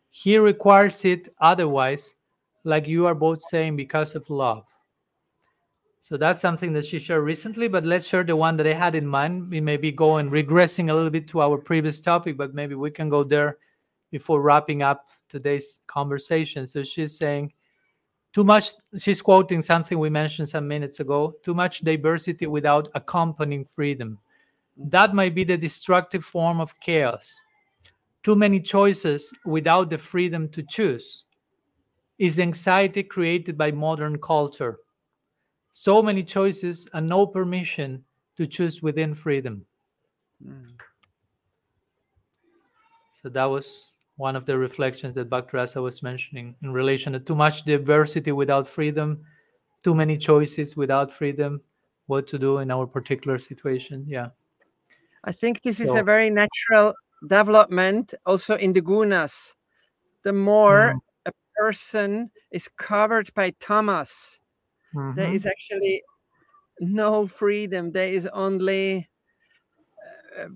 He 0.10 0.38
requires 0.38 1.06
it 1.06 1.30
otherwise, 1.40 2.15
like 2.64 2.88
you 2.88 3.06
are 3.06 3.15
both 3.15 3.41
saying, 3.41 3.76
because 3.76 4.15
of 4.15 4.30
love. 4.30 4.65
So 5.99 6.15
that's 6.15 6.40
something 6.40 6.72
that 6.74 6.86
she 6.86 6.99
shared 6.99 7.24
recently, 7.24 7.68
but 7.68 7.84
let's 7.84 8.07
share 8.07 8.24
the 8.24 8.36
one 8.36 8.56
that 8.57 8.68
I 8.68 8.74
had 8.74 8.95
in 8.95 9.06
mind. 9.06 9.49
We 9.49 9.60
may 9.60 9.76
be 9.76 9.91
going 9.91 10.30
regressing 10.30 10.90
a 10.90 10.94
little 10.94 11.10
bit 11.10 11.28
to 11.30 11.41
our 11.41 11.57
previous 11.57 11.99
topic, 11.99 12.38
but 12.38 12.53
maybe 12.53 12.76
we 12.76 12.91
can 12.91 13.10
go 13.10 13.24
there 13.24 13.57
before 14.10 14.41
wrapping 14.41 14.84
up 14.84 15.10
today's 15.28 15.82
conversation. 15.88 16.65
So 16.65 16.84
she's 16.84 17.18
saying, 17.18 17.52
too 18.32 18.44
much, 18.44 18.69
she's 18.98 19.22
quoting 19.22 19.61
something 19.61 19.99
we 19.99 20.10
mentioned 20.10 20.48
some 20.48 20.68
minutes 20.68 20.99
ago 20.99 21.34
too 21.44 21.53
much 21.53 21.80
diversity 21.80 22.45
without 22.45 22.88
accompanying 22.94 23.65
freedom 23.65 24.19
that 24.78 25.14
might 25.14 25.36
be 25.36 25.44
the 25.44 25.58
destructive 25.58 26.24
form 26.24 26.62
of 26.62 26.80
chaos. 26.80 27.41
Too 28.24 28.36
many 28.36 28.60
choices 28.60 29.34
without 29.45 29.90
the 29.90 29.98
freedom 29.98 30.49
to 30.49 30.64
choose 30.64 31.26
is 32.18 32.40
anxiety 32.40 33.04
created 33.04 33.58
by 33.58 33.72
modern 33.72 34.18
culture. 34.20 34.80
So 35.72 36.02
many 36.02 36.24
choices 36.24 36.88
and 36.94 37.08
no 37.08 37.28
permission 37.28 38.04
to 38.38 38.48
choose 38.48 38.82
within 38.82 39.14
freedom. 39.14 39.66
Mm. 40.45 40.80
So 43.14 43.30
that 43.30 43.45
was 43.45 43.94
one 44.18 44.36
of 44.36 44.45
the 44.45 44.58
reflections 44.58 45.16
that 45.16 45.30
Bhakti 45.30 45.80
was 45.80 46.04
mentioning 46.04 46.56
in 46.64 46.72
relation 46.72 47.14
to 47.14 47.20
too 47.20 47.36
much 47.36 47.64
diversity 47.64 48.32
without 48.32 48.68
freedom, 48.68 49.24
too 49.84 49.94
many 49.94 50.18
choices 50.18 50.76
without 50.76 51.14
freedom, 51.14 51.62
what 52.08 52.26
to 52.28 52.40
do 52.40 52.60
in 52.60 52.72
our 52.72 52.88
particular 52.88 53.38
situation. 53.38 54.06
Yeah. 54.08 54.30
I 55.28 55.34
think 55.34 55.62
this 55.62 55.78
so, 55.78 55.84
is 55.84 55.94
a 55.94 56.04
very 56.04 56.30
natural 56.30 56.94
development 57.28 58.14
also 58.26 58.56
in 58.56 58.72
the 58.72 58.82
gunas. 58.82 59.56
The 60.24 60.32
more 60.32 60.94
mm. 60.95 60.99
a 61.26 61.32
person 61.58 62.32
is 62.49 62.70
covered 62.78 63.34
by 63.34 63.52
tamas, 63.60 64.40
mm-hmm. 64.95 65.16
there 65.16 65.32
is 65.32 65.45
actually 65.45 66.02
no 66.80 67.28
freedom. 67.28 67.91
There 67.91 68.08
is 68.08 68.26
only 68.32 69.10
uh, 70.40 70.48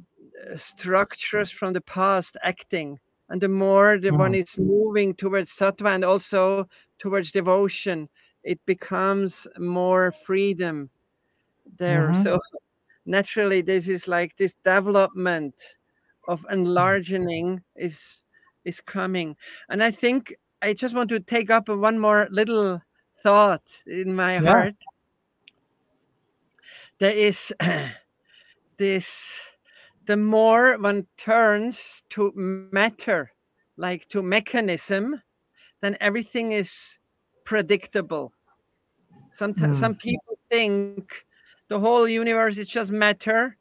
structures 0.56 1.52
from 1.52 1.74
the 1.74 1.82
past 1.82 2.38
acting. 2.42 2.98
And 3.28 3.42
the 3.42 3.50
more 3.50 3.98
the 3.98 4.12
mm. 4.12 4.20
one 4.20 4.36
is 4.36 4.58
moving 4.58 5.16
towards 5.16 5.52
sattva 5.52 5.96
and 5.96 6.06
also 6.06 6.70
towards 6.98 7.32
devotion, 7.32 8.08
it 8.44 8.66
becomes 8.66 9.48
more 9.58 10.14
freedom 10.14 10.90
there. 11.78 12.12
Mm-hmm. 12.12 12.24
So 12.24 12.40
naturally 13.06 13.62
this 13.62 13.88
is 13.88 14.08
like 14.08 14.36
this 14.38 14.54
development 14.64 15.56
of 16.28 16.46
enlarging 16.52 17.62
is 17.76 18.24
is 18.66 18.82
coming. 18.82 19.36
And 19.70 19.84
I 19.84 19.92
think 19.92 20.36
I 20.62 20.74
just 20.74 20.94
want 20.96 21.10
to 21.10 21.20
take 21.20 21.50
up 21.50 21.68
one 21.70 22.00
more 22.00 22.28
little 22.32 22.82
thought 23.24 23.64
in 23.88 24.16
my 24.16 24.38
Yeah. 24.38 24.40
heart. 24.40 24.76
There 27.00 27.16
is 27.16 27.54
this 28.78 29.40
the 30.06 30.18
more 30.18 30.78
one 30.80 31.08
turns 31.18 32.04
to 32.10 32.32
matter, 32.36 33.32
like 33.78 34.08
to 34.10 34.22
mechanism, 34.24 35.22
then 35.82 35.98
everything 36.02 36.52
is 36.52 37.00
predictable. 37.46 38.34
Sometimes 39.34 39.78
Mm. 39.78 39.80
some 39.80 39.96
people 39.96 40.38
think 40.50 41.26
the 41.72 41.80
whole 41.80 42.06
universe 42.06 42.58
is 42.58 42.68
just 42.68 42.92
matter, 42.92 43.56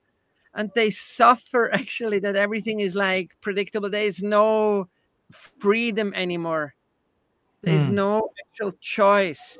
and 0.54 0.68
they 0.74 0.90
suffer 0.90 1.72
actually 1.80 2.18
that 2.18 2.34
everything 2.34 2.80
is 2.80 2.96
like 2.96 3.30
predictable. 3.40 3.88
There 3.88 4.04
is 4.04 4.20
no 4.20 4.88
freedom 5.32 6.12
anymore. 6.14 6.74
There 7.62 7.74
is 7.74 7.88
Mm. 7.88 7.94
no 7.94 8.30
actual 8.42 8.72
choice. 8.80 9.58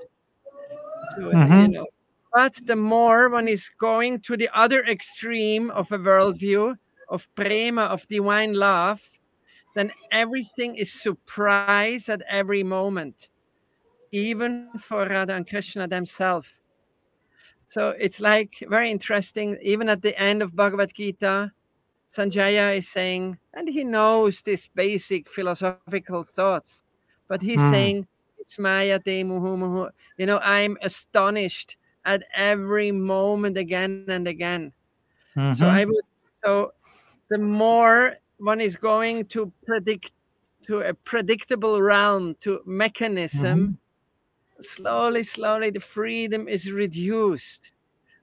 So, 1.14 1.31
you 1.31 1.39
Mhm. 1.39 1.72
know, 1.72 1.86
but 2.32 2.55
the 2.66 2.74
more 2.77 3.28
one 3.31 3.47
is 3.48 3.70
going 3.81 4.20
to 4.22 4.36
the 4.36 4.48
other 4.52 4.82
extreme 4.85 5.70
of 5.70 5.93
a 5.93 5.98
worldview 5.98 6.77
of 7.09 7.28
prema, 7.36 7.82
of 7.85 8.06
divine 8.09 8.55
love, 8.55 9.01
then 9.77 9.93
everything 10.10 10.74
is 10.77 10.93
surprise 10.93 12.09
at 12.09 12.22
every 12.28 12.64
moment, 12.64 13.28
even 14.12 14.70
for 14.81 15.06
Radha 15.06 15.35
and 15.35 15.48
Krishna 15.48 15.89
themselves. 15.89 16.48
So 17.70 17.90
it's 18.01 18.20
like 18.20 18.56
very 18.68 18.90
interesting. 18.90 19.56
Even 19.62 19.88
at 19.88 20.02
the 20.02 20.18
end 20.20 20.42
of 20.42 20.56
Bhagavad 20.56 20.92
Gita, 20.94 21.52
Sanjaya 22.10 22.78
is 22.78 22.88
saying, 22.88 23.38
and 23.55 23.68
he 23.68 23.84
knows 23.84 24.42
these 24.42 24.68
basic 24.74 25.30
philosophical 25.30 26.24
thoughts, 26.24 26.84
but 27.28 27.42
he's 27.42 27.64
Mm. 27.64 27.64
saying, 27.64 28.09
it's 28.38 28.59
Maya 28.59 28.98
te 29.01 29.24
muhu 29.24 29.56
muhu. 29.59 29.90
You 30.18 30.26
know, 30.26 30.38
I'm 30.40 30.78
astonished 30.82 31.76
at 32.05 32.24
every 32.34 32.92
moment 32.92 33.59
again 33.59 34.06
and 34.09 34.28
again. 34.28 34.72
So 35.52 35.68
Mhm. 35.68 35.70
I 35.70 35.84
would 35.86 36.05
so 36.44 36.72
the 37.30 37.38
more 37.38 38.16
one 38.38 38.60
is 38.60 38.76
going 38.76 39.26
to 39.26 39.52
predict 39.66 40.12
to 40.64 40.80
a 40.82 40.94
predictable 40.94 41.82
realm, 41.82 42.36
to 42.42 42.60
mechanism, 42.66 43.78
slowly, 44.62 45.23
slowly 45.24 45.70
the 45.70 45.81
freedom 45.81 46.49
is 46.49 46.70
reduced. 46.70 47.70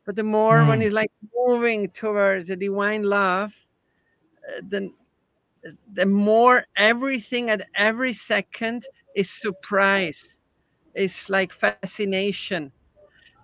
But 0.06 0.16
the 0.16 0.24
more 0.24 0.66
one 0.66 0.80
Mm. 0.80 0.86
is 0.86 0.94
like 0.94 1.12
moving 1.36 1.90
towards 1.90 2.48
the 2.48 2.56
divine 2.56 3.04
love, 3.04 3.54
uh, 4.48 4.62
then 4.64 4.94
the 5.94 6.06
more 6.06 6.66
everything 6.78 7.50
at 7.50 7.68
every 7.76 8.14
second 8.14 8.86
is 9.16 9.30
surprise, 9.30 10.40
is 10.96 11.30
like 11.30 11.52
fascination. 11.52 12.72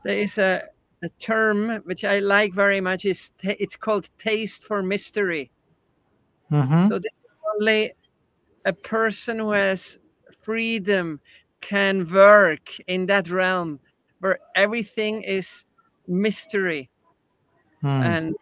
There 0.04 0.18
is 0.18 0.38
a, 0.38 0.64
a 1.04 1.10
term 1.20 1.82
which 1.86 2.04
I 2.06 2.20
like 2.20 2.54
very 2.54 2.80
much. 2.82 3.06
Is 3.06 3.32
ta- 3.42 3.56
it's 3.60 3.76
called 3.76 4.10
taste 4.18 4.64
for 4.64 4.82
mystery. 4.84 5.52
Mhm. 6.52 6.88
So 6.90 7.00
only 7.60 7.94
a 8.66 8.74
person 8.74 9.40
who 9.40 9.52
has 9.52 10.00
freedom 10.42 11.20
can 11.64 12.06
work 12.12 12.70
in 12.88 13.06
that 13.08 13.30
realm 13.30 13.80
where 14.20 14.40
everything 14.56 15.24
is 15.24 15.64
mystery. 16.08 16.90
Mm. 17.82 18.36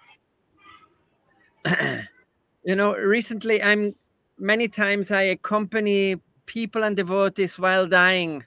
And 1.65 2.07
you 2.65 2.75
know, 2.75 2.95
recently 2.95 3.61
I'm 3.61 3.93
many 4.37 4.67
times 4.67 5.11
I 5.11 5.21
accompany 5.37 6.17
people 6.47 6.83
and 6.83 6.97
devotees 6.97 7.59
while 7.59 7.85
dying. 7.87 8.43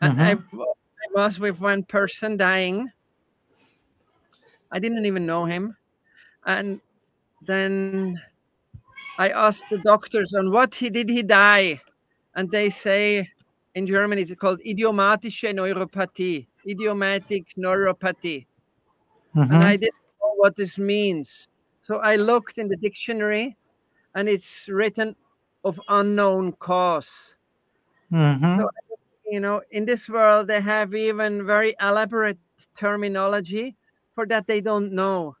And 0.00 0.20
I, 0.20 0.34
Mhm. 0.34 0.50
w- 0.52 0.72
I 0.72 1.06
was 1.16 1.40
with 1.40 1.60
one 1.60 1.82
person 1.82 2.36
dying. 2.36 2.92
I 4.70 4.78
didn't 4.78 5.06
even 5.06 5.24
know 5.24 5.46
him. 5.46 5.76
And 6.44 6.80
then 7.40 8.20
I 9.18 9.30
asked 9.30 9.64
the 9.70 9.78
doctors 9.78 10.34
on 10.34 10.52
what 10.52 10.74
he 10.74 10.90
did 10.90 11.08
he 11.08 11.22
die, 11.22 11.80
and 12.36 12.50
they 12.50 12.70
say 12.70 13.30
in 13.74 13.86
German 13.86 14.18
it's 14.18 14.34
called 14.34 14.60
idiopathische 14.60 15.52
neuropathie, 15.54 16.46
idiopathic 16.66 17.54
neuropathy, 17.56 18.46
and 19.50 19.64
I 19.64 19.76
didn't 19.76 19.94
know 20.20 20.34
what 20.36 20.56
this 20.56 20.78
means. 20.78 21.48
So 21.82 21.96
I 21.98 22.16
looked 22.16 22.58
in 22.58 22.68
the 22.68 22.76
dictionary, 22.76 23.56
and 24.14 24.28
it's 24.28 24.68
written 24.68 25.16
of 25.64 25.80
unknown 25.88 26.52
cause. 26.54 27.38
Mhm. 28.10 28.58
So 28.58 28.68
you 29.30 29.40
know, 29.40 29.62
in 29.70 29.84
this 29.84 30.08
world 30.08 30.48
they 30.48 30.60
have 30.60 30.94
even 30.94 31.46
very 31.46 31.74
elaborate 31.80 32.38
terminology 32.76 33.76
for 34.14 34.26
that 34.26 34.46
they 34.46 34.60
don't 34.60 34.92
know 34.92 35.36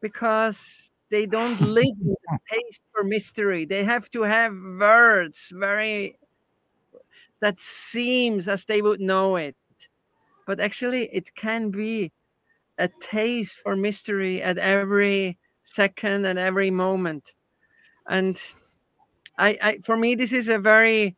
because 0.00 0.92
they 1.10 1.26
don't 1.26 1.60
live 1.62 1.96
the 1.98 2.16
taste 2.50 2.82
for 2.92 3.04
mystery. 3.04 3.66
They 3.66 3.84
have 3.84 4.10
to 4.12 4.22
have 4.24 4.54
words 4.54 5.52
very 5.54 6.18
that 7.40 7.60
seems 7.60 8.48
as 8.48 8.64
they 8.66 8.82
would 8.82 9.00
know 9.00 9.36
it. 9.36 9.56
But 10.46 10.60
actually 10.60 11.04
it 11.14 11.34
can 11.34 11.70
be 11.70 12.12
a 12.78 12.88
taste 13.00 13.56
for 13.58 13.76
mystery 13.76 14.42
at 14.42 14.58
every 14.58 15.38
second 15.64 16.26
and 16.26 16.38
every 16.38 16.70
moment. 16.70 17.34
And 18.08 18.40
I, 19.38 19.58
I 19.62 19.78
for 19.82 19.96
me 19.96 20.14
this 20.14 20.32
is 20.32 20.48
a 20.48 20.58
very 20.58 21.16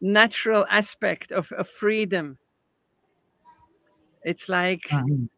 natural 0.00 0.66
aspect 0.70 1.32
of, 1.32 1.52
of 1.52 1.68
freedom. 1.68 2.38
It's 4.24 4.48
like 4.48 4.82
Mhm. 4.90 5.28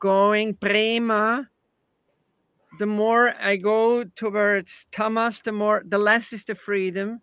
going 0.00 0.54
prema 0.56 1.50
the 2.78 2.86
more 2.86 3.34
i 3.40 3.56
go 3.56 4.04
towards 4.04 4.86
tamas 4.92 5.40
the 5.40 5.52
more 5.52 5.82
the 5.86 5.98
less 5.98 6.32
is 6.32 6.44
the 6.44 6.54
freedom 6.54 7.20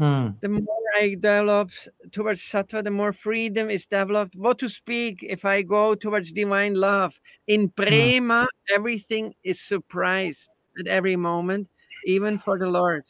Mm. 0.00 0.40
the 0.40 0.48
more 0.48 0.84
i 0.96 1.16
develop 1.18 1.70
towards 2.12 2.40
sattva 2.40 2.84
the 2.84 2.90
more 2.90 3.12
freedom 3.12 3.68
is 3.68 3.86
developed 3.86 4.36
what 4.36 4.58
to 4.58 4.68
speak 4.68 5.18
if 5.22 5.44
i 5.44 5.60
go 5.60 5.96
towards 5.96 6.30
divine 6.30 6.74
love 6.74 7.18
in 7.48 7.68
prema 7.68 8.46
everything 8.72 9.34
is 9.42 9.60
surprise 9.60 10.48
at 10.78 10.86
every 10.86 11.16
moment 11.16 11.66
even 12.06 12.38
for 12.38 12.58
the 12.58 12.66
lord 12.66 13.02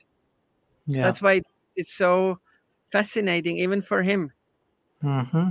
Yeah. 0.87 1.05
that's 1.05 1.21
why 1.21 1.43
it's 1.77 1.93
so 1.93 2.41
fascinating 2.91 3.59
even 3.59 3.83
for 3.83 4.03
him 4.03 4.33
Mm-hmm. 5.05 5.51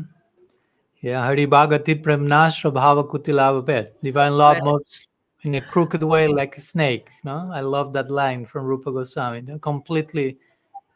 Yeah, 1.02 1.24
Hari 1.24 1.48
Bhagati 1.48 2.02
Premnashra 2.04 2.72
Bhava 2.74 3.08
Kutilabhabet. 3.08 3.92
Divine 4.04 4.36
love 4.36 4.58
moves 4.64 5.08
in 5.44 5.56
a 5.56 5.62
crooked 5.62 6.04
way 6.04 6.28
like 6.28 6.58
a 6.58 6.60
snake. 6.60 7.10
No? 7.24 7.50
I 7.54 7.62
love 7.62 7.94
that 7.94 8.10
line 8.12 8.46
from 8.46 8.66
Rupa 8.66 8.92
Goswami. 8.92 9.42
They're 9.42 9.60
completely 9.60 10.38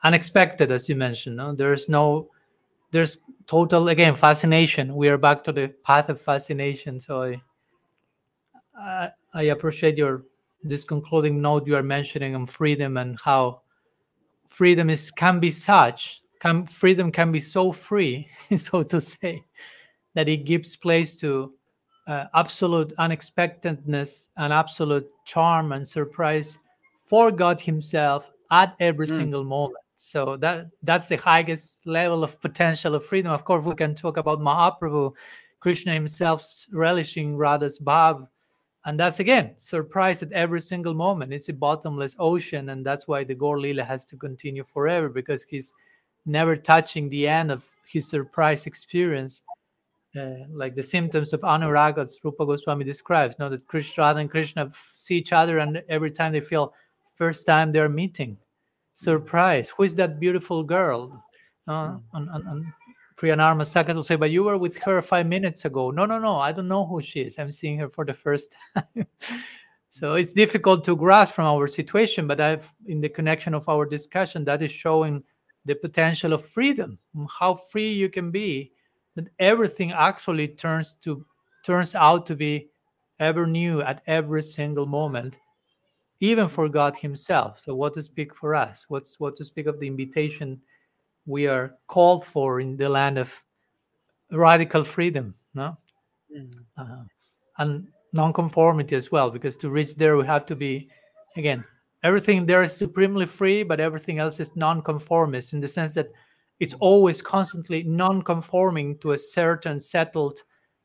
unexpected, 0.03 0.72
as 0.72 0.90
you 0.90 0.95
mentioned. 0.95 1.36
No? 1.36 1.53
There's 1.53 1.88
no, 1.90 2.30
there's 2.91 3.19
total, 3.48 3.90
again, 3.90 4.15
fascination. 4.15 4.95
We 4.95 5.10
are 5.10 5.18
back 5.18 5.44
to 5.45 5.52
the 5.52 5.69
path 5.84 6.10
of 6.10 6.19
fascination. 6.19 6.99
So 6.99 7.23
I, 7.23 7.41
I, 8.78 9.10
I 9.34 9.41
appreciate 9.44 9.98
your, 9.98 10.23
this 10.64 10.84
concluding 10.84 11.41
note 11.41 11.68
you 11.68 11.76
are 11.76 11.84
mentioning 11.84 12.36
on 12.36 12.45
freedom 12.45 12.98
and 12.98 13.18
how 13.23 13.61
freedom 14.48 14.90
is 14.90 15.10
can 15.11 15.40
be 15.40 15.49
such 15.49 16.22
can 16.40 16.65
freedom 16.68 17.11
can 17.11 17.32
be 17.32 17.40
so 17.40 17.72
free 17.72 18.28
so 18.57 18.84
to 18.84 18.99
say 18.99 19.44
that 20.14 20.28
it 20.28 20.45
gives 20.45 20.76
place 20.76 21.15
to 21.15 21.53
uh, 22.07 22.26
absolute 22.36 22.94
unexpectedness 22.98 24.30
and 24.38 24.52
absolute 24.52 25.10
charm 25.26 25.72
and 25.72 25.88
surprise 25.88 26.60
for 26.99 27.32
god 27.32 27.61
himself 27.61 28.30
at 28.52 28.76
every 28.80 29.07
Mm. 29.07 29.15
single 29.15 29.44
moment 29.45 29.78
so 30.02 30.36
that 30.38 30.65
that's 30.82 31.07
the 31.07 31.15
highest 31.15 31.86
level 31.86 32.23
of 32.23 32.41
potential 32.41 32.95
of 32.95 33.06
freedom. 33.06 33.32
Of 33.32 33.45
course 33.45 33.64
we 33.64 33.76
can 33.76 33.94
talk 33.94 34.18
about 34.18 34.40
mahaprabhu 34.40 35.14
krishna 35.60 35.94
himself 35.94 36.65
relishing 36.73 37.38
radha's 37.38 37.78
bhav. 37.78 38.28
And 38.86 38.99
that's 38.99 39.19
again 39.19 39.53
surprise 39.57 40.23
at 40.23 40.32
every 40.32 40.60
single 40.60 40.95
moment. 40.95 41.32
It's 41.32 41.49
a 41.49 41.53
bottomless 41.53 42.15
ocean 42.18 42.69
and 42.69 42.84
that's 42.84 43.07
why 43.07 43.23
the 43.23 43.36
gaura 43.36 43.61
lila 43.61 43.84
has 43.84 44.03
to 44.06 44.18
continue 44.18 44.64
forever 44.64 45.07
because 45.07 45.44
he's 45.44 45.72
never 46.26 46.56
touching 46.56 47.07
the 47.10 47.28
end 47.28 47.52
of 47.52 47.64
his 47.86 48.07
surprise 48.07 48.65
experience. 48.65 49.44
Uh, 50.19 50.45
like 50.52 50.73
the 50.73 50.84
symptoms 50.84 51.32
of 51.32 51.41
anuraga 51.41 51.98
that 51.98 52.18
rupa 52.23 52.45
goswami 52.45 52.84
describes 52.84 53.36
you 53.40 53.45
know 53.45 53.49
that 53.49 53.65
krishna 53.65 54.03
and 54.03 54.30
krishna 54.30 54.69
see 54.94 55.15
each 55.15 55.32
other 55.32 55.60
and 55.60 55.82
every 55.88 56.11
time 56.11 56.34
they 56.34 56.41
feel 56.41 56.73
first 57.15 57.45
time 57.45 57.72
they're 57.72 57.88
meeting 57.88 58.38
surprise 58.94 59.70
who 59.70 59.84
is 59.84 59.96
that 59.96 60.20
beautiful 60.20 60.64
girl 60.64 61.24
uh, 61.68 61.98
and, 62.14 62.30
and, 62.30 62.48
and 62.48 62.66
will 63.22 64.04
say, 64.04 64.16
but 64.16 64.32
you 64.32 64.44
were 64.44 64.58
with 64.58 64.78
her 64.80 65.02
five 65.02 65.28
minutes 65.28 65.66
ago. 65.66 65.92
No, 65.92 66.06
no, 66.06 66.18
no. 66.18 66.38
I 66.38 66.52
don't 66.52 66.68
know 66.68 66.86
who 66.86 67.02
she 67.02 67.22
is. 67.22 67.38
I'm 67.38 67.52
seeing 67.52 67.78
her 67.78 67.90
for 67.90 68.04
the 68.04 68.14
first 68.14 68.56
time. 68.76 69.06
So 69.92 70.16
it's 70.16 70.34
difficult 70.34 70.86
to 70.86 70.96
grasp 70.96 71.34
from 71.34 71.46
our 71.46 71.68
situation, 71.68 72.26
but 72.26 72.40
I've 72.40 72.74
in 72.86 73.02
the 73.02 73.10
connection 73.10 73.54
of 73.54 73.68
our 73.68 73.86
discussion 73.86 74.46
that 74.46 74.62
is 74.62 74.72
showing 74.72 75.22
the 75.66 75.76
potential 75.76 76.34
of 76.34 76.48
freedom, 76.48 76.98
how 77.40 77.56
free 77.56 77.92
you 77.92 78.10
can 78.10 78.32
be, 78.32 78.72
that 79.16 79.28
everything 79.38 79.92
actually 79.92 80.48
turns 80.48 80.96
to 81.04 81.26
turns 81.64 81.94
out 81.94 82.26
to 82.28 82.36
be 82.36 82.70
ever 83.20 83.46
new 83.46 83.82
at 83.82 84.02
every 84.08 84.42
single 84.42 84.86
moment, 84.86 85.38
even 86.22 86.48
for 86.48 86.69
God 86.69 86.95
Himself. 86.95 87.60
So 87.60 87.76
what 87.76 87.93
to 87.95 88.02
speak 88.02 88.34
for 88.34 88.56
us? 88.56 88.85
What's 88.88 89.19
what 89.19 89.35
to 89.35 89.43
speak 89.43 89.65
of 89.65 89.80
the 89.80 89.88
invitation 89.88 90.61
we 91.26 91.48
are 91.48 91.76
called 91.88 92.23
for 92.23 92.61
in 92.61 92.77
the 92.77 92.89
land 92.89 93.18
of 93.18 93.43
radical 94.31 94.84
freedom, 94.84 95.35
no? 95.53 95.76
Mm. 96.35 96.53
uh, 96.77 97.03
and 97.57 97.88
nonconformity 98.14 98.95
as 98.95 99.11
well 99.11 99.30
because 99.30 99.57
to 99.57 99.69
reach 99.69 99.95
there 99.95 100.15
we 100.15 100.26
have 100.26 100.45
to 100.45 100.56
be 100.56 100.89
again 101.35 101.64
everything 102.03 102.45
there 102.45 102.64
is 102.64 102.76
supremely 102.76 103.26
free 103.26 103.64
but 103.64 103.80
everything 103.80 104.19
else 104.19 104.39
is 104.39 104.56
nonconformist 104.56 105.53
in 105.53 105.60
the 105.60 105.68
sense 105.68 105.93
that 105.93 106.10
it's 106.60 106.73
always 106.76 107.22
constantly 107.22 107.84
non-conforming 107.84 108.98
to 108.99 109.11
a 109.11 109.18
certain 109.18 109.80
settled 109.80 110.39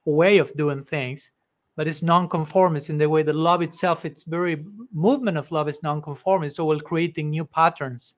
way 0.04 0.38
of 0.38 0.56
doing 0.56 0.80
things 0.80 1.30
but 1.76 1.86
it's 1.86 2.02
non-conformist 2.02 2.88
in 2.88 2.96
the 2.96 3.08
way 3.08 3.22
that 3.22 3.36
love 3.36 3.62
itself 3.62 4.04
its 4.04 4.24
very 4.24 4.64
movement 4.92 5.36
of 5.36 5.52
love 5.52 5.68
is 5.68 5.82
non-conformist 5.82 6.56
so 6.56 6.64
we're 6.64 6.78
creating 6.78 7.30
new 7.30 7.44
patterns. 7.44 8.14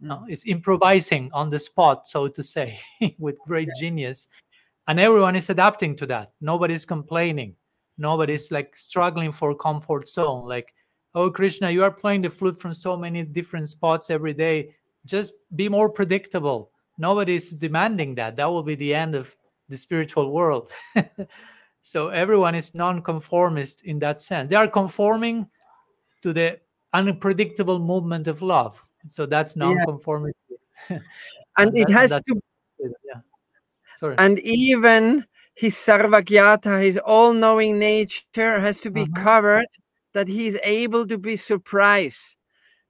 No, 0.00 0.16
mm. 0.16 0.24
it's 0.28 0.46
improvising 0.46 1.30
on 1.32 1.50
the 1.50 1.58
spot 1.58 2.06
so 2.06 2.28
to 2.28 2.42
say 2.42 2.78
with 3.18 3.36
great 3.46 3.68
genius. 3.78 4.28
And 4.86 5.00
everyone 5.00 5.36
is 5.36 5.50
adapting 5.50 5.96
to 5.96 6.06
that. 6.06 6.32
Nobody's 6.40 6.84
complaining. 6.84 7.54
Nobody's 7.96 8.50
like 8.50 8.76
struggling 8.76 9.32
for 9.32 9.54
comfort 9.54 10.08
zone 10.08 10.46
like 10.46 10.72
oh 11.14 11.30
krishna 11.30 11.70
you 11.70 11.82
are 11.82 11.90
playing 11.90 12.22
the 12.22 12.30
flute 12.30 12.60
from 12.60 12.72
so 12.72 12.96
many 12.96 13.24
different 13.24 13.68
spots 13.68 14.10
every 14.10 14.34
day. 14.34 14.74
Just 15.06 15.32
be 15.56 15.68
more 15.70 15.88
predictable. 15.88 16.70
Nobody's 16.98 17.50
demanding 17.50 18.14
that. 18.16 18.36
That 18.36 18.50
will 18.50 18.62
be 18.62 18.74
the 18.74 18.94
end 18.94 19.14
of 19.14 19.34
the 19.70 19.76
spiritual 19.76 20.32
world 20.32 20.70
so 21.82 22.08
everyone 22.08 22.54
is 22.54 22.74
non-conformist 22.74 23.84
in 23.84 23.98
that 23.98 24.20
sense 24.22 24.50
they 24.50 24.56
are 24.56 24.68
conforming 24.68 25.46
to 26.22 26.32
the 26.32 26.58
unpredictable 26.92 27.78
movement 27.78 28.26
of 28.28 28.42
love 28.42 28.80
so 29.08 29.26
that's 29.26 29.56
Yeah. 29.56 29.68
non-conformity 29.68 30.36
And 31.58 31.76
it 31.76 31.88
has 31.90 32.10
to 32.10 32.40
yeah 33.04 33.20
sorry 33.96 34.16
and 34.18 34.38
even 34.40 35.24
his 35.54 35.74
sarvagyata, 35.74 36.82
his 36.82 36.98
all-knowing 36.98 37.78
nature, 37.78 38.60
has 38.60 38.80
to 38.80 38.90
be 38.90 39.06
Mhm. 39.06 39.14
covered 39.14 39.66
that 40.14 40.28
he 40.28 40.46
is 40.46 40.58
able 40.62 41.06
to 41.06 41.18
be 41.18 41.36
surprised. 41.36 42.36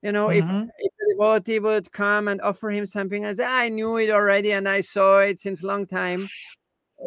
You 0.02 0.12
know, 0.12 0.30
if, 0.30 0.44
Mhm. 0.46 0.68
if 0.78 0.92
the 0.98 1.14
devotee 1.18 1.58
would 1.58 1.90
come 1.92 2.28
and 2.28 2.40
offer 2.42 2.70
him 2.70 2.86
something 2.86 3.24
and 3.24 3.36
say, 3.38 3.44
I 3.44 3.68
knew 3.70 3.96
it 3.98 4.10
already 4.10 4.52
and 4.52 4.68
I 4.68 4.82
saw 4.82 5.20
it 5.20 5.40
since 5.40 5.62
long 5.64 5.86
time, 5.86 6.26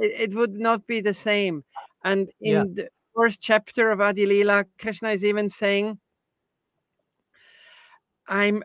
it, 0.01 0.31
it 0.31 0.35
would 0.35 0.53
not 0.53 0.85
be 0.87 1.01
the 1.01 1.13
same. 1.13 1.63
And 2.03 2.29
in 2.41 2.53
Yeah. 2.53 2.63
the 2.73 2.89
first 3.15 3.41
chapter 3.41 3.89
of 3.89 4.01
Adi 4.01 4.25
Lila, 4.25 4.65
Krishna 4.79 5.09
is 5.11 5.23
even 5.23 5.49
saying, 5.49 5.99
I'm 8.27 8.63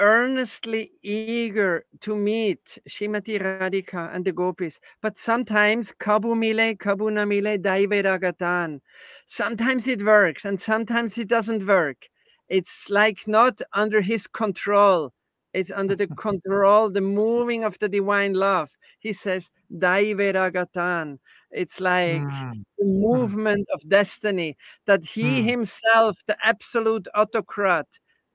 earnestly 0.00 0.92
eager 1.02 1.84
to 2.00 2.16
meet 2.16 2.78
Shrimati 2.88 3.40
Radhika 3.40 4.14
and 4.14 4.24
the 4.24 4.32
gopis, 4.32 4.78
but 5.02 5.16
sometimes 5.18 5.92
kabu 5.98 6.36
mile, 6.36 6.74
kabu 6.76 7.12
na 7.12 7.24
mile, 7.24 7.58
daive 7.58 8.04
ragatan. 8.04 8.80
Sometimes 9.26 9.88
it 9.88 10.02
works 10.04 10.44
and 10.44 10.60
sometimes 10.60 11.18
it 11.18 11.28
doesn't 11.28 11.66
work. 11.66 12.06
It's 12.48 12.88
like 12.88 13.26
not 13.26 13.60
under 13.72 14.00
his 14.00 14.26
control. 14.26 15.12
It's 15.52 15.72
under 15.72 15.96
the 15.96 16.06
control, 16.16 16.90
the 16.90 17.00
moving 17.00 17.64
of 17.64 17.78
the 17.80 17.88
divine 17.88 18.34
love. 18.34 18.70
He 18.98 19.12
says, 19.12 19.50
daive 19.76 20.18
ragatan. 20.18 21.18
It's 21.50 21.80
like 21.80 22.22
Mm. 22.22 22.64
the 22.78 22.84
movement 22.84 23.66
of 23.74 23.88
destiny 23.88 24.56
that 24.86 25.04
he 25.04 25.42
Hmm. 25.42 25.48
himself, 25.48 26.16
the 26.26 26.36
absolute 26.44 27.08
autocrat, 27.14 27.86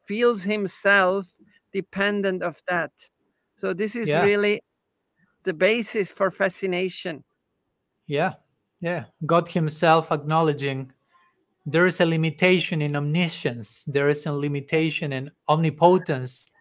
feels 0.05 0.43
himself 0.43 1.27
dependent 1.71 2.43
of 2.43 2.61
that. 2.67 2.91
So 3.57 3.73
this 3.73 3.95
is 3.95 4.09
Yeah. 4.09 4.23
really 4.23 4.61
the 5.43 5.53
basis 5.53 6.11
for 6.11 6.31
fascination. 6.31 7.23
Yeah, 8.07 8.33
yeah. 8.81 9.05
God 9.25 9.47
Himself 9.49 10.11
acknowledging 10.11 10.91
there 11.65 11.85
is 11.85 12.01
a 12.01 12.05
limitation 12.05 12.81
in 12.81 12.95
omniscience, 12.95 13.85
there 13.85 14.09
is 14.09 14.25
a 14.25 14.33
limitation 14.33 15.13
in 15.13 15.31
omnipotence. 15.47 16.51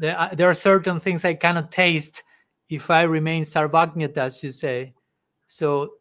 There 0.00 0.16
are, 0.16 0.34
there 0.34 0.48
are 0.48 0.54
certain 0.54 1.00
things 1.00 1.24
I 1.24 1.34
cannot 1.34 1.72
taste 1.72 2.22
if 2.68 2.90
I 2.90 3.02
remain 3.02 3.44
sarvagnyata, 3.44 4.18
as 4.18 4.42
you 4.42 4.50
say. 4.50 4.94
So 5.46 5.94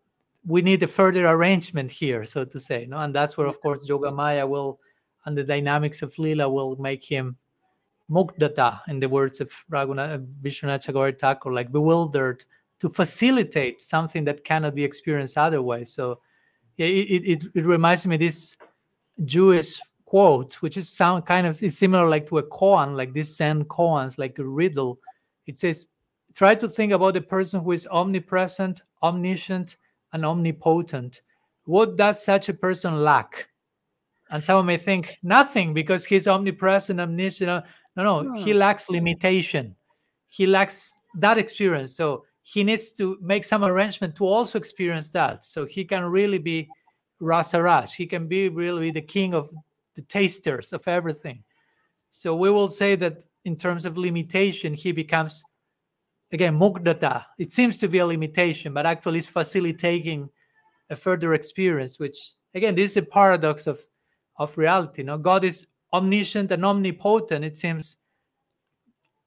we 0.45 0.61
need 0.61 0.83
a 0.83 0.87
further 0.87 1.27
arrangement 1.27 1.91
here, 1.91 2.25
so 2.25 2.45
to 2.45 2.59
say. 2.59 2.85
No? 2.85 2.97
And 2.97 3.13
that's 3.13 3.37
where, 3.37 3.47
of 3.47 3.61
course, 3.61 3.87
Yoga 3.87 4.11
Maya 4.11 4.45
will, 4.45 4.79
and 5.25 5.37
the 5.37 5.43
dynamics 5.43 6.01
of 6.01 6.17
Lila 6.17 6.49
will 6.49 6.75
make 6.77 7.03
him 7.03 7.37
mugdhata, 8.09 8.81
in 8.87 8.99
the 8.99 9.09
words 9.09 9.41
of 9.41 9.51
Raghunath 9.71 10.15
uh, 10.15 10.17
Vishwanath 10.41 10.85
Chakravarti 10.85 11.19
Thakur, 11.19 11.53
like 11.53 11.71
bewildered 11.71 12.43
to 12.79 12.89
facilitate 12.89 13.83
something 13.83 14.25
that 14.25 14.43
cannot 14.43 14.75
be 14.75 14.83
experienced 14.83 15.37
otherwise. 15.37 15.93
So 15.93 16.19
yeah, 16.77 16.87
it, 16.87 17.23
it, 17.23 17.45
it 17.55 17.65
reminds 17.65 18.05
me 18.05 18.17
this 18.17 18.57
Jewish 19.23 19.79
quote, 20.05 20.55
which 20.55 20.77
is 20.77 20.89
sound 20.89 21.25
kind 21.25 21.47
of 21.47 21.61
is 21.63 21.77
similar 21.77 22.07
like 22.09 22.27
to 22.27 22.39
a 22.39 22.43
koan, 22.43 22.95
like 22.95 23.13
this 23.13 23.37
Zen 23.37 23.63
koans, 23.65 24.17
like 24.17 24.37
a 24.39 24.43
riddle. 24.43 24.99
It 25.47 25.57
says, 25.57 25.87
try 26.33 26.55
to 26.55 26.67
think 26.67 26.91
about 26.91 27.17
a 27.17 27.21
person 27.21 27.63
who 27.63 27.71
is 27.71 27.87
omnipresent, 27.91 28.81
omniscient, 29.01 29.77
and 30.13 30.25
omnipotent. 30.25 31.21
What 31.65 31.95
does 31.95 32.23
such 32.23 32.49
a 32.49 32.53
person 32.53 33.03
lack? 33.03 33.47
And 34.29 34.43
someone 34.43 34.65
may 34.65 34.77
think 34.77 35.17
nothing 35.23 35.73
because 35.73 36.05
he's 36.05 36.27
omnipresent, 36.27 36.99
omniscient. 36.99 37.49
uh, 37.49 37.61
No, 37.95 38.21
no, 38.21 38.33
he 38.43 38.51
Hmm. 38.51 38.57
lacks 38.57 38.89
limitation. 38.89 39.75
He 40.27 40.47
lacks 40.47 40.97
that 41.19 41.37
experience. 41.37 41.95
So 41.95 42.25
he 42.41 42.63
needs 42.63 42.91
to 42.93 43.17
make 43.21 43.43
some 43.43 43.63
arrangement 43.63 44.15
to 44.15 44.25
also 44.25 44.57
experience 44.57 45.11
that. 45.11 45.45
So 45.45 45.65
he 45.65 45.85
can 45.85 46.03
really 46.05 46.39
be 46.39 46.69
rasa 47.19 47.57
Rasaraj. 47.57 47.91
He 47.93 48.07
can 48.07 48.27
be 48.27 48.49
really 48.49 48.91
the 48.91 49.01
king 49.01 49.33
of 49.33 49.49
the 49.95 50.01
tasters 50.01 50.73
of 50.73 50.87
everything. 50.87 51.43
So 52.09 52.35
we 52.35 52.49
will 52.49 52.69
say 52.69 52.95
that 52.95 53.23
in 53.45 53.55
terms 53.55 53.85
of 53.85 53.97
limitation, 53.97 54.73
he 54.73 54.91
becomes 54.91 55.43
again 56.33 56.57
mugdata. 56.57 57.25
It 57.37 57.51
seems 57.51 57.77
to 57.79 57.87
be 57.87 57.99
a 57.99 58.05
limitation, 58.05 58.73
but 58.73 58.85
actually 58.85 59.19
it's 59.19 59.27
facilitating 59.27 60.29
a 60.89 60.95
further 60.95 61.33
experience, 61.33 61.99
which 61.99 62.33
again, 62.53 62.75
this 62.75 62.91
is 62.91 62.97
a 62.97 63.03
paradox 63.03 63.67
of 63.67 63.79
of 64.37 64.57
reality. 64.57 65.03
No, 65.03 65.17
God 65.17 65.43
is 65.43 65.67
omniscient 65.93 66.51
and 66.51 66.65
omnipotent. 66.65 67.45
It 67.45 67.57
seems 67.57 67.97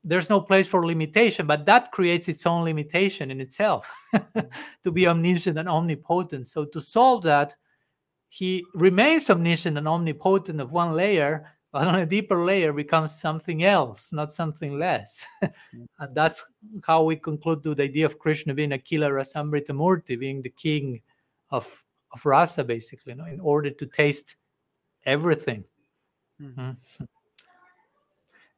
there's 0.02 0.30
no 0.30 0.40
place 0.40 0.66
for 0.68 0.86
limitation, 0.86 1.46
but 1.46 1.66
that 1.66 1.90
creates 1.90 2.28
its 2.28 2.46
own 2.46 2.64
limitation 2.64 3.30
in 3.30 3.40
itself 3.40 3.90
to 4.84 4.92
be 4.92 5.08
omniscient 5.08 5.58
and 5.58 5.68
omnipotent. 5.68 6.46
So 6.46 6.64
to 6.64 6.80
solve 6.80 7.24
that, 7.24 7.56
he 8.28 8.64
remains 8.74 9.30
omniscient 9.30 9.78
and 9.78 9.88
omnipotent 9.88 10.60
of 10.60 10.70
one 10.70 10.92
layer, 10.92 11.55
but 11.76 11.88
on 11.88 11.96
a 11.96 12.06
deeper 12.06 12.42
layer 12.42 12.72
becomes 12.72 13.20
something 13.20 13.62
else, 13.62 14.10
not 14.10 14.32
something 14.32 14.78
less. 14.78 15.26
and 15.42 16.14
that's 16.14 16.42
how 16.82 17.02
we 17.02 17.16
conclude 17.16 17.62
to 17.62 17.74
the 17.74 17.82
idea 17.82 18.06
of 18.06 18.18
Krishna 18.18 18.54
being 18.54 18.70
Akhila 18.70 19.10
Rasamrita 19.10 19.72
Murti, 19.72 20.18
being 20.18 20.40
the 20.40 20.48
king 20.48 21.02
of, 21.50 21.84
of 22.14 22.24
rasa, 22.24 22.64
basically, 22.64 23.12
you 23.12 23.18
know, 23.18 23.26
in 23.26 23.40
order 23.40 23.68
to 23.68 23.84
taste 23.84 24.36
everything. 25.04 25.64
Mhm. 26.40 26.78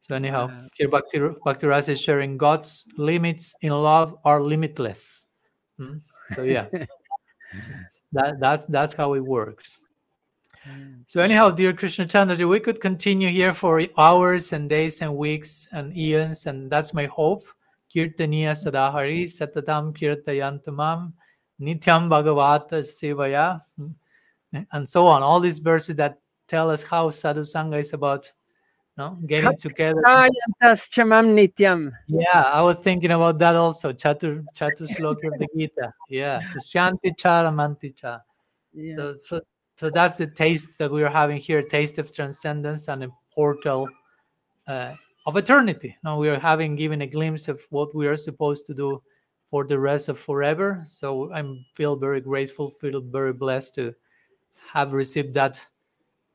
So 0.01 0.15
anyhow, 0.15 0.49
here 0.75 0.87
Bhakti, 0.87 1.19
Bhakti 1.43 1.67
Rasa 1.67 1.91
is 1.91 2.01
sharing 2.01 2.37
God's 2.37 2.85
limits 2.97 3.53
in 3.61 3.73
love 3.73 4.15
are 4.23 4.41
limitless. 4.41 5.25
Mm. 5.77 6.01
So 6.33 6.43
yeah, 6.43 6.67
that 8.13 8.39
that's 8.39 8.65
that's 8.67 8.95
how 8.95 9.13
it 9.13 9.23
works. 9.23 9.85
So 11.07 11.21
anyhow, 11.21 11.49
dear 11.51 11.73
Krishna 11.73 12.05
Chandraji, 12.05 12.47
we 12.47 12.59
could 12.59 12.81
continue 12.81 13.29
here 13.29 13.53
for 13.53 13.81
hours 13.97 14.53
and 14.53 14.69
days 14.69 15.01
and 15.01 15.15
weeks 15.15 15.67
and 15.71 15.95
eons, 15.95 16.45
and 16.45 16.69
that's 16.69 16.93
my 16.93 17.05
hope. 17.05 17.43
Kirtaniya 17.93 18.53
Sadahari 18.53 19.25
Satatam 19.25 19.97
Kirtayantamam 19.97 21.13
Nityam 21.59 22.07
Bhagavata 22.07 22.83
Sevaya 22.83 23.59
mm, 23.79 23.93
and 24.71 24.87
so 24.87 25.07
on. 25.07 25.23
All 25.23 25.39
these 25.39 25.57
verses 25.57 25.95
that 25.95 26.19
tell 26.47 26.69
us 26.69 26.83
how 26.83 27.09
sadhu 27.09 27.41
sangha 27.41 27.79
is 27.79 27.93
about 27.93 28.31
no, 28.97 29.17
getting 29.25 29.55
together. 29.55 30.03
Nityam. 30.03 31.91
Yeah, 32.07 32.41
I 32.41 32.61
was 32.61 32.75
thinking 32.83 33.11
about 33.11 33.39
that 33.39 33.55
also. 33.55 33.93
Chatur 33.93 34.43
Chatur 34.55 34.87
Sloki 34.87 35.27
of 35.27 35.39
the 35.39 35.47
Gita. 35.57 35.93
Yeah. 36.09 36.41
Shanti 36.57 37.17
cha 37.17 37.43
Ramanticha. 37.43 38.21
Yeah. 38.73 38.95
So 38.95 39.15
so 39.17 39.41
so 39.79 39.89
that's 39.89 40.17
the 40.17 40.27
taste 40.27 40.77
that 40.77 40.91
we 40.91 41.03
are 41.03 41.09
having 41.09 41.37
here—a 41.37 41.63
taste 41.63 41.99
of 41.99 42.11
transcendence 42.11 42.89
and 42.89 43.05
a 43.05 43.09
portal 43.31 43.87
uh, 44.67 44.93
of 45.25 45.37
eternity. 45.37 45.95
Now 46.03 46.19
we 46.19 46.27
are 46.27 46.37
having 46.37 46.75
given 46.75 47.01
a 47.01 47.07
glimpse 47.07 47.47
of 47.47 47.65
what 47.69 47.95
we 47.95 48.05
are 48.05 48.17
supposed 48.17 48.65
to 48.65 48.73
do 48.73 49.01
for 49.49 49.63
the 49.63 49.79
rest 49.79 50.09
of 50.09 50.19
forever. 50.19 50.83
So 50.85 51.31
i 51.31 51.41
feel 51.75 51.95
very 51.95 52.19
grateful 52.19 52.71
feel 52.81 52.99
very 52.99 53.31
blessed 53.31 53.75
to 53.75 53.95
have 54.73 54.91
received 54.91 55.33
that 55.35 55.65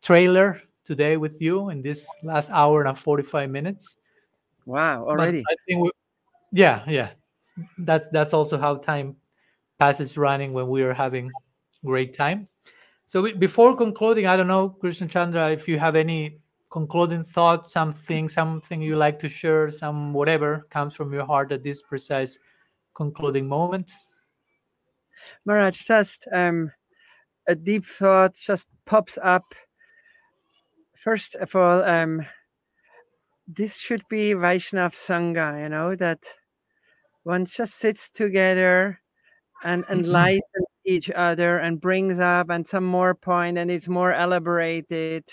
trailer 0.01 0.59
today 0.83 1.19
with 1.19 1.43
you 1.43 1.69
in 1.69 1.83
this 1.83 2.09
last 2.23 2.51
hour 2.51 2.87
and 2.87 2.99
45 2.99 3.51
minutes. 3.51 3.99
Wow 4.65 5.05
already. 5.05 5.43
But 5.43 5.53
i 5.53 5.57
think 5.69 5.83
we, 5.85 5.91
yeah 6.51 6.83
yeah. 6.89 7.11
That's 7.77 8.09
that's 8.09 8.33
also 8.33 8.57
how 8.57 8.77
time 8.77 9.17
passes 9.79 10.17
running 10.17 10.55
when 10.55 10.67
we 10.67 10.83
are 10.83 10.95
having 10.95 11.31
great 11.85 12.15
time 12.17 12.49
so 13.07 13.23
we, 13.23 13.33
before 13.33 13.77
concluding 13.77 14.27
i 14.27 14.37
don't 14.37 14.49
know 14.49 14.69
krishna 14.69 15.07
chandra 15.07 15.51
if 15.51 15.69
you 15.69 15.79
have 15.79 15.97
any 15.97 16.39
concluding 16.71 17.23
thoughts 17.23 17.73
something 17.73 18.29
something 18.29 18.83
you 18.83 18.97
like 18.97 19.19
to 19.19 19.29
share 19.29 19.71
some 19.71 20.13
whatever 20.13 20.67
comes 20.71 20.93
from 20.93 21.13
your 21.13 21.25
heart 21.25 21.53
at 21.53 21.63
this 21.63 21.81
precise 21.81 22.37
concluding 22.95 23.47
moment. 23.47 23.91
Maharaj 25.45 25.87
just 25.87 26.27
um, 26.33 26.73
a 27.47 27.55
deep 27.55 27.85
thought 27.85 28.35
just 28.35 28.69
pops 28.87 29.19
up. 29.23 29.55
First 30.97 31.35
of 31.37 31.55
all 31.55 31.85
um, 31.85 32.27
this 33.47 33.77
should 33.77 34.03
be 34.09 34.33
vaishnav 34.33 34.95
sangha 34.95 35.63
you 35.63 35.69
know 35.69 35.95
that 35.95 36.27
one 37.25 37.45
just 37.45 37.77
sits 37.77 38.11
together 38.11 39.01
and 39.63 39.85
enlightens 39.91 40.64
each 40.85 41.11
other 41.11 41.59
and 41.59 41.81
brings 41.81 42.19
up 42.19 42.51
and 42.51 42.67
some 42.67 42.85
more 42.85 43.15
point 43.15 43.59
and 43.59 43.71
it's 43.71 43.89
more 43.89 44.13
elaborated. 44.13 45.25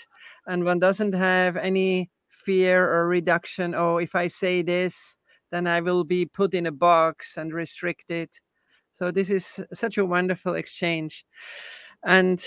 And 0.46 0.64
one 0.64 0.78
doesn't 0.78 1.12
have 1.14 1.56
any 1.56 2.10
fear 2.28 2.90
or 2.90 3.06
reduction 3.06 3.72
oh 3.72 3.98
if 3.98 4.16
i 4.16 4.26
say 4.26 4.62
this 4.62 5.16
then 5.52 5.66
i 5.68 5.80
will 5.80 6.02
be 6.02 6.26
put 6.26 6.54
in 6.54 6.66
a 6.66 6.72
box 6.72 7.36
and 7.36 7.52
restricted. 7.52 8.30
So 8.92 9.10
this 9.10 9.30
is 9.30 9.60
such 9.72 9.96
a 9.96 10.04
wonderful 10.04 10.54
exchange. 10.54 11.24
And 12.04 12.44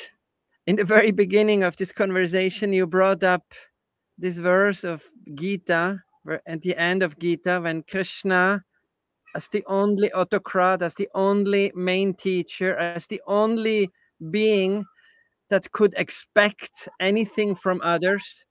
in 0.68 0.76
the 0.76 0.84
very 0.96 1.12
beginning 1.12 1.64
of 1.64 1.78
this 1.78 1.92
conversation 1.92 2.74
you 2.74 2.88
brought 2.88 3.24
up 3.24 3.54
this 4.18 4.38
verse 4.38 4.84
of 4.84 5.04
gita 5.34 6.02
at 6.48 6.62
the 6.62 6.76
end 6.76 7.04
of 7.04 7.20
gita 7.20 7.60
when 7.62 7.84
krishna 7.84 8.64
as 9.36 9.50
the 9.50 9.64
only 9.68 10.12
autocrat, 10.14 10.82
as 10.82 10.96
the 10.96 11.10
only 11.14 11.72
main 11.76 12.14
teacher, 12.14 12.76
as 12.78 13.06
the 13.08 13.22
only 13.28 13.92
being 14.32 14.86
that 15.50 15.70
could 15.74 15.94
expect 15.98 16.88
anything 17.02 17.54
from 17.54 17.82
others, 17.84 18.46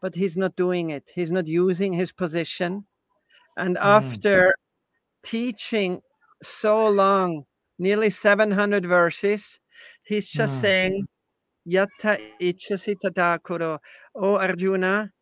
but 0.00 0.16
he's 0.16 0.36
not 0.36 0.56
doing 0.56 0.90
it. 0.90 1.12
He's 1.14 1.30
not 1.30 1.46
using 1.46 1.92
his 1.92 2.10
position. 2.10 2.86
And 3.56 3.76
mm. 3.76 3.84
after 3.84 4.52
teaching 5.22 6.00
so 6.42 6.88
long, 6.88 7.44
nearly 7.78 8.10
700 8.10 8.84
verses, 8.84 9.60
he's 10.02 10.28
just 10.28 10.58
mm. 10.58 10.60
saying, 10.60 11.08
Yatta 11.68 12.18
ichasi 12.40 12.96
tadakuro. 13.02 13.78
Oh, 14.16 14.38
Arjuna, 14.38 15.12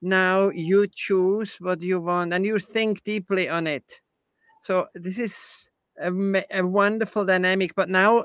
now 0.00 0.50
you 0.50 0.86
choose 0.94 1.56
what 1.58 1.82
you 1.82 2.00
want 2.00 2.32
and 2.32 2.46
you 2.46 2.60
think 2.60 3.02
deeply 3.02 3.48
on 3.48 3.66
it 3.66 4.00
so 4.66 4.88
this 4.96 5.20
is 5.20 5.70
a, 6.02 6.10
a 6.50 6.66
wonderful 6.66 7.24
dynamic. 7.24 7.76
But 7.76 7.88
now, 7.88 8.24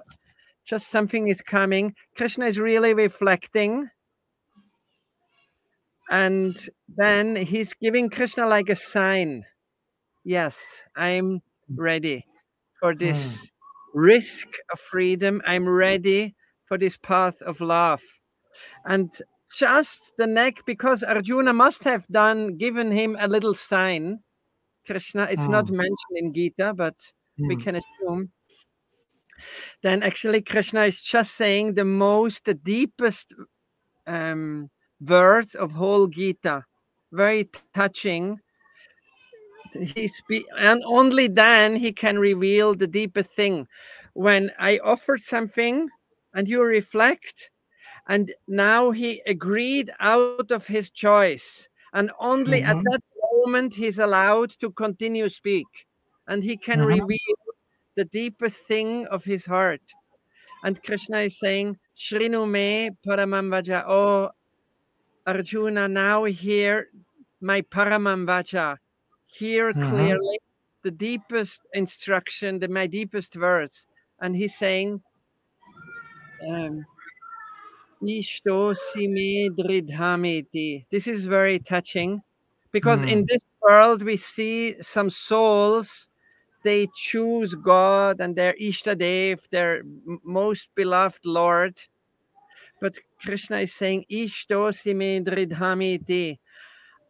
just 0.66 0.90
something 0.90 1.28
is 1.28 1.40
coming. 1.40 1.94
Krishna 2.16 2.48
is 2.48 2.58
really 2.58 2.96
reflecting. 2.96 3.90
And 6.10 6.58
then 6.90 7.36
he's 7.36 7.76
giving 7.76 8.10
Krishna 8.10 8.48
like 8.48 8.70
a 8.70 8.76
sign. 8.76 9.46
Yes, 10.24 10.82
I'm 10.96 11.44
ready 11.70 12.26
for 12.80 12.96
this 12.96 13.22
mm. 13.38 13.50
risk 13.94 14.48
of 14.74 14.80
freedom. 14.80 15.44
I'm 15.46 15.70
ready 15.70 16.34
for 16.66 16.80
this 16.80 16.98
path 16.98 17.40
of 17.44 17.62
love. 17.62 18.02
And 18.84 19.14
just 19.56 20.14
the 20.18 20.26
neck, 20.26 20.66
because 20.66 21.04
Arjuna 21.04 21.54
must 21.54 21.84
have 21.84 22.08
done, 22.08 22.58
given 22.58 22.90
him 22.90 23.16
a 23.20 23.28
little 23.28 23.54
sign 23.54 24.22
Krishna. 24.86 25.28
It's 25.30 25.48
not 25.48 25.70
hmm. 25.70 25.78
mentioned 25.78 26.16
in 26.16 26.34
Gita, 26.34 26.74
but 26.74 26.96
we 27.38 27.56
can 27.56 27.76
assume. 27.76 28.32
Then 29.82 30.04
actually, 30.04 30.42
Krishna 30.42 30.84
is 30.84 31.02
just 31.02 31.34
saying 31.34 31.74
the 31.74 31.86
most, 31.86 32.46
the 32.46 32.54
deepest 32.54 33.34
um, 34.06 34.70
words 35.00 35.56
of 35.56 35.72
whole 35.72 36.08
Gita. 36.08 36.66
Very 37.12 37.50
touching. 37.74 38.40
He 39.74 40.08
spe- 40.08 40.48
and 40.58 40.84
only 40.86 41.28
then 41.28 41.76
he 41.76 41.92
can 41.94 42.20
reveal 42.20 42.76
the 42.76 42.88
deeper 42.88 43.24
thing. 43.24 43.68
When 44.14 44.52
I 44.60 44.80
offered 44.80 45.22
something 45.22 45.90
and 46.34 46.48
you 46.48 46.64
reflect, 46.64 47.50
and 48.08 48.34
now 48.48 48.92
he 48.92 49.22
agreed 49.26 49.92
out 50.00 50.52
of 50.52 50.68
his 50.68 50.90
choice, 50.90 51.68
and 51.94 52.12
only 52.20 52.62
mm-hmm. 52.62 52.80
at 52.80 52.84
that 52.84 53.02
moment 53.34 53.76
he's 53.76 54.00
allowed 54.00 54.52
to 54.60 54.72
continue 54.72 55.30
speak 55.30 55.68
and 56.28 56.44
he 56.44 56.58
can 56.58 56.80
mm-hmm. 56.80 57.02
reveal 57.02 57.38
the 57.96 58.06
deepest 58.06 58.58
thing 58.68 59.06
of 59.08 59.24
his 59.24 59.46
heart. 59.46 59.82
And 60.64 60.82
krishna 60.84 61.20
is 61.22 61.40
saying 61.40 61.78
shrinu 61.98 62.50
me 62.50 62.92
paramam 63.06 63.50
vaja 63.50 63.84
oh 63.88 64.30
arjuna 65.26 65.88
now 65.88 66.24
hear 66.26 66.90
my 67.42 67.62
paramam 67.62 68.26
vaja 68.26 68.78
hear 69.26 69.74
mm-hmm. 69.74 69.90
clearly 69.90 70.40
the 70.84 70.92
deepest 70.92 71.62
instruction 71.74 72.60
the 72.60 72.68
my 72.68 72.88
deepest 72.88 73.36
words 73.38 73.86
and 74.20 74.36
he's 74.36 74.58
saying 74.58 75.02
um, 76.48 76.86
this 80.92 81.08
is 81.08 81.26
very 81.26 81.60
touching 81.60 82.22
because 82.72 83.02
mm. 83.02 83.12
in 83.12 83.26
this 83.28 83.44
world 83.62 84.02
we 84.04 84.18
see 84.18 84.76
some 84.82 85.10
souls 85.10 86.10
they 86.64 86.88
choose 86.96 87.56
god 87.56 88.20
and 88.20 88.36
their 88.36 88.54
ishtadev 88.62 89.48
their 89.50 89.84
most 90.24 90.70
beloved 90.76 91.26
lord 91.26 91.76
but 92.80 92.98
krishna 93.20 93.60
is 93.60 93.74
saying 93.74 94.06
ishtosime 94.12 95.24
dridhamiti 95.26 96.40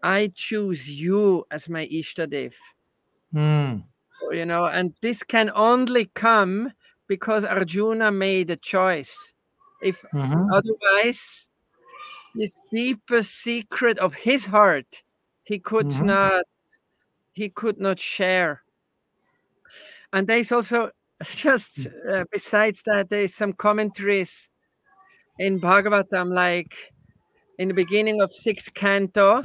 i 0.04 0.32
choose 0.36 0.90
you 0.90 1.46
as 1.52 1.70
my 1.70 1.88
ishtadev 1.88 2.54
mm. 3.34 3.84
you 4.32 4.46
know 4.46 4.66
and 4.66 4.94
this 5.02 5.24
can 5.24 5.52
only 5.56 6.06
come 6.16 6.72
because 7.08 7.46
arjuna 7.46 8.12
made 8.12 8.50
a 8.50 8.56
choice 8.56 9.34
if 9.82 10.06
mm-hmm. 10.14 10.54
otherwise 10.54 11.50
this 12.36 12.62
deepest 12.72 13.42
secret 13.42 13.98
of 14.00 14.14
his 14.14 14.46
heart 14.46 15.04
he 15.44 15.60
could 15.60 15.88
mm-hmm. 15.88 16.06
not 16.06 16.44
he 17.34 17.50
could 17.50 17.80
not 17.80 18.00
share 18.00 18.62
and 20.14 20.28
there's 20.28 20.52
also 20.52 20.92
just 21.24 21.80
mm. 21.80 22.22
uh, 22.22 22.26
besides 22.32 22.84
that 22.84 23.10
there's 23.10 23.34
some 23.34 23.54
commentaries 23.54 24.50
in 25.40 25.60
bhagavatam 25.60 26.34
like 26.34 26.94
in 27.58 27.68
the 27.68 27.74
beginning 27.74 28.22
of 28.22 28.32
sixth 28.32 28.74
canto 28.74 29.44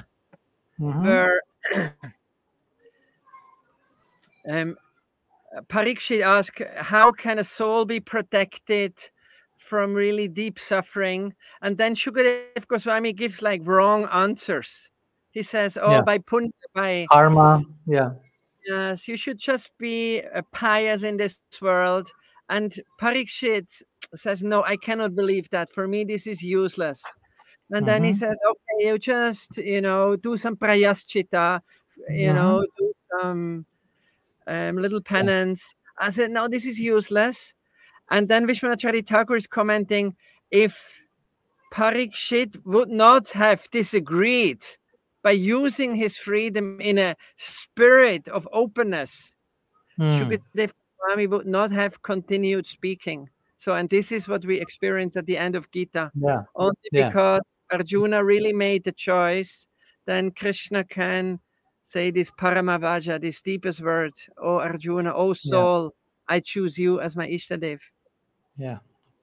mm-hmm. 0.80 1.04
where 1.04 1.40
um, 4.48 4.76
Parikshit 5.68 6.22
asked, 6.22 6.62
How 6.76 7.12
can 7.12 7.38
a 7.38 7.44
soul 7.44 7.84
be 7.84 8.00
protected 8.00 8.94
from 9.56 9.94
really 9.94 10.28
deep 10.28 10.58
suffering? 10.58 11.34
And 11.62 11.78
then 11.78 11.94
Shukadev 11.94 12.66
Goswami 12.68 13.12
gives 13.12 13.42
like 13.42 13.62
wrong 13.64 14.06
answers. 14.12 14.90
He 15.36 15.42
says, 15.42 15.76
"Oh, 15.76 15.90
yeah. 15.90 16.00
by 16.00 16.16
punya, 16.16 16.50
by 16.72 17.06
karma, 17.12 17.62
yeah, 17.84 18.12
yes, 18.66 19.06
you 19.06 19.18
should 19.18 19.36
just 19.36 19.76
be 19.76 20.20
a 20.20 20.42
pious 20.42 21.02
in 21.02 21.18
this 21.18 21.36
world." 21.60 22.10
And 22.48 22.72
Parikshit 22.98 23.82
says, 24.14 24.42
"No, 24.42 24.64
I 24.64 24.78
cannot 24.78 25.14
believe 25.14 25.50
that. 25.50 25.74
For 25.74 25.86
me, 25.86 26.04
this 26.04 26.26
is 26.26 26.42
useless." 26.42 27.04
And 27.68 27.84
mm-hmm. 27.84 27.84
then 27.84 28.04
he 28.04 28.12
mm-hmm. 28.12 28.18
says, 28.18 28.40
"Okay, 28.48 28.88
you 28.88 28.98
just 28.98 29.58
you 29.58 29.82
know 29.82 30.16
do 30.16 30.38
some 30.38 30.56
prayaschita, 30.56 31.60
you 32.08 32.32
mm-hmm. 32.32 32.36
know, 32.36 32.66
do 32.78 32.92
some 33.12 33.66
um, 34.46 34.76
little 34.78 35.02
penance." 35.02 35.76
I 35.98 36.08
said, 36.08 36.30
"No, 36.30 36.48
this 36.48 36.64
is 36.64 36.80
useless." 36.80 37.52
And 38.08 38.26
then 38.30 38.46
Vishwanath 38.46 38.80
Chakravarti 38.80 39.06
Thakur 39.06 39.36
is 39.36 39.46
commenting, 39.46 40.16
if 40.50 41.02
Parikshit 41.74 42.64
would 42.64 42.88
not 42.88 43.32
have 43.32 43.70
disagreed 43.70 44.64
by 45.26 45.32
using 45.32 45.96
his 45.96 46.16
freedom 46.16 46.80
in 46.80 46.98
a 46.98 47.16
spirit 47.36 48.28
of 48.28 48.48
openness, 48.52 49.34
mm. 49.98 50.14
Shukadev 50.14 50.70
Swami 50.94 51.26
would 51.26 51.48
not 51.48 51.72
have 51.72 52.00
continued 52.02 52.64
speaking. 52.64 53.28
So, 53.56 53.74
and 53.74 53.90
this 53.90 54.12
is 54.12 54.28
what 54.28 54.44
we 54.46 54.60
experience 54.60 55.16
at 55.16 55.26
the 55.26 55.36
end 55.36 55.56
of 55.56 55.68
Gita. 55.72 56.12
Yeah. 56.14 56.42
Only 56.54 56.76
Yeah. 56.92 57.08
because 57.08 57.58
Arjuna 57.72 58.22
really 58.22 58.52
made 58.52 58.84
the 58.84 58.92
choice, 58.92 59.66
then 60.04 60.30
Krishna 60.30 60.84
can 60.84 61.40
say 61.82 62.12
this 62.12 62.30
Paramavaja, 62.30 63.20
this 63.20 63.42
deepest 63.42 63.80
word. 63.80 64.12
Oh, 64.38 64.60
Arjuna, 64.60 65.12
oh 65.12 65.32
soul, 65.32 65.92
I 66.28 66.38
choose 66.38 66.78
you 66.78 67.00
as 67.00 67.16
my 67.16 67.26
Ishtadev. 67.26 67.80
Yeah. 68.56 68.78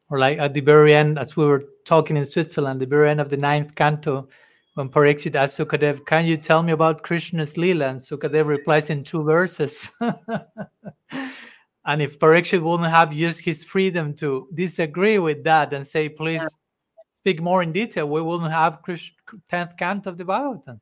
Or 0.10 0.20
like 0.20 0.38
at 0.38 0.54
the 0.54 0.60
very 0.74 0.94
end, 0.94 1.18
as 1.18 1.38
we 1.38 1.46
were 1.46 1.64
talking 1.86 2.18
in 2.18 2.26
Switzerland, 2.26 2.82
the 2.82 2.92
very 2.98 3.10
end 3.10 3.22
of 3.22 3.30
the 3.30 3.38
ninth 3.38 3.74
canto, 3.76 4.28
when 4.76 4.90
Parikshit 4.90 5.36
asked 5.36 5.60
Sukadev, 5.60 6.06
Can 6.06 6.26
you 6.26 6.38
tell 6.38 6.64
me 6.64 6.72
about 6.72 7.04
Krishna's 7.04 7.56
Leela? 7.56 7.90
And 7.90 8.00
Sukadev 8.00 8.48
replies 8.48 8.90
in 8.90 9.04
two 9.04 9.24
verses. 9.24 9.92
and 11.86 12.02
if 12.02 12.20
Parikshit 12.20 12.62
wouldn't 12.62 12.90
have 12.90 13.14
used 13.14 13.44
his 13.44 13.64
freedom 13.64 14.14
to 14.16 14.48
disagree 14.54 15.20
with 15.20 15.44
that 15.44 15.74
and 15.74 15.86
say, 15.86 16.10
Please 16.10 16.42
Yeah. 16.42 16.48
speak 17.12 17.42
more 17.42 17.62
in 17.64 17.72
detail, 17.72 18.08
we 18.10 18.22
wouldn't 18.22 18.52
have 18.52 18.80
Krish- 18.88 19.12
10th 19.52 19.78
canto 19.78 20.10
of 20.10 20.18
the 20.18 20.26
Bhagavatam. 20.26 20.80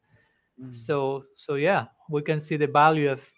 Mm. 0.62 0.76
So, 0.76 1.26
so 1.36 1.56
yeah, 1.56 1.86
we 2.10 2.22
can 2.22 2.40
see 2.40 2.56
the 2.58 2.68
value 2.68 3.12
of 3.12 3.30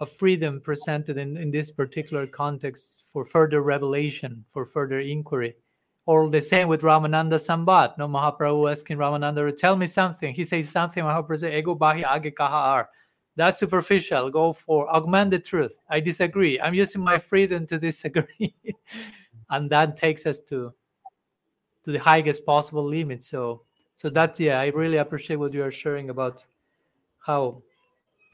of 0.00 0.10
freedom 0.12 0.60
presented 0.60 1.18
in, 1.18 1.36
in 1.36 1.50
this 1.50 1.70
particular 1.72 2.26
context 2.26 3.02
for 3.12 3.24
further 3.24 3.62
revelation, 3.62 4.44
for 4.52 4.64
further 4.64 5.00
inquiry. 5.00 5.56
Or 6.08 6.30
the 6.30 6.40
same 6.40 6.68
with 6.68 6.80
Ramananda 6.80 7.36
Samvad. 7.36 7.98
No 7.98 8.08
Mahaprabhu 8.08 8.70
asking 8.70 8.96
Ramananda, 8.96 9.54
tell 9.54 9.76
me 9.76 9.86
something. 9.86 10.32
He 10.32 10.42
says 10.42 10.70
something, 10.70 11.04
Mahaprabhu 11.04 11.40
says, 11.40 11.52
Ego 11.52 11.74
bahi 11.74 11.98
age 11.98 12.32
kaha. 12.34 12.86
That's 13.36 13.60
superficial. 13.60 14.30
Go 14.30 14.54
for 14.54 14.88
augment 14.88 15.32
the 15.32 15.38
truth. 15.38 15.84
I 15.90 16.00
disagree. 16.00 16.58
I'm 16.58 16.72
using 16.72 17.02
my 17.04 17.18
freedom 17.18 17.66
to 17.66 17.78
disagree. 17.78 18.54
and 19.50 19.68
that 19.68 19.98
takes 19.98 20.24
us 20.24 20.40
to 20.48 20.72
to 21.84 21.92
the 21.92 21.98
highest 21.98 22.46
possible 22.46 22.84
limit. 22.84 23.22
So 23.22 23.64
so 23.94 24.08
that's 24.08 24.40
yeah, 24.40 24.60
I 24.60 24.68
really 24.68 24.96
appreciate 24.96 25.36
what 25.36 25.52
you 25.52 25.62
are 25.62 25.70
sharing 25.70 26.08
about 26.08 26.42
how 27.18 27.62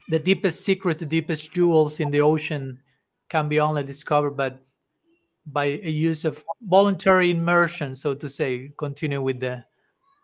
the 0.07 0.19
deepest 0.19 0.63
secrets, 0.63 1.01
the 1.01 1.05
deepest 1.05 1.51
jewels 1.51 1.99
in 1.99 2.09
the 2.09 2.21
ocean 2.21 2.79
can 3.27 3.49
be 3.49 3.59
only 3.59 3.83
discovered 3.83 4.37
but 4.37 4.61
by 5.47 5.65
a 5.65 5.89
use 5.89 6.25
of 6.25 6.43
voluntary 6.63 7.31
immersion, 7.31 7.95
so 7.95 8.13
to 8.13 8.27
say, 8.27 8.71
continue 8.77 9.21
with 9.21 9.39
the 9.39 9.63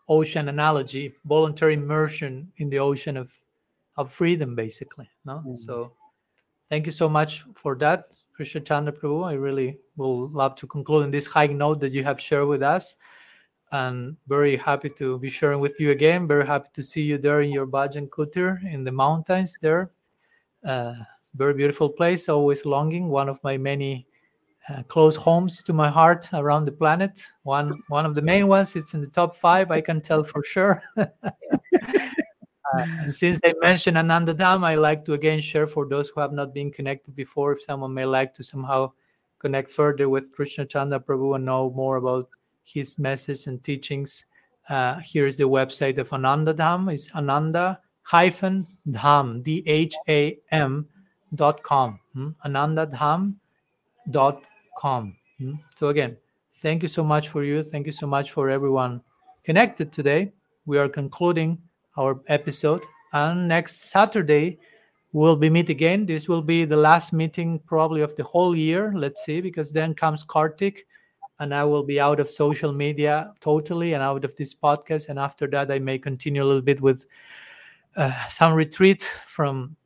ocean 0.08 0.48
analogy, 0.48 1.14
voluntary 1.24 1.74
immersion 1.74 2.50
in 2.56 2.68
the 2.68 2.78
ocean 2.78 3.16
of, 3.16 3.32
of 3.96 4.12
freedom, 4.12 4.54
basically. 4.54 5.08
No? 5.24 5.42
Mm. 5.46 5.56
So 5.56 5.92
thank 6.68 6.86
you 6.86 6.92
so 6.92 7.08
much 7.08 7.44
for 7.54 7.76
that, 7.76 8.06
Krishna 8.34 8.60
Chandra 8.60 8.92
Prabhu. 8.92 9.26
I 9.26 9.34
really 9.34 9.78
will 9.96 10.28
love 10.30 10.56
to 10.56 10.66
conclude 10.66 11.04
on 11.04 11.10
this 11.10 11.26
high 11.26 11.46
note 11.46 11.80
that 11.80 11.92
you 11.92 12.02
have 12.04 12.20
shared 12.20 12.48
with 12.48 12.62
us. 12.62 12.96
And 13.70 14.16
very 14.28 14.56
happy 14.56 14.90
to 14.98 15.18
be 15.18 15.30
sharing 15.30 15.60
with 15.60 15.80
you 15.80 15.92
again. 15.92 16.28
Very 16.28 16.46
happy 16.46 16.68
to 16.74 16.82
see 16.82 17.02
you 17.02 17.16
there 17.16 17.40
in 17.40 17.50
your 17.50 17.66
Bhajan 17.66 18.10
Kutir 18.10 18.62
in 18.70 18.84
the 18.84 18.92
mountains 18.92 19.56
there. 19.62 19.88
Uh, 20.62 20.94
very 21.34 21.54
beautiful 21.54 21.88
place, 21.88 22.28
always 22.28 22.66
longing. 22.66 23.08
One 23.08 23.30
of 23.30 23.42
my 23.42 23.56
many 23.56 24.06
uh, 24.68 24.82
close 24.84 25.16
homes 25.16 25.62
to 25.64 25.72
my 25.72 25.88
heart 25.88 26.28
around 26.32 26.64
the 26.64 26.72
planet. 26.72 27.22
One 27.42 27.80
one 27.88 28.06
of 28.06 28.14
the 28.14 28.22
main 28.22 28.48
ones. 28.48 28.76
It's 28.76 28.94
in 28.94 29.00
the 29.00 29.08
top 29.08 29.36
five. 29.36 29.70
I 29.70 29.80
can 29.80 30.00
tell 30.00 30.22
for 30.22 30.42
sure. 30.44 30.82
Uh, 32.74 32.86
and 33.02 33.14
since 33.14 33.38
I 33.44 33.52
mentioned 33.60 33.98
Ananda 33.98 34.32
Dham, 34.32 34.64
I 34.64 34.76
like 34.76 35.04
to 35.04 35.12
again 35.12 35.40
share 35.40 35.66
for 35.66 35.86
those 35.86 36.08
who 36.08 36.20
have 36.20 36.32
not 36.32 36.54
been 36.54 36.70
connected 36.70 37.14
before, 37.14 37.52
if 37.52 37.62
someone 37.62 37.92
may 37.92 38.06
like 38.06 38.32
to 38.34 38.42
somehow 38.42 38.92
connect 39.40 39.68
further 39.68 40.08
with 40.08 40.32
Krishna 40.32 40.64
Chandra 40.64 40.98
Prabhu 40.98 41.34
and 41.36 41.44
know 41.44 41.70
more 41.70 41.96
about 41.96 42.28
his 42.64 42.98
message 42.98 43.46
and 43.46 43.62
teachings. 43.62 44.24
Uh, 44.68 45.00
here 45.00 45.26
is 45.26 45.36
the 45.36 45.44
website 45.44 45.98
of 45.98 46.12
Ananda 46.12 46.54
Dham. 46.54 46.90
It's 46.90 47.14
Ananda 47.14 47.80
hyphen 48.02 48.66
Dham, 48.88 49.42
D 49.42 49.62
H 49.66 49.94
A 50.08 50.38
M 50.50 50.86
dot 51.34 51.62
com. 51.62 52.00
Hmm? 52.14 52.30
Ananda 52.44 52.86
dot 54.10 54.42
com. 54.76 55.16
Hmm? 55.38 55.54
So 55.74 55.88
again, 55.88 56.16
thank 56.58 56.82
you 56.82 56.88
so 56.88 57.02
much 57.04 57.28
for 57.28 57.44
you. 57.44 57.62
Thank 57.62 57.86
you 57.86 57.92
so 57.92 58.06
much 58.06 58.32
for 58.32 58.50
everyone 58.50 59.00
connected 59.44 59.92
today. 59.92 60.32
We 60.66 60.78
are 60.78 60.88
concluding 60.88 61.58
our 61.98 62.20
episode, 62.28 62.82
and 63.12 63.48
next 63.48 63.90
Saturday 63.90 64.58
we'll 65.12 65.36
be 65.36 65.50
meet 65.50 65.68
again. 65.68 66.06
This 66.06 66.28
will 66.28 66.40
be 66.40 66.64
the 66.64 66.76
last 66.76 67.12
meeting 67.12 67.58
probably 67.66 68.00
of 68.00 68.14
the 68.16 68.24
whole 68.24 68.56
year. 68.56 68.92
Let's 68.94 69.24
see, 69.24 69.40
because 69.40 69.72
then 69.72 69.94
comes 69.94 70.22
Kartik, 70.22 70.86
and 71.38 71.52
I 71.54 71.64
will 71.64 71.82
be 71.82 72.00
out 72.00 72.20
of 72.20 72.30
social 72.30 72.72
media 72.72 73.32
totally 73.40 73.94
and 73.94 74.02
out 74.02 74.24
of 74.24 74.36
this 74.36 74.54
podcast. 74.54 75.08
And 75.08 75.18
after 75.18 75.46
that, 75.48 75.70
I 75.70 75.80
may 75.80 75.98
continue 75.98 76.42
a 76.42 76.46
little 76.46 76.62
bit 76.62 76.80
with 76.80 77.04
uh, 77.96 78.12
some 78.28 78.54
retreat 78.54 79.02
from 79.26 79.76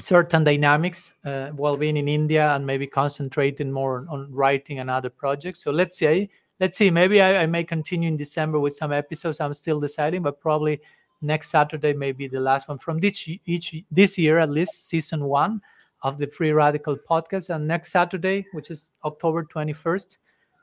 certain 0.00 0.44
dynamics 0.44 1.12
uh, 1.24 1.48
while 1.48 1.76
being 1.76 1.96
in 1.96 2.08
India 2.08 2.54
and 2.54 2.66
maybe 2.66 2.86
concentrating 2.86 3.70
more 3.70 4.06
on 4.08 4.32
writing 4.32 4.78
and 4.78 4.90
other 4.90 5.10
projects. 5.10 5.62
So 5.62 5.70
let's 5.70 5.98
see. 5.98 6.30
Let's 6.58 6.76
see. 6.76 6.90
Maybe 6.90 7.22
I, 7.22 7.42
I 7.42 7.46
may 7.46 7.64
continue 7.64 8.08
in 8.08 8.16
December 8.16 8.58
with 8.58 8.76
some 8.76 8.92
episodes. 8.92 9.40
I'm 9.40 9.54
still 9.54 9.80
deciding, 9.80 10.22
but 10.22 10.40
probably 10.40 10.80
next 11.22 11.50
Saturday 11.50 11.92
may 11.92 12.12
be 12.12 12.26
the 12.26 12.40
last 12.40 12.68
one 12.68 12.78
from 12.78 12.98
this 12.98 13.28
each 13.44 13.74
this 13.90 14.16
year 14.16 14.38
at 14.38 14.50
least 14.50 14.88
season 14.88 15.24
one 15.24 15.60
of 16.02 16.18
the 16.18 16.26
Free 16.26 16.52
Radical 16.52 16.96
podcast. 16.96 17.54
And 17.54 17.66
next 17.66 17.92
Saturday, 17.92 18.46
which 18.52 18.70
is 18.70 18.92
October 19.04 19.44
21st, 19.44 20.18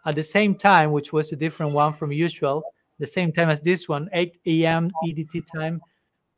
at 0.05 0.15
the 0.15 0.23
same 0.23 0.55
time, 0.55 0.91
which 0.91 1.13
was 1.13 1.31
a 1.31 1.35
different 1.35 1.73
one 1.73 1.93
from 1.93 2.11
usual, 2.11 2.63
the 2.99 3.07
same 3.07 3.31
time 3.31 3.49
as 3.49 3.61
this 3.61 3.87
one, 3.87 4.09
8 4.13 4.37
a.m. 4.45 4.91
EDT 5.05 5.45
time. 5.51 5.81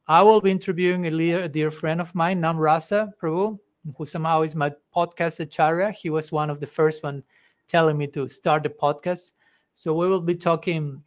I 0.09 0.23
will 0.23 0.41
be 0.41 0.49
interviewing 0.49 1.05
a, 1.05 1.11
dear, 1.11 1.43
a 1.43 1.47
dear 1.47 1.69
friend 1.69 2.01
of 2.01 2.15
mine, 2.15 2.41
Namarasa 2.41 3.11
Prabhu, 3.21 3.59
who 3.95 4.05
somehow 4.07 4.41
is 4.41 4.55
my 4.55 4.71
podcast 4.93 5.39
acharya. 5.39 5.91
He 5.91 6.09
was 6.09 6.31
one 6.31 6.49
of 6.49 6.59
the 6.59 6.65
first 6.65 7.03
one 7.03 7.21
telling 7.67 7.95
me 7.95 8.07
to 8.07 8.27
start 8.27 8.63
the 8.63 8.69
podcast. 8.69 9.33
So 9.75 9.93
we 9.93 10.07
will 10.07 10.19
be 10.19 10.33
talking 10.33 11.03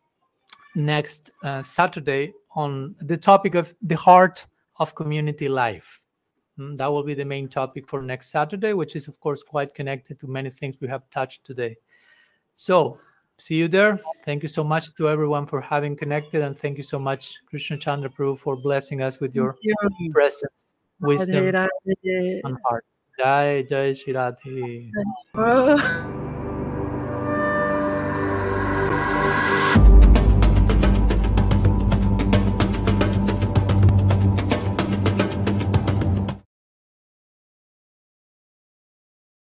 next 0.76 1.32
uh, 1.42 1.62
Saturday 1.62 2.32
on 2.54 2.94
the 3.00 3.16
topic 3.16 3.56
of 3.56 3.74
the 3.82 3.96
heart 3.96 4.46
of 4.76 4.94
community 4.94 5.48
life. 5.48 6.00
Mm, 6.56 6.76
That 6.76 6.86
will 6.86 7.02
be 7.02 7.14
the 7.14 7.24
main 7.24 7.48
topic 7.48 7.88
for 7.88 8.02
next 8.02 8.30
Saturday, 8.30 8.72
which 8.72 8.94
is, 8.94 9.08
of 9.08 9.18
course, 9.18 9.42
quite 9.42 9.74
connected 9.74 10.20
to 10.20 10.28
many 10.28 10.50
things 10.50 10.76
we 10.80 10.86
have 10.86 11.10
touched 11.10 11.44
today. 11.44 11.76
So, 12.54 12.98
see 13.38 13.56
you 13.56 13.68
there. 13.68 13.98
Thank 14.24 14.42
you 14.42 14.48
so 14.48 14.64
much 14.64 14.94
to 14.94 15.08
everyone 15.08 15.46
for 15.46 15.60
having 15.60 15.96
connected, 15.96 16.42
and 16.42 16.56
thank 16.56 16.76
you 16.76 16.84
so 16.84 16.98
much, 16.98 17.40
Krishna 17.46 17.76
Chandra 17.78 18.10
Prabhu, 18.10 18.38
for 18.38 18.56
blessing 18.56 19.02
us 19.02 19.20
with 19.20 19.34
your 19.34 19.56
you. 19.62 19.74
presence, 20.12 20.74
wisdom, 21.00 21.44
Radhe, 21.44 21.68
Radhe. 21.86 22.40
and 22.44 22.56
heart. 22.64 22.84
Jai 23.18 23.62
Jai 23.62 23.92
Shri 23.92 24.14
Radhe. 24.14 24.90
Oh. 25.34 26.18